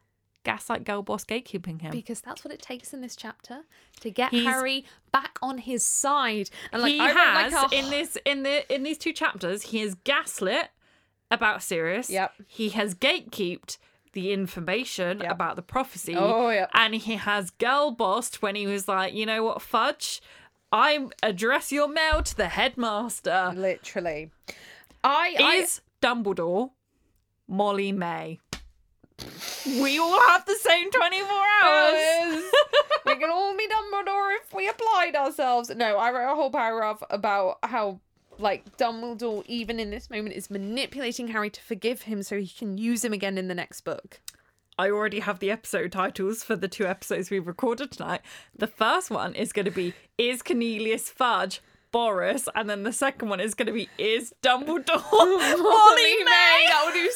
gaslight 0.44 0.84
girl 0.84 1.02
boss 1.02 1.24
gatekeeping 1.24 1.80
him. 1.82 1.90
Because 1.90 2.20
that's 2.20 2.44
what 2.44 2.52
it 2.54 2.62
takes 2.62 2.94
in 2.94 3.00
this 3.00 3.16
chapter 3.16 3.62
to 4.00 4.10
get 4.10 4.30
He's- 4.30 4.46
Harry 4.46 4.84
back 5.12 5.38
on 5.42 5.58
his 5.58 5.84
side. 5.84 6.48
And 6.72 6.82
like 6.82 6.92
he 6.92 7.00
I 7.00 7.08
has 7.10 7.52
like, 7.52 7.72
a- 7.72 7.76
in 7.76 7.90
this 7.90 8.16
in 8.24 8.42
the 8.44 8.72
in 8.74 8.82
these 8.82 8.98
two 8.98 9.12
chapters 9.12 9.62
he 9.62 9.80
has 9.80 9.94
gaslit 9.94 10.70
about 11.30 11.62
Sirius. 11.62 12.08
Yep. 12.08 12.32
He 12.46 12.70
has 12.70 12.94
gatekeeped 12.94 13.76
the 14.14 14.32
information 14.32 15.20
Yep. 15.20 15.30
about 15.30 15.56
the 15.56 15.62
prophecy. 15.62 16.14
Oh, 16.16 16.48
yep. 16.48 16.70
And 16.72 16.94
he 16.94 17.16
has 17.16 17.50
girl 17.50 17.90
bossed 17.90 18.40
when 18.40 18.54
he 18.54 18.66
was 18.66 18.88
like, 18.88 19.12
you 19.12 19.26
know 19.26 19.42
what, 19.44 19.60
fudge, 19.60 20.22
I 20.70 21.06
address 21.22 21.72
your 21.72 21.88
mail 21.88 22.22
to 22.22 22.36
the 22.36 22.48
headmaster. 22.48 23.52
literally. 23.56 24.30
I, 25.02 25.36
I 25.38 25.54
Is 25.56 25.80
Dumbledore 26.02 26.70
Molly-Mae? 27.46 28.40
We 29.66 29.98
all 29.98 30.20
have 30.28 30.44
the 30.46 30.54
same 30.56 30.90
24 30.90 31.28
hours. 31.64 32.42
we 33.06 33.16
can 33.16 33.30
all 33.30 33.56
be 33.56 33.66
Dumbledore 33.66 34.36
if 34.40 34.54
we 34.54 34.68
applied 34.68 35.16
ourselves. 35.16 35.70
No, 35.74 35.96
I 35.96 36.12
wrote 36.12 36.32
a 36.32 36.34
whole 36.34 36.50
paragraph 36.50 37.02
about 37.10 37.58
how 37.62 38.00
like 38.38 38.76
Dumbledore, 38.76 39.44
even 39.46 39.80
in 39.80 39.90
this 39.90 40.10
moment, 40.10 40.36
is 40.36 40.50
manipulating 40.50 41.28
Harry 41.28 41.50
to 41.50 41.60
forgive 41.60 42.02
him 42.02 42.22
so 42.22 42.38
he 42.38 42.46
can 42.46 42.78
use 42.78 43.04
him 43.04 43.12
again 43.12 43.38
in 43.38 43.48
the 43.48 43.54
next 43.54 43.80
book. 43.80 44.20
I 44.78 44.90
already 44.90 45.18
have 45.20 45.40
the 45.40 45.50
episode 45.50 45.90
titles 45.90 46.44
for 46.44 46.54
the 46.54 46.68
two 46.68 46.86
episodes 46.86 47.30
we've 47.30 47.48
recorded 47.48 47.90
tonight. 47.90 48.20
The 48.56 48.68
first 48.68 49.10
one 49.10 49.34
is 49.34 49.52
going 49.52 49.64
to 49.64 49.72
be 49.72 49.92
Is 50.16 50.40
Cornelius 50.40 51.10
Fudge 51.10 51.60
Boris, 51.90 52.48
and 52.54 52.70
then 52.70 52.84
the 52.84 52.92
second 52.92 53.28
one 53.28 53.40
is 53.40 53.54
going 53.54 53.66
to 53.66 53.72
be 53.72 53.88
is 53.98 54.32
Dumbledore 54.40 55.02
Molly 55.12 55.56
Molly-Mae. 55.56 56.24
May. 56.24 56.66
That 56.68 56.82
would 56.84 56.94
do. 56.94 57.10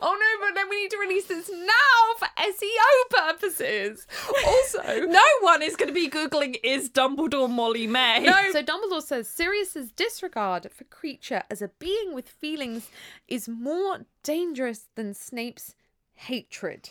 Oh 0.00 0.16
no! 0.16 0.46
But 0.46 0.54
then 0.54 0.68
we 0.70 0.82
need 0.82 0.90
to 0.92 0.98
release 0.98 1.24
this 1.26 1.50
now 1.50 2.14
for 2.18 2.28
SEO 2.38 3.10
purposes. 3.10 4.06
Also, 4.46 5.06
No 5.06 5.24
one 5.40 5.62
is 5.62 5.74
going 5.74 5.88
to 5.88 5.94
be 5.94 6.08
googling 6.08 6.56
is 6.62 6.88
Dumbledore 6.88 7.50
Molly-Mae. 7.50 8.20
No. 8.20 8.52
So 8.52 8.62
Dumbledore 8.62 9.02
says 9.02 9.28
Sirius's 9.28 9.90
disregard 9.90 10.70
for 10.72 10.84
Kreacher 10.84 11.42
as 11.50 11.62
a 11.62 11.70
being 11.80 12.14
with 12.14 12.28
feelings 12.28 12.90
is 13.26 13.48
more 13.48 14.06
dangerous 14.22 14.86
than 14.94 15.14
Snape's 15.14 15.74
hatred. 16.14 16.90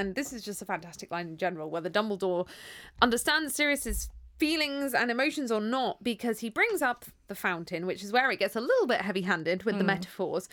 And 0.00 0.14
this 0.14 0.32
is 0.32 0.42
just 0.42 0.62
a 0.62 0.64
fantastic 0.64 1.10
line 1.10 1.28
in 1.28 1.36
general, 1.36 1.70
whether 1.70 1.90
Dumbledore 1.90 2.48
understands 3.02 3.54
Sirius's 3.54 4.08
feelings 4.38 4.94
and 4.94 5.10
emotions 5.10 5.52
or 5.52 5.60
not, 5.60 6.02
because 6.02 6.40
he 6.40 6.48
brings 6.48 6.80
up 6.80 7.04
the 7.28 7.34
fountain, 7.34 7.84
which 7.84 8.02
is 8.02 8.10
where 8.10 8.30
it 8.30 8.38
gets 8.38 8.56
a 8.56 8.60
little 8.60 8.86
bit 8.86 9.02
heavy-handed 9.02 9.64
with 9.64 9.76
the 9.76 9.84
metaphors. 9.84 10.48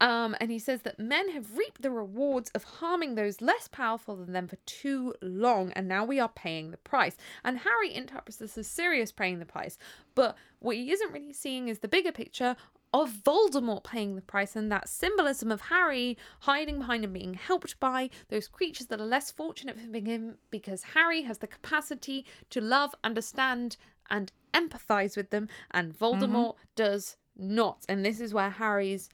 Um, 0.00 0.36
and 0.40 0.50
he 0.50 0.58
says 0.58 0.82
that 0.82 0.98
men 0.98 1.30
have 1.30 1.56
reaped 1.56 1.82
the 1.82 1.92
rewards 1.92 2.50
of 2.56 2.64
harming 2.64 3.14
those 3.14 3.40
less 3.40 3.68
powerful 3.68 4.16
than 4.16 4.32
them 4.32 4.48
for 4.48 4.56
too 4.66 5.14
long, 5.22 5.70
and 5.72 5.86
now 5.86 6.04
we 6.04 6.18
are 6.18 6.28
paying 6.28 6.72
the 6.72 6.76
price. 6.76 7.16
And 7.44 7.58
Harry 7.58 7.94
interprets 7.94 8.38
this 8.38 8.58
as 8.58 8.66
Sirius 8.66 9.12
paying 9.12 9.38
the 9.38 9.46
price, 9.46 9.78
but 10.16 10.36
what 10.58 10.74
he 10.74 10.90
isn't 10.90 11.12
really 11.12 11.32
seeing 11.32 11.68
is 11.68 11.78
the 11.78 11.88
bigger 11.88 12.12
picture 12.12 12.56
of 12.92 13.10
Voldemort 13.10 13.84
paying 13.84 14.16
the 14.16 14.22
price, 14.22 14.56
and 14.56 14.72
that 14.72 14.88
symbolism 14.88 15.50
of 15.50 15.62
Harry 15.62 16.16
hiding 16.40 16.78
behind 16.78 17.04
and 17.04 17.12
being 17.12 17.34
helped 17.34 17.78
by 17.80 18.10
those 18.28 18.48
creatures 18.48 18.86
that 18.86 19.00
are 19.00 19.06
less 19.06 19.30
fortunate 19.30 19.78
for 19.78 19.98
him, 19.98 20.36
because 20.50 20.82
Harry 20.94 21.22
has 21.22 21.38
the 21.38 21.46
capacity 21.46 22.24
to 22.50 22.60
love, 22.60 22.94
understand, 23.04 23.76
and 24.10 24.32
empathize 24.54 25.16
with 25.16 25.30
them, 25.30 25.48
and 25.70 25.92
mm-hmm. 25.92 26.04
Voldemort 26.04 26.54
does 26.76 27.16
not. 27.36 27.84
And 27.88 28.04
this 28.04 28.20
is 28.20 28.34
where 28.34 28.50
Harry's 28.50 29.08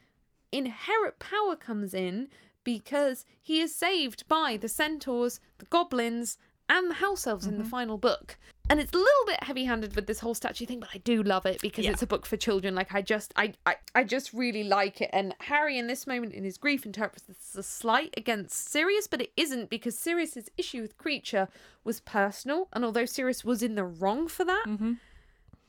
inherent 0.53 1.18
power 1.18 1.57
comes 1.57 1.95
in 1.95 2.29
because 2.62 3.25
he 3.43 3.61
is 3.61 3.75
saved 3.75 4.27
by 4.29 4.57
the 4.57 4.68
centaurs, 4.68 5.41
the 5.59 5.66
goblins, 5.66 6.39
and 6.68 6.91
the 6.91 6.95
house 6.95 7.27
elves 7.27 7.47
in 7.47 7.59
the 7.59 7.62
mm-hmm. 7.62 7.70
final 7.70 7.99
book. 7.99 8.39
And 8.71 8.81
it's 8.81 8.93
a 8.95 8.97
little 8.97 9.27
bit 9.27 9.45
heavy-handed 9.45 9.95
with 9.95 10.07
this 10.07 10.21
whole 10.21 10.35
statue 10.35 10.65
thing, 10.65 10.81
but 10.81 10.89
I 10.95 10.99
do 10.99 11.23
love 11.23 11.45
it 11.45 11.61
because 11.61 11.85
Yeah. 11.85 11.91
it's 11.91 12.03
a 12.03 12.07
book 12.07 12.25
for 12.25 12.39
children. 12.39 12.75
Like 12.75 12.95
I 12.95 13.03
just 13.03 13.33
I, 13.37 13.53
I 13.67 13.77
I 13.95 14.05
just 14.05 14.33
really 14.33 14.65
like 14.65 15.03
it. 15.03 15.11
And 15.12 15.35
Harry 15.41 15.77
in 15.79 15.87
this 15.87 16.07
moment 16.07 16.33
in 16.33 16.45
his 16.45 16.57
grief 16.57 16.87
interprets 16.87 17.25
this 17.25 17.37
as 17.53 17.59
a 17.59 17.62
slight 17.62 18.15
against 18.17 18.71
Sirius, 18.71 19.07
but 19.07 19.21
it 19.21 19.33
isn't 19.37 19.69
because 19.69 19.99
Sirius's 19.99 20.49
issue 20.57 20.81
with 20.81 20.97
Kreacher 20.97 21.49
was 21.85 22.01
personal, 22.01 22.69
and 22.73 22.85
although 22.87 23.05
Sirius 23.05 23.45
was 23.45 23.62
in 23.62 23.75
the 23.75 23.85
wrong 23.85 24.29
for 24.29 24.47
that, 24.47 24.65
mm-hmm. 24.67 24.95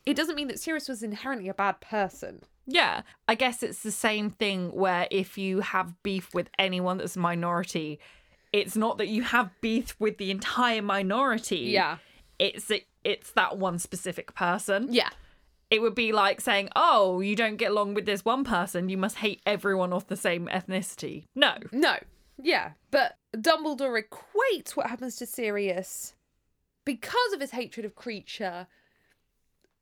it 0.05 0.15
doesn't 0.15 0.35
mean 0.35 0.47
that 0.47 0.59
Sirius 0.59 0.87
was 0.87 1.03
inherently 1.03 1.49
a 1.49 1.53
bad 1.53 1.81
person. 1.81 2.43
Yeah, 2.65 3.01
I 3.27 3.35
guess 3.35 3.61
it's 3.61 3.83
the 3.83 3.91
same 3.91 4.29
thing 4.29 4.71
where 4.71 5.07
if 5.11 5.37
you 5.37 5.59
have 5.59 6.01
beef 6.01 6.33
with 6.33 6.49
anyone 6.57 6.97
that's 6.97 7.17
a 7.17 7.19
minority, 7.19 7.99
it's 8.53 8.77
not 8.77 8.97
that 8.99 9.07
you 9.09 9.21
have 9.23 9.51
beef 9.59 9.95
with 9.99 10.17
the 10.17 10.31
entire 10.31 10.81
minority. 10.81 11.57
Yeah. 11.57 11.97
It's 12.39 12.71
it's 13.03 13.31
that 13.31 13.57
one 13.57 13.79
specific 13.79 14.33
person. 14.35 14.87
Yeah. 14.91 15.09
It 15.71 15.81
would 15.81 15.95
be 15.95 16.11
like 16.11 16.41
saying, 16.41 16.69
"Oh, 16.75 17.19
you 17.21 17.35
don't 17.35 17.57
get 17.57 17.71
along 17.71 17.93
with 17.95 18.05
this 18.05 18.23
one 18.23 18.43
person, 18.43 18.89
you 18.89 18.97
must 18.97 19.17
hate 19.17 19.41
everyone 19.45 19.93
of 19.93 20.07
the 20.07 20.17
same 20.17 20.47
ethnicity." 20.47 21.25
No. 21.35 21.55
No. 21.71 21.97
Yeah. 22.41 22.71
But 22.91 23.17
Dumbledore 23.35 24.01
equates 24.01 24.71
what 24.71 24.87
happens 24.87 25.15
to 25.17 25.25
Sirius 25.25 26.13
because 26.85 27.33
of 27.33 27.41
his 27.41 27.51
hatred 27.51 27.85
of 27.85 27.95
Kreacher, 27.95 28.67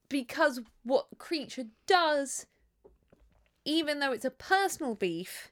because 0.10 0.62
what 0.84 1.08
Kreacher 1.18 1.68
does, 1.86 2.48
even 3.66 4.00
though 4.00 4.14
it's 4.14 4.26
a 4.26 4.32
personal 4.32 4.96
beef, 4.96 5.52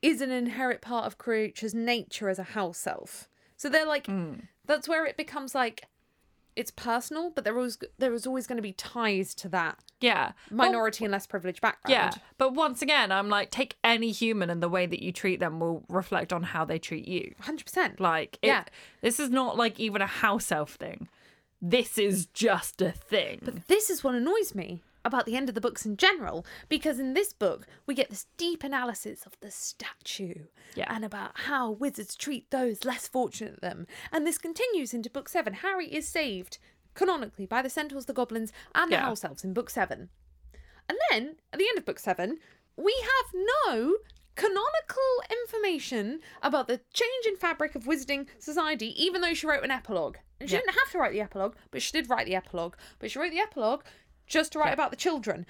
is 0.00 0.20
an 0.20 0.30
inherent 0.30 0.80
part 0.80 1.06
of 1.06 1.18
Kreacher's 1.18 1.74
nature 1.74 2.28
as 2.28 2.38
a 2.38 2.44
house 2.44 2.86
elf. 2.86 3.28
So 3.56 3.68
they're 3.68 3.86
like, 3.86 4.06
hmm. 4.06 4.34
that's 4.66 4.88
where 4.88 5.04
it 5.04 5.16
becomes 5.16 5.54
like, 5.54 5.86
it's 6.58 6.70
personal, 6.72 7.30
but 7.30 7.44
there 7.44 7.54
was 7.54 7.78
there 7.98 8.12
is 8.12 8.26
always 8.26 8.46
going 8.46 8.56
to 8.56 8.62
be 8.62 8.72
ties 8.72 9.34
to 9.36 9.48
that 9.50 9.78
Yeah. 10.00 10.32
minority 10.50 11.04
and 11.04 11.12
less 11.12 11.26
privileged 11.26 11.60
background. 11.60 11.92
Yeah, 11.92 12.10
but 12.36 12.52
once 12.54 12.82
again, 12.82 13.12
I'm 13.12 13.28
like, 13.28 13.50
take 13.50 13.76
any 13.84 14.10
human 14.10 14.50
and 14.50 14.62
the 14.62 14.68
way 14.68 14.84
that 14.86 15.02
you 15.02 15.12
treat 15.12 15.38
them 15.40 15.60
will 15.60 15.84
reflect 15.88 16.32
on 16.32 16.42
how 16.42 16.64
they 16.64 16.78
treat 16.78 17.06
you. 17.08 17.34
hundred 17.40 17.64
percent. 17.66 18.00
Like, 18.00 18.38
it, 18.42 18.48
Yeah. 18.48 18.64
this 19.00 19.20
is 19.20 19.30
not 19.30 19.56
like 19.56 19.78
even 19.78 20.02
a 20.02 20.06
house 20.06 20.50
elf 20.52 20.72
thing. 20.74 21.08
This 21.62 21.98
is 21.98 22.26
just 22.26 22.80
a 22.82 22.92
thing. 22.92 23.40
But 23.44 23.66
this 23.68 23.90
is 23.90 24.04
what 24.04 24.14
annoys 24.14 24.54
me 24.54 24.82
about 25.04 25.26
the 25.26 25.36
end 25.36 25.48
of 25.48 25.54
the 25.54 25.60
books 25.60 25.86
in 25.86 25.96
general, 25.96 26.44
because 26.68 26.98
in 26.98 27.14
this 27.14 27.32
book 27.32 27.66
we 27.86 27.94
get 27.94 28.10
this 28.10 28.26
deep 28.36 28.62
analysis 28.64 29.24
of 29.26 29.38
the 29.40 29.50
statue 29.50 30.44
Yeah. 30.74 30.92
and 30.94 31.04
about 31.04 31.32
how 31.40 31.70
wizards 31.70 32.16
treat 32.16 32.50
those 32.50 32.84
less 32.84 33.06
fortunate 33.08 33.60
than 33.60 33.68
them. 33.70 33.86
And 34.12 34.26
this 34.26 34.38
continues 34.38 34.92
into 34.94 35.10
book 35.10 35.28
seven. 35.28 35.54
Harry 35.54 35.86
is 35.92 36.08
saved 36.08 36.58
canonically 36.94 37.46
by 37.46 37.62
the 37.62 37.70
centaurs, 37.70 38.06
the 38.06 38.12
goblins, 38.12 38.52
and 38.74 38.90
the 38.90 38.98
house 38.98 39.24
elves 39.24 39.44
in 39.44 39.52
book 39.54 39.70
seven. 39.70 40.08
And 40.88 40.98
then 41.10 41.36
at 41.52 41.58
the 41.58 41.68
end 41.68 41.78
of 41.78 41.84
book 41.84 41.98
seven, 41.98 42.38
we 42.76 42.94
have 43.02 43.42
no 43.68 43.96
canonical 44.34 45.22
information 45.30 46.20
about 46.42 46.68
the 46.68 46.80
change 46.92 47.26
in 47.26 47.36
fabric 47.36 47.74
of 47.74 47.84
wizarding 47.84 48.26
society, 48.38 48.94
even 49.02 49.20
though 49.20 49.34
she 49.34 49.46
wrote 49.46 49.64
an 49.64 49.70
epilogue. 49.70 50.16
And 50.40 50.48
she 50.48 50.54
Yeah. 50.54 50.60
didn't 50.60 50.78
have 50.78 50.90
to 50.92 50.98
write 50.98 51.12
the 51.12 51.20
epilogue, 51.20 51.56
but 51.70 51.82
she 51.82 51.92
did 51.92 52.08
write 52.08 52.26
the 52.26 52.36
epilogue. 52.36 52.76
But 53.00 53.10
she 53.10 53.18
wrote 53.18 53.30
the 53.32 53.40
epilogue 53.40 53.82
just 54.28 54.52
to 54.52 54.58
write 54.58 54.74
about 54.74 54.90
the 54.90 54.96
children. 54.96 55.46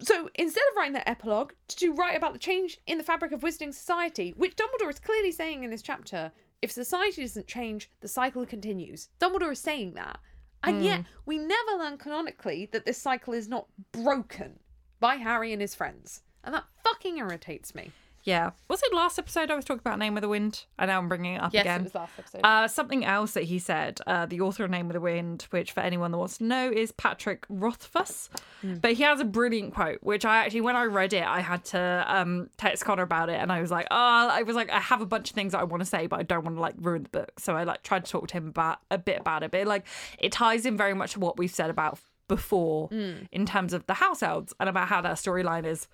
So 0.00 0.30
instead 0.34 0.64
of 0.70 0.76
writing 0.76 0.94
that 0.94 1.08
epilogue, 1.08 1.52
to 1.68 1.92
write 1.92 2.16
about 2.16 2.32
the 2.32 2.38
change 2.38 2.78
in 2.86 2.98
the 2.98 3.04
fabric 3.04 3.32
of 3.32 3.40
wizarding 3.40 3.74
society, 3.74 4.34
which 4.36 4.56
Dumbledore 4.56 4.90
is 4.90 4.98
clearly 4.98 5.32
saying 5.32 5.64
in 5.64 5.70
this 5.70 5.82
chapter, 5.82 6.32
if 6.62 6.70
society 6.72 7.22
doesn't 7.22 7.46
change, 7.46 7.90
the 8.00 8.08
cycle 8.08 8.46
continues. 8.46 9.08
Dumbledore 9.20 9.52
is 9.52 9.58
saying 9.58 9.94
that. 9.94 10.18
And 10.64 10.84
yet, 10.84 11.00
hmm. 11.00 11.06
we 11.26 11.38
never 11.38 11.72
learn 11.76 11.98
canonically 11.98 12.68
that 12.72 12.86
this 12.86 12.98
cycle 12.98 13.34
is 13.34 13.48
not 13.48 13.66
broken 13.90 14.60
by 15.00 15.16
Harry 15.16 15.52
and 15.52 15.60
his 15.60 15.74
friends. 15.74 16.22
And 16.44 16.54
that 16.54 16.64
fucking 16.84 17.18
irritates 17.18 17.74
me. 17.74 17.90
Yeah. 18.24 18.50
Was 18.68 18.82
it 18.82 18.94
last 18.94 19.18
episode 19.18 19.50
I 19.50 19.56
was 19.56 19.64
talking 19.64 19.80
about 19.80 19.98
Name 19.98 20.16
of 20.16 20.20
the 20.22 20.28
Wind? 20.28 20.64
And 20.78 20.88
now 20.88 20.98
I'm 20.98 21.08
bringing 21.08 21.34
it 21.34 21.42
up 21.42 21.52
Yes, 21.52 21.62
again. 21.62 21.80
it 21.80 21.84
was 21.84 21.94
last 21.94 22.12
episode. 22.18 22.40
Uh, 22.44 22.68
something 22.68 23.04
else 23.04 23.32
that 23.32 23.44
he 23.44 23.58
said, 23.58 24.00
uh, 24.06 24.26
the 24.26 24.40
author 24.40 24.64
of 24.64 24.70
Name 24.70 24.86
of 24.86 24.92
the 24.92 25.00
Wind, 25.00 25.46
which 25.50 25.72
for 25.72 25.80
anyone 25.80 26.12
that 26.12 26.18
wants 26.18 26.38
to 26.38 26.44
know 26.44 26.70
is 26.70 26.92
Patrick 26.92 27.44
Rothfuss. 27.48 28.30
But 28.62 28.92
he 28.92 29.02
has 29.02 29.18
a 29.20 29.24
brilliant 29.24 29.74
quote, 29.74 29.98
which 30.02 30.24
I 30.24 30.44
actually, 30.44 30.60
when 30.60 30.76
I 30.76 30.84
read 30.84 31.12
it, 31.12 31.24
I 31.24 31.40
had 31.40 31.64
to 31.66 32.04
um, 32.06 32.48
text 32.56 32.84
Connor 32.84 33.02
about 33.02 33.28
it, 33.28 33.40
and 33.40 33.50
I 33.50 33.60
was 33.60 33.70
like, 33.70 33.88
oh, 33.90 33.96
I 34.30 34.42
was 34.44 34.54
like, 34.54 34.70
I 34.70 34.78
have 34.80 35.00
a 35.00 35.06
bunch 35.06 35.30
of 35.30 35.34
things 35.34 35.52
that 35.52 35.60
I 35.60 35.64
want 35.64 35.80
to 35.82 35.86
say, 35.88 36.06
but 36.06 36.20
I 36.20 36.22
don't 36.22 36.44
want 36.44 36.56
to 36.56 36.60
like 36.60 36.74
ruin 36.78 37.02
the 37.02 37.08
book. 37.08 37.32
So 37.38 37.56
I 37.56 37.64
like 37.64 37.82
tried 37.82 38.04
to 38.04 38.10
talk 38.12 38.28
to 38.28 38.34
him 38.34 38.46
about 38.48 38.78
a 38.90 38.98
bit 38.98 39.18
about 39.20 39.42
it, 39.42 39.50
but 39.50 39.66
like 39.66 39.84
it 40.18 40.30
ties 40.32 40.64
in 40.64 40.76
very 40.76 40.94
much 40.94 41.14
to 41.14 41.20
what 41.20 41.38
we've 41.38 41.50
said 41.54 41.70
about 41.70 41.98
before 42.28 42.88
in 43.32 43.44
terms 43.44 43.72
of 43.74 43.84
the 43.86 43.94
house 43.94 44.22
elves 44.22 44.54
and 44.58 44.68
about 44.68 44.88
how 44.88 45.02
that 45.02 45.16
storyline 45.16 45.66
is 45.66 45.86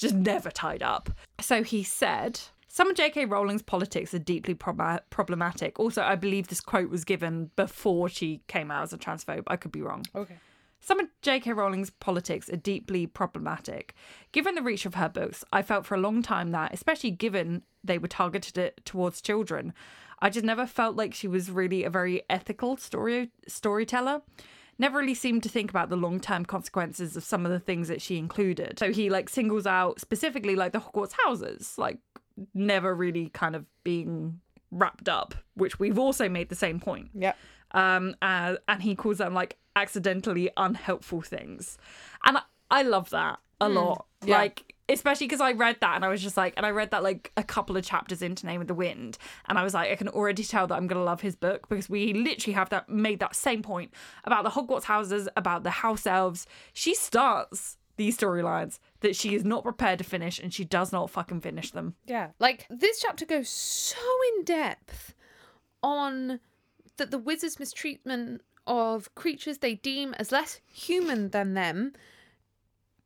just 0.00 0.14
never 0.14 0.50
tied 0.50 0.82
up. 0.82 1.10
So 1.40 1.62
he 1.62 1.82
said, 1.82 2.40
some 2.68 2.88
of 2.90 2.96
J.K. 2.96 3.24
Rowling's 3.26 3.62
politics 3.62 4.14
are 4.14 4.18
deeply 4.18 4.54
prob- 4.54 5.02
problematic. 5.10 5.78
Also, 5.78 6.02
I 6.02 6.14
believe 6.16 6.48
this 6.48 6.60
quote 6.60 6.90
was 6.90 7.04
given 7.04 7.50
before 7.56 8.08
she 8.08 8.40
came 8.48 8.70
out 8.70 8.82
as 8.84 8.92
a 8.92 8.98
transphobe. 8.98 9.44
I 9.46 9.56
could 9.56 9.72
be 9.72 9.82
wrong. 9.82 10.04
okay. 10.14 10.36
Some 10.82 10.98
of 10.98 11.08
J.K. 11.20 11.52
Rowling's 11.52 11.90
politics 11.90 12.48
are 12.48 12.56
deeply 12.56 13.06
problematic. 13.06 13.92
Given 14.32 14.54
the 14.54 14.62
reach 14.62 14.86
of 14.86 14.94
her 14.94 15.10
books, 15.10 15.44
I 15.52 15.60
felt 15.60 15.84
for 15.84 15.94
a 15.94 16.00
long 16.00 16.22
time 16.22 16.52
that, 16.52 16.72
especially 16.72 17.10
given 17.10 17.64
they 17.84 17.98
were 17.98 18.08
targeted 18.08 18.56
at- 18.56 18.84
towards 18.86 19.20
children, 19.20 19.74
I 20.20 20.30
just 20.30 20.44
never 20.46 20.66
felt 20.66 20.96
like 20.96 21.12
she 21.12 21.28
was 21.28 21.50
really 21.50 21.84
a 21.84 21.90
very 21.90 22.22
ethical 22.30 22.78
story 22.78 23.30
storyteller. 23.46 24.22
Never 24.80 24.98
really 24.98 25.14
seemed 25.14 25.42
to 25.44 25.48
think 25.48 25.70
about 25.70 25.90
the 25.90 25.96
long 25.96 26.18
term 26.20 26.44
consequences 26.44 27.16
of 27.16 27.22
some 27.22 27.44
of 27.46 27.52
the 27.52 27.60
things 27.60 27.88
that 27.88 28.00
she 28.02 28.16
included. 28.18 28.78
So 28.78 28.92
he 28.92 29.10
like 29.10 29.28
singles 29.28 29.66
out 29.66 30.00
specifically 30.00 30.56
like 30.56 30.72
the 30.72 30.80
Hogwarts 30.80 31.14
houses, 31.24 31.74
like 31.78 31.98
never 32.54 32.94
really 32.94 33.28
kind 33.28 33.54
of 33.54 33.66
being 33.84 34.40
wrapped 34.70 35.08
up, 35.08 35.34
which 35.54 35.78
we've 35.78 35.98
also 35.98 36.28
made 36.28 36.48
the 36.48 36.54
same 36.54 36.80
point 36.80 37.10
Yeah. 37.14 37.34
um 37.72 38.14
uh, 38.22 38.56
and 38.68 38.82
he 38.82 38.94
calls 38.94 39.18
them 39.18 39.34
like 39.34 39.56
accidentally 39.76 40.50
unhelpful 40.56 41.20
things 41.22 41.78
and 42.24 42.36
i, 42.38 42.42
I 42.70 42.82
love 42.82 43.10
that 43.10 43.38
a 43.60 43.68
lot 43.68 44.06
yeah. 44.24 44.38
like 44.38 44.69
especially 44.90 45.26
because 45.26 45.40
i 45.40 45.52
read 45.52 45.76
that 45.80 45.96
and 45.96 46.04
i 46.04 46.08
was 46.08 46.22
just 46.22 46.36
like 46.36 46.52
and 46.56 46.66
i 46.66 46.70
read 46.70 46.90
that 46.90 47.02
like 47.02 47.32
a 47.36 47.42
couple 47.42 47.76
of 47.76 47.84
chapters 47.84 48.20
into 48.20 48.44
name 48.44 48.60
of 48.60 48.66
the 48.66 48.74
wind 48.74 49.16
and 49.48 49.58
i 49.58 49.62
was 49.62 49.72
like 49.72 49.90
i 49.90 49.96
can 49.96 50.08
already 50.08 50.44
tell 50.44 50.66
that 50.66 50.74
i'm 50.74 50.86
gonna 50.86 51.02
love 51.02 51.20
his 51.20 51.36
book 51.36 51.68
because 51.68 51.88
we 51.88 52.12
literally 52.12 52.52
have 52.52 52.68
that 52.68 52.88
made 52.88 53.20
that 53.20 53.34
same 53.34 53.62
point 53.62 53.92
about 54.24 54.44
the 54.44 54.50
hogwarts 54.50 54.84
houses 54.84 55.28
about 55.36 55.62
the 55.62 55.70
house 55.70 56.06
elves 56.06 56.46
she 56.72 56.94
starts 56.94 57.78
these 57.96 58.16
storylines 58.16 58.78
that 59.00 59.14
she 59.14 59.34
is 59.34 59.44
not 59.44 59.62
prepared 59.62 59.98
to 59.98 60.04
finish 60.04 60.38
and 60.38 60.54
she 60.54 60.64
does 60.64 60.90
not 60.90 61.10
fucking 61.10 61.40
finish 61.40 61.70
them 61.70 61.94
Yeah. 62.06 62.28
Like 62.38 62.66
this 62.70 63.00
chapter 63.00 63.26
goes 63.26 63.48
so 63.50 63.98
in 64.38 64.44
depth 64.44 65.14
on 65.82 66.40
that 66.96 67.10
the 67.10 67.18
wizard's 67.18 67.58
mistreatment 67.58 68.40
of 68.66 69.14
creatures 69.14 69.58
they 69.58 69.74
deem 69.74 70.14
as 70.14 70.32
less 70.32 70.60
human 70.66 71.28
than 71.30 71.52
them 71.54 71.92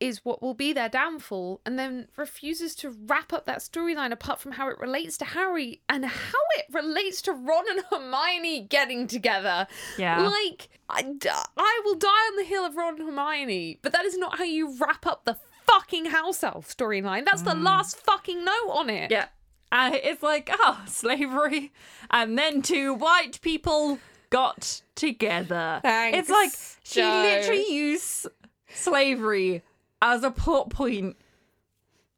is 0.04 0.22
what 0.22 0.42
will 0.42 0.52
be 0.52 0.74
their 0.74 0.90
downfall, 0.90 1.62
and 1.64 1.78
then 1.78 2.08
refuses 2.16 2.74
to 2.76 2.90
wrap 2.90 3.32
up 3.32 3.46
that 3.46 3.60
storyline 3.60 4.12
apart 4.12 4.38
from 4.38 4.52
how 4.52 4.68
it 4.68 4.78
relates 4.78 5.16
to 5.16 5.24
Harry 5.24 5.80
and 5.88 6.04
how 6.04 6.44
it 6.58 6.66
relates 6.70 7.22
to 7.22 7.32
Ron 7.32 7.64
and 7.70 7.82
Hermione 7.90 8.66
getting 8.68 9.06
together. 9.06 9.66
Yeah. 9.96 10.28
Like, 10.28 10.68
I, 10.90 11.10
I 11.56 11.80
will 11.84 11.94
die 11.94 12.08
on 12.08 12.36
the 12.36 12.44
hill 12.44 12.66
of 12.66 12.76
Ron 12.76 13.00
and 13.00 13.08
Hermione, 13.08 13.78
but 13.80 13.92
that 13.92 14.04
is 14.04 14.18
not 14.18 14.36
how 14.36 14.44
you 14.44 14.76
wrap 14.78 15.06
up 15.06 15.24
the 15.24 15.38
fucking 15.66 16.06
house 16.06 16.44
elf 16.44 16.68
storyline. 16.68 17.24
That's 17.24 17.42
the 17.42 17.52
mm. 17.52 17.64
last 17.64 17.96
fucking 17.96 18.44
note 18.44 18.70
on 18.70 18.90
it. 18.90 19.10
Yeah. 19.10 19.28
And 19.72 19.94
it's 19.94 20.22
like, 20.22 20.50
oh, 20.52 20.82
slavery. 20.86 21.72
And 22.10 22.38
then 22.38 22.60
two 22.60 22.92
white 22.92 23.40
people 23.40 23.98
got 24.28 24.82
together. 24.96 25.80
Thanks, 25.82 26.18
it's 26.18 26.28
like 26.28 26.50
she 26.82 27.00
Joe. 27.00 27.22
literally 27.22 27.72
used 27.72 28.26
slavery 28.68 29.62
as 30.02 30.22
a 30.24 30.30
plot 30.30 30.70
point 30.70 31.16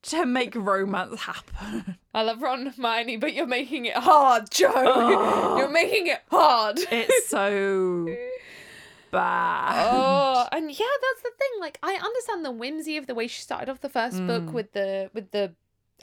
to 0.03 0.24
make 0.24 0.55
romance 0.55 1.22
happen. 1.22 1.97
I 2.14 2.22
love 2.22 2.41
Ron 2.41 2.66
and 2.66 2.74
Hermione, 2.74 3.16
but 3.16 3.35
you're 3.35 3.47
making 3.47 3.87
it 3.87 3.97
hard, 3.97 4.51
Joe. 4.51 5.57
You're 5.59 5.68
making 5.70 6.07
it 6.07 6.22
hard. 6.31 6.79
It's 6.91 7.29
so 7.29 8.07
bad. 9.11 9.89
oh, 9.91 10.47
and 10.53 10.70
yeah, 10.70 10.87
that's 11.03 11.22
the 11.22 11.31
thing. 11.39 11.61
Like, 11.61 11.79
I 11.83 11.95
understand 11.95 12.45
the 12.45 12.51
whimsy 12.53 12.97
of 12.97 13.07
the 13.07 13.14
way 13.14 13.27
she 13.27 13.41
started 13.41 13.68
off 13.68 13.81
the 13.81 13.89
first 13.89 14.24
book 14.27 14.45
mm. 14.45 14.53
with 14.53 14.72
the 14.72 15.11
with 15.12 15.31
the 15.33 15.55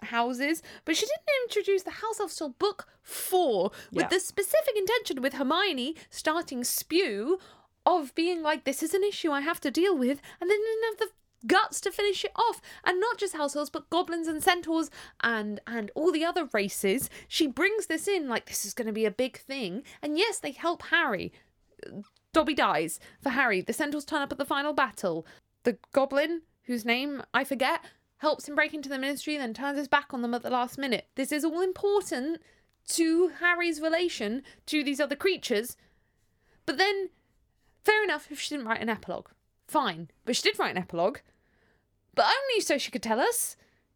houses, 0.01 0.61
but 0.85 0.97
she 0.97 1.05
didn't 1.05 1.43
introduce 1.45 1.83
the 1.83 1.91
house 1.91 2.19
elves 2.19 2.35
till 2.35 2.49
book 2.49 2.87
four 3.01 3.71
with 3.91 4.03
Yeah. 4.03 4.07
the 4.09 4.19
specific 4.19 4.75
intention 4.75 5.21
with 5.21 5.33
Hermione 5.33 5.95
starting 6.09 6.63
spew 6.63 7.39
of 7.85 8.13
being 8.15 8.41
like, 8.41 8.63
"This 8.63 8.83
is 8.83 8.93
an 8.93 9.03
issue 9.03 9.31
I 9.31 9.41
have 9.41 9.61
to 9.61 9.71
deal 9.71 9.95
with," 9.97 10.21
and 10.41 10.49
then 10.49 10.59
didn't 10.59 10.83
have 10.85 10.97
the 10.97 11.11
guts 11.45 11.81
to 11.81 11.91
finish 11.91 12.23
it 12.23 12.31
off 12.35 12.61
and 12.83 12.99
not 12.99 13.17
just 13.17 13.35
house 13.35 13.55
elves 13.55 13.69
but 13.69 13.89
goblins 13.89 14.27
and 14.27 14.41
centaurs 14.41 14.89
and 15.21 15.59
and 15.67 15.91
all 15.93 16.11
the 16.11 16.23
other 16.23 16.47
races 16.53 17.09
she 17.27 17.47
brings 17.47 17.87
this 17.87 18.07
in 18.07 18.29
like 18.29 18.45
this 18.45 18.65
is 18.65 18.73
going 18.73 18.87
to 18.87 18.93
be 18.93 19.05
a 19.05 19.11
big 19.11 19.37
thing 19.37 19.83
and 20.01 20.17
yes 20.17 20.39
they 20.39 20.51
help 20.51 20.83
harry 20.83 21.31
Dobby 22.33 22.55
dies 22.55 22.99
for 23.21 23.29
Harry. 23.29 23.61
The 23.61 23.73
centaurs 23.73 24.05
turn 24.05 24.23
up 24.23 24.31
at 24.31 24.37
the 24.37 24.45
final 24.45 24.73
battle. 24.73 25.25
The 25.63 25.77
goblin, 25.93 26.41
whose 26.63 26.83
name 26.83 27.21
I 27.33 27.43
forget, 27.43 27.81
helps 28.17 28.47
him 28.47 28.55
break 28.55 28.73
into 28.73 28.89
the 28.89 28.97
ministry, 28.97 29.37
then 29.37 29.53
turns 29.53 29.77
his 29.77 29.87
back 29.87 30.13
on 30.13 30.21
them 30.21 30.33
at 30.33 30.41
the 30.41 30.49
last 30.49 30.77
minute. 30.77 31.07
This 31.15 31.31
is 31.31 31.45
all 31.45 31.61
important 31.61 32.41
to 32.89 33.29
Harry's 33.39 33.79
relation 33.79 34.41
to 34.65 34.83
these 34.83 34.99
other 34.99 35.15
creatures. 35.15 35.77
But 36.65 36.77
then, 36.77 37.09
fair 37.83 38.03
enough 38.03 38.31
if 38.31 38.39
she 38.39 38.55
didn't 38.55 38.67
write 38.67 38.81
an 38.81 38.89
epilogue. 38.89 39.27
Fine. 39.67 40.09
But 40.25 40.35
she 40.35 40.41
did 40.41 40.57
write 40.57 40.71
an 40.71 40.81
epilogue. 40.81 41.19
But 42.15 42.25
only 42.25 42.61
so 42.61 42.77
she 42.77 42.91
could 42.91 43.03
tell 43.03 43.19
us 43.19 43.55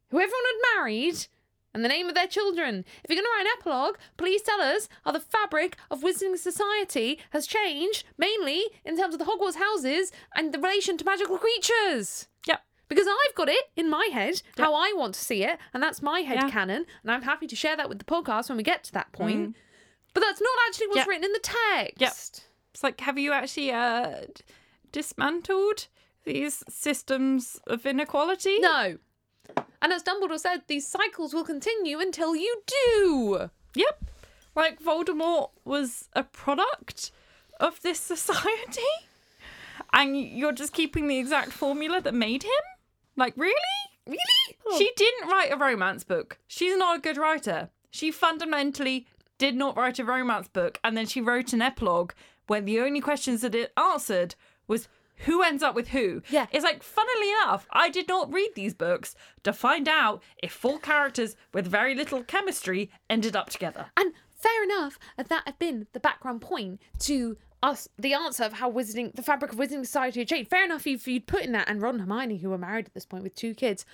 who 0.10 0.18
everyone 0.18 0.42
had 0.46 0.76
married 0.78 1.28
and 1.74 1.84
the 1.84 1.90
name 1.90 2.08
of 2.08 2.16
their 2.16 2.28
children. 2.28 2.84
If 3.04 3.10
you're 3.10 3.22
going 3.22 3.26
to 3.26 3.32
write 3.38 3.46
an 3.46 3.60
epilogue, 3.60 3.98
please 4.18 4.42
tell 4.42 4.62
us 4.62 4.90
how 5.06 5.12
the 5.12 5.20
fabric 5.20 5.78
of 5.92 6.02
Wizarding 6.02 6.38
Society 6.38 7.20
has 7.32 7.46
changed, 7.46 8.04
mainly 8.18 8.64
in 8.84 8.98
terms 8.98 9.14
of 9.14 9.20
the 9.20 9.26
Hogwarts 9.26 9.56
houses 9.58 10.12
and 10.36 10.54
the 10.54 10.60
relation 10.60 10.98
to 10.98 11.06
magical 11.06 11.38
creatures. 11.38 12.28
Yep. 12.48 12.62
Because 12.90 13.06
I've 13.08 13.36
got 13.36 13.50
it 13.50 13.66
in 13.76 13.90
my 13.90 14.10
head 14.12 14.42
how 14.58 14.74
I 14.74 14.94
want 14.96 15.14
to 15.16 15.20
see 15.20 15.44
it, 15.44 15.60
and 15.74 15.84
that's 15.84 16.02
my 16.02 16.22
head 16.22 16.40
Yeah. 16.44 16.50
canon, 16.50 16.86
and 17.04 17.12
I'm 17.12 17.22
happy 17.24 17.46
to 17.46 17.56
share 17.56 17.76
that 17.76 17.90
with 17.90 18.00
the 18.00 18.06
podcast 18.06 18.48
when 18.50 18.58
we 18.58 18.64
get 18.64 18.84
to 18.86 18.94
that 18.94 19.12
point. 19.12 19.56
But 20.14 20.22
that's 20.22 20.42
not 20.42 20.58
actually 20.68 20.88
what's 20.88 20.98
Yep. 21.00 21.08
written 21.08 21.26
in 21.26 21.34
the 21.34 21.40
text. 22.00 22.46
It's 22.74 22.82
like, 22.84 23.00
have 23.02 23.20
you 23.20 23.34
actually 23.34 23.72
uh, 23.72 24.22
dismantled 24.92 25.88
these 26.28 26.64
systems 26.70 27.60
of 27.66 27.86
inequality? 27.86 28.60
No. 28.60 28.98
And 29.82 29.94
as 29.94 30.04
Dumbledore 30.04 30.40
said, 30.40 30.64
these 30.68 30.86
cycles 30.86 31.34
will 31.34 31.46
continue 31.46 32.00
until 32.00 32.36
you 32.36 32.62
do. 32.68 33.50
Yep. 33.74 34.06
Like 34.56 34.82
Voldemort 34.82 35.52
was 35.66 36.10
a 36.14 36.24
product 36.24 37.12
of 37.60 37.82
this 37.82 38.00
society, 38.00 38.82
and 39.94 40.20
you're 40.20 40.52
just 40.52 40.74
keeping 40.74 41.08
the 41.08 41.18
exact 41.18 41.52
formula 41.52 42.02
that 42.02 42.14
made 42.14 42.44
him. 42.44 42.52
Like, 43.16 43.34
really? 43.38 43.54
Really? 44.06 44.78
She 44.78 44.90
oh. 44.90 44.94
didn't 44.96 45.30
write 45.30 45.52
a 45.52 45.58
romance 45.58 46.04
book. 46.04 46.40
She's 46.48 46.78
not 46.78 46.98
a 46.98 47.02
good 47.02 47.18
writer. 47.18 47.70
She 47.90 48.12
fundamentally 48.12 49.08
did 49.38 49.56
not 49.56 49.78
write 49.78 50.00
a 50.00 50.04
romance 50.04 50.48
book, 50.48 50.80
and 50.84 50.98
then 50.98 51.06
she 51.06 51.22
wrote 51.22 51.54
an 51.54 51.62
epilogue 51.62 52.12
where 52.48 52.62
the 52.62 52.80
only 52.80 53.02
questions 53.02 53.42
that 53.42 53.56
it 53.56 53.72
answered 53.78 54.36
was 54.68 54.88
who 55.26 55.44
ends 55.44 55.64
up 55.64 55.76
with 55.76 55.90
who. 55.90 56.22
Yeah. 56.30 56.48
It's 56.52 56.64
like, 56.64 56.84
funnily 56.84 57.32
enough, 57.32 57.68
I 57.72 57.90
did 57.90 58.08
not 58.08 58.32
read 58.32 58.52
these 58.56 58.74
books 58.74 59.16
to 59.44 59.54
find 59.54 59.88
out 59.88 60.22
if 60.42 60.52
four 60.52 60.80
characters 60.80 61.36
with 61.54 61.68
very 61.68 61.96
little 61.96 62.24
chemistry 62.24 62.92
ended 63.10 63.36
up 63.36 63.50
together. 63.50 63.88
And 63.98 64.14
fair 64.32 64.64
enough, 64.64 65.00
if 65.18 65.28
that 65.30 65.44
had 65.46 65.60
been 65.60 65.88
the 65.94 66.00
background 66.00 66.42
point 66.42 66.82
to 67.00 67.38
us, 67.64 67.88
the 67.98 68.14
answer 68.14 68.44
of 68.44 68.54
how 68.54 68.72
wizarding, 68.72 69.16
the 69.16 69.24
fabric 69.24 69.52
of 69.52 69.58
wizarding 69.58 69.86
society 69.86 70.20
had 70.20 70.28
changed. 70.28 70.50
Fair 70.50 70.64
enough 70.64 70.86
if 70.86 71.08
you'd 71.08 71.28
put 71.28 71.44
in 71.44 71.54
that, 71.54 71.70
and 71.70 71.82
Ron 71.82 71.96
and 71.96 72.02
Hermione, 72.02 72.38
who 72.38 72.50
were 72.50 72.58
married 72.58 72.86
at 72.86 72.94
this 72.94 73.06
point 73.06 73.24
with 73.24 73.36
two 73.36 73.54
kids. 73.54 73.86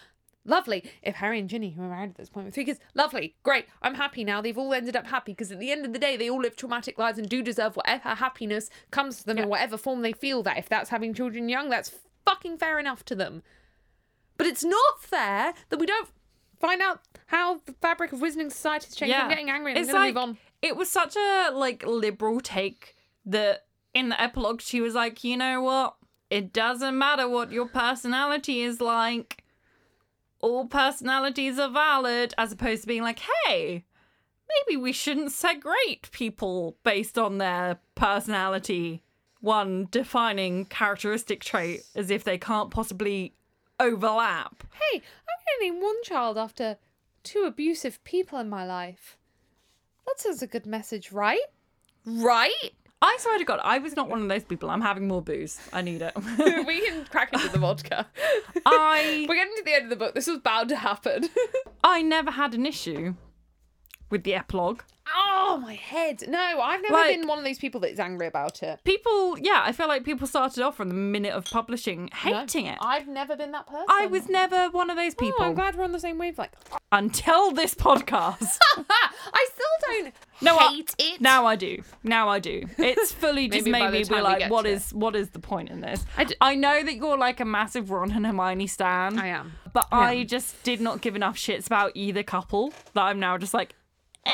Lovely. 0.46 0.84
If 1.02 1.16
Harry 1.16 1.40
and 1.40 1.50
Ginny, 1.50 1.72
who 1.72 1.82
were 1.82 1.88
married 1.88 2.10
at 2.12 2.16
this 2.16 2.30
point 2.30 2.46
with 2.46 2.54
three 2.56 2.66
kids, 2.66 2.80
lovely. 2.94 3.36
Great. 3.44 3.66
I'm 3.82 3.96
happy 3.96 4.24
now. 4.26 4.42
They've 4.42 4.58
all 4.58 4.74
ended 4.74 4.96
up 4.96 5.08
happy 5.08 5.32
because 5.32 5.52
at 5.52 5.60
the 5.60 5.72
end 5.72 5.86
of 5.86 5.94
the 5.94 6.00
day, 6.00 6.18
they 6.18 6.30
all 6.30 6.42
live 6.42 6.56
traumatic 6.58 6.98
lives 6.98 7.18
and 7.18 7.30
do 7.30 7.42
deserve 7.42 7.76
whatever 7.78 8.10
happiness 8.10 8.70
comes 8.92 9.20
to 9.20 9.26
them 9.26 9.38
in 9.38 9.48
whatever 9.48 9.78
form 9.78 10.02
they 10.02 10.12
feel 10.12 10.44
that. 10.44 10.58
If 10.58 10.68
that's 10.68 10.90
having 10.90 11.14
children 11.14 11.48
young, 11.48 11.70
that's 11.70 11.92
fucking 12.26 12.58
fair 12.58 12.78
enough 12.78 13.06
to 13.06 13.16
them. 13.16 13.42
But 14.38 14.48
it's 14.48 14.64
not 14.64 15.02
fair 15.02 15.54
that 15.70 15.80
we 15.80 15.86
don't 15.86 16.10
find 16.60 16.82
out 16.82 17.02
how 17.28 17.62
the 17.66 17.74
fabric 17.82 18.12
of 18.12 18.20
Wizarding 18.20 18.52
Society 18.52 18.88
has 18.88 18.96
changed. 18.96 19.16
I'm 19.16 19.30
getting 19.30 19.50
angry 19.50 19.74
and 19.74 19.80
it's 19.80 19.94
like 19.94 20.16
move 20.16 20.24
on. 20.24 20.38
it 20.62 20.76
was 20.76 20.90
such 20.90 21.16
a 21.16 21.52
like 21.54 21.86
liberal 21.86 22.40
take 22.42 22.96
that 23.26 23.66
in 23.94 24.10
the 24.10 24.22
epilogue 24.22 24.62
she 24.62 24.82
was 24.82 24.94
like, 24.94 25.24
you 25.24 25.38
know 25.38 25.62
what? 25.62 25.96
It 26.30 26.52
doesn't 26.52 26.98
matter 26.98 27.30
what 27.30 27.52
your 27.52 27.68
personality 27.68 28.62
is 28.62 28.82
like. 28.82 29.43
All 30.44 30.66
personalities 30.66 31.58
are 31.58 31.70
valid, 31.70 32.34
as 32.38 32.52
opposed 32.52 32.82
to 32.82 32.88
being 32.88 33.02
like, 33.02 33.22
hey, 33.46 33.86
maybe 34.50 34.76
we 34.76 34.92
shouldn't 34.92 35.32
segregate 35.32 36.12
people 36.12 36.76
based 36.84 37.18
on 37.18 37.38
their 37.38 37.80
personality. 37.96 39.04
One 39.40 39.88
defining 39.90 40.66
characteristic 40.66 41.46
trait 41.46 41.84
as 41.96 42.12
if 42.12 42.26
they 42.26 42.38
can't 42.38 42.72
possibly 42.72 43.36
overlap. 43.80 44.66
Hey, 44.74 44.98
I'm 44.98 45.60
getting 45.62 45.82
one 45.82 46.04
child 46.04 46.38
after 46.38 46.76
two 47.24 47.46
abusive 47.46 48.04
people 48.04 48.38
in 48.38 48.50
my 48.50 48.66
life. 48.66 49.18
That 50.06 50.20
sounds 50.20 50.42
a 50.42 50.48
good 50.48 50.66
message, 50.66 51.14
right? 51.14 51.40
Right? 52.06 52.74
I 53.04 53.18
swear 53.20 53.38
to 53.38 53.44
God, 53.44 53.60
I 53.66 53.80
was 53.80 53.98
not 53.98 54.08
one 54.10 54.22
of 54.22 54.30
those 54.30 54.46
people. 54.46 54.70
I'm 54.70 54.80
having 54.80 55.10
more 55.10 55.22
booze. 55.22 55.60
I 55.74 55.82
need 55.82 56.02
it. 56.02 56.14
we 56.66 56.80
can 56.88 57.04
crack 57.04 57.34
into 57.34 57.50
the 57.50 57.58
vodka. 57.58 58.08
I 58.66 59.26
We're 59.30 59.36
getting 59.36 59.54
to 59.58 59.64
the 59.66 59.74
end 59.74 59.84
of 59.84 59.90
the 59.90 59.98
book. 59.98 60.16
This 60.16 60.26
was 60.28 60.40
bound 60.40 60.70
to 60.70 60.78
happen. 60.78 61.28
I 61.84 62.02
never 62.02 62.32
had 62.32 62.54
an 62.54 62.66
issue 62.66 63.16
with 64.14 64.24
the 64.24 64.36
epilogue. 64.36 64.82
oh, 65.16 65.58
my 65.62 65.74
head. 65.76 66.24
No, 66.28 66.40
I've 66.40 66.82
never 66.82 66.94
Like- 66.94 67.16
been 67.20 67.28
one 67.28 67.38
of 67.38 67.44
those 67.44 67.58
people 67.60 67.80
that's 67.82 68.00
angry 68.00 68.26
about 68.28 68.64
it. 68.64 68.80
People, 68.84 69.38
yeah, 69.38 69.62
I 69.64 69.72
feel 69.72 69.88
like 69.88 70.04
people 70.06 70.26
started 70.26 70.64
off 70.64 70.76
from 70.78 70.88
the 70.90 70.96
minute 70.96 71.34
of 71.34 71.46
publishing 71.46 72.10
No, 72.26 72.40
hating 72.40 72.66
it. 72.68 72.78
I've 72.82 73.08
never 73.08 73.36
been 73.36 73.52
that 73.52 73.68
person. 73.68 73.86
I 73.90 74.06
was 74.08 74.28
never 74.30 74.70
one 74.70 74.90
of 74.90 74.96
those 74.96 75.14
Oh, 75.14 75.20
people 75.26 75.44
I'm 75.46 75.54
glad 75.56 75.76
we're 75.76 75.84
on 75.84 75.92
the 75.92 76.00
same 76.00 76.18
wavelength. 76.18 76.56
until 76.92 77.52
this 77.52 77.76
podcast. 77.76 78.58
I 78.78 79.48
still 79.54 79.92
don't 80.04 80.14
No, 80.42 80.58
I- 80.58 80.70
hate 80.76 80.96
it. 80.98 81.22
now 81.22 81.46
I 81.46 81.56
do. 81.58 81.84
Now 82.04 82.30
I 82.30 82.40
do. 82.40 82.64
It's 82.78 83.12
fully 83.12 83.48
just 83.50 83.66
Maybe 83.66 83.72
by 83.72 83.80
made 83.92 83.94
the 83.94 83.98
me 83.98 84.04
time 84.06 84.10
be 84.10 84.16
we 84.16 84.22
like, 84.22 84.40
get 84.40 84.52
what 84.52 84.64
to 84.64 84.70
is 84.70 84.94
what 84.94 85.16
is 85.16 85.30
the 85.32 85.40
point 85.40 85.70
in 85.70 85.82
this? 85.82 86.06
I 86.18 86.24
d- 86.24 86.36
I 86.42 86.56
know 86.56 86.82
that 86.84 86.96
you're 86.96 87.18
like 87.18 87.40
a 87.40 87.46
massive 87.46 87.92
Ron 87.92 88.12
and 88.12 88.26
Hermione 88.26 88.68
stan. 88.68 89.20
I 89.20 89.28
am. 89.28 89.54
But 89.74 89.88
I 89.92 90.24
just 90.24 90.62
did 90.64 90.80
not 90.82 91.02
give 91.02 91.16
enough 91.16 91.36
shits 91.36 91.66
about 91.68 91.92
either 91.96 92.24
couple 92.24 92.74
that 92.94 93.02
I'm 93.04 93.20
now 93.20 93.38
just 93.40 93.54
like, 93.54 93.74
eh, 94.26 94.32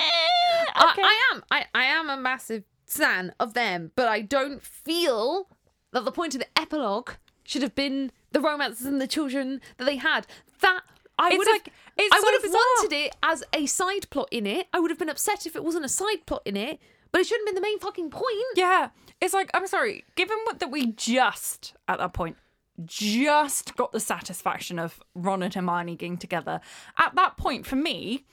I- 0.76 0.92
okay. 0.94 1.02
I, 1.04 1.32
am. 1.34 1.44
I, 1.52 1.66
I 1.76 1.84
am 1.86 2.10
a 2.10 2.18
massive 2.18 2.64
fan 2.86 3.34
of 3.40 3.54
them, 3.54 3.92
but 3.96 4.08
I 4.08 4.22
don't 4.22 4.62
feel 4.62 5.48
that 5.92 6.06
the 6.06 6.12
point 6.12 6.36
of 6.36 6.42
the 6.42 6.60
epilogue 6.60 7.12
should 7.44 7.62
have 7.62 7.76
been 7.76 8.12
the 8.32 8.40
romances 8.42 8.86
and 8.86 9.02
the 9.02 9.08
children 9.08 9.62
that 9.78 9.86
they 9.86 9.96
had. 9.98 10.28
That 10.62 10.82
I 11.18 11.30
would 11.36 11.48
have. 11.48 11.56
like- 11.56 11.74
it's 11.98 12.16
I 12.16 12.20
so 12.20 12.24
would 12.26 12.34
have 12.34 12.42
bizarre. 12.44 12.62
wanted 12.78 12.96
it 12.96 13.16
as 13.24 13.44
a 13.54 13.66
side 13.66 14.10
plot 14.10 14.30
in 14.32 14.46
it. 14.48 14.68
I 14.74 14.80
would 14.80 14.90
have 14.90 15.00
been 15.00 15.10
upset 15.10 15.46
if 15.46 15.56
it 15.56 15.64
wasn't 15.64 15.84
a 15.86 15.90
side 15.90 16.26
plot 16.26 16.44
in 16.46 16.56
it, 16.56 16.80
but 17.12 17.20
it 17.22 17.28
shouldn't 17.28 17.48
have 17.50 17.56
been 17.56 17.62
the 17.62 17.68
main 17.68 17.80
fucking 17.80 18.10
point. 18.10 18.26
Yeah, 18.56 18.90
it's 19.20 19.34
like 19.34 19.50
I'm 19.54 19.68
sorry. 19.68 20.06
Given 20.16 20.38
what 20.46 20.60
that 20.60 20.72
we 20.72 20.94
just 20.94 21.74
at 21.90 21.98
that 22.00 22.14
point 22.14 22.38
just 22.86 23.76
got 23.76 23.92
the 23.92 24.00
satisfaction 24.00 24.80
of 24.80 25.00
Ron 25.14 25.44
and 25.44 25.54
Hermione 25.54 25.96
getting 25.98 26.18
together. 26.18 26.62
At 26.98 27.16
that 27.16 27.36
point, 27.38 27.66
for 27.66 27.76
me, 27.76 28.26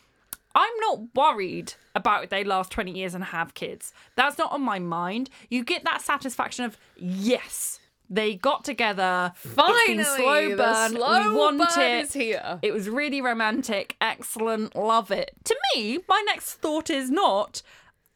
I'm 0.56 0.72
not 0.80 1.14
worried 1.14 1.74
about 1.94 2.24
if 2.24 2.30
they 2.30 2.42
last 2.42 2.72
20 2.72 2.90
years 2.90 3.14
and 3.14 3.22
have 3.24 3.52
kids. 3.54 3.92
That's 4.16 4.38
not 4.38 4.50
on 4.52 4.62
my 4.62 4.78
mind. 4.78 5.28
You 5.50 5.62
get 5.62 5.84
that 5.84 6.00
satisfaction 6.00 6.64
of, 6.64 6.78
yes, 6.96 7.78
they 8.08 8.34
got 8.36 8.64
together. 8.64 9.32
Finally, 9.36 10.02
slow 10.04 10.56
burn. 10.56 10.90
slow 10.92 11.30
we 11.30 11.36
want 11.36 11.58
burn 11.58 11.68
it. 11.80 12.04
is 12.06 12.12
here. 12.14 12.58
It 12.62 12.72
was 12.72 12.88
really 12.88 13.20
romantic. 13.20 13.96
Excellent. 14.00 14.74
Love 14.74 15.10
it. 15.10 15.32
To 15.44 15.56
me, 15.74 15.98
my 16.08 16.22
next 16.26 16.54
thought 16.54 16.88
is 16.88 17.10
not, 17.10 17.60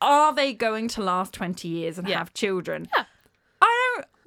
are 0.00 0.32
they 0.34 0.54
going 0.54 0.88
to 0.88 1.02
last 1.02 1.34
20 1.34 1.68
years 1.68 1.98
and 1.98 2.08
Yeah. 2.08 2.18
have 2.18 2.32
children? 2.32 2.88
Yeah. 2.96 3.04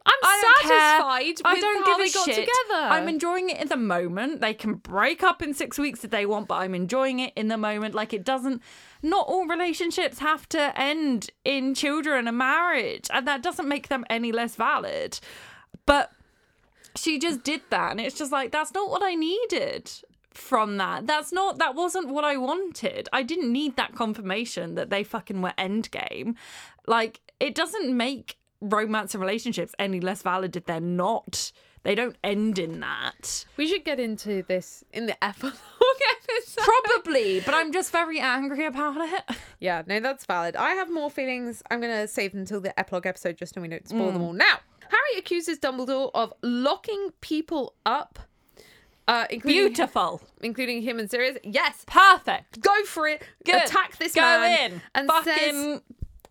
I'm 0.06 0.14
I 0.22 0.58
satisfied 0.62 1.42
I 1.46 1.60
don't 1.60 1.86
how 1.86 1.98
give 1.98 2.08
a 2.08 2.14
got 2.14 2.26
shit. 2.26 2.36
together. 2.36 2.82
I'm 2.82 3.08
enjoying 3.08 3.50
it 3.50 3.62
in 3.62 3.70
the 3.70 3.78
moment. 3.78 4.42
They 4.42 4.54
can 4.54 4.76
break 4.76 5.24
up 5.24 5.42
in 5.42 5.54
six 5.54 5.78
weeks 5.78 6.04
if 6.04 6.12
they 6.12 6.26
want, 6.26 6.48
but 6.48 6.56
I'm 6.56 6.76
enjoying 6.76 7.20
it 7.20 7.32
in 7.36 7.48
the 7.48 7.58
moment. 7.58 7.96
Like 7.96 8.14
it 8.14 8.26
doesn't. 8.26 8.62
Not 9.02 9.28
all 9.28 9.46
relationships 9.48 10.20
have 10.20 10.48
to 10.50 10.78
end 10.80 11.30
in 11.46 11.74
children 11.74 12.20
and 12.20 12.30
a 12.30 12.34
marriage, 12.34 13.08
and 13.14 13.28
that 13.28 13.44
doesn't 13.44 13.68
make 13.68 13.88
them 13.88 14.06
any 14.10 14.32
less 14.32 14.56
valid. 14.56 15.20
But 15.86 16.12
she 16.96 17.18
just 17.18 17.44
did 17.44 17.62
that, 17.70 17.92
and 17.92 18.02
it's 18.02 18.18
just 18.18 18.32
like 18.32 18.52
that's 18.52 18.74
not 18.74 18.90
what 18.90 19.04
I 19.04 19.16
needed 19.16 19.90
from 20.32 20.78
that. 20.78 21.08
That's 21.08 21.32
not. 21.32 21.60
That 21.60 21.76
wasn't 21.76 22.10
what 22.10 22.26
I 22.26 22.36
wanted. 22.36 23.08
I 23.14 23.24
didn't 23.24 23.52
need 23.52 23.78
that 23.78 23.96
confirmation 23.96 24.76
that 24.76 24.90
they 24.90 25.04
fucking 25.04 25.42
were 25.42 25.54
endgame. 25.58 26.36
Like 26.88 27.22
it 27.40 27.56
doesn't 27.56 27.96
make 27.96 28.38
romance 28.64 29.14
and 29.14 29.22
relationships 29.22 29.74
any 29.78 30.00
less 30.00 30.22
valid 30.22 30.56
if 30.56 30.66
they're 30.66 30.80
not. 30.80 31.52
They 31.84 31.96
don't 31.96 32.16
end 32.24 32.60
in 32.60 32.80
that. 32.80 33.44
We 33.58 33.68
should 33.68 33.84
get 33.84 34.00
into 34.00 34.42
this 34.44 34.86
in 34.94 35.06
the 35.06 35.22
epilogue 35.22 35.54
episode. 36.30 36.64
Probably, 36.64 37.42
but 37.42 37.54
I'm 37.54 37.74
just 37.74 37.92
very 37.92 38.20
angry 38.22 38.66
about 38.66 38.96
it. 38.98 39.36
Yeah, 39.60 39.84
no, 39.86 40.00
that's 40.00 40.26
valid. 40.26 40.56
I 40.56 40.72
have 40.76 40.90
more 40.90 41.10
feelings. 41.10 41.62
I'm 41.70 41.82
going 41.82 41.92
to 41.94 42.08
save 42.08 42.32
them 42.32 42.40
until 42.42 42.62
the 42.62 42.78
epilogue 42.80 43.06
episode 43.06 43.38
just 43.38 43.54
so 43.54 43.60
we 43.60 43.68
don't 43.68 43.86
spoil 43.88 44.14
them 44.14 44.22
all. 44.22 44.32
Now, 44.32 44.60
Harry 44.84 45.20
accuses 45.20 45.60
Dumbledore 45.60 46.10
of 46.14 46.32
locking 46.42 47.10
people 47.20 47.74
up, 47.86 48.18
uh, 49.10 49.26
including, 49.30 49.66
Beautiful. 49.74 50.22
including 50.42 50.84
him 50.84 51.00
and 51.00 51.12
Sirius. 51.12 51.38
Yes, 51.44 51.84
Perfect. 51.86 52.62
go 52.62 52.84
for 52.86 53.10
it. 53.10 53.24
Good. 53.46 53.62
Attack 53.66 53.98
this 53.98 54.16
Go 54.16 54.22
man. 54.22 54.72
in. 54.72 54.82
And 54.96 55.08
Fucking 55.10 55.34
says, 55.34 55.82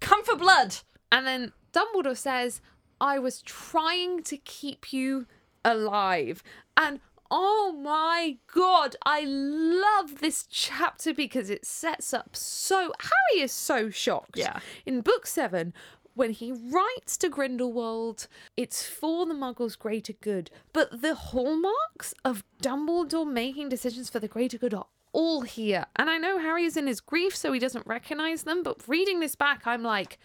come 0.01 0.25
for 0.25 0.37
blood. 0.37 0.77
and 1.11 1.27
then 1.27 1.53
Dumbledore 1.73 2.17
says, 2.17 2.61
"I 3.01 3.19
was 3.19 3.43
trying 3.43 4.23
to 4.25 4.37
keep 4.37 4.93
you 4.93 5.27
alive." 5.65 6.43
And 6.77 7.01
oh 7.31 7.73
my 7.73 8.37
god, 8.53 8.95
I 9.07 9.25
love 9.25 10.21
this 10.21 10.47
chapter 10.51 11.15
because 11.15 11.49
it 11.49 11.65
sets 11.65 12.13
up 12.13 12.37
so 12.37 12.93
Harry 13.01 13.43
is 13.43 13.53
so 13.53 13.89
shocked. 13.89 14.37
Yeah. 14.37 14.61
In 14.85 15.01
book 15.01 15.27
7, 15.27 15.73
when 16.15 16.33
he 16.33 16.53
writes 16.53 17.17
to 17.17 17.31
Grindelwald, 17.31 18.29
it's 18.57 18.87
for 18.87 19.25
the 19.25 19.33
Muggles' 19.33 19.79
greater 19.79 20.13
good, 20.13 20.51
but 20.75 21.01
the 21.01 21.15
hallmarks 21.15 22.13
of 22.25 22.45
Dumbledore 22.63 23.31
making 23.31 23.71
decisions 23.71 24.11
for 24.11 24.21
the 24.21 24.29
greater 24.29 24.59
good 24.59 24.75
are 24.75 24.87
all 25.13 25.41
here. 25.43 25.87
And 25.97 26.11
I 26.11 26.19
know 26.19 26.39
Harry 26.39 26.65
is 26.65 26.77
in 26.77 26.87
his 26.87 27.01
grief, 27.01 27.35
so 27.35 27.53
he 27.53 27.59
doesn't 27.59 27.87
recognize 27.87 28.43
them, 28.43 28.63
but 28.63 28.87
reading 28.87 29.21
this 29.21 29.35
back, 29.35 29.67
I'm 29.67 29.83
like, 29.83 30.19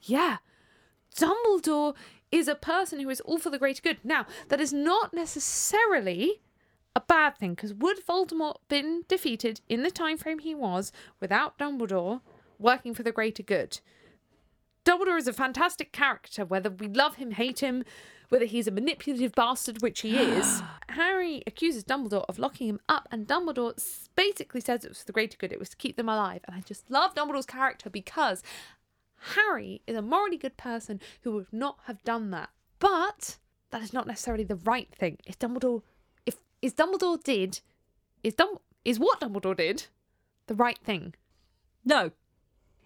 yeah, 0.00 0.38
Dumbledore 1.16 1.94
is 2.30 2.48
a 2.48 2.54
person 2.54 3.00
who 3.00 3.10
is 3.10 3.20
all 3.20 3.38
for 3.38 3.50
the 3.50 3.58
greater 3.58 3.82
good. 3.82 3.98
Now, 4.04 4.26
that 4.48 4.60
is 4.60 4.72
not 4.72 5.14
necessarily 5.14 6.40
a 6.94 7.00
bad 7.00 7.36
thing 7.36 7.54
because 7.54 7.74
would 7.74 8.04
Voldemort 8.06 8.56
been 8.68 9.04
defeated 9.08 9.60
in 9.68 9.82
the 9.82 9.90
time 9.90 10.16
frame 10.16 10.38
he 10.38 10.54
was 10.54 10.92
without 11.20 11.58
Dumbledore 11.58 12.20
working 12.58 12.94
for 12.94 13.02
the 13.02 13.12
greater 13.12 13.42
good? 13.42 13.80
Dumbledore 14.84 15.18
is 15.18 15.26
a 15.26 15.32
fantastic 15.32 15.92
character, 15.92 16.44
whether 16.44 16.70
we 16.70 16.86
love 16.86 17.16
him, 17.16 17.32
hate 17.32 17.58
him, 17.58 17.84
whether 18.28 18.44
he's 18.44 18.68
a 18.68 18.70
manipulative 18.70 19.32
bastard, 19.32 19.82
which 19.82 20.00
he 20.00 20.16
is. 20.16 20.62
Harry 20.90 21.42
accuses 21.46 21.84
Dumbledore 21.84 22.24
of 22.28 22.38
locking 22.38 22.68
him 22.68 22.80
up, 22.88 23.08
and 23.10 23.26
Dumbledore 23.26 23.74
basically 24.14 24.60
says 24.60 24.84
it 24.84 24.88
was 24.88 25.00
for 25.00 25.06
the 25.06 25.12
greater 25.12 25.36
good, 25.36 25.52
it 25.52 25.58
was 25.58 25.70
to 25.70 25.76
keep 25.76 25.96
them 25.96 26.08
alive. 26.08 26.42
And 26.46 26.56
I 26.56 26.60
just 26.60 26.90
love 26.90 27.14
Dumbledore's 27.14 27.46
character 27.46 27.90
because 27.90 28.42
Harry 29.18 29.82
is 29.86 29.96
a 29.96 30.02
morally 30.02 30.36
good 30.36 30.56
person 30.56 31.00
who 31.22 31.32
would 31.32 31.52
not 31.52 31.78
have 31.84 32.02
done 32.04 32.30
that. 32.30 32.50
But 32.78 33.38
that 33.70 33.82
is 33.82 33.92
not 33.92 34.06
necessarily 34.06 34.44
the 34.44 34.56
right 34.56 34.88
thing. 34.94 35.18
If 35.26 35.38
Dumbledore, 35.38 35.82
if 36.24 36.36
is 36.62 36.74
Dumbledore 36.74 37.22
did, 37.22 37.60
is 38.22 38.34
Dum 38.34 38.58
is 38.84 38.98
what 38.98 39.20
Dumbledore 39.20 39.56
did, 39.56 39.86
the 40.46 40.54
right 40.54 40.78
thing. 40.78 41.14
No. 41.84 42.12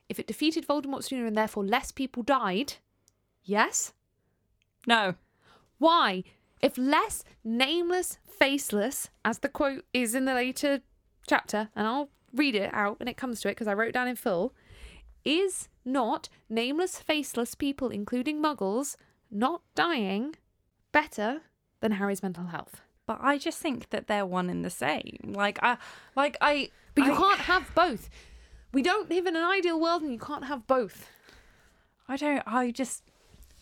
If 0.09 0.19
it 0.19 0.27
defeated 0.27 0.67
Voldemort 0.67 1.05
sooner 1.05 1.27
and 1.27 1.37
therefore 1.37 1.65
less 1.65 1.93
people 1.93 2.23
died, 2.23 2.75
yes. 3.45 3.93
No. 4.87 5.15
Why? 5.79 6.25
If 6.61 6.77
less 6.77 7.25
nameless, 7.45 8.19
faceless, 8.27 9.09
as 9.25 9.39
the 9.39 9.49
quote 9.49 9.85
is 9.93 10.15
in 10.15 10.25
the 10.25 10.35
later 10.35 10.81
chapter, 11.27 11.71
and 11.75 11.87
I'll 11.87 12.11
read 12.35 12.55
it 12.55 12.71
out 12.73 12.99
when 12.99 13.09
it 13.09 13.17
comes 13.17 13.41
to 13.41 13.49
it 13.49 13.53
because 13.53 13.69
I 13.69 13.75
wrote 13.75 13.89
it 13.89 13.95
down 13.95 14.09
in 14.09 14.17
full, 14.17 14.55
is 15.25 15.69
not 15.93 16.29
nameless, 16.49 16.99
faceless 17.01 17.55
people, 17.55 17.89
including 17.89 18.43
muggles, 18.43 18.97
not 19.31 19.63
dying 19.75 20.37
better 20.93 21.43
than 21.81 21.93
Harry's 21.93 22.23
mental 22.23 22.47
health? 22.47 22.81
But 23.07 23.19
I 23.23 23.39
just 23.39 23.59
think 23.59 23.91
that 23.91 24.07
they're 24.07 24.27
one 24.27 24.49
and 24.51 24.65
the 24.65 24.71
same. 24.71 25.19
Like 25.35 25.59
I 25.63 25.77
like 26.15 26.37
I 26.41 26.71
But 26.95 27.07
you 27.07 27.13
I- 27.13 27.17
can't 27.17 27.41
have 27.41 27.75
both. 27.75 28.09
We 28.73 28.83
don't 28.83 29.11
live 29.11 29.27
in 29.27 29.35
an 29.35 29.43
ideal 29.43 29.81
world 29.81 30.03
and 30.03 30.13
you 30.13 30.19
can't 30.19 30.45
have 30.45 30.67
both. 30.69 31.09
I 32.09 32.17
don't 32.17 32.43
I 32.47 32.71
just 32.71 33.03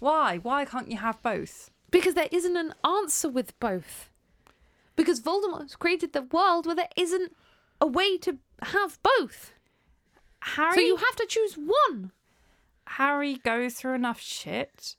why? 0.00 0.38
Why 0.38 0.64
can't 0.64 0.90
you 0.90 0.98
have 0.98 1.22
both? 1.22 1.70
Because 1.90 2.14
there 2.14 2.28
isn't 2.30 2.56
an 2.56 2.74
answer 2.84 3.28
with 3.28 3.59
both. 3.59 4.10
Because 4.96 5.20
Voldemort's 5.20 5.76
created 5.76 6.12
the 6.12 6.22
world 6.22 6.66
where 6.66 6.74
there 6.76 6.90
isn't 6.96 7.34
a 7.80 7.86
way 7.86 8.18
to 8.18 8.38
have 8.62 8.98
both. 9.02 9.52
Harry 10.40 10.74
So 10.74 10.80
you 10.80 10.96
have 10.96 11.16
to 11.16 11.26
choose 11.26 11.55
one. 11.55 12.12
Harry 12.90 13.36
goes 13.36 13.74
through 13.74 13.94
enough 13.94 14.20
shit 14.20 14.97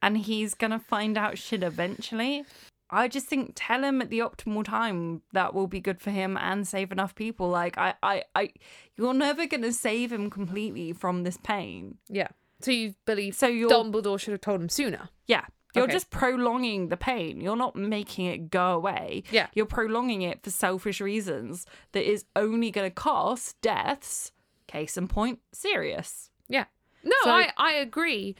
and 0.00 0.18
he's 0.18 0.54
gonna 0.54 0.78
find 0.78 1.16
out 1.18 1.38
shit 1.38 1.62
eventually. 1.62 2.44
I 2.90 3.08
just 3.08 3.26
think 3.26 3.52
tell 3.54 3.82
him 3.84 4.02
at 4.02 4.10
the 4.10 4.18
optimal 4.18 4.64
time 4.64 5.22
that 5.32 5.54
will 5.54 5.66
be 5.66 5.80
good 5.80 6.00
for 6.00 6.10
him 6.10 6.36
and 6.36 6.68
save 6.68 6.92
enough 6.92 7.14
people. 7.14 7.48
Like 7.48 7.78
I, 7.78 7.94
I, 8.02 8.24
I 8.34 8.50
you're 8.96 9.14
never 9.14 9.46
gonna 9.46 9.72
save 9.72 10.12
him 10.12 10.28
completely 10.30 10.92
from 10.92 11.22
this 11.22 11.38
pain. 11.38 11.98
Yeah. 12.08 12.28
So 12.60 12.70
you 12.70 12.94
believe 13.06 13.34
So 13.34 13.46
you're 13.48 13.70
Dumbledore 13.70 14.20
should 14.20 14.32
have 14.32 14.40
told 14.40 14.60
him 14.60 14.68
sooner. 14.68 15.08
yeah. 15.26 15.44
You're 15.74 15.84
Okay. 15.84 15.94
just 15.94 16.10
prolonging 16.10 16.88
the 16.88 16.98
pain. 16.98 17.40
You're 17.40 17.56
not 17.56 17.74
making 17.74 18.26
it 18.26 18.50
go 18.50 18.74
away. 18.74 19.22
Yeah. 19.30 19.46
You're 19.54 19.64
prolonging 19.64 20.20
it 20.20 20.42
for 20.44 20.50
selfish 20.50 21.00
reasons 21.00 21.64
that 21.92 22.04
is 22.06 22.26
only 22.36 22.70
gonna 22.70 22.90
cost 22.90 23.58
deaths. 23.62 24.32
Case 24.66 24.98
in 24.98 25.08
point, 25.08 25.38
Sirius. 25.54 26.28
Yeah. 26.46 26.66
No, 27.04 27.16
So- 27.24 27.30
I, 27.30 27.52
I 27.56 27.72
agree. 27.74 28.36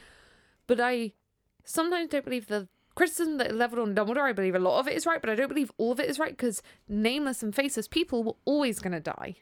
But 0.67 0.81
I 0.81 1.13
sometimes 1.65 2.11
don't 2.11 2.25
believe 2.25 2.47
the 2.47 2.69
criticism 2.95 3.39
that 3.39 3.55
leveled 3.55 3.81
on 3.89 3.95
Dumbledore. 3.95 4.23
I 4.29 4.33
believe 4.33 4.55
a 4.55 4.59
lot 4.59 4.79
of 4.81 4.87
it 4.89 4.95
is 4.97 5.07
right, 5.07 5.21
but 5.21 5.31
I 5.31 5.35
don't 5.35 5.49
believe 5.49 5.73
all 5.79 5.93
of 5.93 6.01
it 6.01 6.09
is 6.09 6.19
right 6.19 6.31
because 6.37 6.63
nameless 6.89 7.43
and 7.43 7.55
faceless 7.55 7.89
people 7.89 8.23
were 8.23 8.35
always 8.45 8.79
going 8.79 8.93
to 8.93 9.01
die. 9.01 9.37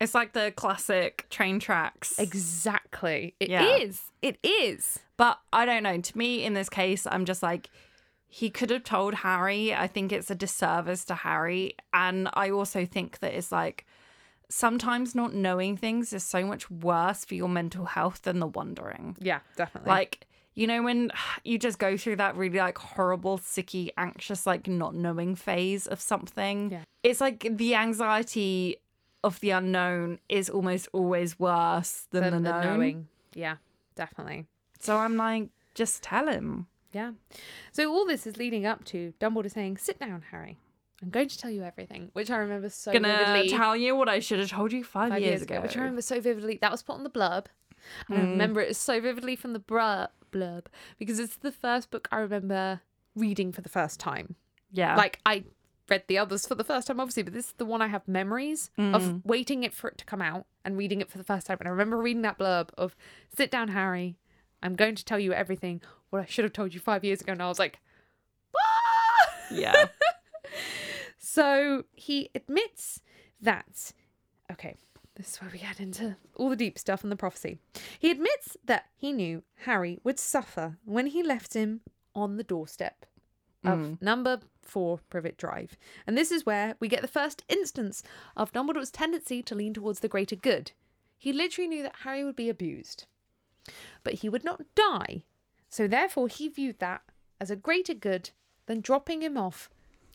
It's 0.00 0.14
like 0.14 0.32
the 0.32 0.52
classic 0.56 1.26
train 1.28 1.60
tracks. 1.60 2.18
Exactly. 2.18 3.34
It 3.38 3.50
Yeah. 3.50 3.76
is. 3.76 4.02
It 4.22 4.38
is. 4.42 4.98
But 5.16 5.38
I 5.52 5.66
don't 5.66 5.82
know. 5.82 6.00
To 6.00 6.18
me, 6.18 6.42
in 6.44 6.54
this 6.54 6.70
case, 6.70 7.06
I'm 7.06 7.26
just 7.26 7.42
like, 7.42 7.68
he 8.26 8.48
could 8.48 8.70
have 8.70 8.84
told 8.84 9.14
Harry. 9.16 9.74
I 9.74 9.86
think 9.86 10.10
it's 10.10 10.30
a 10.30 10.34
disservice 10.34 11.04
to 11.06 11.14
Harry. 11.16 11.74
And 11.92 12.30
I 12.32 12.48
also 12.50 12.86
think 12.86 13.18
that 13.18 13.34
it's 13.34 13.52
like, 13.52 13.84
sometimes 14.50 15.14
not 15.14 15.32
knowing 15.32 15.76
things 15.76 16.12
is 16.12 16.24
so 16.24 16.44
much 16.44 16.70
worse 16.70 17.24
for 17.24 17.34
your 17.34 17.48
mental 17.48 17.86
health 17.86 18.22
than 18.22 18.40
the 18.40 18.46
wondering. 18.46 19.16
Yeah, 19.20 19.40
definitely. 19.56 19.88
Like, 19.88 20.26
you 20.54 20.66
know, 20.66 20.82
when 20.82 21.10
you 21.44 21.58
just 21.58 21.78
go 21.78 21.96
through 21.96 22.16
that 22.16 22.36
really 22.36 22.58
like 22.58 22.76
horrible, 22.76 23.38
sicky, 23.38 23.90
anxious, 23.96 24.46
like 24.46 24.66
not 24.68 24.94
knowing 24.94 25.34
phase 25.36 25.86
of 25.86 26.00
something, 26.00 26.70
Yeah. 26.72 26.82
it's 27.02 27.20
like 27.20 27.46
the 27.50 27.74
anxiety 27.76 28.76
of 29.22 29.38
the 29.40 29.50
unknown 29.50 30.18
is 30.28 30.50
almost 30.50 30.88
always 30.92 31.38
worse 31.38 32.06
than, 32.10 32.24
than 32.24 32.42
the, 32.42 32.52
the 32.52 32.62
knowing. 32.64 33.06
Yeah, 33.34 33.56
definitely. 33.94 34.46
So 34.80 34.96
I'm 34.96 35.16
like, 35.16 35.50
just 35.74 36.02
tell 36.02 36.26
him. 36.26 36.66
Yeah. 36.92 37.12
So 37.70 37.92
all 37.92 38.04
this 38.06 38.26
is 38.26 38.36
leading 38.36 38.66
up 38.66 38.84
to 38.86 39.12
Dumbledore 39.20 39.52
saying, 39.52 39.76
"Sit 39.76 40.00
down, 40.00 40.24
Harry. 40.32 40.58
I'm 41.02 41.10
going 41.10 41.28
to 41.28 41.38
tell 41.38 41.50
you 41.50 41.62
everything," 41.62 42.10
which 42.12 42.30
I 42.30 42.36
remember 42.38 42.68
so 42.68 42.92
vividly. 42.92 43.10
gonna 43.12 43.24
vividly. 43.34 43.56
tell 43.56 43.76
you 43.76 43.96
what 43.96 44.08
I 44.08 44.18
should 44.18 44.38
have 44.38 44.50
told 44.50 44.72
you 44.72 44.84
five, 44.84 45.10
five 45.10 45.22
years, 45.22 45.42
ago. 45.42 45.60
which 45.60 45.76
I 45.76 45.80
remember 45.80 46.02
so 46.02 46.20
vividly. 46.20 46.58
That 46.60 46.70
was 46.70 46.82
put 46.82 46.94
on 46.94 47.04
the 47.04 47.10
blurb. 47.10 47.46
And 48.08 48.18
I 48.18 48.20
remember 48.22 48.60
it 48.60 48.76
so 48.76 49.00
vividly 49.00 49.36
from 49.36 49.54
the 49.54 49.58
br- 49.58 50.04
blurb 50.30 50.66
because 50.98 51.18
it's 51.18 51.36
the 51.36 51.50
first 51.52 51.90
book 51.90 52.06
I 52.12 52.18
remember 52.18 52.82
reading 53.16 53.52
for 53.52 53.62
the 53.62 53.70
first 53.70 53.98
time. 53.98 54.34
yeah, 54.70 54.94
Like 54.96 55.18
I 55.24 55.44
read 55.88 56.04
the 56.06 56.18
others 56.18 56.46
for 56.46 56.54
the 56.54 56.62
first 56.62 56.86
time, 56.86 57.00
obviously, 57.00 57.22
but 57.22 57.32
this 57.32 57.46
is 57.46 57.52
the 57.54 57.64
one 57.64 57.80
I 57.82 57.86
have 57.88 58.06
memories 58.06 58.70
of 58.78 59.24
waiting 59.24 59.64
it 59.64 59.72
for 59.72 59.88
it 59.88 59.96
to 59.98 60.04
come 60.04 60.20
out 60.22 60.44
and 60.64 60.76
reading 60.76 61.00
it 61.00 61.10
for 61.10 61.16
the 61.18 61.24
first 61.24 61.46
time. 61.46 61.56
And 61.60 61.66
I 61.66 61.70
remember 61.70 61.96
reading 61.96 62.22
that 62.22 62.38
blurb 62.38 62.68
of 62.76 62.94
"Sit 63.34 63.50
down, 63.50 63.68
Harry. 63.68 64.18
I'm 64.62 64.76
going 64.76 64.94
to 64.94 65.04
tell 65.04 65.18
you 65.18 65.32
everything. 65.32 65.80
What 66.10 66.20
I 66.20 66.26
should 66.26 66.44
have 66.44 66.52
told 66.52 66.74
you 66.74 66.80
five 66.80 67.02
years 67.02 67.22
ago." 67.22 67.32
And 67.32 67.42
I 67.42 67.48
was 67.48 67.58
like, 67.58 67.80
"Ah!" 68.56 69.30
Yeah. 69.50 69.86
So 71.32 71.84
he 71.92 72.28
admits 72.34 73.02
that, 73.40 73.92
okay, 74.50 74.74
this 75.14 75.34
is 75.34 75.40
where 75.40 75.50
we 75.52 75.60
get 75.60 75.78
into 75.78 76.16
all 76.34 76.48
the 76.48 76.56
deep 76.56 76.76
stuff 76.76 77.04
and 77.04 77.12
the 77.12 77.14
prophecy. 77.14 77.60
He 78.00 78.10
admits 78.10 78.56
that 78.64 78.86
he 78.96 79.12
knew 79.12 79.44
Harry 79.58 80.00
would 80.02 80.18
suffer 80.18 80.78
when 80.84 81.06
he 81.06 81.22
left 81.22 81.54
him 81.54 81.82
on 82.16 82.36
the 82.36 82.42
doorstep 82.42 83.06
of 83.62 83.78
mm. 83.78 84.02
number 84.02 84.40
four 84.62 84.98
Privet 85.08 85.36
Drive. 85.36 85.76
And 86.04 86.18
this 86.18 86.32
is 86.32 86.44
where 86.44 86.74
we 86.80 86.88
get 86.88 87.00
the 87.00 87.06
first 87.06 87.44
instance 87.48 88.02
of 88.36 88.52
Dumbledore's 88.52 88.90
tendency 88.90 89.40
to 89.40 89.54
lean 89.54 89.72
towards 89.72 90.00
the 90.00 90.08
greater 90.08 90.34
good. 90.34 90.72
He 91.16 91.32
literally 91.32 91.68
knew 91.68 91.84
that 91.84 92.00
Harry 92.02 92.24
would 92.24 92.34
be 92.34 92.48
abused, 92.48 93.06
but 94.02 94.14
he 94.14 94.28
would 94.28 94.42
not 94.42 94.62
die. 94.74 95.22
So 95.68 95.86
therefore, 95.86 96.26
he 96.26 96.48
viewed 96.48 96.80
that 96.80 97.02
as 97.40 97.52
a 97.52 97.56
greater 97.56 97.94
good 97.94 98.30
than 98.66 98.80
dropping 98.80 99.22
him 99.22 99.38
off 99.38 99.70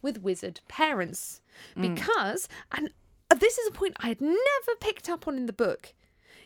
with 0.05 0.21
wizard 0.21 0.61
parents. 0.69 1.41
Mm. 1.75 1.95
Because, 1.95 2.47
and 2.71 2.91
uh, 3.29 3.35
this 3.35 3.57
is 3.57 3.67
a 3.67 3.71
point 3.71 3.97
I 3.99 4.07
had 4.07 4.21
never 4.21 4.75
picked 4.79 5.09
up 5.09 5.27
on 5.27 5.35
in 5.35 5.47
the 5.47 5.53
book, 5.53 5.93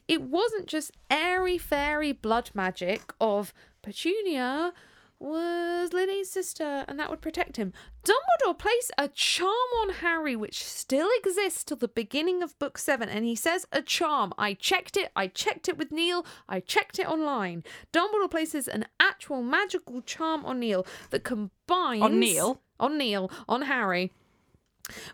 it 0.08 0.24
wasn't 0.24 0.66
just 0.66 0.92
airy 1.12 1.60
fairy 1.60 2.12
blood 2.12 2.50
magic 2.56 3.14
of 3.22 3.54
Petunia 3.84 4.74
was 5.20 5.92
Lily's 5.94 6.32
sister 6.32 6.86
and 6.88 6.98
that 7.00 7.10
would 7.10 7.22
protect 7.22 7.58
him. 7.58 7.74
Dumbledore 8.04 8.58
placed 8.58 8.92
a 8.98 9.08
charm 9.10 9.50
on 9.82 9.90
Harry 9.96 10.36
which 10.36 10.64
still 10.64 11.10
exists 11.18 11.64
till 11.64 11.78
the 11.78 11.88
beginning 11.88 12.42
of 12.42 12.58
book 12.60 12.78
7 12.78 13.10
and 13.10 13.26
he 13.26 13.36
says 13.36 13.66
a 13.72 13.82
charm. 13.82 14.34
I 14.38 14.54
checked 14.54 14.96
it, 14.96 15.12
I 15.16 15.28
checked 15.28 15.68
it 15.68 15.78
with 15.78 15.92
Neil, 15.92 16.26
I 16.48 16.62
checked 16.62 17.00
it 17.00 17.08
online. 17.08 17.64
Dumbledore 17.92 18.32
places 18.32 18.68
an 18.68 18.86
actual 19.00 19.44
magical 19.44 20.02
charm 20.02 20.46
on 20.46 20.60
Neil 20.60 20.86
that 21.10 21.24
combines 21.24 22.02
On 22.02 22.20
Neil? 22.20 22.62
on 22.80 22.98
Neil, 22.98 23.30
on 23.48 23.64
Harry, 23.64 24.14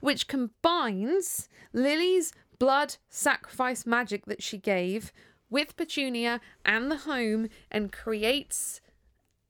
which 0.01 0.27
combines 0.27 1.49
Lily's 1.73 2.31
blood 2.59 2.97
sacrifice 3.09 3.85
magic 3.85 4.25
that 4.27 4.43
she 4.43 4.57
gave 4.57 5.11
with 5.49 5.75
Petunia 5.75 6.41
and 6.63 6.91
the 6.91 6.97
home 6.97 7.49
and 7.71 7.91
creates 7.91 8.81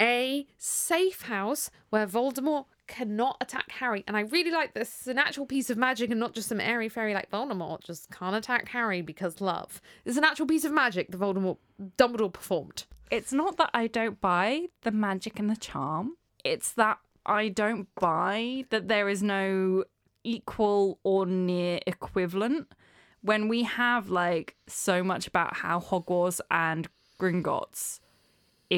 a 0.02 0.46
safe 0.58 1.24
house 1.24 1.70
where 1.90 2.08
Voldemort 2.08 2.66
cannot 2.88 3.38
attack 3.42 3.72
Harry. 3.72 4.04
And 4.08 4.16
I 4.16 4.22
really 4.22 4.52
like 4.52 4.74
this. 4.74 4.90
It's 5.00 5.08
an 5.08 5.18
actual 5.18 5.46
piece 5.46 5.70
of 5.70 5.78
magic 5.78 6.12
and 6.12 6.20
not 6.20 6.34
just 6.34 6.50
some 6.50 6.60
airy 6.60 6.90
fairy 6.90 7.14
like 7.14 7.32
Voldemort 7.32 7.84
just 7.84 8.12
can't 8.12 8.36
attack 8.36 8.70
Harry 8.70 9.02
because 9.02 9.42
love. 9.42 9.82
It's 10.06 10.18
an 10.18 10.24
actual 10.24 10.46
piece 10.46 10.66
of 10.66 10.72
magic 10.72 11.12
that 11.12 11.20
Voldemort 11.20 11.58
Dumbledore 11.98 12.32
performed. 12.32 12.86
it's 13.12 13.34
not 13.34 13.58
that 13.58 13.70
I 13.74 13.88
don't 13.88 14.20
buy 14.22 14.68
the 14.84 14.92
magic 14.92 15.40
and 15.40 15.50
the 15.50 15.56
charm. 15.56 16.16
It's 16.44 16.74
that 16.74 17.00
I 17.26 17.50
don't 17.50 17.88
buy 17.96 18.66
that 18.70 18.88
there 18.88 19.10
is 19.10 19.24
no 19.24 19.86
equal 20.24 21.00
or 21.04 21.26
near 21.26 21.80
equivalent 21.88 22.72
when 23.22 23.48
we 23.48 23.64
have 23.64 24.10
like 24.10 24.56
so 24.68 25.04
much 25.04 25.28
about 25.28 25.58
how 25.58 25.80
Hogwarts 25.80 26.40
and 26.52 26.88
Gringotts 27.20 28.00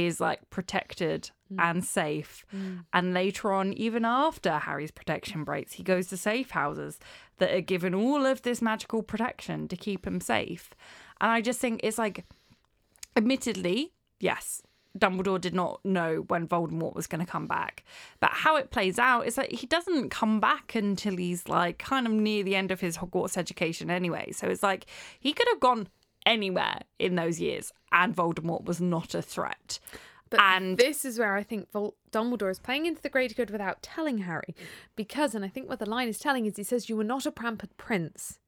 is 0.06 0.20
like 0.20 0.48
protected 0.52 1.32
mm. 1.52 1.58
and 1.60 1.84
safe. 1.84 2.46
Mm. 2.56 2.86
And 2.94 3.14
later 3.16 3.52
on, 3.52 3.74
even 3.74 4.06
after 4.06 4.60
Harry's 4.60 4.92
protection 4.92 5.44
breaks, 5.44 5.74
he 5.74 5.84
goes 5.84 6.08
to 6.08 6.18
safe 6.18 6.52
houses 6.52 7.00
that 7.40 7.52
are 7.52 7.62
given 7.62 7.96
all 7.96 8.26
of 8.26 8.44
this 8.44 8.62
magical 8.62 9.02
protection 9.02 9.68
to 9.68 9.76
keep 9.76 10.06
him 10.06 10.22
safe. 10.22 10.70
And 11.20 11.32
I 11.32 11.42
just 11.42 11.60
think 11.60 11.82
it's 11.84 11.98
like 11.98 12.26
admittedly, 13.16 13.94
yes, 14.20 14.62
Dumbledore 14.98 15.42
did 15.42 15.56
not 15.56 15.84
know 15.84 16.26
when 16.28 16.48
Voldemort 16.48 16.94
was 16.94 17.08
going 17.08 17.26
to 17.26 17.32
come 17.32 17.48
back. 17.48 17.84
But 18.20 18.32
how 18.34 18.56
it 18.56 18.70
plays 18.70 19.00
out 19.00 19.26
is 19.26 19.34
that 19.34 19.52
he 19.52 19.66
doesn't 19.66 20.10
come 20.10 20.40
back 20.40 20.76
until 20.76 21.18
he's 21.18 21.48
like 21.48 21.80
kind 21.80 22.06
of 22.06 22.14
near 22.14 22.44
the 22.44 22.56
end 22.56 22.70
of 22.70 22.82
his 22.82 22.98
Hogwarts 22.98 23.36
education 23.36 23.90
anyway. 23.90 24.32
So 24.32 24.48
it's 24.48 24.64
like 24.64 24.86
he 25.20 25.34
could 25.34 25.48
have 25.50 25.60
gone 25.60 25.88
anywhere 26.28 26.80
in 27.00 27.16
those 27.16 27.40
years 27.40 27.72
and 27.92 28.16
Voldemort 28.16 28.66
was 28.66 28.80
not 28.82 29.16
a 29.16 29.22
threat. 29.22 29.80
But 30.30 30.42
And- 30.42 30.78
this 30.78 31.06
is 31.06 31.18
where 31.18 31.36
I 31.36 31.44
think 31.44 31.72
Vol- 31.72 31.96
Dumbledore 32.12 32.52
is 32.52 32.60
playing 32.60 32.86
into 32.86 33.02
the 33.02 33.10
greater 33.10 33.34
good 33.34 33.50
without 33.50 33.82
telling 33.82 34.20
Harry. 34.20 34.54
Because, 34.96 35.34
and 35.34 35.46
I 35.46 35.48
think 35.48 35.70
what 35.70 35.80
the 35.80 35.90
line 35.90 36.10
is 36.10 36.20
telling 36.20 36.46
is 36.46 36.58
he 36.58 36.64
says, 36.64 36.90
You 36.90 36.98
were 36.98 37.04
not 37.06 37.26
a 37.26 37.32
pampered 37.32 37.76
prince. 37.78 38.40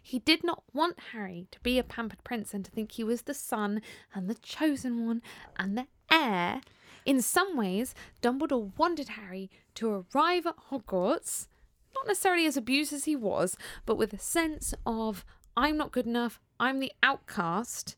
He 0.00 0.18
did 0.18 0.44
not 0.44 0.62
want 0.74 1.00
Harry 1.12 1.48
to 1.50 1.60
be 1.60 1.78
a 1.78 1.82
pampered 1.82 2.22
prince 2.22 2.52
and 2.52 2.64
to 2.66 2.70
think 2.70 2.92
he 2.92 3.02
was 3.02 3.22
the 3.22 3.34
son 3.34 3.80
and 4.14 4.28
the 4.28 4.34
chosen 4.34 5.06
one 5.06 5.22
and 5.56 5.76
the 5.78 5.86
heir. 6.10 6.60
In 7.06 7.22
some 7.22 7.56
ways, 7.56 7.94
Dumbledore 8.20 8.76
wanted 8.76 9.08
Harry 9.08 9.50
to 9.76 10.04
arrive 10.14 10.46
at 10.46 10.56
Hogwarts, 10.70 11.48
not 11.94 12.06
necessarily 12.06 12.46
as 12.46 12.56
abused 12.58 12.92
as 12.92 13.06
he 13.06 13.16
was, 13.16 13.56
but 13.86 13.96
with 13.96 14.12
a 14.12 14.18
sense 14.18 14.74
of, 14.86 15.24
I'm 15.56 15.76
not 15.78 15.92
good 15.92 16.06
enough, 16.06 16.40
I'm 16.62 16.78
the 16.80 16.92
outcast, 17.02 17.96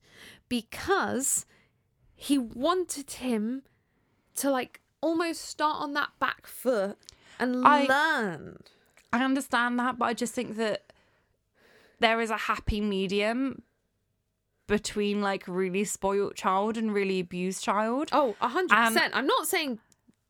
because 0.49 1.47
he 2.17 2.39
wanted 2.39 3.11
him 3.13 3.63
to 4.37 4.51
like 4.51 4.81
almost 5.01 5.43
start 5.43 5.81
on 5.83 5.93
that 5.93 6.11
back 6.19 6.47
foot 6.47 6.97
and 7.39 7.65
I- 7.67 7.87
learn. 7.87 8.59
I 9.13 9.23
understand 9.23 9.79
that, 9.79 9.97
but 9.99 10.07
I 10.07 10.15
just 10.15 10.35
think 10.35 10.57
that 10.57 10.93
there 12.01 12.21
is 12.21 12.31
a 12.31 12.37
happy 12.37 12.81
medium 12.81 13.63
between 14.67 15.21
like 15.21 15.45
really 15.47 15.85
spoilt 15.85 16.35
child 16.35 16.77
and 16.77 16.93
really 16.93 17.21
abused 17.21 17.63
child. 17.63 18.09
Oh, 18.13 18.35
a 18.41 18.49
hundred 18.49 18.75
percent. 18.75 19.13
Um, 19.15 19.21
I'm 19.21 19.27
not 19.27 19.47
saying 19.47 19.79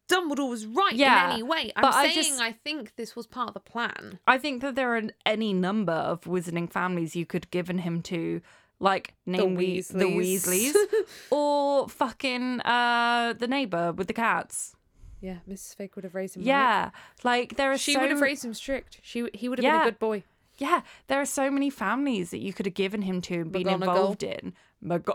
Dumbledore 0.08 0.50
was 0.50 0.66
right 0.66 0.92
Yeah, 0.92 1.26
in 1.28 1.32
any 1.34 1.42
way. 1.42 1.72
I'm 1.76 1.82
but 1.82 1.92
saying 1.92 2.10
I, 2.10 2.14
just- 2.14 2.62
think 2.62 2.94
this 2.96 3.16
was 3.16 3.26
part 3.26 3.48
of 3.48 3.54
the 3.54 3.60
plan. 3.60 4.18
I 4.26 4.38
think 4.38 4.60
that 4.62 4.74
there 4.74 4.94
are 4.96 5.02
any 5.24 5.52
number 5.54 5.92
of 5.94 6.22
wizarding 6.22 6.70
families 6.70 7.16
you 7.16 7.24
could 7.26 7.44
have 7.46 7.50
given 7.50 7.78
him 7.78 8.02
to, 8.02 8.42
like 8.80 9.14
name 9.24 9.54
we 9.54 9.80
the 9.80 10.04
Weasleys. 10.04 10.74
Weasleys, 10.74 10.74
or 11.30 11.88
fucking 11.88 12.60
uh 12.60 13.34
the 13.38 13.46
neighbor 13.48 13.92
with 13.92 14.06
the 14.08 14.12
cats. 14.12 14.76
Yeah, 15.20 15.36
Mrs. 15.48 15.74
Fake 15.76 15.96
would 15.96 16.04
have 16.04 16.14
raised 16.14 16.36
him. 16.36 16.42
right? 16.42 16.48
Yeah, 16.48 16.90
like 17.22 17.56
there 17.56 17.72
are 17.72 17.78
she 17.78 17.94
so 17.94 18.00
would 18.00 18.10
have 18.10 18.20
raised 18.20 18.44
him 18.44 18.52
strict. 18.52 18.98
She 19.02 19.28
he 19.32 19.48
would 19.48 19.58
have 19.58 19.64
been 19.72 19.80
a 19.80 19.84
good 19.84 19.98
boy. 19.98 20.22
yeah 20.58 20.82
there 21.06 21.20
are 21.20 21.24
so 21.26 21.50
many 21.50 21.70
families 21.70 22.30
that 22.30 22.40
you 22.40 22.52
could 22.52 22.66
have 22.66 22.74
given 22.74 23.02
him 23.02 23.20
to 23.22 23.40
and 23.40 23.50
been 23.52 23.62
McGonagall. 23.66 23.72
involved 23.80 24.22
in. 24.22 24.52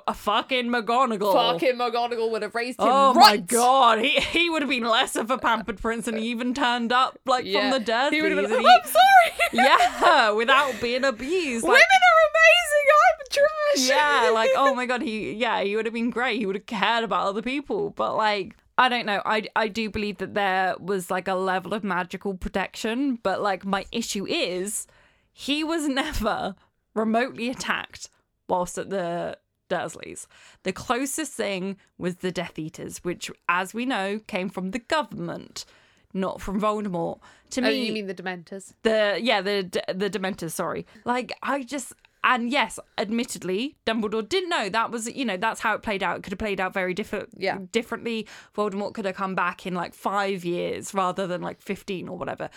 A 0.08 0.14
fucking 0.14 0.66
McGonagall. 0.68 1.34
Fucking 1.34 1.76
McGonagall 1.76 2.32
would 2.32 2.42
have 2.42 2.56
raised 2.56 2.80
him 2.80 2.88
Oh 2.90 3.14
my 3.14 3.38
god, 3.38 4.00
he 4.00 4.20
he 4.20 4.50
would 4.50 4.62
have 4.64 4.70
been 4.70 4.84
less 4.84 5.16
of 5.16 5.30
a 5.30 5.38
pampered 5.38 5.80
prince 5.80 6.08
and 6.08 6.18
he 6.18 6.26
even 6.28 6.54
turned 6.54 6.92
up 6.92 7.20
like 7.26 7.46
Yeah. 7.46 7.72
from 7.72 7.84
the 7.84 7.92
Dursleys. 7.92 8.12
He 8.12 8.22
would 8.22 8.32
have 8.32 8.42
been. 8.50 8.52
and 8.58 8.66
Oh, 8.66 8.80
I'm 8.84 8.90
sorry. 8.90 9.50
yeah, 9.68 10.32
without 10.32 10.82
being 10.82 11.04
abused. 11.04 11.64
Like, 11.64 11.72
Women 11.74 11.82
are 11.82 12.20
amazing. 12.32 12.88
I'm 13.12 13.26
trash. 13.32 13.90
yeah, 13.90 14.30
like 14.34 14.50
oh 14.56 14.74
my 14.74 14.86
god, 14.86 15.02
he 15.04 15.34
yeah, 15.34 15.62
he 15.62 15.76
would 15.76 15.86
have 15.86 15.94
been 15.94 16.10
great. 16.10 16.40
He 16.40 16.46
would 16.46 16.56
have 16.56 16.66
cared 16.66 17.04
about 17.04 17.28
other 17.28 17.42
people, 17.42 17.92
but 17.92 18.16
like 18.16 18.56
I 18.78 18.90
don't 18.90 19.06
know. 19.06 19.22
I 19.26 19.44
I 19.56 19.68
do 19.68 19.90
believe 19.90 20.18
that 20.18 20.34
there 20.34 20.76
was 20.80 21.12
like 21.12 21.28
a 21.28 21.36
level 21.36 21.74
of 21.74 21.84
magical 21.84 22.34
protection, 22.34 23.20
but 23.22 23.42
like 23.42 23.66
my 23.66 23.86
issue 23.92 24.26
is 24.26 24.88
he 25.32 25.64
was 25.64 25.88
never 26.04 26.56
remotely 26.96 27.50
attacked 27.50 28.10
whilst 28.48 28.78
at 28.80 28.90
the 28.90 29.38
Dursleys. 29.70 30.28
The 30.64 30.74
closest 30.74 31.32
thing 31.34 31.78
was 31.98 32.18
the 32.18 32.32
Death 32.32 32.58
Eaters, 32.60 33.00
which, 33.04 33.32
as 33.48 33.74
we 33.74 33.86
know, 33.86 34.20
came 34.28 34.50
from 34.50 34.72
the 34.72 34.80
government, 34.80 35.66
not 36.14 36.42
from 36.42 36.60
Voldemort. 36.60 37.20
To 37.52 37.62
Oh, 37.62 37.66
me, 37.70 37.86
you 37.86 37.94
mean 37.94 38.08
the 38.08 38.14
Dementors? 38.16 38.74
the 38.84 39.18
yeah 39.22 39.42
the 39.42 39.64
the 39.94 40.10
dementors 40.10 40.52
sorry 40.52 40.86
like 41.04 41.32
i 41.42 41.64
just 41.64 41.94
and 42.24 42.52
yes 42.52 42.78
admittedly 42.98 43.76
dumbledore 43.86 44.28
didn't 44.28 44.50
know 44.50 44.68
that 44.70 44.92
was 44.92 45.08
you 45.14 45.24
know 45.24 45.38
that's 45.38 45.62
how 45.62 45.74
it 45.74 45.82
played 45.82 46.04
out. 46.04 46.18
It 46.18 46.24
could 46.24 46.34
have 46.34 46.40
played 46.40 46.60
out 46.60 46.74
very 46.74 46.94
different 46.94 47.30
Yeah. 47.38 47.60
differently. 47.72 48.28
Voldemort 48.56 48.94
could 48.94 49.06
have 49.06 49.16
come 49.16 49.36
back 49.36 49.66
in 49.66 49.74
like 49.74 49.94
five 49.94 50.44
years 50.44 50.94
rather 50.94 51.28
than 51.28 51.42
like 51.42 51.62
15 51.62 52.08
or 52.10 52.18
whatever. 52.18 52.50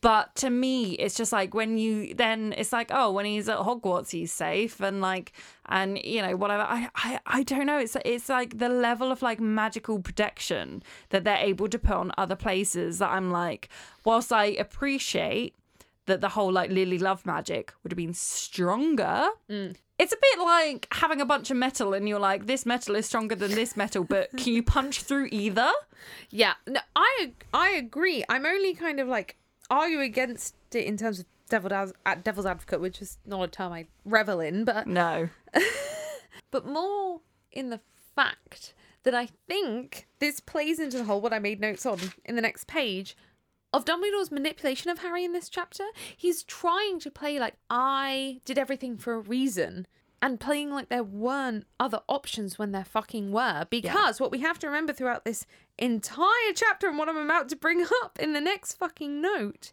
But 0.00 0.34
to 0.36 0.50
me 0.50 0.92
it's 0.92 1.14
just 1.14 1.32
like 1.32 1.52
when 1.54 1.78
you 1.78 2.14
then 2.14 2.54
it's 2.56 2.72
like 2.72 2.90
oh 2.92 3.12
when 3.12 3.24
he's 3.26 3.48
at 3.48 3.58
hogwarts 3.58 4.10
he's 4.10 4.32
safe 4.32 4.80
and 4.80 5.00
like 5.00 5.32
and 5.66 5.98
you 6.02 6.22
know 6.22 6.36
whatever. 6.36 6.62
I 6.62 6.88
i, 6.94 7.20
I 7.26 7.42
don't 7.42 7.66
know. 7.66 7.78
It's 7.78 7.96
it's 8.04 8.28
like 8.28 8.58
the 8.58 8.68
level 8.68 9.12
of 9.12 9.22
like 9.22 9.40
magical 9.40 10.00
protection 10.00 10.82
that 11.10 11.24
they're 11.24 11.36
able 11.36 11.68
to 11.68 11.78
put 11.78 11.92
on 11.96 12.12
other 12.16 12.36
places 12.36 12.98
that 12.98 13.10
i'm 13.10 13.30
like 13.30 13.68
whilst 14.04 14.32
i 14.32 14.44
appreciate 14.46 15.54
that 16.06 16.20
the 16.20 16.30
whole 16.30 16.52
like 16.52 16.70
Lily 16.70 16.98
Love 16.98 17.24
magic 17.26 17.72
would 17.82 17.92
have 17.92 17.96
been 17.96 18.14
stronger. 18.14 19.26
Mm. 19.50 19.76
It's 19.98 20.12
a 20.12 20.16
bit 20.20 20.38
like 20.40 20.88
having 20.92 21.20
a 21.20 21.24
bunch 21.26 21.50
of 21.50 21.56
metal 21.56 21.94
and 21.94 22.08
you're 22.08 22.18
like, 22.18 22.46
this 22.46 22.66
metal 22.66 22.96
is 22.96 23.06
stronger 23.06 23.34
than 23.36 23.52
this 23.52 23.76
metal, 23.76 24.02
but 24.04 24.30
can 24.36 24.52
you 24.52 24.62
punch 24.62 25.02
through 25.02 25.28
either? 25.30 25.70
Yeah, 26.30 26.54
no, 26.66 26.80
I 26.96 27.32
I 27.54 27.70
agree. 27.70 28.24
I'm 28.28 28.44
only 28.46 28.74
kind 28.74 28.98
of 28.98 29.06
like 29.08 29.36
argue 29.70 30.00
against 30.00 30.54
it 30.72 30.84
in 30.86 30.96
terms 30.96 31.20
of 31.20 31.26
devil 31.48 31.72
ad- 31.72 31.92
ad- 32.04 32.24
devil's 32.24 32.46
advocate, 32.46 32.80
which 32.80 33.00
is 33.00 33.18
not 33.26 33.42
a 33.42 33.48
term 33.48 33.72
I 33.72 33.86
revel 34.04 34.40
in, 34.40 34.64
but 34.64 34.86
No. 34.88 35.28
but 36.50 36.66
more 36.66 37.20
in 37.52 37.70
the 37.70 37.80
fact 38.16 38.74
that 39.04 39.14
I 39.14 39.28
think 39.48 40.06
this 40.18 40.40
plays 40.40 40.78
into 40.78 40.98
the 40.98 41.04
whole 41.04 41.20
what 41.20 41.32
I 41.32 41.38
made 41.38 41.60
notes 41.60 41.86
on 41.86 41.98
in 42.24 42.36
the 42.36 42.42
next 42.42 42.66
page 42.66 43.16
of 43.72 43.84
Dumbledore's 43.84 44.30
manipulation 44.30 44.90
of 44.90 44.98
Harry 44.98 45.24
in 45.24 45.32
this 45.32 45.48
chapter. 45.48 45.84
He's 46.16 46.42
trying 46.42 47.00
to 47.00 47.10
play 47.10 47.38
like 47.38 47.54
I 47.70 48.40
did 48.44 48.58
everything 48.58 48.96
for 48.98 49.14
a 49.14 49.20
reason 49.20 49.86
and 50.20 50.38
playing 50.38 50.70
like 50.70 50.88
there 50.88 51.02
weren't 51.02 51.66
other 51.80 52.00
options 52.08 52.58
when 52.58 52.72
there 52.72 52.84
fucking 52.84 53.32
were. 53.32 53.66
Because 53.68 54.20
what 54.20 54.30
we 54.30 54.38
have 54.40 54.58
to 54.60 54.68
remember 54.68 54.92
throughout 54.92 55.24
this 55.24 55.46
entire 55.78 56.52
chapter 56.54 56.88
and 56.88 56.96
what 56.96 57.08
I'm 57.08 57.16
about 57.16 57.48
to 57.48 57.56
bring 57.56 57.84
up 58.04 58.18
in 58.20 58.32
the 58.32 58.40
next 58.40 58.74
fucking 58.74 59.20
note 59.20 59.72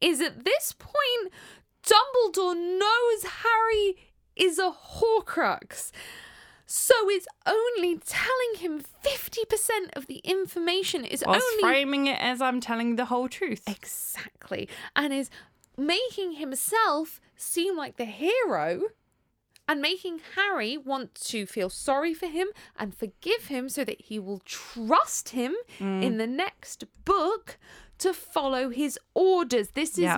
is 0.00 0.20
at 0.20 0.44
this 0.44 0.72
point 0.72 1.32
Dumbledore 1.84 2.56
knows 2.56 3.32
Harry 3.44 3.96
is 4.34 4.58
a 4.58 4.72
Horcrux. 4.72 5.92
So 6.68 6.94
it's 7.10 7.28
only 7.46 7.96
telling 7.98 8.54
him 8.58 8.80
50% 9.04 9.96
of 9.96 10.06
the 10.06 10.16
information 10.24 11.04
is 11.04 11.22
was 11.26 11.40
only 11.42 11.62
framing 11.62 12.06
it 12.08 12.20
as 12.20 12.42
I'm 12.42 12.60
telling 12.60 12.96
the 12.96 13.04
whole 13.06 13.28
truth. 13.28 13.62
Exactly. 13.68 14.68
And 14.96 15.12
is 15.14 15.30
making 15.76 16.32
himself 16.32 17.20
seem 17.36 17.76
like 17.76 17.96
the 17.98 18.04
hero 18.04 18.80
and 19.68 19.80
making 19.80 20.20
Harry 20.34 20.76
want 20.76 21.14
to 21.26 21.46
feel 21.46 21.68
sorry 21.70 22.14
for 22.14 22.26
him 22.26 22.48
and 22.78 22.94
forgive 22.96 23.46
him 23.46 23.68
so 23.68 23.84
that 23.84 24.00
he 24.00 24.18
will 24.18 24.40
trust 24.44 25.30
him 25.30 25.54
Mm. 25.78 26.02
in 26.02 26.18
the 26.18 26.26
next 26.26 26.84
book 27.04 27.58
to 27.98 28.12
follow 28.12 28.70
his 28.70 28.98
orders. 29.14 29.70
This 29.70 29.92
is 29.92 29.98
Yeah. 29.98 30.16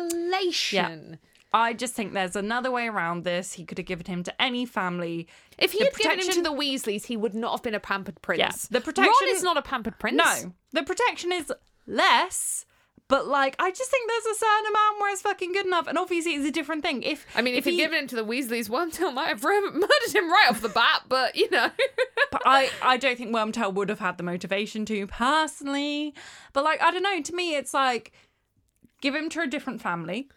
manipulation. 0.00 1.18
I 1.52 1.72
just 1.72 1.94
think 1.94 2.12
there's 2.12 2.36
another 2.36 2.70
way 2.70 2.86
around 2.86 3.24
this. 3.24 3.54
He 3.54 3.64
could 3.64 3.78
have 3.78 3.86
given 3.86 4.06
him 4.06 4.22
to 4.22 4.42
any 4.42 4.64
family. 4.66 5.26
If 5.58 5.72
he 5.72 5.78
The 5.80 5.84
had 5.86 5.94
given 5.94 6.20
him 6.20 6.32
to 6.34 6.42
the 6.42 6.52
Weasleys, 6.52 7.06
he 7.06 7.16
would 7.16 7.34
not 7.34 7.50
have 7.52 7.62
been 7.62 7.74
a 7.74 7.80
pampered 7.80 8.22
prince. 8.22 8.38
Yeah, 8.38 8.52
the 8.70 8.80
protection- 8.80 9.12
Ron 9.20 9.34
is 9.34 9.42
not 9.42 9.56
a 9.56 9.62
pampered 9.62 9.98
prince. 9.98 10.16
No, 10.16 10.54
the 10.72 10.84
protection 10.84 11.32
is 11.32 11.52
less, 11.88 12.66
but 13.08 13.26
like 13.26 13.56
I 13.58 13.72
just 13.72 13.90
think 13.90 14.08
there's 14.08 14.36
a 14.36 14.38
certain 14.38 14.66
amount 14.70 15.00
where 15.00 15.12
it's 15.12 15.22
fucking 15.22 15.52
good 15.52 15.66
enough. 15.66 15.88
And 15.88 15.98
obviously, 15.98 16.34
it's 16.34 16.46
a 16.46 16.52
different 16.52 16.82
thing. 16.84 17.02
If 17.02 17.26
I 17.34 17.42
mean, 17.42 17.56
if, 17.56 17.64
he'd 17.64 17.72
he, 17.72 17.76
given 17.78 17.98
him 17.98 18.06
to 18.08 18.16
the 18.16 18.24
Weasleys, 18.24 18.68
Wormtail 18.68 19.12
might 19.12 19.28
have 19.28 19.42
murdered 19.42 20.14
him 20.14 20.30
right 20.30 20.46
off 20.50 20.60
the 20.60 20.68
bat, 20.68 21.02
but 21.08 21.34
you 21.36 21.50
know. 21.50 21.70
But 22.32 22.42
I, 22.46 22.70
I 22.80 22.96
don't 22.96 23.18
think 23.18 23.34
Wormtail 23.34 23.74
would 23.74 23.88
have 23.88 23.98
had 23.98 24.16
the 24.16 24.22
motivation 24.22 24.84
to 24.84 25.08
personally. 25.08 26.14
But 26.52 26.62
like, 26.62 26.80
I 26.80 26.92
don't 26.92 27.02
know. 27.02 27.20
To 27.20 27.34
me, 27.34 27.56
it's 27.56 27.74
like 27.74 28.12
give 29.00 29.16
him 29.16 29.28
to 29.30 29.40
a 29.40 29.48
different 29.48 29.82
family. 29.82 30.28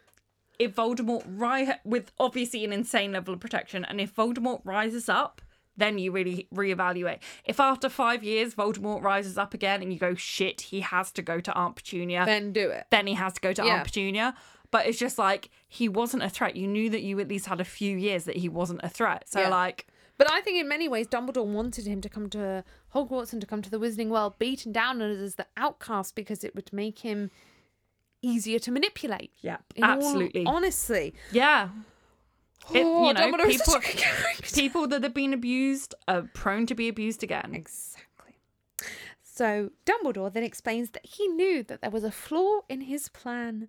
If 0.59 0.75
Voldemort 0.75 1.23
ri- 1.27 1.73
with 1.84 2.11
obviously 2.19 2.63
an 2.63 2.71
insane 2.73 3.11
level 3.11 3.34
of 3.34 3.39
protection, 3.39 3.84
and 3.85 3.99
if 3.99 4.15
Voldemort 4.15 4.61
rises 4.63 5.09
up, 5.09 5.41
then 5.75 5.97
you 5.97 6.11
really 6.11 6.47
reevaluate. 6.53 7.19
If 7.45 7.59
after 7.59 7.89
five 7.89 8.23
years 8.23 8.53
Voldemort 8.53 9.01
rises 9.01 9.38
up 9.38 9.53
again 9.55 9.81
and 9.81 9.91
you 9.91 9.97
go 9.97 10.13
shit, 10.13 10.61
he 10.61 10.81
has 10.81 11.11
to 11.13 11.21
go 11.23 11.39
to 11.39 11.53
Aunt 11.57 11.75
Petunia, 11.75 12.25
then 12.25 12.53
do 12.53 12.69
it. 12.69 12.85
then 12.91 13.07
he 13.07 13.15
has 13.15 13.34
to 13.34 13.41
go 13.41 13.53
to 13.53 13.65
Yeah. 13.65 13.75
Aunt 13.77 13.85
Petunia. 13.85 14.35
But 14.69 14.85
it's 14.88 14.97
just 14.99 15.17
like 15.17 15.49
he 15.67 15.89
wasn't 15.89 16.23
a 16.23 16.30
threat. 16.30 16.55
You 16.55 16.67
knew 16.67 16.89
that 16.91 17.01
you 17.01 17.19
at 17.19 17.27
least 17.27 17.47
had 17.47 17.59
a 17.59 17.65
few 17.65 17.95
years 17.97 18.23
that 18.25 18.38
he 18.38 18.49
wasn't 18.49 18.81
a 18.84 18.89
threat. 18.89 19.27
So 19.30 19.41
Yeah. 19.41 19.49
like, 19.49 19.88
But 20.17 20.31
I 20.31 20.41
think 20.41 20.59
in 20.59 20.67
many 20.67 20.88
ways, 20.88 21.07
Dumbledore 21.07 21.45
wanted 21.45 21.85
him 21.88 21.99
to 22.01 22.09
come 22.09 22.30
to 22.30 22.63
Hogwarts 22.93 23.34
and 23.34 23.41
to 23.41 23.47
come 23.47 23.63
to 23.63 23.69
the 23.71 23.80
Wizarding 23.80 24.09
World 24.09 24.38
beaten 24.38 24.71
down 24.71 25.01
as 25.01 25.35
the 25.35 25.47
outcast 25.57 26.13
because 26.15 26.43
it 26.43 26.53
would 26.53 26.71
make 26.71 26.99
him 26.99 27.31
easier 28.23 28.57
to 28.59 28.71
manipulate. 28.71 29.31
yeah, 29.41 29.57
In 29.75 29.83
all 29.83 29.91
absolutely, 29.91 30.45
honestly. 30.45 31.13
yeah. 31.31 31.69
It- 32.73 32.83
oh, 32.85 33.07
you 33.07 33.13
know, 33.13 33.31
people- 33.45 33.65
such 33.65 33.93
a 33.93 33.97
good 33.97 34.53
people 34.53 34.87
that 34.87 35.03
have 35.03 35.13
been 35.13 35.33
abused 35.33 35.93
are 36.07 36.23
prone 36.33 36.65
to 36.67 36.73
be 36.75 36.87
abused 36.87 37.21
again. 37.21 37.51
Exactly. 37.53 38.35
So 39.21 39.71
Dumbledore 39.85 40.31
then 40.31 40.43
explains 40.43 40.91
that 40.91 41.05
he 41.05 41.27
knew 41.27 41.63
that 41.63 41.81
there 41.81 41.89
was 41.89 42.03
a 42.05 42.11
flaw 42.11 42.61
in 42.69 42.81
his 42.81 43.09
plan 43.09 43.67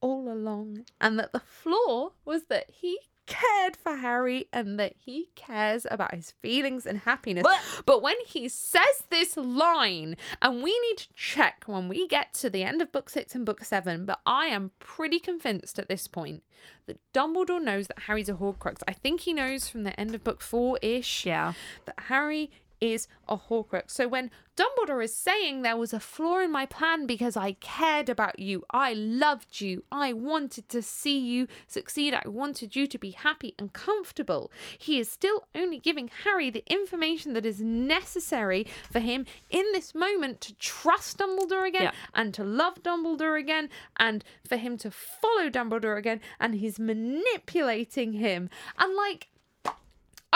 all 0.00 0.30
along, 0.30 0.84
and 1.00 1.18
that 1.18 1.32
the 1.32 1.40
flaw 1.40 2.10
was 2.24 2.44
that 2.44 2.70
he 2.70 2.98
cared 3.26 3.76
for 3.76 3.96
Harry 3.96 4.46
and 4.52 4.78
that 4.78 4.94
he 4.98 5.30
cares 5.34 5.86
about 5.90 6.14
his 6.14 6.32
feelings 6.42 6.86
and 6.86 6.98
happiness. 7.00 7.42
But- 7.42 7.60
But 7.84 8.02
when 8.02 8.16
he 8.26 8.48
says 8.48 9.04
this 9.10 9.36
line, 9.36 10.16
and 10.40 10.62
we 10.62 10.78
need 10.88 10.98
to 10.98 11.08
check 11.14 11.64
when 11.66 11.88
we 11.88 12.06
get 12.08 12.32
to 12.34 12.50
the 12.50 12.62
end 12.62 12.80
of 12.82 12.92
book 12.92 13.10
six 13.10 13.34
and 13.34 13.44
book 13.44 13.62
seven, 13.64 14.04
but 14.06 14.20
I 14.26 14.46
am 14.46 14.70
pretty 14.78 15.18
convinced 15.18 15.78
at 15.78 15.88
this 15.88 16.06
point 16.08 16.42
that 16.86 17.00
Dumbledore 17.12 17.62
knows 17.62 17.88
that 17.88 18.00
Harry's 18.00 18.28
a 18.28 18.34
Horcrux. 18.34 18.82
I 18.86 18.92
think 18.92 19.20
he 19.22 19.32
knows 19.32 19.68
from 19.68 19.82
the 19.84 19.98
end 19.98 20.14
of 20.14 20.22
book 20.24 20.40
four 20.40 20.78
ish 20.82 21.26
Yeah. 21.26 21.52
that 21.84 21.98
Harry 22.08 22.50
is 22.80 23.08
a 23.28 23.36
Horcrux. 23.36 23.90
So 23.90 24.06
when 24.08 24.30
Dumbledore 24.56 25.04
is 25.04 25.14
saying 25.14 25.62
there 25.62 25.76
was 25.76 25.92
a 25.92 26.00
flaw 26.00 26.40
in 26.40 26.50
my 26.50 26.64
plan 26.66 27.06
because 27.06 27.36
I 27.36 27.52
cared 27.52 28.08
about 28.08 28.38
you, 28.38 28.64
I 28.70 28.92
loved 28.94 29.60
you, 29.60 29.84
I 29.92 30.12
wanted 30.12 30.68
to 30.70 30.82
see 30.82 31.18
you 31.18 31.46
succeed, 31.66 32.14
I 32.14 32.26
wanted 32.26 32.74
you 32.74 32.86
to 32.86 32.98
be 32.98 33.10
happy 33.10 33.54
and 33.58 33.72
comfortable, 33.72 34.50
he 34.78 34.98
is 34.98 35.10
still 35.10 35.46
only 35.54 35.78
giving 35.78 36.10
Harry 36.24 36.50
the 36.50 36.64
information 36.66 37.34
that 37.34 37.44
is 37.44 37.60
necessary 37.60 38.66
for 38.90 39.00
him 39.00 39.26
in 39.50 39.64
this 39.72 39.94
moment 39.94 40.40
to 40.42 40.54
trust 40.54 41.18
Dumbledore 41.18 41.66
again 41.68 41.82
Yeah. 41.82 41.92
and 42.14 42.32
to 42.34 42.44
love 42.44 42.82
Dumbledore 42.82 43.38
again 43.38 43.68
and 43.96 44.24
for 44.46 44.56
him 44.56 44.78
to 44.78 44.90
follow 44.90 45.50
Dumbledore 45.50 45.98
again 45.98 46.20
and 46.40 46.54
he's 46.54 46.78
manipulating 46.78 48.14
him. 48.14 48.48
And 48.78 48.94
like 48.94 49.28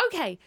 okay, 0.06 0.38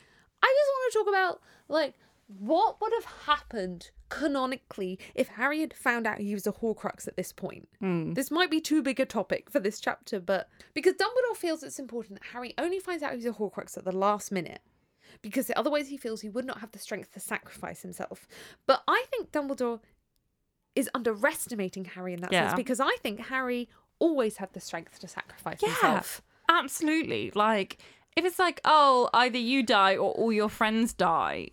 I 0.44 0.56
just 0.60 0.70
want 0.72 0.92
to 0.94 1.00
talk 1.00 1.08
about 1.08 1.42
like 1.70 1.94
what 2.40 2.82
would 2.82 2.94
have 2.94 3.06
happened 3.26 3.90
canonically 4.10 5.00
if 5.16 5.28
Harry 5.30 5.62
had 5.62 5.74
found 5.74 6.06
out 6.06 6.20
he 6.20 6.34
was 6.34 6.46
a 6.48 6.52
Horcrux 6.52 7.08
at 7.08 7.16
this 7.16 7.32
point. 7.32 7.68
Hmm. 7.80 8.14
This 8.14 8.30
might 8.30 8.52
be 8.52 8.62
too 8.62 8.82
big 8.84 9.00
a 9.00 9.06
topic 9.06 9.50
for 9.50 9.60
this 9.60 9.80
chapter, 9.80 10.20
but 10.20 10.50
because 10.74 10.94
Dumbledore 10.94 11.36
feels 11.36 11.64
it's 11.64 11.80
important 11.80 12.20
that 12.20 12.28
Harry 12.34 12.54
only 12.58 12.80
finds 12.80 13.02
out 13.04 13.14
he's 13.16 13.26
a 13.26 13.32
Horcrux 13.32 13.78
at 13.78 13.86
the 13.86 13.92
last 13.92 14.32
minute. 14.32 14.62
Because 15.22 15.52
otherwise 15.56 15.90
he 15.90 15.98
feels 15.98 16.22
he 16.22 16.30
would 16.30 16.46
not 16.46 16.60
have 16.60 16.72
the 16.72 16.80
strength 16.80 17.14
to 17.14 17.20
sacrifice 17.20 17.82
himself. 17.82 18.28
But 18.66 18.84
I 18.88 19.06
think 19.12 19.32
Dumbledore 19.32 19.80
is 20.76 20.90
underestimating 20.96 21.86
Harry 21.86 22.14
in 22.14 22.22
that 22.22 22.32
sense 22.32 22.54
because 22.56 22.80
I 22.80 22.96
think 23.04 23.20
Harry 23.20 23.70
always 24.00 24.38
had 24.38 24.52
the 24.54 24.60
strength 24.60 25.00
to 25.00 25.08
sacrifice 25.08 25.60
Yeah. 25.62 25.70
himself. 25.70 26.22
Absolutely. 26.50 27.32
Like, 27.36 27.78
if 28.16 28.26
it's 28.26 28.40
like, 28.40 28.62
oh, 28.66 29.10
either 29.14 29.38
you 29.38 29.64
die 29.64 29.96
or 29.96 30.12
all 30.12 30.32
your 30.32 30.50
friends 30.50 30.94
die, 30.94 31.50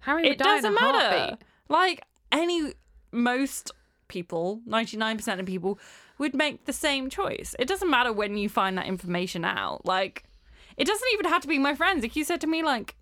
Harry 0.00 0.22
would 0.22 0.32
it 0.32 0.38
die 0.38 0.56
in 0.56 0.62
doesn't 0.62 0.74
matter. 0.74 0.98
heartbeat. 1.18 1.38
Like, 1.68 2.02
any, 2.32 2.72
most 3.12 3.70
people, 4.08 4.60
99% 4.68 5.40
of 5.40 5.46
people, 5.46 5.78
would 6.18 6.34
make 6.34 6.64
the 6.66 6.72
same 6.72 7.10
choice. 7.10 7.54
It 7.58 7.66
doesn't 7.68 7.90
matter 7.90 8.12
when 8.12 8.36
you 8.36 8.48
find 8.48 8.78
that 8.78 8.86
information 8.86 9.44
out. 9.44 9.84
Like, 9.84 10.24
it 10.76 10.86
doesn't 10.86 11.08
even 11.14 11.26
have 11.26 11.42
to 11.42 11.48
be 11.48 11.58
my 11.58 11.74
friends. 11.74 12.04
If 12.04 12.16
you 12.16 12.24
said 12.24 12.40
to 12.42 12.46
me, 12.46 12.62
like, 12.62 12.96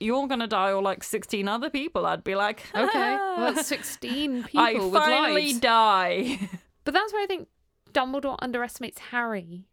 you're 0.00 0.28
gonna 0.28 0.46
die 0.46 0.70
or 0.72 0.80
like 0.82 1.02
16 1.02 1.48
other 1.48 1.70
people, 1.70 2.06
I'd 2.06 2.22
be 2.24 2.34
like, 2.36 2.62
Okay, 2.74 3.14
well, 3.16 3.52
that's 3.52 3.66
16 3.68 4.44
people 4.44 4.60
I 4.60 4.74
finally 4.78 5.46
lives. 5.48 5.60
die. 5.60 6.38
But 6.84 6.94
that's 6.94 7.12
where 7.12 7.22
I 7.22 7.26
think 7.26 7.48
Dumbledore 7.92 8.36
underestimates 8.40 8.98
Harry 9.10 9.64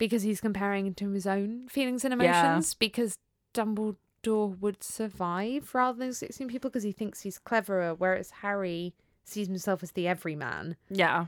because 0.00 0.22
he's 0.24 0.40
comparing 0.40 0.86
him 0.86 0.94
to 0.94 1.10
his 1.10 1.26
own 1.28 1.68
feelings 1.68 2.04
and 2.04 2.20
Yeah. 2.20 2.40
emotions 2.40 2.74
because 2.74 3.14
Dumbledore 3.54 4.58
would 4.58 4.82
survive 4.82 5.74
rather 5.74 5.98
than 5.98 6.12
16 6.12 6.48
people 6.48 6.70
because 6.70 6.82
he 6.82 6.92
thinks 6.92 7.20
he's 7.20 7.38
cleverer, 7.38 7.94
whereas 7.94 8.30
Harry 8.42 8.94
sees 9.24 9.46
himself 9.46 9.82
as 9.84 9.92
the 9.92 10.08
everyman. 10.08 10.76
yeah. 10.88 11.26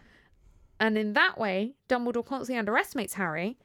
And 0.81 0.99
in 0.99 1.13
that 1.13 1.39
way, 1.39 1.75
Dumbledore 1.89 2.27
constantly 2.27 2.59
underestimates 2.59 3.15
Harry 3.15 3.57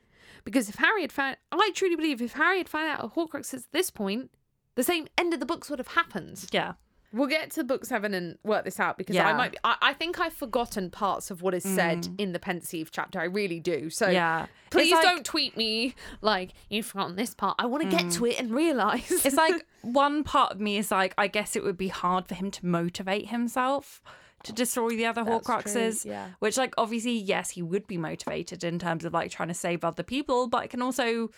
because 0.44 0.70
if 0.70 0.76
Harry 0.76 1.02
had 1.02 1.12
found, 1.12 1.38
I 1.52 1.72
truly 1.74 1.96
believe 1.96 2.22
if 2.22 2.34
Harry 2.34 2.60
had 2.60 2.70
found 2.70 2.88
out 2.90 3.04
a 3.04 3.08
Horcrux 3.08 3.56
at 3.56 3.64
this 3.72 3.90
point, 3.90 4.30
the 4.76 4.84
same 4.84 5.08
end 5.18 5.34
of 5.34 5.40
the 5.40 5.46
books 5.48 5.68
would 5.72 5.80
have 5.80 5.88
happened. 5.90 6.46
Yeah. 6.52 6.74
We'll 7.14 7.28
get 7.28 7.52
to 7.52 7.64
book 7.64 7.86
seven 7.86 8.14
and 8.14 8.38
work 8.44 8.66
this 8.66 8.80
out 8.80 8.98
because 8.98 9.16
I 9.16 9.20
Yeah. 9.20 9.34
Mm. 9.34 9.38
might. 9.38 9.52
Be, 9.54 9.58
I, 9.64 9.76
I 9.82 9.94
think 9.94 10.20
I've 10.20 10.34
forgotten 10.34 10.90
parts 10.90 11.32
of 11.32 11.42
what 11.42 11.54
is 11.54 11.64
said 11.64 12.08
in 12.18 12.34
the 12.34 12.40
Pensieve 12.40 12.92
chapter. 12.92 13.20
I 13.20 13.24
really 13.26 13.60
do. 13.62 13.90
So 13.90 14.10
Yeah. 14.10 14.48
please 14.72 14.92
like- 14.92 15.04
don't 15.04 15.26
tweet 15.26 15.56
me 15.56 15.96
like 16.22 16.52
you've 16.70 16.86
forgotten 16.86 17.16
this 17.16 17.34
part. 17.34 17.56
I 17.60 17.66
want 17.66 17.84
to 17.84 17.90
get 17.90 18.12
to 18.14 18.26
it 18.26 18.38
and 18.40 18.52
realize. 18.52 19.10
It's 19.26 19.38
like 19.38 19.66
one 19.82 20.24
part 20.24 20.52
of 20.52 20.60
me 20.60 20.78
is 20.78 20.92
like, 20.92 21.14
I 21.18 21.28
guess 21.28 21.56
it 21.56 21.64
would 21.64 21.78
be 21.78 21.88
hard 21.88 22.28
for 22.28 22.36
him 22.36 22.52
to 22.52 22.66
motivate 22.66 23.30
himself 23.30 24.02
to 24.44 24.52
destroy 24.54 24.90
the 24.90 25.06
other 25.06 25.24
That's 25.24 25.46
true, 25.48 25.56
Horcruxes. 25.56 26.06
yeah. 26.06 26.28
Which, 26.40 26.58
like, 26.58 26.74
obviously, 26.78 27.18
yes, 27.18 27.50
he 27.52 27.62
would 27.64 27.88
be 27.88 27.98
motivated 27.98 28.64
in 28.64 28.78
terms 28.80 29.04
of 29.04 29.14
like 29.14 29.32
trying 29.32 29.48
to 29.48 29.54
save 29.56 29.84
other 29.84 30.04
people, 30.04 30.48
but 30.48 30.66
it 30.66 30.70
can 30.70 30.82
also. 30.82 31.30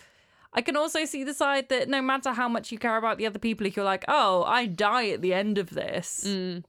I 0.52 0.62
can 0.62 0.76
also 0.76 1.04
see 1.04 1.22
the 1.24 1.34
side 1.34 1.68
that 1.68 1.88
no 1.88 2.02
matter 2.02 2.32
how 2.32 2.48
much 2.48 2.72
you 2.72 2.78
care 2.78 2.96
about 2.96 3.18
the 3.18 3.26
other 3.26 3.38
people, 3.38 3.66
if 3.66 3.76
you're 3.76 3.84
like, 3.84 4.04
oh, 4.08 4.42
I 4.44 4.66
die 4.66 5.10
at 5.10 5.22
the 5.22 5.32
end 5.32 5.58
of 5.58 5.70
this, 5.70 6.24
Mm. 6.26 6.64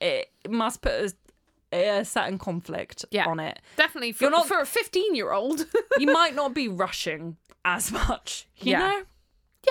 it 0.00 0.28
must 0.48 0.82
put 0.82 1.14
a, 1.72 1.98
a 1.98 2.04
certain 2.04 2.38
conflict 2.38 3.04
Yeah. 3.10 3.26
on 3.26 3.40
it. 3.40 3.60
Definitely 3.76 4.12
for, 4.12 4.24
You're 4.24 4.30
not- 4.30 4.46
for 4.48 4.60
a 4.60 4.66
15 4.66 5.14
year 5.14 5.32
old. 5.32 5.66
You 5.98 6.12
might 6.12 6.34
not 6.34 6.54
be 6.54 6.68
rushing 6.68 7.36
as 7.64 7.90
much, 7.90 8.46
you 8.58 8.72
Yeah. 8.72 8.78
know? 8.78 9.02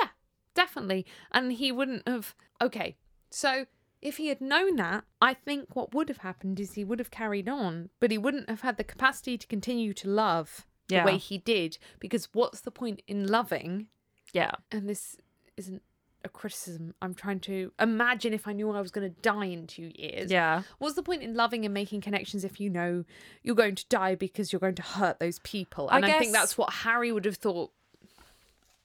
yeah, 0.02 0.08
definitely. 0.54 1.06
And 1.32 1.54
he 1.54 1.72
wouldn't 1.72 2.08
have. 2.08 2.36
Okay, 2.62 2.98
so 3.30 3.66
if 4.02 4.18
he 4.18 4.28
had 4.28 4.42
known 4.42 4.76
that, 4.78 5.06
I 5.22 5.34
think 5.34 5.76
what 5.76 5.94
would 5.94 6.10
have 6.10 6.18
happened 6.20 6.60
is 6.60 6.74
he 6.74 6.84
would 6.84 7.00
have 7.00 7.12
carried 7.12 7.48
on, 7.48 7.90
but 8.00 8.12
he 8.12 8.18
wouldn't 8.18 8.50
have 8.50 8.62
had 8.62 8.78
the 8.78 8.84
capacity 8.84 9.38
to 9.38 9.48
continue 9.48 9.94
to 9.94 10.10
love 10.10 10.66
Yeah. 10.88 11.04
the 11.04 11.12
way 11.12 11.18
he 11.18 11.38
did. 11.38 11.78
Because 12.00 12.30
what's 12.34 12.62
the 12.62 12.72
point 12.72 13.02
in 13.08 13.28
loving? 13.28 13.88
Yeah. 14.34 14.52
And 14.72 14.88
this 14.90 15.18
isn't 15.58 15.82
a 16.26 16.30
criticism. 16.30 16.94
I'm 17.02 17.14
trying 17.14 17.40
to 17.42 17.72
imagine 17.80 18.34
if 18.34 18.48
I 18.48 18.54
knew 18.54 18.70
I 18.72 18.82
was 18.82 18.92
going 18.92 19.10
to 19.10 19.22
die 19.22 19.46
in 19.46 19.68
two 19.68 19.92
years. 19.96 20.32
Yeah. 20.32 20.64
What's 20.80 20.96
the 20.96 21.04
point 21.04 21.24
in 21.24 21.36
loving 21.36 21.64
and 21.64 21.74
making 21.74 22.02
connections 22.02 22.44
if 22.44 22.60
you 22.60 22.70
know 22.70 23.06
you're 23.44 23.56
going 23.56 23.76
to 23.76 23.86
die 23.88 24.16
because 24.16 24.52
you're 24.52 24.60
going 24.60 24.76
to 24.76 24.82
hurt 24.82 25.20
those 25.20 25.40
people? 25.40 25.88
I 25.90 25.98
And 25.98 26.06
I, 26.06 26.20
think 26.20 26.34
that's 26.34 26.58
what 26.58 26.74
Harry 26.74 27.12
would 27.12 27.26
have 27.26 27.38
thought. 27.38 27.72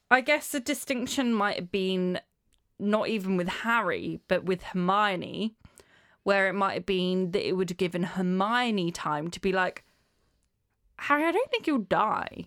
I 0.09 0.21
guess 0.21 0.49
the 0.49 0.59
distinction 0.59 1.33
might 1.33 1.55
have 1.55 1.71
been 1.71 2.19
not 2.79 3.07
even 3.07 3.37
with 3.37 3.47
Harry, 3.47 4.19
but 4.27 4.43
with 4.43 4.63
Hermione, 4.63 5.55
where 6.23 6.47
it 6.47 6.53
might 6.53 6.73
have 6.73 6.85
been 6.85 7.31
that 7.31 7.47
it 7.47 7.53
would 7.53 7.69
have 7.69 7.77
given 7.77 8.03
Hermione 8.03 8.91
time 8.91 9.29
to 9.31 9.39
be 9.39 9.51
like, 9.51 9.83
Harry, 11.01 11.25
I 11.25 11.31
don't 11.31 11.49
think 11.49 11.67
you'll 11.67 11.79
die. 11.79 12.45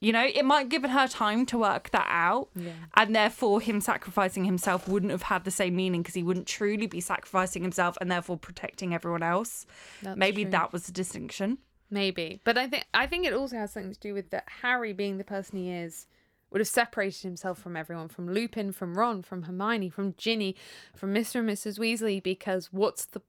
You 0.00 0.12
know, 0.12 0.26
it 0.26 0.44
might 0.44 0.60
have 0.62 0.68
given 0.68 0.90
her 0.90 1.06
time 1.06 1.46
to 1.46 1.58
work 1.58 1.90
that 1.90 2.08
out. 2.08 2.48
Yeah. 2.56 2.72
And 2.94 3.14
therefore, 3.14 3.60
him 3.60 3.80
sacrificing 3.80 4.44
himself 4.44 4.88
wouldn't 4.88 5.12
have 5.12 5.22
had 5.22 5.44
the 5.44 5.52
same 5.52 5.76
meaning 5.76 6.02
because 6.02 6.14
he 6.16 6.24
wouldn't 6.24 6.48
truly 6.48 6.88
be 6.88 7.00
sacrificing 7.00 7.62
himself 7.62 7.96
and 8.00 8.10
therefore 8.10 8.36
protecting 8.36 8.92
everyone 8.92 9.22
else. 9.22 9.64
That's 10.02 10.18
Maybe 10.18 10.42
true. 10.42 10.50
that 10.50 10.72
was 10.72 10.86
the 10.86 10.92
distinction. 10.92 11.58
Maybe, 11.88 12.40
but 12.42 12.56
I 12.58 12.66
think 12.68 12.86
I 12.94 13.06
think 13.06 13.26
it 13.26 13.34
also 13.34 13.56
has 13.56 13.72
something 13.72 13.92
to 13.92 14.00
do 14.00 14.14
with 14.14 14.30
that 14.30 14.48
Harry 14.62 14.92
being 14.94 15.18
the 15.18 15.24
person 15.24 15.58
he 15.58 15.70
is 15.70 16.06
would 16.50 16.60
have 16.60 16.68
separated 16.68 17.22
himself 17.22 17.58
from 17.58 17.76
everyone, 17.76 18.08
from 18.08 18.32
Lupin, 18.32 18.72
from 18.72 18.98
Ron, 18.98 19.22
from 19.22 19.42
Hermione, 19.42 19.88
from 19.90 20.14
Ginny, 20.16 20.56
from 20.96 21.14
Mr. 21.14 21.36
and 21.40 21.48
Mrs. 21.48 21.78
Weasley. 21.78 22.22
Because 22.22 22.72
what's 22.72 23.04
the 23.04 23.20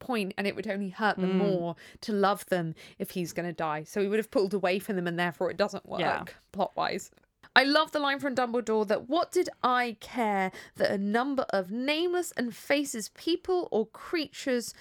point? 0.00 0.34
And 0.36 0.46
it 0.46 0.56
would 0.56 0.66
only 0.66 0.88
hurt 0.88 1.18
them 1.18 1.34
mm. 1.34 1.50
more 1.50 1.76
to 2.00 2.12
love 2.12 2.44
them 2.46 2.74
if 2.98 3.10
he's 3.10 3.32
going 3.32 3.46
to 3.46 3.52
die. 3.52 3.84
So 3.84 4.00
he 4.00 4.08
would 4.08 4.18
have 4.18 4.30
pulled 4.30 4.54
away 4.54 4.80
from 4.80 4.96
them, 4.96 5.06
and 5.06 5.18
therefore 5.18 5.50
it 5.50 5.56
doesn't 5.56 5.86
work 5.86 6.00
Yeah. 6.00 6.24
plot 6.50 6.72
wise. 6.74 7.10
I 7.54 7.64
love 7.64 7.92
the 7.92 7.98
line 7.98 8.20
from 8.20 8.34
Dumbledore 8.34 8.86
that 8.88 9.08
what 9.08 9.32
did 9.32 9.48
I 9.62 9.96
care 10.00 10.52
that 10.76 10.90
a 10.90 10.98
number 10.98 11.44
of 11.50 11.70
nameless 11.70 12.32
and 12.36 12.54
faceless 12.54 13.10
people 13.12 13.68
or 13.70 13.86
creatures 13.86 14.72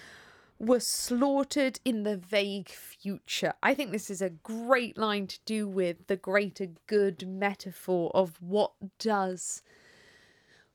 were 0.59 0.79
slaughtered 0.79 1.79
in 1.85 2.03
the 2.03 2.17
vague 2.17 2.69
future. 2.69 3.53
I 3.63 3.73
think 3.73 3.91
this 3.91 4.09
is 4.09 4.21
a 4.21 4.29
great 4.29 4.97
line 4.97 5.25
to 5.27 5.39
do 5.45 5.67
with 5.67 6.07
the 6.07 6.17
greater 6.17 6.67
good 6.85 7.27
metaphor 7.27 8.11
of 8.13 8.41
what 8.41 8.73
does 8.99 9.63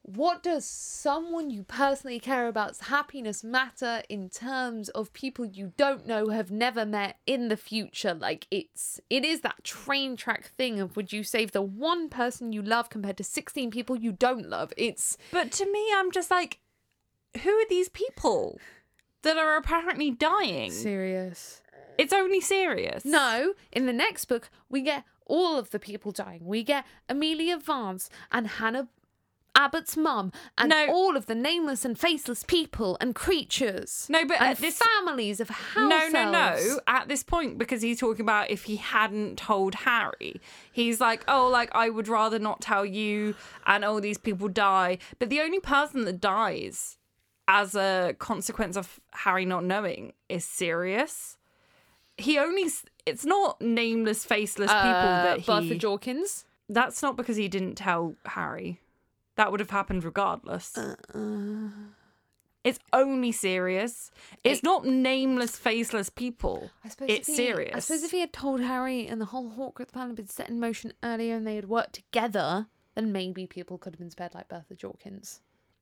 what 0.06 0.42
does 0.42 0.66
someone 0.66 1.48
you 1.48 1.62
personally 1.62 2.20
care 2.20 2.46
about's 2.46 2.88
happiness 2.88 3.42
matter 3.42 4.02
in 4.10 4.28
terms 4.28 4.90
of 4.90 5.10
people 5.14 5.46
you 5.46 5.72
don't 5.78 6.06
know 6.06 6.28
have 6.28 6.50
never 6.50 6.84
met 6.84 7.16
in 7.26 7.48
the 7.48 7.56
future 7.56 8.12
like 8.12 8.46
it's 8.50 9.00
it 9.08 9.24
is 9.24 9.40
that 9.40 9.64
train 9.64 10.14
track 10.14 10.50
thing 10.58 10.78
of 10.78 10.94
would 10.94 11.10
you 11.10 11.24
save 11.24 11.52
the 11.52 11.62
one 11.62 12.10
person 12.10 12.52
you 12.52 12.60
love 12.60 12.90
compared 12.90 13.16
to 13.16 13.24
16 13.24 13.70
people 13.70 13.96
you 13.96 14.12
don't 14.12 14.46
love 14.46 14.74
it's 14.76 15.16
But 15.30 15.50
to 15.52 15.70
me, 15.70 15.88
I'm 15.96 16.10
just 16.12 16.30
like, 16.30 16.58
who 17.42 17.50
are 17.50 17.68
these 17.68 17.88
people 17.88 18.58
that 19.22 19.36
are 19.36 19.56
apparently 19.56 20.10
dying? 20.10 20.70
Sirius 20.70 21.62
It's 21.96 22.12
only 22.12 22.40
Sirius. 22.40 23.04
No, 23.04 23.54
in 23.72 23.86
the 23.86 23.92
next 23.92 24.26
book, 24.26 24.50
we 24.68 24.82
get 24.82 25.04
all 25.26 25.56
of 25.56 25.70
the 25.70 25.78
people 25.78 26.12
dying. 26.12 26.44
We 26.44 26.62
get 26.62 26.84
Amelia 27.08 27.56
Vance 27.58 28.10
and 28.30 28.46
Hannah 28.46 28.88
Abbott's 29.56 29.96
mum 29.96 30.32
and 30.58 30.70
No. 30.70 30.86
all 30.88 31.16
of 31.16 31.26
the 31.26 31.34
nameless 31.34 31.84
and 31.84 31.98
faceless 31.98 32.42
people 32.42 32.96
and 33.00 33.14
creatures. 33.14 34.06
No, 34.08 34.24
but 34.24 34.40
at 34.40 34.58
this- 34.58 34.78
families 34.78 35.38
of 35.40 35.48
house 35.48 35.88
No, 35.88 36.08
no, 36.08 36.30
no. 36.30 36.80
At 36.88 37.06
this 37.08 37.22
point, 37.22 37.56
because 37.58 37.80
he's 37.82 38.00
talking 38.00 38.22
about 38.22 38.50
if 38.50 38.64
he 38.64 38.76
hadn't 38.76 39.38
told 39.38 39.74
Harry, 39.76 40.40
he's 40.72 41.00
like, 41.00 41.22
oh, 41.28 41.46
like, 41.48 41.70
I 41.72 41.88
would 41.88 42.08
rather 42.08 42.38
not 42.38 42.60
tell 42.60 42.84
you, 42.84 43.36
and 43.66 43.84
all 43.84 44.00
these 44.00 44.18
people 44.18 44.48
die. 44.48 44.98
But 45.18 45.30
the 45.30 45.40
only 45.40 45.60
person 45.60 46.04
that 46.06 46.20
dies 46.20 46.98
as 47.46 47.74
a 47.76 48.16
consequence 48.18 48.76
of 48.76 48.98
Harry 49.12 49.44
not 49.44 49.62
knowing 49.64 50.14
is 50.28 50.44
Sirius. 50.44 51.36
He 52.16 52.38
only 52.38 52.70
it's 53.06 53.24
not 53.24 53.60
nameless, 53.60 54.24
faceless 54.24 54.70
people 54.70 54.88
Uh, 54.88 55.22
that 55.24 55.40
he. 55.40 55.46
Bertha 55.46 55.74
Jorkins. 55.74 56.44
That's 56.68 57.02
not 57.02 57.16
because 57.16 57.36
he 57.36 57.48
didn't 57.48 57.74
tell 57.74 58.14
Harry. 58.24 58.80
That 59.36 59.50
would 59.50 59.60
have 59.60 59.70
happened 59.70 60.04
regardless. 60.04 60.76
Uh, 60.78 60.94
it's 62.62 62.78
only 62.92 63.30
Sirius. 63.32 64.10
It's 64.42 64.62
not 64.62 64.86
nameless, 64.86 65.56
faceless 65.56 66.08
people. 66.08 66.70
I 66.84 66.88
suppose 66.88 67.08
it's 67.10 67.28
if 67.28 67.36
he, 67.36 67.36
Sirius. 67.36 67.74
I 67.74 67.78
suppose 67.80 68.02
if 68.04 68.10
he 68.12 68.20
had 68.20 68.32
told 68.32 68.60
Harry 68.62 69.06
and 69.06 69.20
the 69.20 69.26
whole 69.26 69.50
Horcrux 69.50 69.92
plan 69.92 70.06
had 70.08 70.16
been 70.16 70.28
set 70.28 70.48
in 70.48 70.58
motion 70.60 70.92
earlier 71.02 71.34
and 71.36 71.46
they 71.46 71.56
had 71.56 71.68
worked 71.68 71.94
together, 71.94 72.66
then 72.94 73.12
maybe 73.12 73.46
people 73.46 73.76
could 73.76 73.94
have 73.94 73.98
been 74.00 74.10
spared 74.10 74.34
like 74.34 74.48
Bertha 74.48 74.74
Jorkins. 74.74 75.40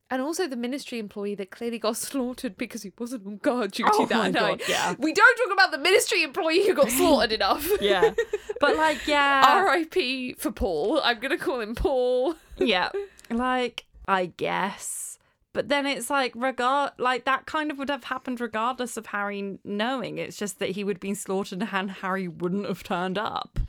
And 0.09 0.21
also 0.21 0.45
the 0.45 0.57
ministry 0.57 0.99
employee 0.99 1.35
that 1.35 1.51
clearly 1.51 1.79
got 1.79 1.95
slaughtered 1.97 2.57
because 2.57 2.83
he 2.83 2.91
wasn't 2.99 3.25
on 3.25 3.37
guard 3.37 3.71
duty 3.71 3.89
Oh 3.93 4.05
that 4.07 4.33
night. 4.33 4.59
God, 4.59 4.61
yeah. 4.67 4.93
We 4.99 5.13
don't 5.13 5.37
talk 5.37 5.53
about 5.53 5.71
the 5.71 5.77
ministry 5.77 6.21
employee 6.23 6.67
who 6.67 6.73
got 6.73 6.89
slaughtered 6.89 7.31
enough. 7.39 7.65
yeah. 7.79 8.11
But 8.59 8.75
like, 8.75 9.07
yeah. 9.07 9.43
R.I.P. 9.47 10.33
for 10.33 10.51
Paul. 10.51 10.99
I'm 11.01 11.19
gonna 11.21 11.37
call 11.37 11.61
him 11.61 11.75
Paul. 11.75 12.35
yeah. 12.57 12.89
Like, 13.29 13.85
I 14.07 14.27
guess. 14.27 15.17
But 15.53 15.69
then 15.69 15.85
it's 15.85 16.09
like 16.09 16.33
regard 16.35 16.93
like 16.97 17.25
that 17.25 17.45
kind 17.45 17.69
of 17.69 17.77
would 17.77 17.89
have 17.89 18.05
happened 18.05 18.41
regardless 18.41 18.97
of 18.97 19.05
Harry 19.07 19.59
knowing. 19.63 20.17
It's 20.17 20.35
just 20.35 20.57
that 20.59 20.71
he 20.71 20.83
would 20.83 20.97
have 20.97 21.01
been 21.01 21.15
slaughtered 21.15 21.67
and 21.71 21.91
Harry 21.91 22.27
wouldn't 22.27 22.67
have 22.67 22.83
turned 22.83 23.19
up. 23.19 23.59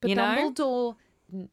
But 0.00 0.10
You? 0.10 0.16
Dumbledore 0.16 0.96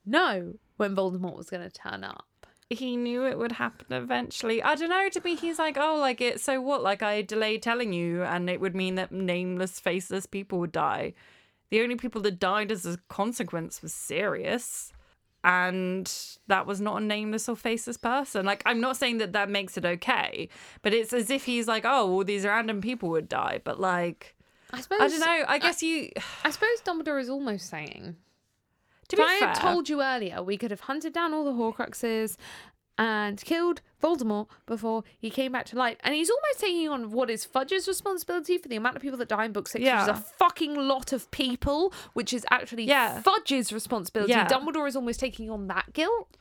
know 0.06 0.54
when 0.78 0.96
Voldemort 0.96 1.36
was 1.36 1.50
gonna 1.50 1.72
turn 1.72 2.04
up. 2.04 2.26
He 2.70 2.96
knew 2.96 3.26
it 3.26 3.38
would 3.40 3.54
happen 3.54 3.88
eventually. 3.90 4.62
I 4.62 4.76
don't 4.76 4.90
know. 4.90 5.10
To 5.10 5.22
me, 5.22 5.36
he's 5.36 5.58
like, 5.58 5.78
oh, 5.80 5.96
like 5.96 6.22
it. 6.22 6.40
So 6.40 6.62
what? 6.62 6.84
Like 6.84 7.02
I 7.02 7.22
delayed 7.22 7.64
telling 7.64 7.94
you, 7.94 8.24
and 8.24 8.50
it 8.50 8.60
would 8.60 8.76
mean 8.76 8.96
that 8.96 9.12
nameless, 9.12 9.80
faceless 9.80 10.26
people 10.26 10.60
would 10.60 10.74
die. 10.74 11.14
The 11.72 11.82
only 11.82 11.96
people 11.96 12.22
that 12.22 12.40
died 12.40 12.72
as 12.72 12.86
a 12.86 12.98
consequence 13.10 13.82
was 13.82 13.94
Sirius, 13.94 14.92
and 15.48 16.14
that 16.48 16.66
was 16.68 16.82
not 16.82 17.02
a 17.02 17.06
nameless 17.06 17.48
or 17.48 17.56
faceless 17.56 17.96
person. 17.96 18.46
Like 18.46 18.62
I'm 18.66 18.82
not 18.82 18.98
saying 18.98 19.20
that 19.20 19.32
that 19.32 19.50
makes 19.50 19.78
it 19.78 19.86
okay, 19.86 20.50
but 20.82 20.94
it's 20.94 21.14
as 21.14 21.30
if 21.30 21.46
he's 21.46 21.70
like, 21.70 21.86
oh, 21.86 22.14
well, 22.14 22.26
these 22.26 22.44
random 22.46 22.82
people 22.82 23.08
would 23.10 23.30
die, 23.30 23.62
but 23.64 23.80
like. 23.80 24.36
I 24.74 24.82
suppose 24.82 25.00
I 25.00 25.08
don't 25.08 25.20
know. 25.22 25.46
I 25.48 25.58
guess 25.60 25.82
you. 25.82 26.12
I 26.44 26.50
suppose 26.52 26.82
Dumbledore 26.86 27.22
is 27.22 27.30
almost 27.30 27.70
saying 27.70 28.18
To 29.08 29.16
be 29.16 29.22
If 29.22 29.28
I 29.30 29.40
fair, 29.40 29.48
had 29.48 29.56
told 29.56 29.88
you 29.88 30.04
earlier, 30.04 30.44
we 30.44 30.58
could 30.58 30.72
have 30.72 30.82
hunted 30.82 31.14
down 31.14 31.34
all 31.34 31.46
the 31.46 31.54
Horcruxes 31.54 32.36
and 32.98 33.44
killed 33.44 33.82
Voldemort 34.02 34.48
before 34.66 35.04
he 35.18 35.30
came 35.30 35.52
back 35.52 35.66
to 35.68 35.76
life. 35.76 35.98
And 36.04 36.16
he's 36.16 36.30
almost 36.30 36.60
taking 36.60 36.90
on 36.90 37.12
what 37.12 37.30
is 37.30 37.46
Fudge's 37.46 37.88
responsibility 37.88 38.58
for 38.58 38.68
the 38.68 38.76
amount 38.76 38.96
of 38.96 39.02
people 39.02 39.18
that 39.20 39.28
die 39.30 39.46
in 39.46 39.52
Book 39.52 39.68
Six, 39.68 39.82
which 39.84 39.88
is 39.88 40.08
Yeah. 40.08 40.10
a 40.10 40.16
fucking 40.16 40.76
lot 40.76 41.14
of 41.14 41.30
people, 41.32 41.94
which 42.14 42.34
is 42.34 42.46
actually 42.52 42.84
Yeah. 42.86 43.22
Fudge's 43.22 43.72
responsibility. 43.72 44.32
Yeah. 44.32 44.48
Dumbledore 44.48 44.88
is 44.88 44.96
almost 44.96 45.20
taking 45.20 45.50
on 45.50 45.68
that 45.68 45.94
guilt. 45.94 46.36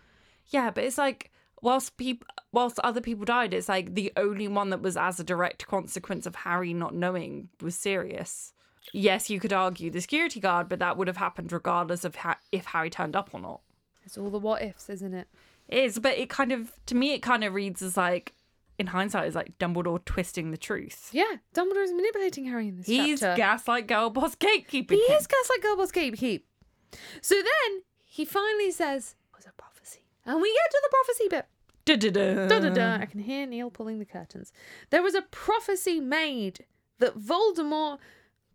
Yeah, 0.49 0.71
but 0.71 0.85
it's 0.85 0.99
like 0.99 1.31
whilst 1.63 1.97
people 1.97 2.27
whilst 2.53 2.79
other 2.81 3.01
people 3.01 3.25
died, 3.25 3.53
it's 3.53 3.69
like 3.69 3.95
the 3.95 4.13
only 4.17 4.49
one 4.49 4.71
that 4.71 4.81
was 4.81 4.97
as 4.97 5.19
a 5.21 5.25
direct 5.25 5.67
consequence 5.67 6.25
of 6.27 6.37
Harry 6.37 6.73
not 6.73 6.95
knowing 6.95 7.49
was 7.61 7.75
Sirius. 7.75 8.53
Yes, 8.93 9.29
you 9.29 9.41
could 9.41 9.53
argue 9.53 9.91
the 9.91 10.01
security 10.01 10.39
guard, 10.41 10.69
but 10.69 10.79
that 10.79 10.97
would 10.97 11.09
have 11.09 11.17
happened 11.17 11.53
regardless 11.53 12.05
of 12.05 12.15
ha- 12.17 12.39
if 12.53 12.67
Harry 12.67 12.89
turned 12.89 13.17
up 13.17 13.31
or 13.33 13.41
not. 13.41 13.61
It's 14.05 14.17
all 14.17 14.31
the 14.31 14.39
what 14.39 14.63
ifs, 14.63 14.89
isn't 14.89 15.13
it? 15.13 15.27
Is, 15.69 15.99
but 15.99 16.17
it 16.17 16.29
kind 16.29 16.53
of 16.53 16.73
to 16.87 16.95
me 16.95 17.13
it 17.13 17.21
kind 17.23 17.43
of 17.45 17.53
reads 17.55 17.83
as 17.83 17.97
like 17.97 18.35
in 18.79 18.89
hindsight 18.89 19.27
is 19.27 19.35
like 19.35 19.59
Dumbledore 19.59 20.05
twisting 20.05 20.51
the 20.51 20.57
truth. 20.57 21.11
Yeah, 21.13 21.37
Dumbledore 21.55 21.83
is 21.85 21.93
manipulating 21.93 22.45
Harry 22.45 22.69
in 22.69 22.77
this 22.77 22.87
He's 22.87 23.21
chapter. 23.21 23.37
gaslight 23.37 23.87
girl 23.87 24.11
boss 24.11 24.37
gatekeeping. 24.37 24.91
He 24.93 25.07
him. 25.07 25.19
is 25.19 25.27
Gaslight 25.27 25.63
Girlboss 25.63 25.93
Gatekeep. 25.93 26.43
So 27.21 27.35
then 27.35 27.83
he 28.05 28.25
finally 28.25 28.71
says, 28.71 29.17
oh, 29.25 29.35
it 29.35 29.39
was 29.39 29.47
a 29.47 29.53
prophecy. 29.61 30.01
And 30.25 30.41
we 30.41 30.53
get 30.53 30.71
to 30.71 30.83
the 30.83 30.91
prophecy 30.91 31.29
bit. 31.29 31.47
Da-da-da. 31.85 32.49
Da 32.49 32.59
da 32.61 32.71
da. 32.71 33.03
I 33.03 33.07
can 33.07 33.21
hear 33.21 33.47
Neil 33.47 33.71
pulling 33.71 33.99
the 33.99 34.05
curtains. 34.05 34.53
There 34.91 35.03
was 35.03 35.15
a 35.15 35.23
prophecy 35.23 36.01
made 36.01 36.65
that 36.99 37.19
Voldemort 37.19 37.99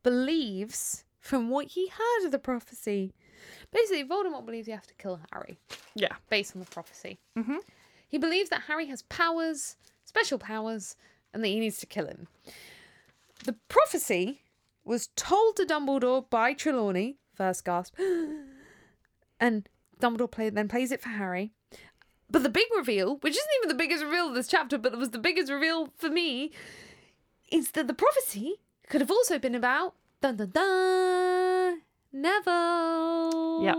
believes 0.03 1.05
from 1.19 1.49
what 1.49 1.67
he 1.67 1.87
heard 1.87 2.25
of 2.25 2.31
the 2.31 2.39
prophecy. 2.39 3.13
Basically, 3.71 4.03
Voldemort 4.03 4.45
believes 4.45 4.67
you 4.67 4.73
have 4.73 4.87
to 4.87 4.93
kill 4.95 5.19
Harry 5.31 5.57
Yeah. 5.95 6.15
based 6.29 6.55
on 6.55 6.61
the 6.61 6.67
prophecy. 6.69 7.19
Mhm. 7.37 7.59
He 8.07 8.17
believes 8.17 8.49
that 8.49 8.63
Harry 8.63 8.87
has 8.87 9.03
powers, 9.03 9.77
special 10.05 10.37
powers, 10.37 10.95
and 11.33 11.43
that 11.43 11.47
he 11.47 11.59
needs 11.59 11.77
to 11.79 11.85
kill 11.85 12.07
him. 12.07 12.27
the 13.43 13.53
prophecy 13.69 14.43
was 14.83 15.07
told 15.15 15.55
to 15.55 15.65
Dumbledore 15.65 16.29
by 16.29 16.53
Trelawney, 16.53 17.17
first 17.33 17.65
gasp, 17.65 17.95
and 19.39 19.67
Dumbledore 19.99 20.29
play, 20.29 20.49
then 20.51 20.67
plays 20.67 20.91
it 20.91 21.01
for 21.01 21.09
Harry. 21.09 21.51
But 22.29 22.43
the 22.43 22.49
big 22.49 22.67
reveal, 22.75 23.17
which 23.17 23.33
isn't 23.35 23.49
even 23.57 23.67
the 23.69 23.73
biggest 23.83 24.03
reveal 24.03 24.27
of 24.29 24.35
this 24.35 24.47
chapter, 24.47 24.77
but 24.77 24.93
it 24.93 24.99
was 24.99 25.09
the 25.09 25.17
biggest 25.19 25.51
reveal 25.51 25.87
for 25.97 26.09
me, 26.09 26.51
is 27.51 27.71
that 27.71 27.87
the 27.87 27.93
prophecy 27.93 28.61
could 28.89 29.01
have 29.01 29.11
also 29.11 29.39
been 29.39 29.55
about 29.55 29.95
dun 30.21 30.37
dun 30.37 30.51
dun 30.51 31.81
Neville. 32.13 33.63
Yep. 33.63 33.75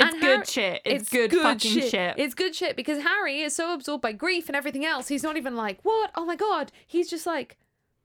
It's 0.00 0.12
And 0.12 0.20
good 0.20 0.28
Harry- 0.28 0.44
shit. 0.46 0.82
It's, 0.84 1.08
good, 1.10 1.32
fucking 1.32 1.70
shit. 1.88 2.14
It's 2.18 2.34
good 2.34 2.54
shit 2.54 2.76
because 2.76 3.02
Harry 3.02 3.40
is 3.40 3.54
so 3.54 3.74
absorbed 3.74 4.02
by 4.02 4.12
grief 4.12 4.48
and 4.48 4.54
everything 4.54 4.84
else. 4.84 5.08
He's 5.08 5.22
not 5.24 5.36
even 5.36 5.56
like, 5.56 5.80
what? 5.82 6.10
Oh 6.14 6.24
my 6.24 6.36
god. 6.36 6.70
He's 6.86 7.10
just 7.10 7.26
like, 7.26 7.56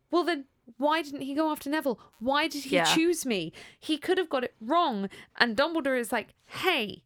well 0.10 0.24
then, 0.24 0.46
why 0.78 1.02
didn't 1.04 1.22
he 1.22 1.36
go 1.36 1.52
after 1.52 1.70
Neville? 1.70 2.00
Why 2.20 2.48
did 2.48 2.64
he 2.64 2.76
Yeah. 2.78 2.86
choose 2.86 3.26
me? 3.26 3.54
He 3.80 3.98
could 3.98 4.18
have 4.18 4.30
got 4.30 4.44
it 4.44 4.56
wrong. 4.60 5.10
And 5.38 5.56
Dumbledore 5.56 6.00
is 6.00 6.12
like, 6.12 6.34
hey, 6.46 7.04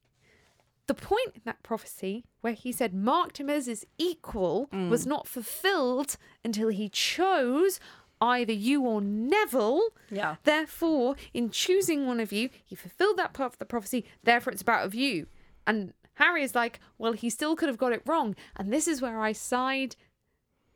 the 0.86 0.94
point 0.94 1.32
in 1.36 1.42
that 1.44 1.64
prophecy 1.64 2.24
where 2.40 2.54
he 2.54 2.72
said 2.72 2.94
marked 2.94 3.40
him 3.42 3.50
as 3.50 3.66
his 3.66 3.86
equal 3.98 4.68
Mm. 4.72 4.90
was 4.90 5.06
not 5.06 5.28
fulfilled 5.28 6.16
until 6.46 6.70
he 6.70 6.88
chose 6.88 7.82
either 8.22 8.54
you 8.54 8.84
or 8.84 9.02
Neville. 9.02 9.90
Yeah. 10.10 10.36
Therefore, 10.44 11.16
in 11.34 11.50
choosing 11.50 12.08
one 12.08 12.20
of 12.20 12.32
you, 12.32 12.50
he 12.66 12.76
fulfilled 12.76 13.18
that 13.18 13.34
part 13.34 13.54
of 13.54 13.60
the 13.60 13.66
prophecy. 13.66 14.06
Therefore, 14.24 14.54
it's 14.54 14.62
about 14.62 14.86
of 14.86 14.96
you. 14.96 15.28
And 15.66 15.94
Harry 16.16 16.44
is 16.44 16.56
like, 16.56 16.80
well, 16.98 17.14
he 17.14 17.30
still 17.30 17.56
could 17.56 17.70
have 17.70 17.78
got 17.78 17.94
it 17.94 18.02
wrong. 18.06 18.36
And 18.56 18.72
this 18.74 18.88
is 18.88 19.02
where 19.02 19.20
I 19.20 19.34
side 19.34 19.96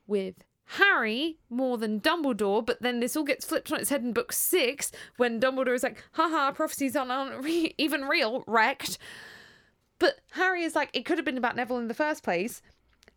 with 0.06 0.44
Harry 0.66 1.40
more 1.50 1.78
than 1.78 2.00
Dumbledore. 2.00 2.66
But 2.66 2.82
then 2.82 3.00
this 3.00 3.16
all 3.16 3.24
gets 3.24 3.46
flipped 3.46 3.72
on 3.72 3.80
its 3.80 3.90
head 3.90 4.04
in 4.04 4.14
book 4.14 4.32
six 4.32 4.92
when 5.18 5.40
Dumbledore 5.40 5.76
is 5.76 5.84
like, 5.84 6.04
haha, 6.14 6.52
prophecies 6.52 6.96
aren't 6.96 7.44
re- 7.44 7.74
even 7.78 8.04
real, 8.04 8.44
wrecked. 8.46 8.98
But 10.00 10.20
Harry 10.32 10.64
is 10.64 10.76
like, 10.76 10.90
it 10.94 11.06
could 11.06 11.18
have 11.18 11.26
been 11.26 11.38
about 11.38 11.56
Neville 11.56 11.78
in 11.78 11.88
the 11.88 11.94
first 11.94 12.24
place. 12.24 12.62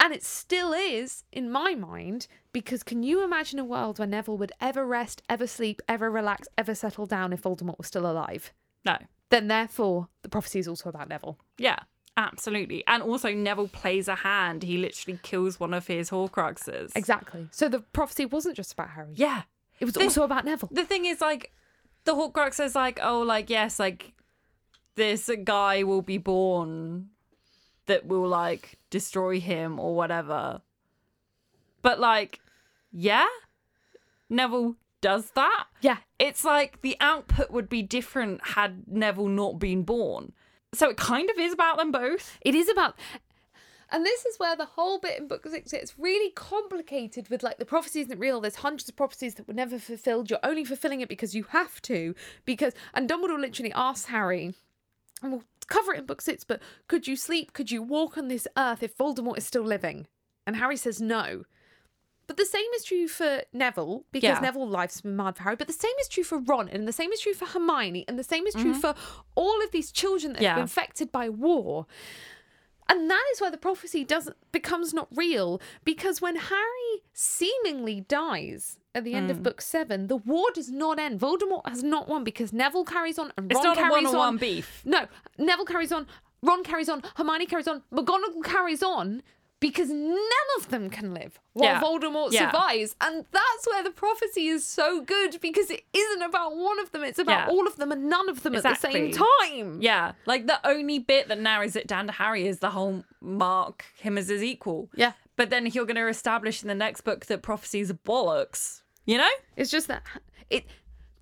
And 0.00 0.12
it 0.12 0.22
still 0.24 0.72
is, 0.72 1.24
in 1.32 1.50
my 1.50 1.74
mind, 1.74 2.26
because 2.52 2.82
can 2.82 3.02
you 3.02 3.24
imagine 3.24 3.58
a 3.58 3.64
world 3.64 3.98
where 3.98 4.08
Neville 4.08 4.36
would 4.38 4.52
ever 4.60 4.84
rest, 4.84 5.22
ever 5.28 5.46
sleep, 5.46 5.80
ever 5.88 6.10
relax, 6.10 6.48
ever 6.58 6.74
settle 6.74 7.06
down 7.06 7.32
if 7.32 7.42
Voldemort 7.42 7.78
was 7.78 7.86
still 7.86 8.10
alive? 8.10 8.52
No. 8.84 8.98
Then, 9.30 9.48
therefore, 9.48 10.08
the 10.22 10.28
prophecy 10.28 10.58
is 10.58 10.68
also 10.68 10.88
about 10.90 11.08
Neville. 11.08 11.38
Yeah. 11.58 11.78
Absolutely. 12.16 12.84
And 12.86 13.02
also 13.02 13.32
Neville 13.32 13.68
plays 13.68 14.06
a 14.06 14.14
hand. 14.14 14.62
He 14.62 14.78
literally 14.78 15.18
kills 15.22 15.58
one 15.58 15.74
of 15.74 15.86
his 15.86 16.10
Horcruxes. 16.10 16.92
Exactly. 16.94 17.48
So 17.50 17.68
the 17.68 17.80
prophecy 17.80 18.24
wasn't 18.26 18.56
just 18.56 18.72
about 18.72 18.90
Harry. 18.90 19.14
Yeah. 19.16 19.42
It 19.80 19.84
was 19.86 19.94
This- 19.94 20.04
also 20.04 20.22
about 20.22 20.44
Neville. 20.44 20.68
The 20.70 20.84
thing 20.84 21.06
is 21.06 21.20
like 21.20 21.50
the 22.04 22.14
Horcrux 22.14 22.62
is 22.64 22.74
like, 22.76 23.00
oh 23.02 23.22
like 23.22 23.50
yes, 23.50 23.80
like 23.80 24.12
this 24.94 25.28
guy 25.42 25.82
will 25.82 26.02
be 26.02 26.18
born 26.18 27.08
that 27.86 28.06
will 28.06 28.26
like 28.26 28.78
destroy 28.90 29.40
him 29.40 29.78
or 29.78 29.94
whatever. 29.94 30.62
But 31.82 32.00
like, 32.00 32.40
yeah? 32.92 33.26
Neville 34.30 34.76
does 35.00 35.30
that? 35.32 35.66
Yeah. 35.82 35.98
It's 36.18 36.44
like 36.44 36.80
the 36.80 36.96
output 37.00 37.50
would 37.50 37.68
be 37.68 37.82
different 37.82 38.46
had 38.48 38.84
Neville 38.86 39.28
not 39.28 39.58
been 39.58 39.82
born. 39.82 40.32
So 40.72 40.88
it 40.88 40.96
kind 40.96 41.28
of 41.30 41.38
is 41.38 41.52
about 41.52 41.76
them 41.76 41.92
both. 41.92 42.38
It 42.40 42.54
is 42.54 42.68
about. 42.68 42.96
And 43.90 44.04
this 44.04 44.24
is 44.24 44.38
where 44.38 44.56
the 44.56 44.64
whole 44.64 44.98
bit 44.98 45.20
in 45.20 45.28
book 45.28 45.46
six 45.46 45.70
gets 45.70 45.98
really 45.98 46.30
complicated 46.32 47.28
with 47.28 47.42
like 47.42 47.58
the 47.58 47.64
prophecy 47.64 48.00
isn't 48.00 48.18
real. 48.18 48.40
There's 48.40 48.56
hundreds 48.56 48.88
of 48.88 48.96
prophecies 48.96 49.34
that 49.34 49.46
were 49.46 49.54
never 49.54 49.78
fulfilled. 49.78 50.30
You're 50.30 50.40
only 50.42 50.64
fulfilling 50.64 51.00
it 51.00 51.08
because 51.08 51.34
you 51.34 51.44
have 51.50 51.80
to. 51.82 52.14
Because 52.44 52.72
and 52.94 53.08
Dumbledore 53.08 53.38
literally 53.38 53.72
asks 53.72 54.06
Harry, 54.06 54.54
and 55.22 55.32
we'll 55.32 55.44
cover 55.64 55.94
it 55.94 55.98
in 55.98 56.06
book 56.06 56.20
six, 56.20 56.44
but 56.44 56.60
could 56.88 57.06
you 57.06 57.16
sleep? 57.16 57.52
Could 57.52 57.70
you 57.70 57.82
walk 57.82 58.16
on 58.16 58.28
this 58.28 58.46
earth 58.56 58.82
if 58.82 58.96
Voldemort 58.96 59.38
is 59.38 59.46
still 59.46 59.62
living? 59.62 60.06
And 60.46 60.56
Harry 60.56 60.76
says 60.76 61.00
no. 61.00 61.44
But 62.26 62.36
the 62.38 62.46
same 62.46 62.64
is 62.76 62.84
true 62.84 63.06
for 63.06 63.42
Neville 63.52 64.04
because 64.10 64.36
Yeah. 64.36 64.40
Neville 64.40 64.68
life's 64.68 65.02
been 65.02 65.16
mad 65.16 65.36
for 65.36 65.42
Harry. 65.42 65.56
But 65.56 65.66
the 65.66 65.74
same 65.74 65.92
is 66.00 66.08
true 66.08 66.24
for 66.24 66.38
Ron, 66.38 66.68
and 66.68 66.88
the 66.88 66.92
same 66.92 67.12
is 67.12 67.20
true 67.20 67.34
for 67.34 67.44
Hermione, 67.46 68.04
and 68.08 68.18
the 68.18 68.24
same 68.24 68.46
is 68.46 68.54
true 68.54 68.72
mm-hmm. 68.72 68.80
for 68.80 68.94
all 69.34 69.62
of 69.62 69.70
these 69.72 69.92
children 69.92 70.32
that 70.32 70.42
have 70.42 70.56
been 70.56 70.62
infected 70.62 71.12
by 71.12 71.28
war. 71.28 71.86
And 72.88 73.10
that 73.10 73.24
is 73.32 73.40
where 73.40 73.50
the 73.50 73.56
prophecy 73.56 74.04
doesn't 74.04 74.36
becomes 74.52 74.92
not 74.92 75.08
real 75.14 75.60
because 75.84 76.20
when 76.20 76.36
Harry 76.36 77.02
seemingly 77.12 78.02
dies 78.02 78.78
at 78.94 79.04
the 79.04 79.14
end 79.14 79.28
Mm. 79.28 79.32
of 79.32 79.42
book 79.42 79.60
seven, 79.60 80.06
the 80.08 80.16
war 80.16 80.46
does 80.54 80.70
not 80.70 80.98
end. 80.98 81.18
Voldemort 81.18 81.66
has 81.68 81.82
not 81.82 82.08
won 82.08 82.24
because 82.24 82.52
Neville 82.52 82.84
carries 82.84 83.18
on 83.18 83.32
and 83.36 83.50
Ron 83.50 83.56
It's 83.56 83.64
not 83.64 83.76
a 83.78 83.80
carries 83.80 83.92
one-on-one 84.04 84.28
on. 84.28 84.36
beef. 84.36 84.82
No, 84.84 85.06
Neville 85.38 85.64
carries 85.64 85.92
on, 85.92 86.06
Ron 86.42 86.62
carries 86.62 86.88
on, 86.90 87.02
Hermione 87.16 87.46
carries 87.46 87.66
on, 87.66 87.82
McGonagall 87.92 88.44
carries 88.44 88.82
on 88.82 89.22
because 89.64 89.88
none 89.88 90.48
of 90.58 90.68
them 90.68 90.90
can 90.90 91.14
live 91.14 91.40
while 91.54 91.70
Yeah. 91.70 91.80
Voldemort 91.80 92.32
Yeah. 92.32 92.50
survives. 92.50 92.94
And 93.00 93.24
that's 93.32 93.66
where 93.66 93.82
the 93.82 93.90
prophecy 93.90 94.48
is 94.48 94.62
so 94.66 95.00
good 95.00 95.40
because 95.40 95.70
it 95.70 95.84
isn't 95.94 96.20
about 96.20 96.54
one 96.54 96.78
of 96.78 96.92
them, 96.92 97.02
it's 97.02 97.18
about 97.18 97.48
Yeah. 97.48 97.54
all 97.54 97.66
of 97.66 97.76
them 97.76 97.90
and 97.90 98.10
none 98.10 98.28
of 98.28 98.42
them 98.42 98.54
at 98.56 98.62
the 98.62 98.74
same 98.74 99.10
time. 99.10 99.80
Yeah. 99.80 100.12
Like 100.26 100.46
the 100.46 100.60
only 100.68 100.98
bit 100.98 101.28
that 101.28 101.38
narrows 101.40 101.76
it 101.76 101.86
down 101.86 102.06
to 102.08 102.12
Harry 102.12 102.46
is 102.46 102.58
the 102.58 102.68
whole 102.70 103.04
mark 103.22 103.86
him 103.96 104.18
as 104.18 104.28
his 104.28 104.42
equal. 104.42 104.90
Yeah. 104.94 105.12
But 105.36 105.48
then 105.48 105.64
you're 105.64 105.86
going 105.86 105.96
to 105.96 106.08
establish 106.08 106.60
in 106.60 106.68
the 106.68 106.74
next 106.74 107.00
book 107.00 107.24
that 107.24 107.40
prophecies 107.40 107.90
are 107.90 107.94
bollocks. 107.94 108.82
You 109.06 109.16
know? 109.16 109.30
It's 109.56 109.70
just 109.70 109.88
that 109.88 110.02
it. 110.50 110.66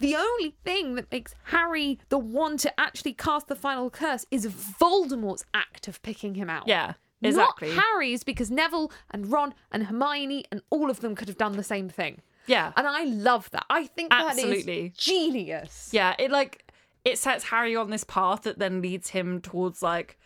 The 0.01 0.17
only 0.17 0.57
thing 0.65 0.97
that 0.97 1.13
makes 1.13 1.33
Harry 1.45 2.01
the 2.09 2.19
one 2.19 2.57
to 2.57 2.81
actually 2.81 3.13
cast 3.13 3.47
the 3.47 3.55
final 3.55 3.89
curse 3.89 4.27
is 4.33 4.49
Voldemort's 4.49 5.45
act 5.55 5.87
of 5.87 6.03
picking 6.03 6.35
him 6.35 6.51
out. 6.51 6.67
Yeah. 6.67 6.95
Exactly. 7.29 7.75
Not 7.75 7.85
Harry's 7.85 8.25
because 8.25 8.51
Neville 8.51 8.91
and 9.11 9.31
Ron 9.31 9.55
and 9.71 9.85
Hermione 9.85 10.45
and 10.51 10.63
all 10.71 10.91
of 10.91 11.01
them 11.01 11.15
could 11.15 11.29
have 11.29 11.39
done 11.39 11.57
the 11.57 11.63
same 11.65 11.89
thing. 11.89 12.21
yeah. 12.47 12.73
And 12.77 12.87
I 12.87 13.05
love 13.05 13.51
that. 13.51 13.65
I 13.71 13.87
think 13.87 14.11
that 14.11 14.33
is 14.37 14.39
Absolutely. 14.45 14.93
genius. 14.97 15.91
Yeah, 15.93 16.15
it 16.19 16.31
like 16.31 16.71
it 17.05 17.19
sets 17.19 17.45
Harry 17.45 17.75
on 17.77 17.91
this 17.91 18.05
path 18.05 18.43
that 18.43 18.59
then 18.59 18.81
leads 18.83 19.11
him 19.11 19.41
towards 19.41 19.83
like 19.83 20.19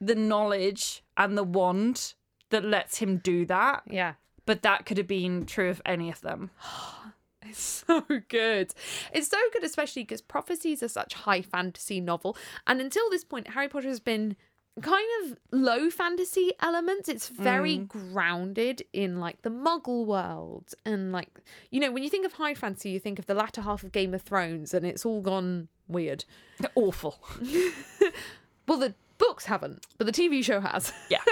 the 0.00 0.14
knowledge 0.14 1.02
and 1.16 1.36
the 1.36 1.42
wand 1.44 2.14
that 2.50 2.64
lets 2.64 2.98
him 2.98 3.18
do 3.18 3.44
that. 3.46 3.82
Yeah. 3.90 4.14
But 4.46 4.62
that 4.62 4.86
could 4.86 4.96
have 4.96 5.06
been 5.06 5.44
true 5.44 5.68
of 5.68 5.82
any 5.84 6.10
of 6.10 6.20
them. 6.22 6.50
It's 7.42 7.84
so 7.86 8.04
good. 8.28 8.74
It's 9.12 9.28
so 9.28 9.38
good, 9.54 9.64
especially 9.64 10.02
because 10.02 10.20
prophecies 10.20 10.82
are 10.82 10.88
such 10.88 11.14
high 11.14 11.40
fantasy 11.40 11.98
novel. 12.00 12.36
And 12.66 12.78
until 12.80 13.08
this 13.08 13.24
point, 13.24 13.48
Harry 13.48 13.68
Potter 13.68 13.88
has 13.88 14.00
been 14.00 14.36
kind 14.80 15.06
of 15.22 15.38
low 15.50 15.90
fantasy 15.90 16.52
elements. 16.60 17.08
It's 17.08 17.28
very 17.28 17.78
mm. 17.78 17.88
grounded 17.88 18.82
in 18.92 19.20
like 19.20 19.42
the 19.42 19.50
muggle 19.50 20.06
world. 20.06 20.74
And 20.84 21.12
like, 21.12 21.28
you 21.70 21.80
know, 21.80 21.90
when 21.90 22.02
you 22.02 22.10
think 22.10 22.26
of 22.26 22.34
high 22.34 22.54
fantasy, 22.54 22.90
you 22.90 23.00
think 23.00 23.18
of 23.18 23.26
the 23.26 23.34
latter 23.34 23.62
half 23.62 23.82
of 23.82 23.92
Game 23.92 24.14
of 24.14 24.22
Thrones 24.22 24.74
and 24.74 24.86
it's 24.86 25.04
all 25.06 25.20
gone 25.20 25.68
weird. 25.88 26.24
Awful. 26.74 27.18
Well, 28.68 28.78
the 28.78 28.94
books 29.16 29.46
haven't, 29.46 29.86
but 29.96 30.06
the 30.06 30.12
TV 30.12 30.44
show 30.44 30.60
has. 30.60 30.92
Yeah. 31.08 31.22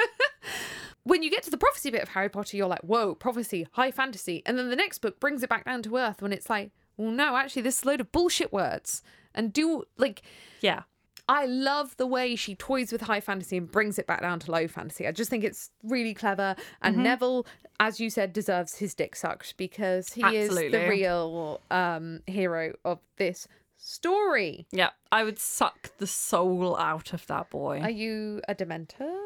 when 1.05 1.23
you 1.23 1.31
get 1.31 1.43
to 1.43 1.51
the 1.51 1.59
prophecy 1.59 1.90
bit 1.90 2.02
of 2.02 2.09
Harry 2.09 2.31
Potter, 2.31 2.56
you're 2.56 2.66
like, 2.66 2.81
whoa, 2.81 3.14
prophecy, 3.14 3.68
high 3.73 3.90
fantasy. 3.90 4.43
And 4.47 4.59
then 4.59 4.70
the 4.70 4.77
next 4.77 4.98
book 4.98 5.20
brings 5.20 5.43
it 5.43 5.51
back 5.51 5.66
down 5.66 5.82
to 5.82 5.97
earth 5.98 6.23
when 6.23 6.32
it's 6.32 6.48
like, 6.48 6.70
well, 6.97 7.10
no, 7.10 7.36
actually, 7.36 7.62
this 7.62 7.78
is 7.78 7.85
a 7.85 7.89
load 7.89 8.01
of 8.01 8.10
bullshit 8.10 8.52
words. 8.52 9.02
And 9.35 9.52
do, 9.52 9.85
like, 9.98 10.23
Yeah. 10.62 10.85
I 11.28 11.47
love 11.47 11.97
the 11.97 12.07
way 12.07 12.36
she 12.36 12.55
toys 12.55 12.93
with 12.93 13.01
high 13.03 13.20
fantasy 13.20 13.57
and 13.57 13.70
brings 13.70 13.98
it 13.98 14.07
back 14.07 14.20
down 14.20 14.39
to 14.40 14.51
low 14.51 14.69
fantasy. 14.69 15.07
I 15.09 15.12
just 15.12 15.28
think 15.28 15.43
it's 15.43 15.70
really 15.82 16.15
clever. 16.15 16.55
And 16.82 16.98
Neville, 16.98 17.47
as 17.81 17.98
you 17.98 18.11
said, 18.11 18.32
deserves 18.32 18.77
his 18.77 18.94
dick 18.94 19.16
sucked 19.16 19.57
because 19.57 20.12
he 20.12 20.23
is 20.36 20.55
the 20.55 20.86
real 20.89 21.61
um, 21.70 22.20
hero 22.27 22.74
of 22.85 23.01
this 23.16 23.48
story. 23.77 24.66
Yeah. 24.70 24.90
I 25.11 25.24
would 25.24 25.39
suck 25.39 25.97
the 25.98 26.07
soul 26.07 26.77
out 26.77 27.12
of 27.12 27.27
that 27.27 27.51
boy. 27.51 27.81
Are 27.81 27.90
you 27.90 28.40
a 28.48 28.55
Dementor? 28.55 29.19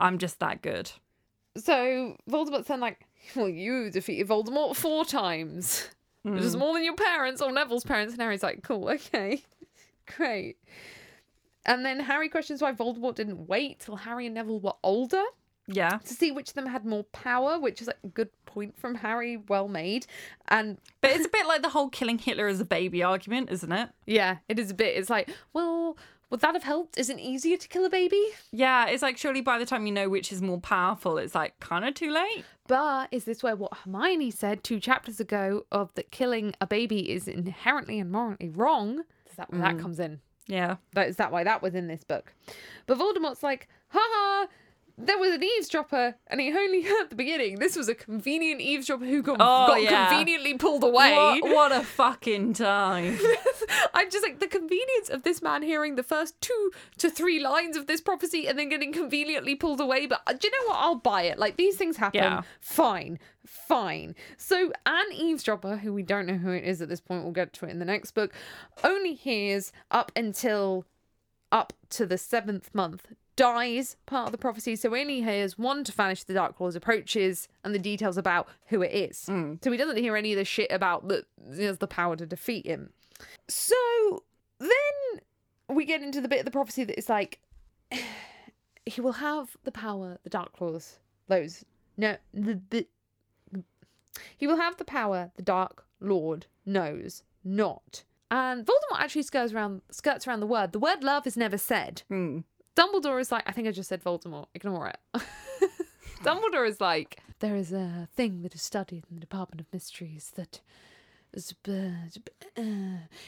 I'm 0.00 0.18
just 0.18 0.40
that 0.40 0.60
good. 0.60 0.90
So 1.56 2.16
Voldemort's 2.28 2.68
then 2.68 2.80
like, 2.80 3.06
well, 3.34 3.48
you 3.48 3.90
defeated 3.90 4.28
Voldemort 4.28 4.76
four 4.76 5.04
times, 5.04 5.88
which 6.22 6.42
is 6.42 6.56
more 6.56 6.74
than 6.74 6.84
your 6.84 6.96
parents 6.96 7.40
or 7.40 7.52
Neville's 7.52 7.84
parents. 7.84 8.12
And 8.12 8.22
Harry's 8.22 8.42
like, 8.42 8.62
cool, 8.62 8.88
okay, 8.88 9.42
great. 10.16 10.56
And 11.68 11.84
then 11.84 12.00
Harry 12.00 12.28
questions 12.28 12.60
why 12.62 12.72
Voldemort 12.72 13.14
didn't 13.14 13.46
wait 13.46 13.78
till 13.80 13.96
Harry 13.96 14.26
and 14.26 14.34
Neville 14.34 14.58
were 14.58 14.74
older 14.82 15.22
Yeah. 15.66 15.98
to 15.98 16.14
see 16.14 16.32
which 16.32 16.48
of 16.48 16.54
them 16.54 16.66
had 16.66 16.84
more 16.86 17.04
power, 17.04 17.60
which 17.60 17.80
is 17.82 17.86
like 17.88 17.98
a 18.02 18.08
good 18.08 18.30
point 18.46 18.76
from 18.78 18.96
Harry, 18.96 19.36
well 19.36 19.68
made. 19.68 20.06
And 20.48 20.78
But 21.02 21.10
it's 21.10 21.26
a 21.26 21.28
bit 21.28 21.46
like 21.46 21.60
the 21.62 21.68
whole 21.68 21.90
killing 21.90 22.18
Hitler 22.18 22.48
as 22.48 22.58
a 22.58 22.64
baby 22.64 23.02
argument, 23.02 23.50
isn't 23.50 23.70
it? 23.70 23.90
yeah, 24.06 24.38
it 24.48 24.58
is 24.58 24.70
a 24.70 24.74
bit. 24.74 24.96
It's 24.96 25.10
like, 25.10 25.28
well, 25.52 25.96
Would 26.30 26.40
that 26.40 26.54
have 26.54 26.62
helped? 26.64 26.98
Is 26.98 27.08
it 27.08 27.18
easier 27.18 27.56
to 27.56 27.68
kill 27.68 27.86
a 27.86 27.90
baby? 27.90 28.22
Yeah, 28.52 28.86
it's 28.86 29.02
like 29.02 29.16
surely 29.16 29.40
by 29.40 29.58
the 29.58 29.64
time 29.64 29.86
you 29.86 29.92
know 29.92 30.10
which 30.10 30.30
is 30.30 30.42
more 30.42 30.60
powerful, 30.60 31.16
it's 31.16 31.34
like 31.34 31.58
kind 31.58 31.86
of 31.86 31.94
too 31.94 32.10
late. 32.10 32.44
But 32.66 33.08
is 33.10 33.24
this 33.24 33.42
where 33.42 33.56
what 33.56 33.72
Hermione 33.78 34.30
said 34.30 34.62
two 34.62 34.78
chapters 34.78 35.20
ago 35.20 35.64
of 35.72 35.92
that 35.94 36.10
killing 36.10 36.54
a 36.60 36.66
baby 36.66 37.10
is 37.10 37.28
inherently 37.28 37.98
and 37.98 38.10
morally 38.12 38.50
wrong? 38.50 39.04
Is 39.30 39.36
that 39.36 39.50
where 39.50 39.62
that 39.62 39.76
mm. 39.76 39.80
comes 39.80 39.98
in? 39.98 40.20
Yeah. 40.48 40.76
That 40.94 41.08
is 41.08 41.16
that 41.16 41.30
why 41.30 41.44
that 41.44 41.62
was 41.62 41.74
in 41.74 41.86
this 41.86 42.02
book. 42.02 42.32
But 42.86 42.98
Voldemort's 42.98 43.42
like, 43.42 43.68
haha, 43.90 44.46
there 45.00 45.16
was 45.18 45.32
an 45.32 45.44
eavesdropper 45.44 46.16
and 46.26 46.40
he 46.40 46.48
only 46.50 46.82
heard 46.88 47.08
the 47.10 47.14
beginning. 47.14 47.60
This 47.60 47.76
was 47.76 47.88
a 47.88 47.94
convenient 47.94 48.60
eavesdropper 48.60 49.04
who 49.04 49.22
got, 49.22 49.36
Oh, 49.40 49.68
got 49.68 49.82
yeah. 49.82 50.08
conveniently 50.08 50.54
pulled 50.54 50.82
away. 50.82 51.14
What, 51.14 51.42
what 51.54 51.72
a 51.72 51.82
fucking 51.84 52.54
time. 52.54 53.16
I'm 53.94 54.10
just 54.10 54.24
like 54.24 54.40
the 54.40 54.48
convenience 54.48 55.08
of 55.08 55.22
this 55.22 55.40
man 55.40 55.62
hearing 55.62 55.94
the 55.94 56.02
first 56.02 56.40
two 56.40 56.72
to 56.98 57.08
three 57.10 57.38
lines 57.38 57.76
of 57.76 57.86
this 57.86 58.00
prophecy 58.00 58.48
and 58.48 58.58
then 58.58 58.68
getting 58.68 58.92
conveniently 58.92 59.54
pulled 59.54 59.80
away. 59.80 60.06
But 60.06 60.22
uh, 60.26 60.32
do 60.32 60.48
you 60.48 60.50
know 60.60 60.68
what? 60.72 60.78
I'll 60.80 60.94
buy 60.96 61.22
it. 61.22 61.38
Like 61.38 61.56
these 61.56 61.76
things 61.76 61.96
happen. 61.96 62.20
Yeah. 62.20 62.42
Fine, 62.60 63.20
fine. 63.46 64.16
So 64.36 64.72
Anne 64.84 65.12
eavesdropper, 65.12 65.76
who 65.76 65.92
we 65.92 66.02
don't 66.02 66.26
know 66.26 66.38
who 66.38 66.50
it 66.50 66.64
is 66.64 66.82
at 66.82 66.88
this 66.88 67.00
point, 67.00 67.22
we'll 67.22 67.32
get 67.32 67.52
to 67.54 67.66
it 67.66 67.70
in 67.70 67.78
the 67.78 67.84
next 67.84 68.10
book, 68.12 68.32
only 68.82 69.14
hears 69.14 69.72
up 69.92 70.10
until 70.16 70.84
up 71.52 71.72
to 71.90 72.04
the 72.04 72.18
seventh 72.18 72.74
month. 72.74 73.06
Dies 73.38 73.96
part 74.06 74.26
of 74.26 74.32
the 74.32 74.38
prophecy, 74.38 74.74
so 74.74 74.96
only 74.96 75.22
hears 75.22 75.56
one 75.56 75.84
to 75.84 75.92
vanish 75.92 76.24
the 76.24 76.34
Dark 76.34 76.58
Lord 76.58 76.74
approaches 76.74 77.46
and 77.62 77.72
the 77.72 77.78
details 77.78 78.16
about 78.18 78.48
who 78.66 78.82
it 78.82 78.92
is. 78.92 79.28
So 79.62 79.70
he 79.70 79.76
doesn't 79.76 79.96
hear 79.96 80.16
any 80.16 80.32
of 80.32 80.38
the 80.38 80.44
shit 80.44 80.72
about 80.72 81.06
that 81.06 81.24
he 81.54 81.62
has 81.62 81.78
the 81.78 81.86
power 81.86 82.16
to 82.16 82.26
defeat 82.26 82.66
him. 82.66 82.90
So 83.46 84.24
then 84.58 85.20
we 85.68 85.84
get 85.84 86.02
into 86.02 86.20
the 86.20 86.26
bit 86.26 86.40
of 86.40 86.46
the 86.46 86.50
prophecy 86.50 86.82
that 86.82 86.98
is 86.98 87.08
like 87.08 87.38
he 88.86 89.00
will 89.00 89.12
have 89.12 89.56
the 89.62 89.70
power, 89.70 90.18
the 90.24 90.30
Dark 90.30 90.60
Lord, 90.60 90.82
those 91.28 91.64
no 91.96 92.16
the, 92.34 92.60
the 92.70 92.86
he 94.36 94.48
will 94.48 94.56
have 94.56 94.78
the 94.78 94.84
power 94.84 95.30
the 95.36 95.42
Dark 95.42 95.84
Lord 96.00 96.46
knows 96.66 97.22
not. 97.44 98.02
And 98.32 98.66
Voldemort 98.66 98.98
actually 99.00 99.22
skirts 99.22 99.52
around 99.52 99.82
skirts 99.92 100.26
around 100.26 100.40
the 100.40 100.46
word. 100.46 100.72
The 100.72 100.80
word 100.80 101.04
love 101.04 101.24
is 101.24 101.36
never 101.36 101.56
said. 101.56 102.02
Hmm. 102.08 102.40
Dumbledore 102.78 103.20
is 103.20 103.32
like, 103.32 103.44
I 103.46 103.52
think 103.52 103.66
I 103.66 103.72
just 103.72 103.88
said 103.88 104.02
Voldemort. 104.02 104.46
Ignore 104.54 104.88
it. 104.88 104.98
Dumbledore 106.22 106.68
is 106.68 106.80
like, 106.80 107.20
there 107.40 107.56
is 107.56 107.72
a 107.72 108.08
thing 108.14 108.42
that 108.42 108.54
is 108.54 108.62
studied 108.62 109.04
in 109.10 109.16
the 109.16 109.20
Department 109.20 109.60
of 109.60 109.66
Mysteries 109.72 110.32
that 110.36 110.60
is, 111.32 111.54
uh, 111.68 111.72
uh, 112.56 112.62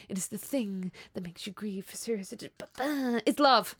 it 0.09 0.17
is 0.17 0.27
the 0.27 0.37
thing 0.37 0.91
that 1.13 1.23
makes 1.23 1.45
you 1.45 1.53
grieve 1.53 1.85
for 1.85 1.95
Sirius. 1.97 2.33
uh, 2.33 3.19
It's 3.25 3.39
love. 3.39 3.75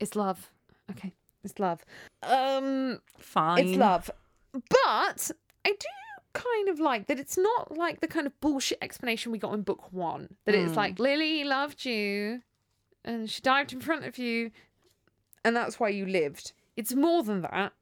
It's 0.00 0.14
love. 0.16 0.50
Okay, 0.90 1.12
it's 1.44 1.58
love. 1.58 1.84
Um, 2.22 3.00
Fine. 3.18 3.58
it's 3.68 3.76
love. 3.76 4.10
But 4.52 5.30
I 5.64 5.70
do 5.70 5.86
kind 6.32 6.68
of 6.68 6.78
like 6.80 7.06
that 7.08 7.18
it's 7.18 7.36
not 7.36 7.76
like 7.76 8.00
the 8.00 8.06
kind 8.06 8.26
of 8.26 8.38
bullshit 8.40 8.78
explanation 8.80 9.32
we 9.32 9.38
got 9.38 9.52
in 9.54 9.62
book 9.62 9.92
one. 9.92 10.36
That 10.44 10.54
it's 10.54 10.76
like 10.76 10.98
Lily 10.98 11.44
loved 11.44 11.84
you 11.84 12.40
and 13.04 13.28
she 13.30 13.40
dived 13.42 13.72
in 13.72 13.80
front 13.80 14.04
of 14.04 14.18
you 14.18 14.50
and 15.48 15.56
that's 15.56 15.80
why 15.80 15.88
you 15.88 16.04
lived. 16.04 16.52
It's 16.76 16.94
more 16.94 17.22
than 17.22 17.40
that, 17.40 17.72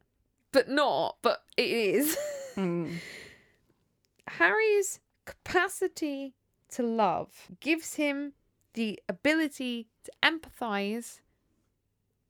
but 0.53 0.69
not, 0.69 1.17
but 1.21 1.43
it 1.57 1.69
is. 1.69 2.17
Hmm. 2.55 2.95
Harry's 4.27 4.99
capacity 5.27 6.33
to 6.71 6.83
love 6.83 7.49
gives 7.61 7.97
him 7.97 8.33
the 8.73 8.99
ability 9.11 9.89
to 10.05 10.13
empathize 10.23 11.21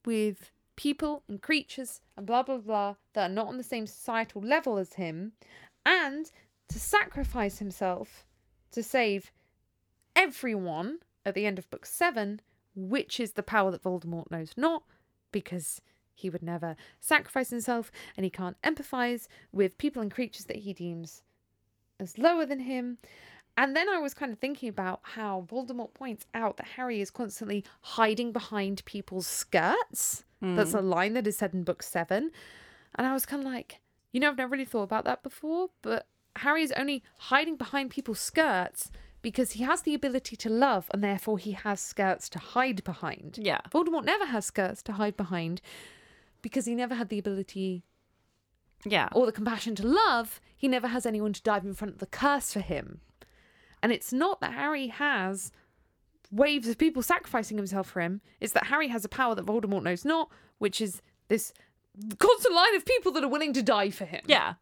with 0.05 0.51
people 0.75 1.23
and 1.29 1.41
creatures 1.41 2.01
and 2.17 2.27
blah 2.27 2.43
blah 2.43 2.59
blah 2.59 2.97
that 3.13 3.31
are 3.31 3.33
not 3.33 3.47
on 3.47 3.57
the 3.57 3.63
same 3.63 3.87
societal 3.87 4.43
level 4.43 4.79
as 4.79 4.95
him 4.95 5.31
and 5.85 6.33
to 6.69 6.81
sacrifice 6.81 7.61
himself 7.61 8.27
to 8.73 8.83
save 8.83 9.31
everyone 10.17 10.99
at 11.25 11.37
the 11.37 11.47
end 11.47 11.57
of 11.57 11.71
book 11.71 11.87
7 11.87 12.41
which 12.75 13.21
is 13.21 13.35
the 13.35 13.45
power 13.45 13.71
that 13.71 13.85
Voldemort 13.85 14.29
knows 14.29 14.51
not 14.57 14.83
because 15.33 15.81
he 16.15 16.31
would 16.31 16.43
never 16.43 16.77
sacrifice 16.99 17.51
himself 17.51 17.93
and 18.17 18.25
he 18.25 18.31
can't 18.31 18.61
empathize 18.63 19.29
with 19.53 19.79
people 19.79 20.01
and 20.01 20.11
creatures 20.11 20.47
that 20.47 20.57
he 20.57 20.73
deems 20.73 21.23
as 22.01 22.19
lower 22.19 22.47
than 22.47 22.61
him. 22.61 22.99
And 23.59 23.75
then 23.75 23.89
I 23.89 23.99
was 23.99 24.15
kind 24.15 24.33
of 24.33 24.39
thinking 24.39 24.69
about 24.69 25.01
how 25.03 25.47
Voldemort 25.51 25.95
points 25.95 26.27
out 26.35 26.57
that 26.59 26.67
Harry 26.77 27.01
is 27.01 27.11
constantly 27.11 27.65
hiding 27.81 28.33
behind 28.33 28.85
people's 28.85 29.27
skirts. 29.27 30.25
That's 30.43 30.73
hmm. 30.73 30.79
a 30.79 30.83
line 30.83 31.15
that 31.15 31.27
is 31.27 31.39
said 31.39 31.55
in 31.55 31.65
book 31.65 31.83
seven. 31.83 32.31
And 32.95 33.07
I 33.07 33.13
was 33.13 33.25
kind 33.25 33.43
of 33.43 33.51
like, 33.51 33.81
you 34.13 34.21
know, 34.21 34.29
I've 34.29 34.37
never 34.37 34.53
really 34.53 34.65
thought 34.65 34.83
about 34.83 35.05
that 35.05 35.23
before, 35.23 35.69
but 35.83 36.07
Harry 36.37 36.63
is 36.63 36.73
only 36.73 37.03
hiding 37.19 37.57
behind 37.57 37.91
people's 37.91 38.21
skirts 38.21 38.91
because 39.27 39.51
he 39.51 39.65
has 39.65 39.83
the 39.83 39.93
ability 39.93 40.37
to 40.37 40.49
love 40.49 40.89
and 40.93 41.03
therefore 41.03 41.37
he 41.37 41.51
has 41.51 41.81
skirts 41.81 42.29
to 42.29 42.39
hide 42.39 42.85
behind. 42.85 43.37
Yeah. 43.43 43.59
Voldemort 43.73 44.05
never 44.05 44.25
has 44.27 44.47
skirts 44.47 44.85
to 44.85 44.93
hide 44.93 45.17
behind 45.17 45.61
because 46.43 46.65
he 46.67 46.77
never 46.77 46.95
had 46.95 47.09
the 47.09 47.19
ability 47.19 47.83
Yeah. 48.85 49.09
or 49.13 49.27
the 49.27 49.33
compassion 49.33 49.75
to 49.75 49.85
love, 49.85 50.41
he 50.57 50.69
never 50.69 50.87
has 50.87 51.05
anyone 51.05 51.33
to 51.33 51.43
dive 51.43 51.65
in 51.65 51.75
front 51.75 51.95
of 51.95 51.99
the 51.99 52.07
curse 52.07 52.53
for 52.53 52.61
him. 52.61 53.01
And 53.83 53.91
it's 53.91 54.13
not 54.13 54.41
that 54.43 54.53
Harry 54.53 54.87
has 54.87 55.51
waves 56.31 56.69
of 56.69 56.79
people 56.79 57.03
sacrificing 57.03 57.57
himself 57.57 57.89
for 57.91 58.03
him, 58.03 58.21
it's 58.41 58.53
that 58.53 58.67
Harry 58.67 58.87
has 58.95 59.05
a 59.05 59.09
power 59.09 59.35
that 59.35 59.45
Voldemort 59.45 59.83
knows 59.83 60.05
not, 60.05 60.31
which 60.59 60.81
is 60.81 61.03
this 61.27 61.53
constant 62.21 62.55
line 62.55 62.77
of 62.77 62.85
people 62.85 63.11
that 63.11 63.25
are 63.25 63.29
willing 63.29 63.53
to 63.55 63.63
die 63.65 63.91
for 63.91 64.05
him. 64.05 64.23
Yeah. 64.29 64.55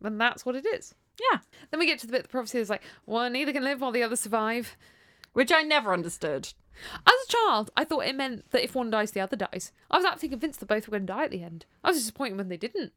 And 0.00 0.20
that's 0.20 0.46
what 0.46 0.54
it 0.54 0.64
is. 0.64 0.94
Yeah. 1.32 1.38
Then 1.70 1.80
we 1.80 1.86
get 1.86 1.98
to 2.00 2.06
the 2.06 2.12
bit 2.12 2.20
of 2.20 2.26
the 2.26 2.30
prophecy 2.30 2.58
that's 2.58 2.70
like, 2.70 2.82
one 3.04 3.32
neither 3.32 3.52
can 3.52 3.64
live 3.64 3.80
while 3.80 3.92
the 3.92 4.02
other 4.02 4.16
survive. 4.16 4.76
Which 5.32 5.52
I 5.52 5.62
never 5.62 5.92
understood. 5.92 6.52
As 7.06 7.12
a 7.24 7.28
child, 7.28 7.70
I 7.76 7.84
thought 7.84 8.06
it 8.06 8.16
meant 8.16 8.50
that 8.50 8.64
if 8.64 8.74
one 8.74 8.90
dies, 8.90 9.12
the 9.12 9.20
other 9.20 9.36
dies. 9.36 9.72
I 9.90 9.96
was 9.96 10.04
actually 10.06 10.30
convinced 10.30 10.60
that 10.60 10.66
both 10.66 10.88
were 10.88 10.92
going 10.92 11.06
to 11.06 11.12
die 11.12 11.24
at 11.24 11.30
the 11.30 11.42
end. 11.42 11.66
I 11.84 11.88
was 11.88 11.98
disappointed 11.98 12.38
when 12.38 12.48
they 12.48 12.56
didn't. 12.56 12.92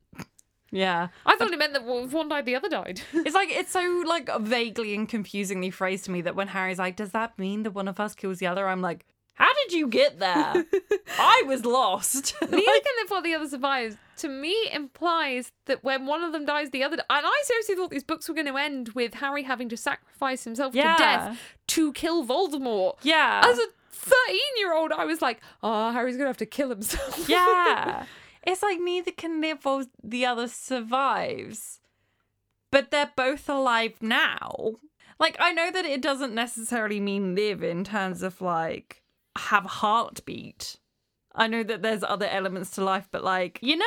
Yeah. 0.72 1.10
I 1.26 1.36
thought 1.36 1.54
it 1.54 1.60
meant 1.60 1.74
that 1.74 1.84
if 1.86 2.14
one 2.14 2.30
died, 2.30 2.46
the 2.46 2.56
other 2.56 2.70
died. 2.70 3.02
It's 3.14 3.36
like 3.36 3.50
it's 3.52 3.72
so 3.72 4.04
like 4.08 4.30
vaguely 4.40 4.96
and 4.96 5.08
confusingly 5.08 5.70
phrased 5.70 6.06
to 6.06 6.12
me 6.12 6.22
that 6.22 6.36
when 6.36 6.48
Harry's 6.48 6.80
like, 6.80 6.96
"Does 6.96 7.12
that 7.12 7.38
mean 7.38 7.62
that 7.64 7.72
one 7.72 7.88
of 7.88 8.00
us 8.00 8.16
kills 8.16 8.40
the 8.40 8.48
other?" 8.48 8.68
I'm 8.68 8.82
like, 8.82 9.06
"How 9.36 9.52
did 9.54 9.74
you 9.74 9.88
get 9.88 10.20
there? 10.20 10.66
I 11.20 11.44
was 11.46 11.66
lost." 11.66 12.36
Neither 12.42 12.52
can 12.52 12.94
live 13.02 13.10
while 13.10 13.22
the 13.22 13.34
other 13.36 13.48
survives. 13.48 13.98
To 14.18 14.28
me, 14.30 14.56
implies 14.72 15.52
that 15.66 15.84
when 15.84 16.06
one 16.06 16.24
of 16.24 16.32
them 16.34 16.46
dies, 16.46 16.70
the 16.70 16.84
other. 16.84 16.98
And 16.98 17.26
I 17.26 17.42
seriously 17.46 17.76
thought 17.76 17.90
these 17.90 18.04
books 18.04 18.30
were 18.30 18.36
going 18.36 18.48
to 18.48 18.58
end 18.58 18.90
with 18.90 19.16
Harry 19.16 19.44
having 19.44 19.70
to 19.70 19.78
sacrifice 19.78 20.44
himself 20.44 20.76
Yeah. 20.76 20.96
to 20.96 21.04
death 21.04 21.40
to 21.68 21.92
kill 21.94 22.26
Voldemort. 22.26 22.98
yeah. 23.02 23.42
As 23.44 23.58
a 23.58 23.66
thirteen-year-old, 23.92 24.92
I 24.92 25.06
was 25.06 25.22
like, 25.22 25.42
"Oh, 25.64 25.92
Harry's 25.92 26.16
going 26.16 26.26
to 26.26 26.30
have 26.30 26.38
to 26.38 26.46
kill 26.46 26.70
himself." 26.70 27.26
yeah. 27.30 28.06
It's 28.46 28.62
like 28.62 28.80
neither 28.80 29.12
can 29.12 29.40
live 29.42 29.64
while 29.64 29.86
the 30.04 30.26
other 30.26 30.48
survives. 30.48 31.80
But 32.72 32.92
they're 32.92 33.12
both 33.16 33.48
alive 33.50 33.94
now. 34.02 34.74
Like 35.20 35.38
I 35.40 35.52
know 35.54 35.72
that 35.72 35.86
it 35.86 36.02
doesn't 36.02 36.34
necessarily 36.34 37.00
mean 37.00 37.36
live 37.36 37.64
in 37.64 37.84
terms 37.84 38.24
of 38.24 38.42
like 38.42 39.03
have 39.38 39.66
a 39.66 39.70
heartbeat. 39.70 40.78
I 41.36 41.48
know 41.48 41.64
that 41.64 41.82
there's 41.82 42.04
other 42.04 42.28
elements 42.28 42.72
to 42.72 42.84
life, 42.84 43.08
but 43.12 43.24
like, 43.24 43.60
you 43.62 43.76
know? 43.78 43.86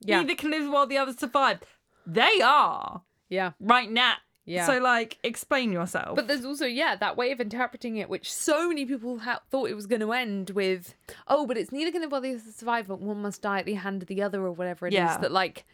Yeah. 0.00 0.20
Neither 0.20 0.34
can 0.34 0.50
live 0.50 0.70
while 0.70 0.86
the 0.86 0.98
other 0.98 1.12
survive. 1.12 1.60
They 2.06 2.40
are 2.42 3.02
yeah. 3.28 3.52
right 3.60 3.90
now. 3.90 4.14
Yeah. 4.44 4.64
So 4.66 4.78
like 4.78 5.18
explain 5.22 5.72
yourself. 5.72 6.16
But 6.16 6.26
there's 6.26 6.44
also, 6.44 6.64
yeah, 6.64 6.96
that 6.96 7.16
way 7.18 7.32
of 7.32 7.40
interpreting 7.40 7.96
it, 7.98 8.08
which 8.08 8.32
so 8.32 8.66
many 8.66 8.86
people 8.86 9.18
ha- 9.18 9.40
thought 9.50 9.68
it 9.68 9.74
was 9.74 9.86
going 9.86 10.00
to 10.00 10.12
end 10.12 10.50
with, 10.50 10.94
oh, 11.26 11.46
but 11.46 11.58
it's 11.58 11.70
neither 11.70 11.90
going 11.92 12.02
to 12.02 12.08
bother 12.08 12.32
the 12.32 12.52
survive, 12.52 12.88
but 12.88 13.00
one 13.00 13.20
must 13.20 13.42
die 13.42 13.58
at 13.58 13.66
the 13.66 13.74
hand 13.74 14.02
of 14.02 14.08
the 14.08 14.22
other, 14.22 14.40
or 14.42 14.52
whatever 14.52 14.86
it 14.86 14.94
is. 14.94 14.96
Yeah. 14.96 15.18
That 15.18 15.32
like 15.32 15.66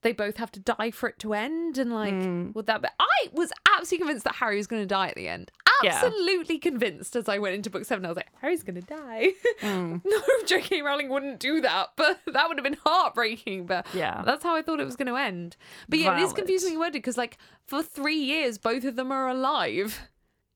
they 0.00 0.12
both 0.12 0.38
have 0.38 0.50
to 0.52 0.60
die 0.60 0.90
for 0.90 1.10
it 1.10 1.18
to 1.20 1.34
end, 1.34 1.76
and 1.76 1.92
like 1.92 2.14
Mm. 2.14 2.54
would 2.54 2.66
that? 2.66 2.80
Be- 2.80 2.88
I 2.98 3.28
was 3.32 3.52
absolutely 3.76 3.98
convinced 4.06 4.24
that 4.24 4.36
Harry 4.36 4.56
was 4.56 4.66
going 4.66 4.82
to 4.82 4.86
die 4.86 5.08
at 5.08 5.14
the 5.14 5.28
end. 5.28 5.52
Yeah. 5.84 6.00
Absolutely 6.04 6.58
convinced 6.58 7.16
as 7.16 7.28
I 7.28 7.38
went 7.38 7.54
into 7.54 7.70
book 7.70 7.84
seven. 7.84 8.04
I 8.04 8.08
was 8.08 8.16
like, 8.16 8.28
Harry's 8.40 8.62
to 8.80 8.86
die. 8.86 9.28
Mm. 9.62 10.02
no, 10.04 10.20
J.K. 10.46 10.82
Rowling 10.82 11.08
wouldn't 11.08 11.38
do 11.38 11.60
that, 11.60 11.90
but 11.96 12.18
that 12.26 12.48
would 12.48 12.58
have 12.58 12.64
been 12.64 12.78
heartbreaking. 12.84 13.66
But 13.66 13.86
Yeah. 13.94 14.22
that's 14.24 14.42
how 14.42 14.56
I 14.56 14.62
thought 14.62 14.80
it 14.80 14.84
was 14.84 14.96
to 15.06 15.16
end. 15.16 15.56
But 15.88 15.98
yeah, 16.00 16.16
it 16.18 16.22
is 16.22 16.32
confusingly 16.32 16.76
worded 16.76 16.94
because 16.94 17.16
like 17.16 17.38
for 17.66 17.82
three 17.82 18.16
years, 18.18 18.58
both 18.58 18.84
of 18.84 18.96
them 18.96 19.12
are 19.12 19.28
alive 19.28 20.08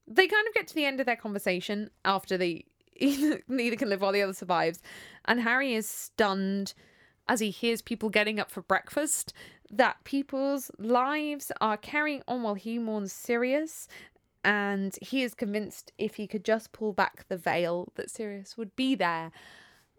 they 0.08 0.28
kind 0.28 0.46
of 0.46 0.54
get 0.54 0.68
to 0.68 0.74
the 0.76 0.84
end 0.84 1.00
of 1.00 1.06
their 1.06 1.16
conversation 1.16 1.90
after 2.04 2.38
the 2.38 2.64
neither 3.48 3.76
can 3.76 3.88
live 3.88 4.00
while 4.00 4.12
the 4.12 4.22
other 4.22 4.32
survives 4.32 4.80
and 5.24 5.40
harry 5.40 5.74
is 5.74 5.88
stunned 5.88 6.72
as 7.28 7.40
he 7.40 7.50
hears 7.50 7.82
people 7.82 8.08
getting 8.08 8.38
up 8.38 8.50
for 8.50 8.62
breakfast 8.62 9.32
that 9.68 9.96
people's 10.04 10.70
lives 10.78 11.50
are 11.60 11.76
carrying 11.76 12.22
on 12.28 12.42
while 12.42 12.54
he 12.54 12.78
mourns 12.78 13.12
sirius 13.12 13.88
and 14.46 14.96
he 15.02 15.22
is 15.24 15.34
convinced 15.34 15.92
if 15.98 16.14
he 16.14 16.26
could 16.28 16.44
just 16.44 16.70
pull 16.72 16.92
back 16.92 17.26
the 17.28 17.36
veil 17.36 17.92
that 17.96 18.10
Sirius 18.10 18.56
would 18.56 18.74
be 18.76 18.94
there. 18.94 19.32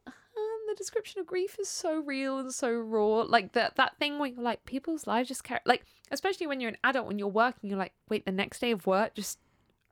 And 0.06 0.69
the 0.69 0.76
description 0.76 1.19
of 1.19 1.28
grief 1.28 1.57
is 1.60 1.68
so 1.68 1.99
real 1.99 2.40
and 2.40 2.53
so 2.53 2.72
raw. 2.72 3.24
Like 3.28 3.52
that 3.53 3.76
that 3.76 3.98
thing 3.98 4.18
where 4.19 4.30
you're 4.30 4.41
like, 4.41 4.64
people's 4.65 5.06
lives 5.06 5.28
just 5.28 5.44
care 5.44 5.60
like 5.65 5.84
especially 6.11 6.48
when 6.48 6.61
you're 6.61 6.69
an 6.69 6.78
adult 6.84 7.07
when 7.07 7.19
you're 7.19 7.28
working, 7.28 7.69
you're 7.69 7.78
like, 7.80 7.94
wait, 8.10 8.26
the 8.26 8.32
next 8.32 8.60
day 8.60 8.72
of 8.72 8.88
work 8.88 9.15
just 9.15 9.38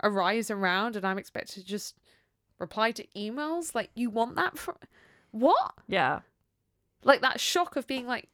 arrives 0.02 0.50
around 0.50 0.96
and 0.96 1.06
I'm 1.06 1.18
expected 1.18 1.56
to 1.62 1.66
just 1.66 1.96
reply 2.58 2.92
to 2.92 3.06
emails. 3.16 3.76
Like 3.76 3.90
you 3.94 4.10
want 4.10 4.36
that 4.38 4.58
from 4.58 4.76
what? 5.32 5.74
Yeah. 5.88 6.22
Like 7.04 7.20
that 7.22 7.42
shock 7.42 7.76
of 7.76 7.88
being 7.88 8.08
like 8.08 8.30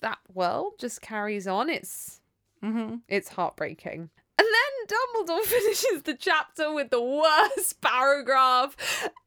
that 0.00 0.18
world 0.32 0.74
just 0.78 1.02
carries 1.02 1.46
on. 1.46 1.68
It's 1.68 2.20
Mm-hmm. 2.62 2.96
it's 3.08 3.28
heartbreaking. 3.28 4.08
And 4.38 4.48
then 4.48 4.73
Dumbledore 4.86 5.40
finishes 5.44 6.02
the 6.02 6.14
chapter 6.14 6.72
with 6.72 6.90
the 6.90 7.02
worst 7.02 7.80
paragraph 7.80 8.76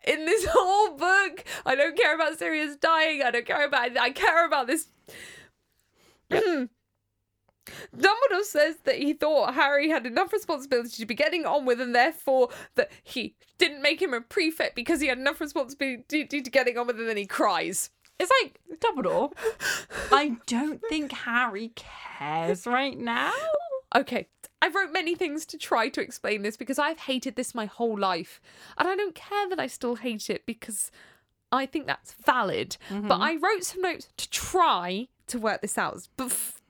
in 0.06 0.26
this 0.26 0.46
whole 0.50 0.96
book. 0.98 1.44
I 1.66 1.76
don't 1.76 1.98
care 1.98 2.16
about 2.16 2.40
Sirius 2.40 2.76
dying. 2.76 3.22
I 3.24 3.32
don't 3.32 3.46
care 3.46 3.66
about 3.66 3.98
I 3.98 4.12
care 4.12 4.46
about 4.46 4.68
this. 4.68 4.88
Dumbledore 7.96 8.44
says 8.44 8.78
that 8.86 8.96
he 8.96 9.14
thought 9.14 9.54
Harry 9.54 9.90
had 9.90 10.06
enough 10.06 10.32
responsibility 10.32 10.90
to 10.98 11.06
be 11.06 11.16
getting 11.16 11.46
on 11.46 11.66
with, 11.66 11.82
and 11.82 11.94
therefore 11.94 12.50
that 12.76 12.92
he 13.04 13.36
didn't 13.58 13.82
make 13.82 14.02
him 14.02 14.14
a 14.14 14.22
prefect 14.22 14.76
because 14.76 15.02
he 15.02 15.08
had 15.08 15.18
enough 15.18 15.42
responsibility 15.42 16.26
to 16.26 16.42
getting 16.42 16.78
on 16.78 16.88
with, 16.88 17.00
and 17.00 17.10
then 17.10 17.18
he 17.18 17.26
cries. 17.26 17.90
It's 18.20 18.32
like 18.42 18.60
Dumbledore. 18.80 19.32
I 20.12 20.38
don't 20.48 20.82
think 20.90 21.12
Harry 21.12 21.72
cares 21.76 22.66
right 22.66 22.98
now. 22.98 23.34
Okay, 23.96 24.28
I 24.62 24.70
wrote 24.70 24.92
many 24.92 25.16
things 25.16 25.46
to 25.48 25.58
try 25.58 25.90
to 25.90 26.02
explain 26.02 26.42
this 26.42 26.58
because 26.58 26.80
I've 26.80 27.00
hated 27.00 27.36
this 27.36 27.54
my 27.54 27.66
whole 27.66 27.98
life. 27.98 28.42
And 28.78 28.88
I 28.88 28.96
don't 28.96 29.16
care 29.16 29.48
that 29.50 29.60
I 29.60 29.68
still 29.68 29.96
hate 29.96 30.30
it 30.30 30.46
because 30.46 30.92
I 31.52 31.66
think 31.66 31.86
that's 31.86 32.14
valid. 32.14 32.78
But 32.90 32.96
mm-hmm. 32.96 33.12
I 33.12 33.36
wrote 33.36 33.64
some 33.64 33.82
notes 33.82 34.10
to 34.18 34.30
try 34.30 35.08
to 35.28 35.40
work 35.40 35.62
this 35.62 35.78
out. 35.78 36.08
But, 36.18 36.28
f- 36.28 36.62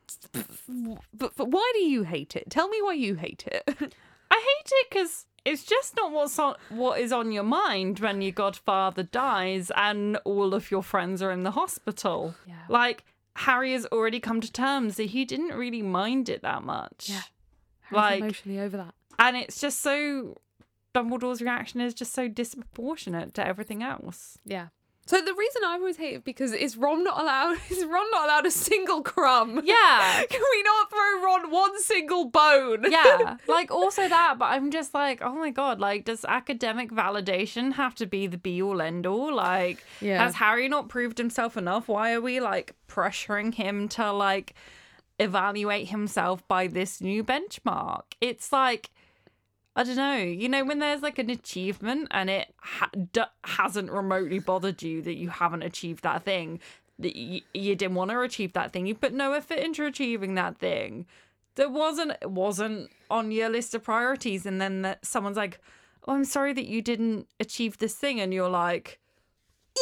but, 1.13 1.35
but 1.35 1.49
why 1.49 1.71
do 1.75 1.79
you 1.79 2.03
hate 2.03 2.35
it? 2.35 2.49
Tell 2.49 2.67
me 2.67 2.81
why 2.81 2.93
you 2.93 3.15
hate 3.15 3.45
it. 3.47 3.63
I 4.31 4.35
hate 4.35 4.71
it 4.71 4.87
because 4.89 5.25
it's 5.45 5.63
just 5.63 5.95
not 5.95 6.11
what's 6.11 6.37
on 6.37 6.55
what 6.67 6.99
is 6.99 7.13
on 7.13 7.31
your 7.31 7.43
mind 7.43 7.99
when 7.99 8.21
your 8.21 8.33
godfather 8.33 9.03
dies 9.03 9.71
and 9.77 10.17
all 10.25 10.53
of 10.53 10.69
your 10.69 10.83
friends 10.83 11.21
are 11.21 11.31
in 11.31 11.43
the 11.43 11.51
hospital. 11.51 12.35
Yeah. 12.45 12.55
Like 12.67 13.05
Harry 13.37 13.71
has 13.71 13.85
already 13.85 14.19
come 14.19 14.41
to 14.41 14.51
terms 14.51 14.97
that 14.97 15.05
he 15.05 15.23
didn't 15.23 15.53
really 15.53 15.81
mind 15.81 16.27
it 16.27 16.41
that 16.41 16.63
much. 16.63 17.09
Yeah. 17.09 17.21
Like- 17.91 18.19
emotionally 18.21 18.59
over 18.59 18.77
that. 18.77 18.93
And 19.19 19.35
it's 19.37 19.59
just 19.59 19.81
so 19.81 20.37
Dumbledore's 20.93 21.41
reaction 21.41 21.81
is 21.81 21.93
just 21.93 22.13
so 22.13 22.27
disproportionate 22.27 23.33
to 23.35 23.45
everything 23.45 23.83
else. 23.83 24.37
Yeah. 24.45 24.67
So 25.05 25.21
the 25.21 25.33
reason 25.33 25.61
I 25.65 25.73
always 25.75 25.95
hate 25.95 26.15
it 26.15 26.23
because 26.25 26.51
is 26.51 26.75
Ron 26.75 27.01
not 27.05 27.21
allowed? 27.21 27.57
Is 27.69 27.85
Ron 27.85 28.11
not 28.11 28.25
allowed 28.25 28.45
a 28.45 28.51
single 28.51 29.01
crumb? 29.03 29.61
Yeah. 29.63 30.23
Can 30.29 30.41
we 30.51 30.63
not 30.63 30.89
throw 30.89 31.23
Ron 31.23 31.49
one 31.51 31.81
single 31.81 32.25
bone? 32.25 32.85
yeah 32.91 33.37
like 33.47 33.71
also 33.71 34.07
that 34.09 34.35
but 34.37 34.45
i'm 34.45 34.69
just 34.69 34.93
like 34.93 35.21
oh 35.21 35.33
my 35.33 35.49
god 35.49 35.79
like 35.79 36.03
does 36.05 36.25
academic 36.25 36.91
validation 36.91 37.73
have 37.73 37.95
to 37.95 38.05
be 38.05 38.27
the 38.27 38.37
be 38.37 38.61
all 38.61 38.81
end 38.81 39.05
all 39.07 39.33
like 39.33 39.83
Yeah. 40.01 40.21
has 40.23 40.35
harry 40.35 40.67
not 40.67 40.89
proved 40.89 41.17
himself 41.17 41.55
enough 41.57 41.87
why 41.87 42.13
are 42.13 42.21
we 42.21 42.39
like 42.39 42.73
pressuring 42.89 43.53
him 43.53 43.87
to 43.89 44.11
like 44.11 44.53
evaluate 45.19 45.87
himself 45.89 46.47
by 46.47 46.67
this 46.67 47.01
new 47.01 47.23
benchmark 47.23 48.03
it's 48.21 48.51
like 48.51 48.89
I 49.75 49.83
don't 49.83 49.95
know. 49.95 50.15
You 50.17 50.49
know, 50.49 50.65
when 50.65 50.79
there's 50.79 51.03
like 51.03 51.19
an 51.19 51.29
achievement 51.29 52.07
and 52.09 52.31
it 52.31 52.51
ha- 52.57 52.89
d- 53.13 53.21
hasn't 53.43 53.91
remotely 53.91 54.39
bothered 54.39 54.81
you 54.81 55.03
that 55.03 55.13
you 55.17 55.29
haven't 55.29 55.61
achieved 55.61 56.01
that 56.03 56.23
thing, 56.23 56.59
that 56.97 57.13
y- 57.15 57.43
you 57.53 57.75
didn't 57.75 57.93
want 57.93 58.09
to 58.09 58.19
achieve 58.21 58.53
that 58.53 58.73
thing, 58.73 58.87
you 58.87 58.95
put 58.95 59.13
no 59.13 59.33
effort 59.33 59.59
into 59.59 59.85
achieving 59.85 60.33
that 60.33 60.57
thing. 60.57 61.05
There 61.53 61.69
wasn't 61.69 62.13
it 62.23 62.31
wasn't 62.31 62.89
on 63.11 63.31
your 63.31 63.49
list 63.49 63.75
of 63.75 63.83
priorities, 63.83 64.47
and 64.47 64.59
then 64.59 64.81
that 64.81 65.05
someone's 65.05 65.37
like, 65.37 65.59
"Oh, 66.07 66.13
I'm 66.15 66.25
sorry 66.25 66.53
that 66.53 66.65
you 66.65 66.81
didn't 66.81 67.27
achieve 67.39 67.77
this 67.77 67.93
thing," 67.93 68.19
and 68.19 68.33
you're 68.33 68.49
like, 68.49 68.97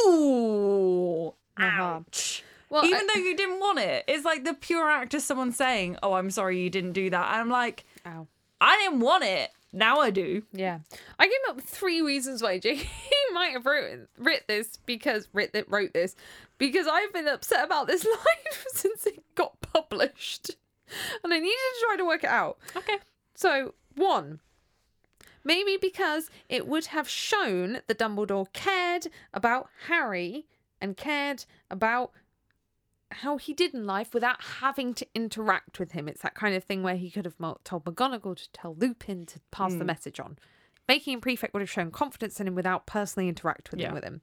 "Ooh, 0.06 1.28
Uh-huh. 1.58 1.84
ouch." 2.06 2.44
Well, 2.70 2.86
Even 2.86 3.02
I- 3.02 3.08
though 3.14 3.20
you 3.22 3.36
didn't 3.38 3.60
want 3.60 3.80
it, 3.80 4.06
it's 4.08 4.26
like 4.26 4.44
the 4.44 4.54
pure 4.54 4.90
act 4.90 5.14
of 5.14 5.22
someone 5.22 5.52
saying, 5.52 5.98
"Oh, 6.04 6.14
I'm 6.14 6.32
sorry 6.32 6.60
you 6.62 6.70
didn't 6.70 6.94
do 6.94 7.10
that," 7.10 7.32
and 7.32 7.42
I'm 7.42 7.50
like, 7.50 7.86
Ow. 8.06 8.28
I 8.62 8.78
didn't 8.78 9.00
want 9.02 9.24
it. 9.24 9.52
Now 9.72 10.00
I 10.00 10.10
do. 10.10 10.44
Yeah. 10.54 10.80
I 11.20 11.26
came 11.26 11.34
up 11.50 11.58
with 11.58 11.66
three 11.66 12.02
reasons 12.02 12.42
why 12.42 12.58
J.K. 12.60 12.88
might 13.34 13.52
have 13.52 13.66
wrote, 13.66 14.08
writ 14.18 14.46
this 14.48 14.78
because 14.86 15.28
writ 15.34 15.52
that 15.54 15.70
wrote 15.70 15.94
this 15.94 16.16
because 16.58 16.88
I've 16.88 17.12
been 17.12 17.28
upset 17.28 17.66
about 17.66 17.88
this 17.88 18.06
line 18.06 18.54
since 18.74 19.06
it 19.06 19.22
got 19.36 19.60
published, 19.62 20.52
and 21.24 21.34
I 21.34 21.40
needed 21.40 21.52
to 21.52 21.86
try 21.86 21.98
to 21.98 22.06
work 22.06 22.24
it 22.24 22.30
out. 22.30 22.58
Okay. 22.76 22.98
So 23.36 23.74
one, 23.96 24.40
maybe 25.44 25.78
because 25.80 26.30
it 26.50 26.68
would 26.68 26.88
have 26.88 27.08
shown 27.10 27.82
that 27.88 28.00
Dumbledore 28.00 28.52
cared 28.54 29.08
about 29.34 29.68
Harry 29.88 30.46
and 30.82 30.96
cared 30.98 31.46
about 31.70 32.12
how 33.12 33.38
he 33.38 33.54
did 33.54 33.74
in 33.74 33.86
life 33.86 34.14
without 34.14 34.42
having 34.60 34.94
to 34.96 35.08
interact 35.16 35.80
with 35.80 35.92
him. 35.92 36.08
It's 36.08 36.22
that 36.22 36.36
kind 36.36 36.56
of 36.56 36.64
thing 36.64 36.84
where 36.84 36.96
he 36.96 37.10
could 37.12 37.26
have 37.26 37.38
told 37.64 37.86
McGonagall 37.86 38.36
to 38.36 38.52
tell 38.52 38.76
Lupin 38.76 39.26
to 39.28 39.40
pass 39.52 39.74
Hmm. 39.74 39.80
the 39.80 39.86
message 39.86 40.20
on. 40.20 40.38
Making 40.88 41.14
him 41.14 41.22
prefect 41.22 41.54
would 41.54 41.62
have 41.62 41.70
shown 41.70 41.92
confidence 41.92 42.40
in 42.40 42.48
him 42.48 42.56
without 42.56 42.86
personally 42.86 43.28
interacting 43.30 43.80
Yeah. 43.80 43.94
with 43.94 44.04
him. 44.04 44.22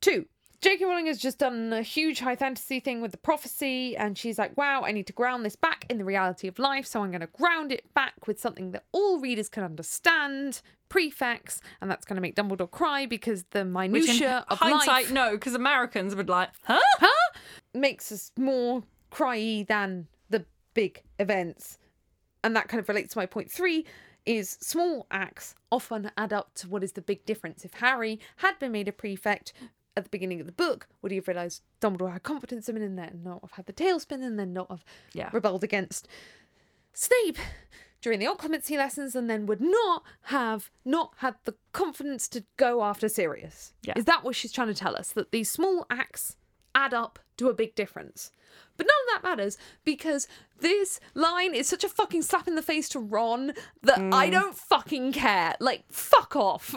Two, 0.00 0.26
J.K. 0.62 0.84
Rowling 0.86 1.06
has 1.06 1.18
just 1.18 1.38
done 1.38 1.72
a 1.72 1.82
huge 1.82 2.20
high 2.20 2.34
fantasy 2.34 2.80
thing 2.80 3.02
with 3.02 3.10
the 3.12 3.18
prophecy, 3.18 3.94
and 3.96 4.16
she's 4.16 4.38
like, 4.38 4.56
wow, 4.56 4.82
I 4.82 4.90
need 4.90 5.06
to 5.08 5.12
ground 5.12 5.44
this 5.44 5.54
back 5.54 5.84
in 5.90 5.98
the 5.98 6.04
reality 6.04 6.48
of 6.48 6.58
life, 6.58 6.86
so 6.86 7.02
I'm 7.02 7.10
going 7.10 7.20
to 7.20 7.26
ground 7.26 7.72
it 7.72 7.92
back 7.92 8.26
with 8.26 8.40
something 8.40 8.70
that 8.72 8.84
all 8.90 9.20
readers 9.20 9.50
can 9.50 9.62
understand, 9.64 10.62
prefects, 10.88 11.60
and 11.80 11.90
that's 11.90 12.06
going 12.06 12.16
to 12.16 12.22
make 12.22 12.34
Dumbledore 12.36 12.70
cry 12.70 13.04
because 13.04 13.44
the 13.50 13.64
minutiae 13.66 14.46
of 14.48 14.58
hindsight, 14.58 14.86
life 14.88 15.12
no, 15.12 15.32
because 15.32 15.54
Americans 15.54 16.16
would 16.16 16.28
like, 16.30 16.48
huh? 16.64 16.80
Makes 17.76 18.10
us 18.12 18.32
more 18.36 18.82
cryy 19.10 19.66
than 19.66 20.08
the 20.30 20.44
big 20.74 21.02
events. 21.18 21.78
And 22.44 22.54
that 22.56 22.68
kind 22.68 22.80
of 22.80 22.88
relates 22.88 23.12
to 23.14 23.18
my 23.18 23.26
point 23.26 23.50
three 23.50 23.84
is 24.24 24.58
small 24.60 25.06
acts 25.10 25.54
often 25.70 26.10
add 26.16 26.32
up 26.32 26.52
to 26.54 26.68
what 26.68 26.82
is 26.82 26.92
the 26.92 27.00
big 27.02 27.24
difference. 27.24 27.64
If 27.64 27.74
Harry 27.74 28.18
had 28.36 28.58
been 28.58 28.72
made 28.72 28.88
a 28.88 28.92
prefect 28.92 29.52
at 29.96 30.04
the 30.04 30.10
beginning 30.10 30.40
of 30.40 30.46
the 30.46 30.52
book, 30.52 30.88
would 31.00 31.12
he 31.12 31.16
have 31.16 31.28
realised 31.28 31.62
Dumbledore 31.80 32.12
had 32.12 32.22
confidence 32.24 32.68
in 32.68 32.76
him 32.76 32.82
and 32.82 32.98
then 32.98 33.20
not 33.24 33.40
have 33.42 33.52
had 33.52 33.66
the 33.66 33.72
tailspin 33.72 34.22
and 34.24 34.38
then 34.38 34.52
not 34.52 34.68
have 34.70 34.84
Yeah. 35.12 35.30
rebelled 35.32 35.62
against 35.64 36.08
Snape 36.92 37.38
during 38.00 38.18
the 38.18 38.26
occlumency 38.26 38.76
lessons 38.76 39.14
and 39.14 39.28
then 39.30 39.46
would 39.46 39.60
not 39.60 40.02
have 40.22 40.70
not 40.84 41.12
had 41.18 41.36
the 41.44 41.54
confidence 41.72 42.28
to 42.28 42.44
go 42.56 42.82
after 42.82 43.08
Sirius. 43.08 43.72
Yeah. 43.82 43.94
Is 43.96 44.04
that 44.06 44.22
what 44.24 44.34
she's 44.36 44.52
trying 44.52 44.68
to 44.68 44.74
tell 44.74 44.96
us? 44.96 45.10
That 45.12 45.30
these 45.32 45.50
small 45.50 45.86
acts 45.90 46.36
add 46.74 46.92
up 46.92 47.18
to 47.38 47.48
a 47.48 47.54
big 47.54 47.74
difference. 47.74 48.30
But 48.76 48.86
none 48.86 49.16
of 49.16 49.22
that 49.22 49.28
matters 49.28 49.56
because 49.84 50.28
this 50.60 51.00
line 51.14 51.54
is 51.54 51.66
such 51.66 51.84
a 51.84 51.88
fucking 51.88 52.22
slap 52.22 52.46
in 52.46 52.54
the 52.56 52.62
face 52.62 52.88
to 52.90 52.98
Ron 53.00 53.52
that 53.82 53.98
Mm. 53.98 54.12
I 54.14 54.28
don't 54.30 54.54
fucking 54.56 55.12
care. 55.12 55.54
Like, 55.60 55.84
fuck 55.90 56.36
off. 56.36 56.74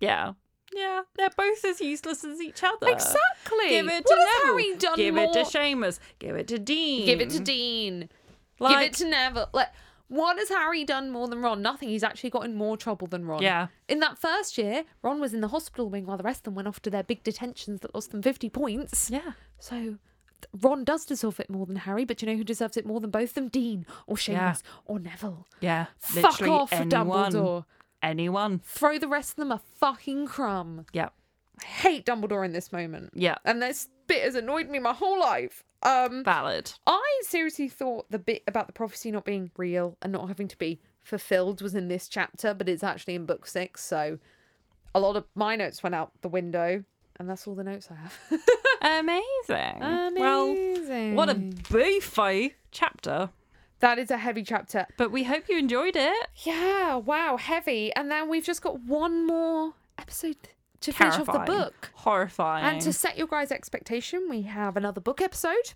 Yeah. 0.00 0.32
Yeah. 0.74 1.02
They're 1.16 1.30
both 1.36 1.64
as 1.64 1.80
useless 1.80 2.24
as 2.24 2.40
each 2.40 2.62
other. 2.62 2.88
Exactly. 2.88 3.68
Give 3.68 3.88
it 3.88 4.06
to 4.06 4.14
has 4.14 4.26
Neville. 4.42 4.56
Harry 4.58 4.76
done 4.76 4.96
Give 4.96 5.14
more? 5.14 5.24
it 5.24 5.32
to 5.34 5.40
Seamus. 5.40 5.98
Give 6.18 6.36
it 6.36 6.48
to 6.48 6.58
Dean. 6.58 7.04
Give 7.06 7.20
it 7.20 7.30
to 7.30 7.40
Dean. 7.40 8.08
Like, 8.58 8.72
Give 8.78 8.82
it 8.88 8.92
to 8.94 9.04
Neville. 9.10 9.48
Like, 9.52 9.68
what 10.12 10.38
has 10.38 10.50
Harry 10.50 10.84
done 10.84 11.10
more 11.10 11.26
than 11.26 11.40
Ron? 11.40 11.62
Nothing. 11.62 11.88
He's 11.88 12.02
actually 12.02 12.28
got 12.30 12.44
in 12.44 12.54
more 12.54 12.76
trouble 12.76 13.06
than 13.06 13.24
Ron. 13.24 13.42
Yeah. 13.42 13.68
In 13.88 14.00
that 14.00 14.18
first 14.18 14.58
year, 14.58 14.84
Ron 15.02 15.20
was 15.20 15.32
in 15.32 15.40
the 15.40 15.48
hospital 15.48 15.88
wing 15.88 16.04
while 16.04 16.18
the 16.18 16.22
rest 16.22 16.40
of 16.40 16.42
them 16.44 16.54
went 16.54 16.68
off 16.68 16.80
to 16.82 16.90
their 16.90 17.02
big 17.02 17.24
detentions 17.24 17.80
that 17.80 17.94
lost 17.94 18.10
them 18.10 18.20
50 18.20 18.50
points. 18.50 19.08
Yeah. 19.10 19.32
So 19.58 19.96
Ron 20.60 20.84
does 20.84 21.06
deserve 21.06 21.40
it 21.40 21.48
more 21.48 21.64
than 21.64 21.76
Harry, 21.76 22.04
but 22.04 22.20
you 22.20 22.26
know 22.28 22.36
who 22.36 22.44
deserves 22.44 22.76
it 22.76 22.84
more 22.84 23.00
than 23.00 23.10
both 23.10 23.30
of 23.30 23.34
them? 23.34 23.48
Dean 23.48 23.86
or 24.06 24.16
Seamus 24.16 24.28
Yeah. 24.32 24.56
or 24.84 24.98
Neville. 24.98 25.46
Yeah. 25.60 25.86
Fuck 25.98 26.40
Literally 26.40 26.52
off, 26.52 26.72
anyone. 26.74 27.32
Dumbledore. 27.32 27.64
Anyone. 28.02 28.58
Throw 28.64 28.98
the 28.98 29.08
rest 29.08 29.30
of 29.30 29.36
them 29.36 29.52
a 29.52 29.60
fucking 29.78 30.26
crumb. 30.26 30.84
Yeah. 30.92 31.08
I 31.62 31.64
hate 31.64 32.04
Dumbledore 32.04 32.44
in 32.44 32.52
this 32.52 32.70
moment. 32.72 33.12
Yeah. 33.14 33.36
And 33.44 33.62
this 33.62 33.88
bit 34.08 34.24
has 34.24 34.34
annoyed 34.34 34.68
me 34.68 34.78
my 34.78 34.92
whole 34.92 35.18
life. 35.20 35.64
Um, 35.82 36.22
Valid. 36.24 36.72
I 36.86 37.20
seriously 37.22 37.68
thought 37.68 38.10
the 38.10 38.18
bit 38.18 38.42
about 38.46 38.66
the 38.66 38.72
prophecy 38.72 39.10
not 39.10 39.24
being 39.24 39.50
real 39.56 39.96
and 40.02 40.12
not 40.12 40.28
having 40.28 40.48
to 40.48 40.58
be 40.58 40.80
fulfilled 41.02 41.60
was 41.62 41.74
in 41.74 41.88
this 41.88 42.08
chapter, 42.08 42.54
but 42.54 42.68
it's 42.68 42.84
actually 42.84 43.14
in 43.14 43.26
book 43.26 43.46
six. 43.46 43.84
So 43.84 44.18
a 44.94 45.00
lot 45.00 45.16
of 45.16 45.24
my 45.34 45.56
notes 45.56 45.82
went 45.82 45.94
out 45.94 46.12
the 46.22 46.28
window, 46.28 46.84
and 47.18 47.28
that's 47.28 47.46
all 47.46 47.54
the 47.54 47.64
notes 47.64 47.88
I 47.90 47.94
have. 47.96 48.18
Amazing. 49.00 50.20
Well, 50.20 50.50
Amazing. 50.50 51.14
what 51.14 51.28
a 51.28 51.34
beefy 51.34 52.54
chapter. 52.70 53.30
That 53.80 53.98
is 53.98 54.10
a 54.12 54.16
heavy 54.18 54.44
chapter. 54.44 54.86
But 54.96 55.10
we 55.10 55.24
hope 55.24 55.44
you 55.48 55.58
enjoyed 55.58 55.96
it. 55.96 56.28
Yeah, 56.44 56.96
wow, 56.96 57.36
heavy. 57.36 57.92
And 57.96 58.10
then 58.10 58.28
we've 58.28 58.44
just 58.44 58.62
got 58.62 58.80
one 58.82 59.26
more 59.26 59.74
episode 59.98 60.36
to 60.82 60.92
finish 60.92 61.14
off 61.14 61.26
the 61.26 61.38
book. 61.40 61.90
Horrifying. 61.94 62.64
And 62.64 62.80
to 62.82 62.92
set 62.92 63.16
your 63.18 63.26
guys' 63.26 63.50
expectation, 63.52 64.26
we 64.28 64.42
have 64.42 64.76
another 64.76 65.00
book 65.00 65.20
episode. 65.20 65.74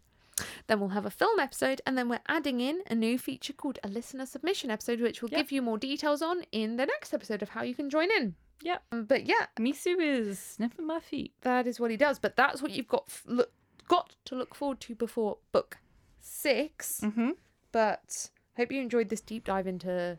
Then 0.67 0.81
we'll 0.81 0.91
have 0.91 1.07
a 1.07 1.11
film 1.11 1.41
episode, 1.41 1.81
and 1.87 1.97
then 1.97 2.09
we're 2.11 2.21
adding 2.29 2.61
in 2.61 2.83
a 2.89 2.95
new 2.95 3.19
feature 3.19 3.55
called 3.55 3.79
a 3.83 3.89
listener 3.89 4.27
submission 4.27 4.71
episode, 4.71 5.01
which 5.01 5.23
we'll 5.23 5.31
Yep. 5.31 5.39
give 5.41 5.53
you 5.53 5.63
more 5.63 5.79
details 5.79 6.21
on 6.21 6.43
in 6.53 6.77
the 6.77 6.85
next 6.85 7.15
episode 7.15 7.43
of 7.43 7.51
how 7.51 7.63
you 7.63 7.75
can 7.75 7.89
join 7.89 8.11
in. 8.11 8.35
Yep. 8.63 8.83
Um, 8.93 9.05
But 9.05 9.25
yeah, 9.27 9.47
Misu 9.59 9.99
is 9.99 10.39
sniffing 10.39 10.87
my 10.87 11.01
feet. 11.01 11.33
that 11.41 11.67
is 11.67 11.81
what 11.81 11.91
he 11.91 11.97
does. 11.97 12.19
But 12.19 12.37
that's 12.37 12.61
what 12.61 12.71
you've 12.73 12.89
got 12.89 13.05
f- 13.09 13.23
look, 13.27 13.51
got 13.89 14.15
to 14.27 14.35
look 14.35 14.55
forward 14.55 14.81
to 14.81 14.95
before 14.95 15.39
book 15.53 15.79
6 16.21 17.01
Mm-hmm. 17.03 17.31
But 17.73 18.31
hope 18.57 18.73
you 18.73 18.81
enjoyed 18.81 19.09
this 19.09 19.21
deep 19.21 19.45
dive 19.45 19.67
into 19.67 20.19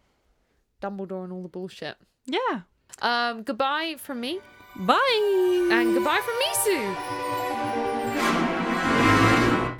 Dumbledore 0.81 1.23
and 1.23 1.34
all 1.34 1.41
the 1.43 1.47
bullshit. 1.49 1.97
Yeah. 2.26 2.61
Um, 3.01 3.43
goodbye 3.43 3.95
from 3.99 4.19
me, 4.22 4.39
Bye. 4.80 5.70
and 5.72 5.94
goodbye 5.94 6.22
from 6.24 6.36
Misu. 6.44 6.95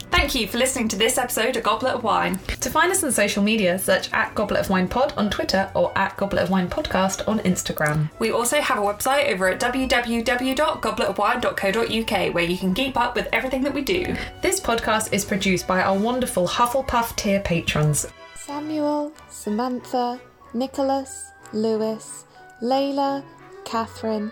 Thank 0.10 0.34
you 0.36 0.48
for 0.48 0.58
listening 0.58 0.88
to 0.90 0.98
this 0.98 1.18
episode 1.18 1.56
of 1.56 1.64
Goblet 1.64 1.94
of 1.94 2.04
Wine. 2.04 2.38
To 2.60 2.70
find 2.70 2.92
us 2.92 3.02
on 3.04 3.12
social 3.14 3.42
media, 3.42 3.80
search 3.80 4.12
at 4.12 4.36
Goblet 4.36 4.60
of 4.60 4.70
Wine 4.70 4.90
Pod 4.90 5.14
on 5.16 5.30
Twitter 5.30 5.72
or 5.74 5.98
at 5.98 6.18
Goblet 6.18 6.44
of 6.44 6.50
Wine 6.50 6.68
Podcast 6.68 7.26
on 7.28 7.40
Instagram. 7.40 8.10
We 8.20 8.32
also 8.32 8.60
have 8.60 8.78
a 8.78 8.82
website 8.82 9.32
over 9.32 9.48
at 9.48 9.62
www.gobletofwine.co.uk 9.62 12.34
where 12.34 12.44
you 12.44 12.58
can 12.58 12.74
keep 12.74 12.98
up 12.98 13.16
with 13.16 13.30
everything 13.32 13.64
that 13.64 13.74
we 13.74 13.82
do. 13.84 14.16
This 14.42 14.60
podcast 14.60 15.14
is 15.14 15.24
produced 15.24 15.66
by 15.68 15.82
our 15.82 15.98
wonderful 15.98 16.46
Hufflepuff 16.48 17.16
tier 17.16 17.40
patrons. 17.40 18.08
Samuel, 18.36 19.14
Samantha, 19.30 20.20
Nicholas, 20.54 21.32
Lewis, 21.54 22.26
Layla, 22.62 23.24
Catherine, 23.64 24.32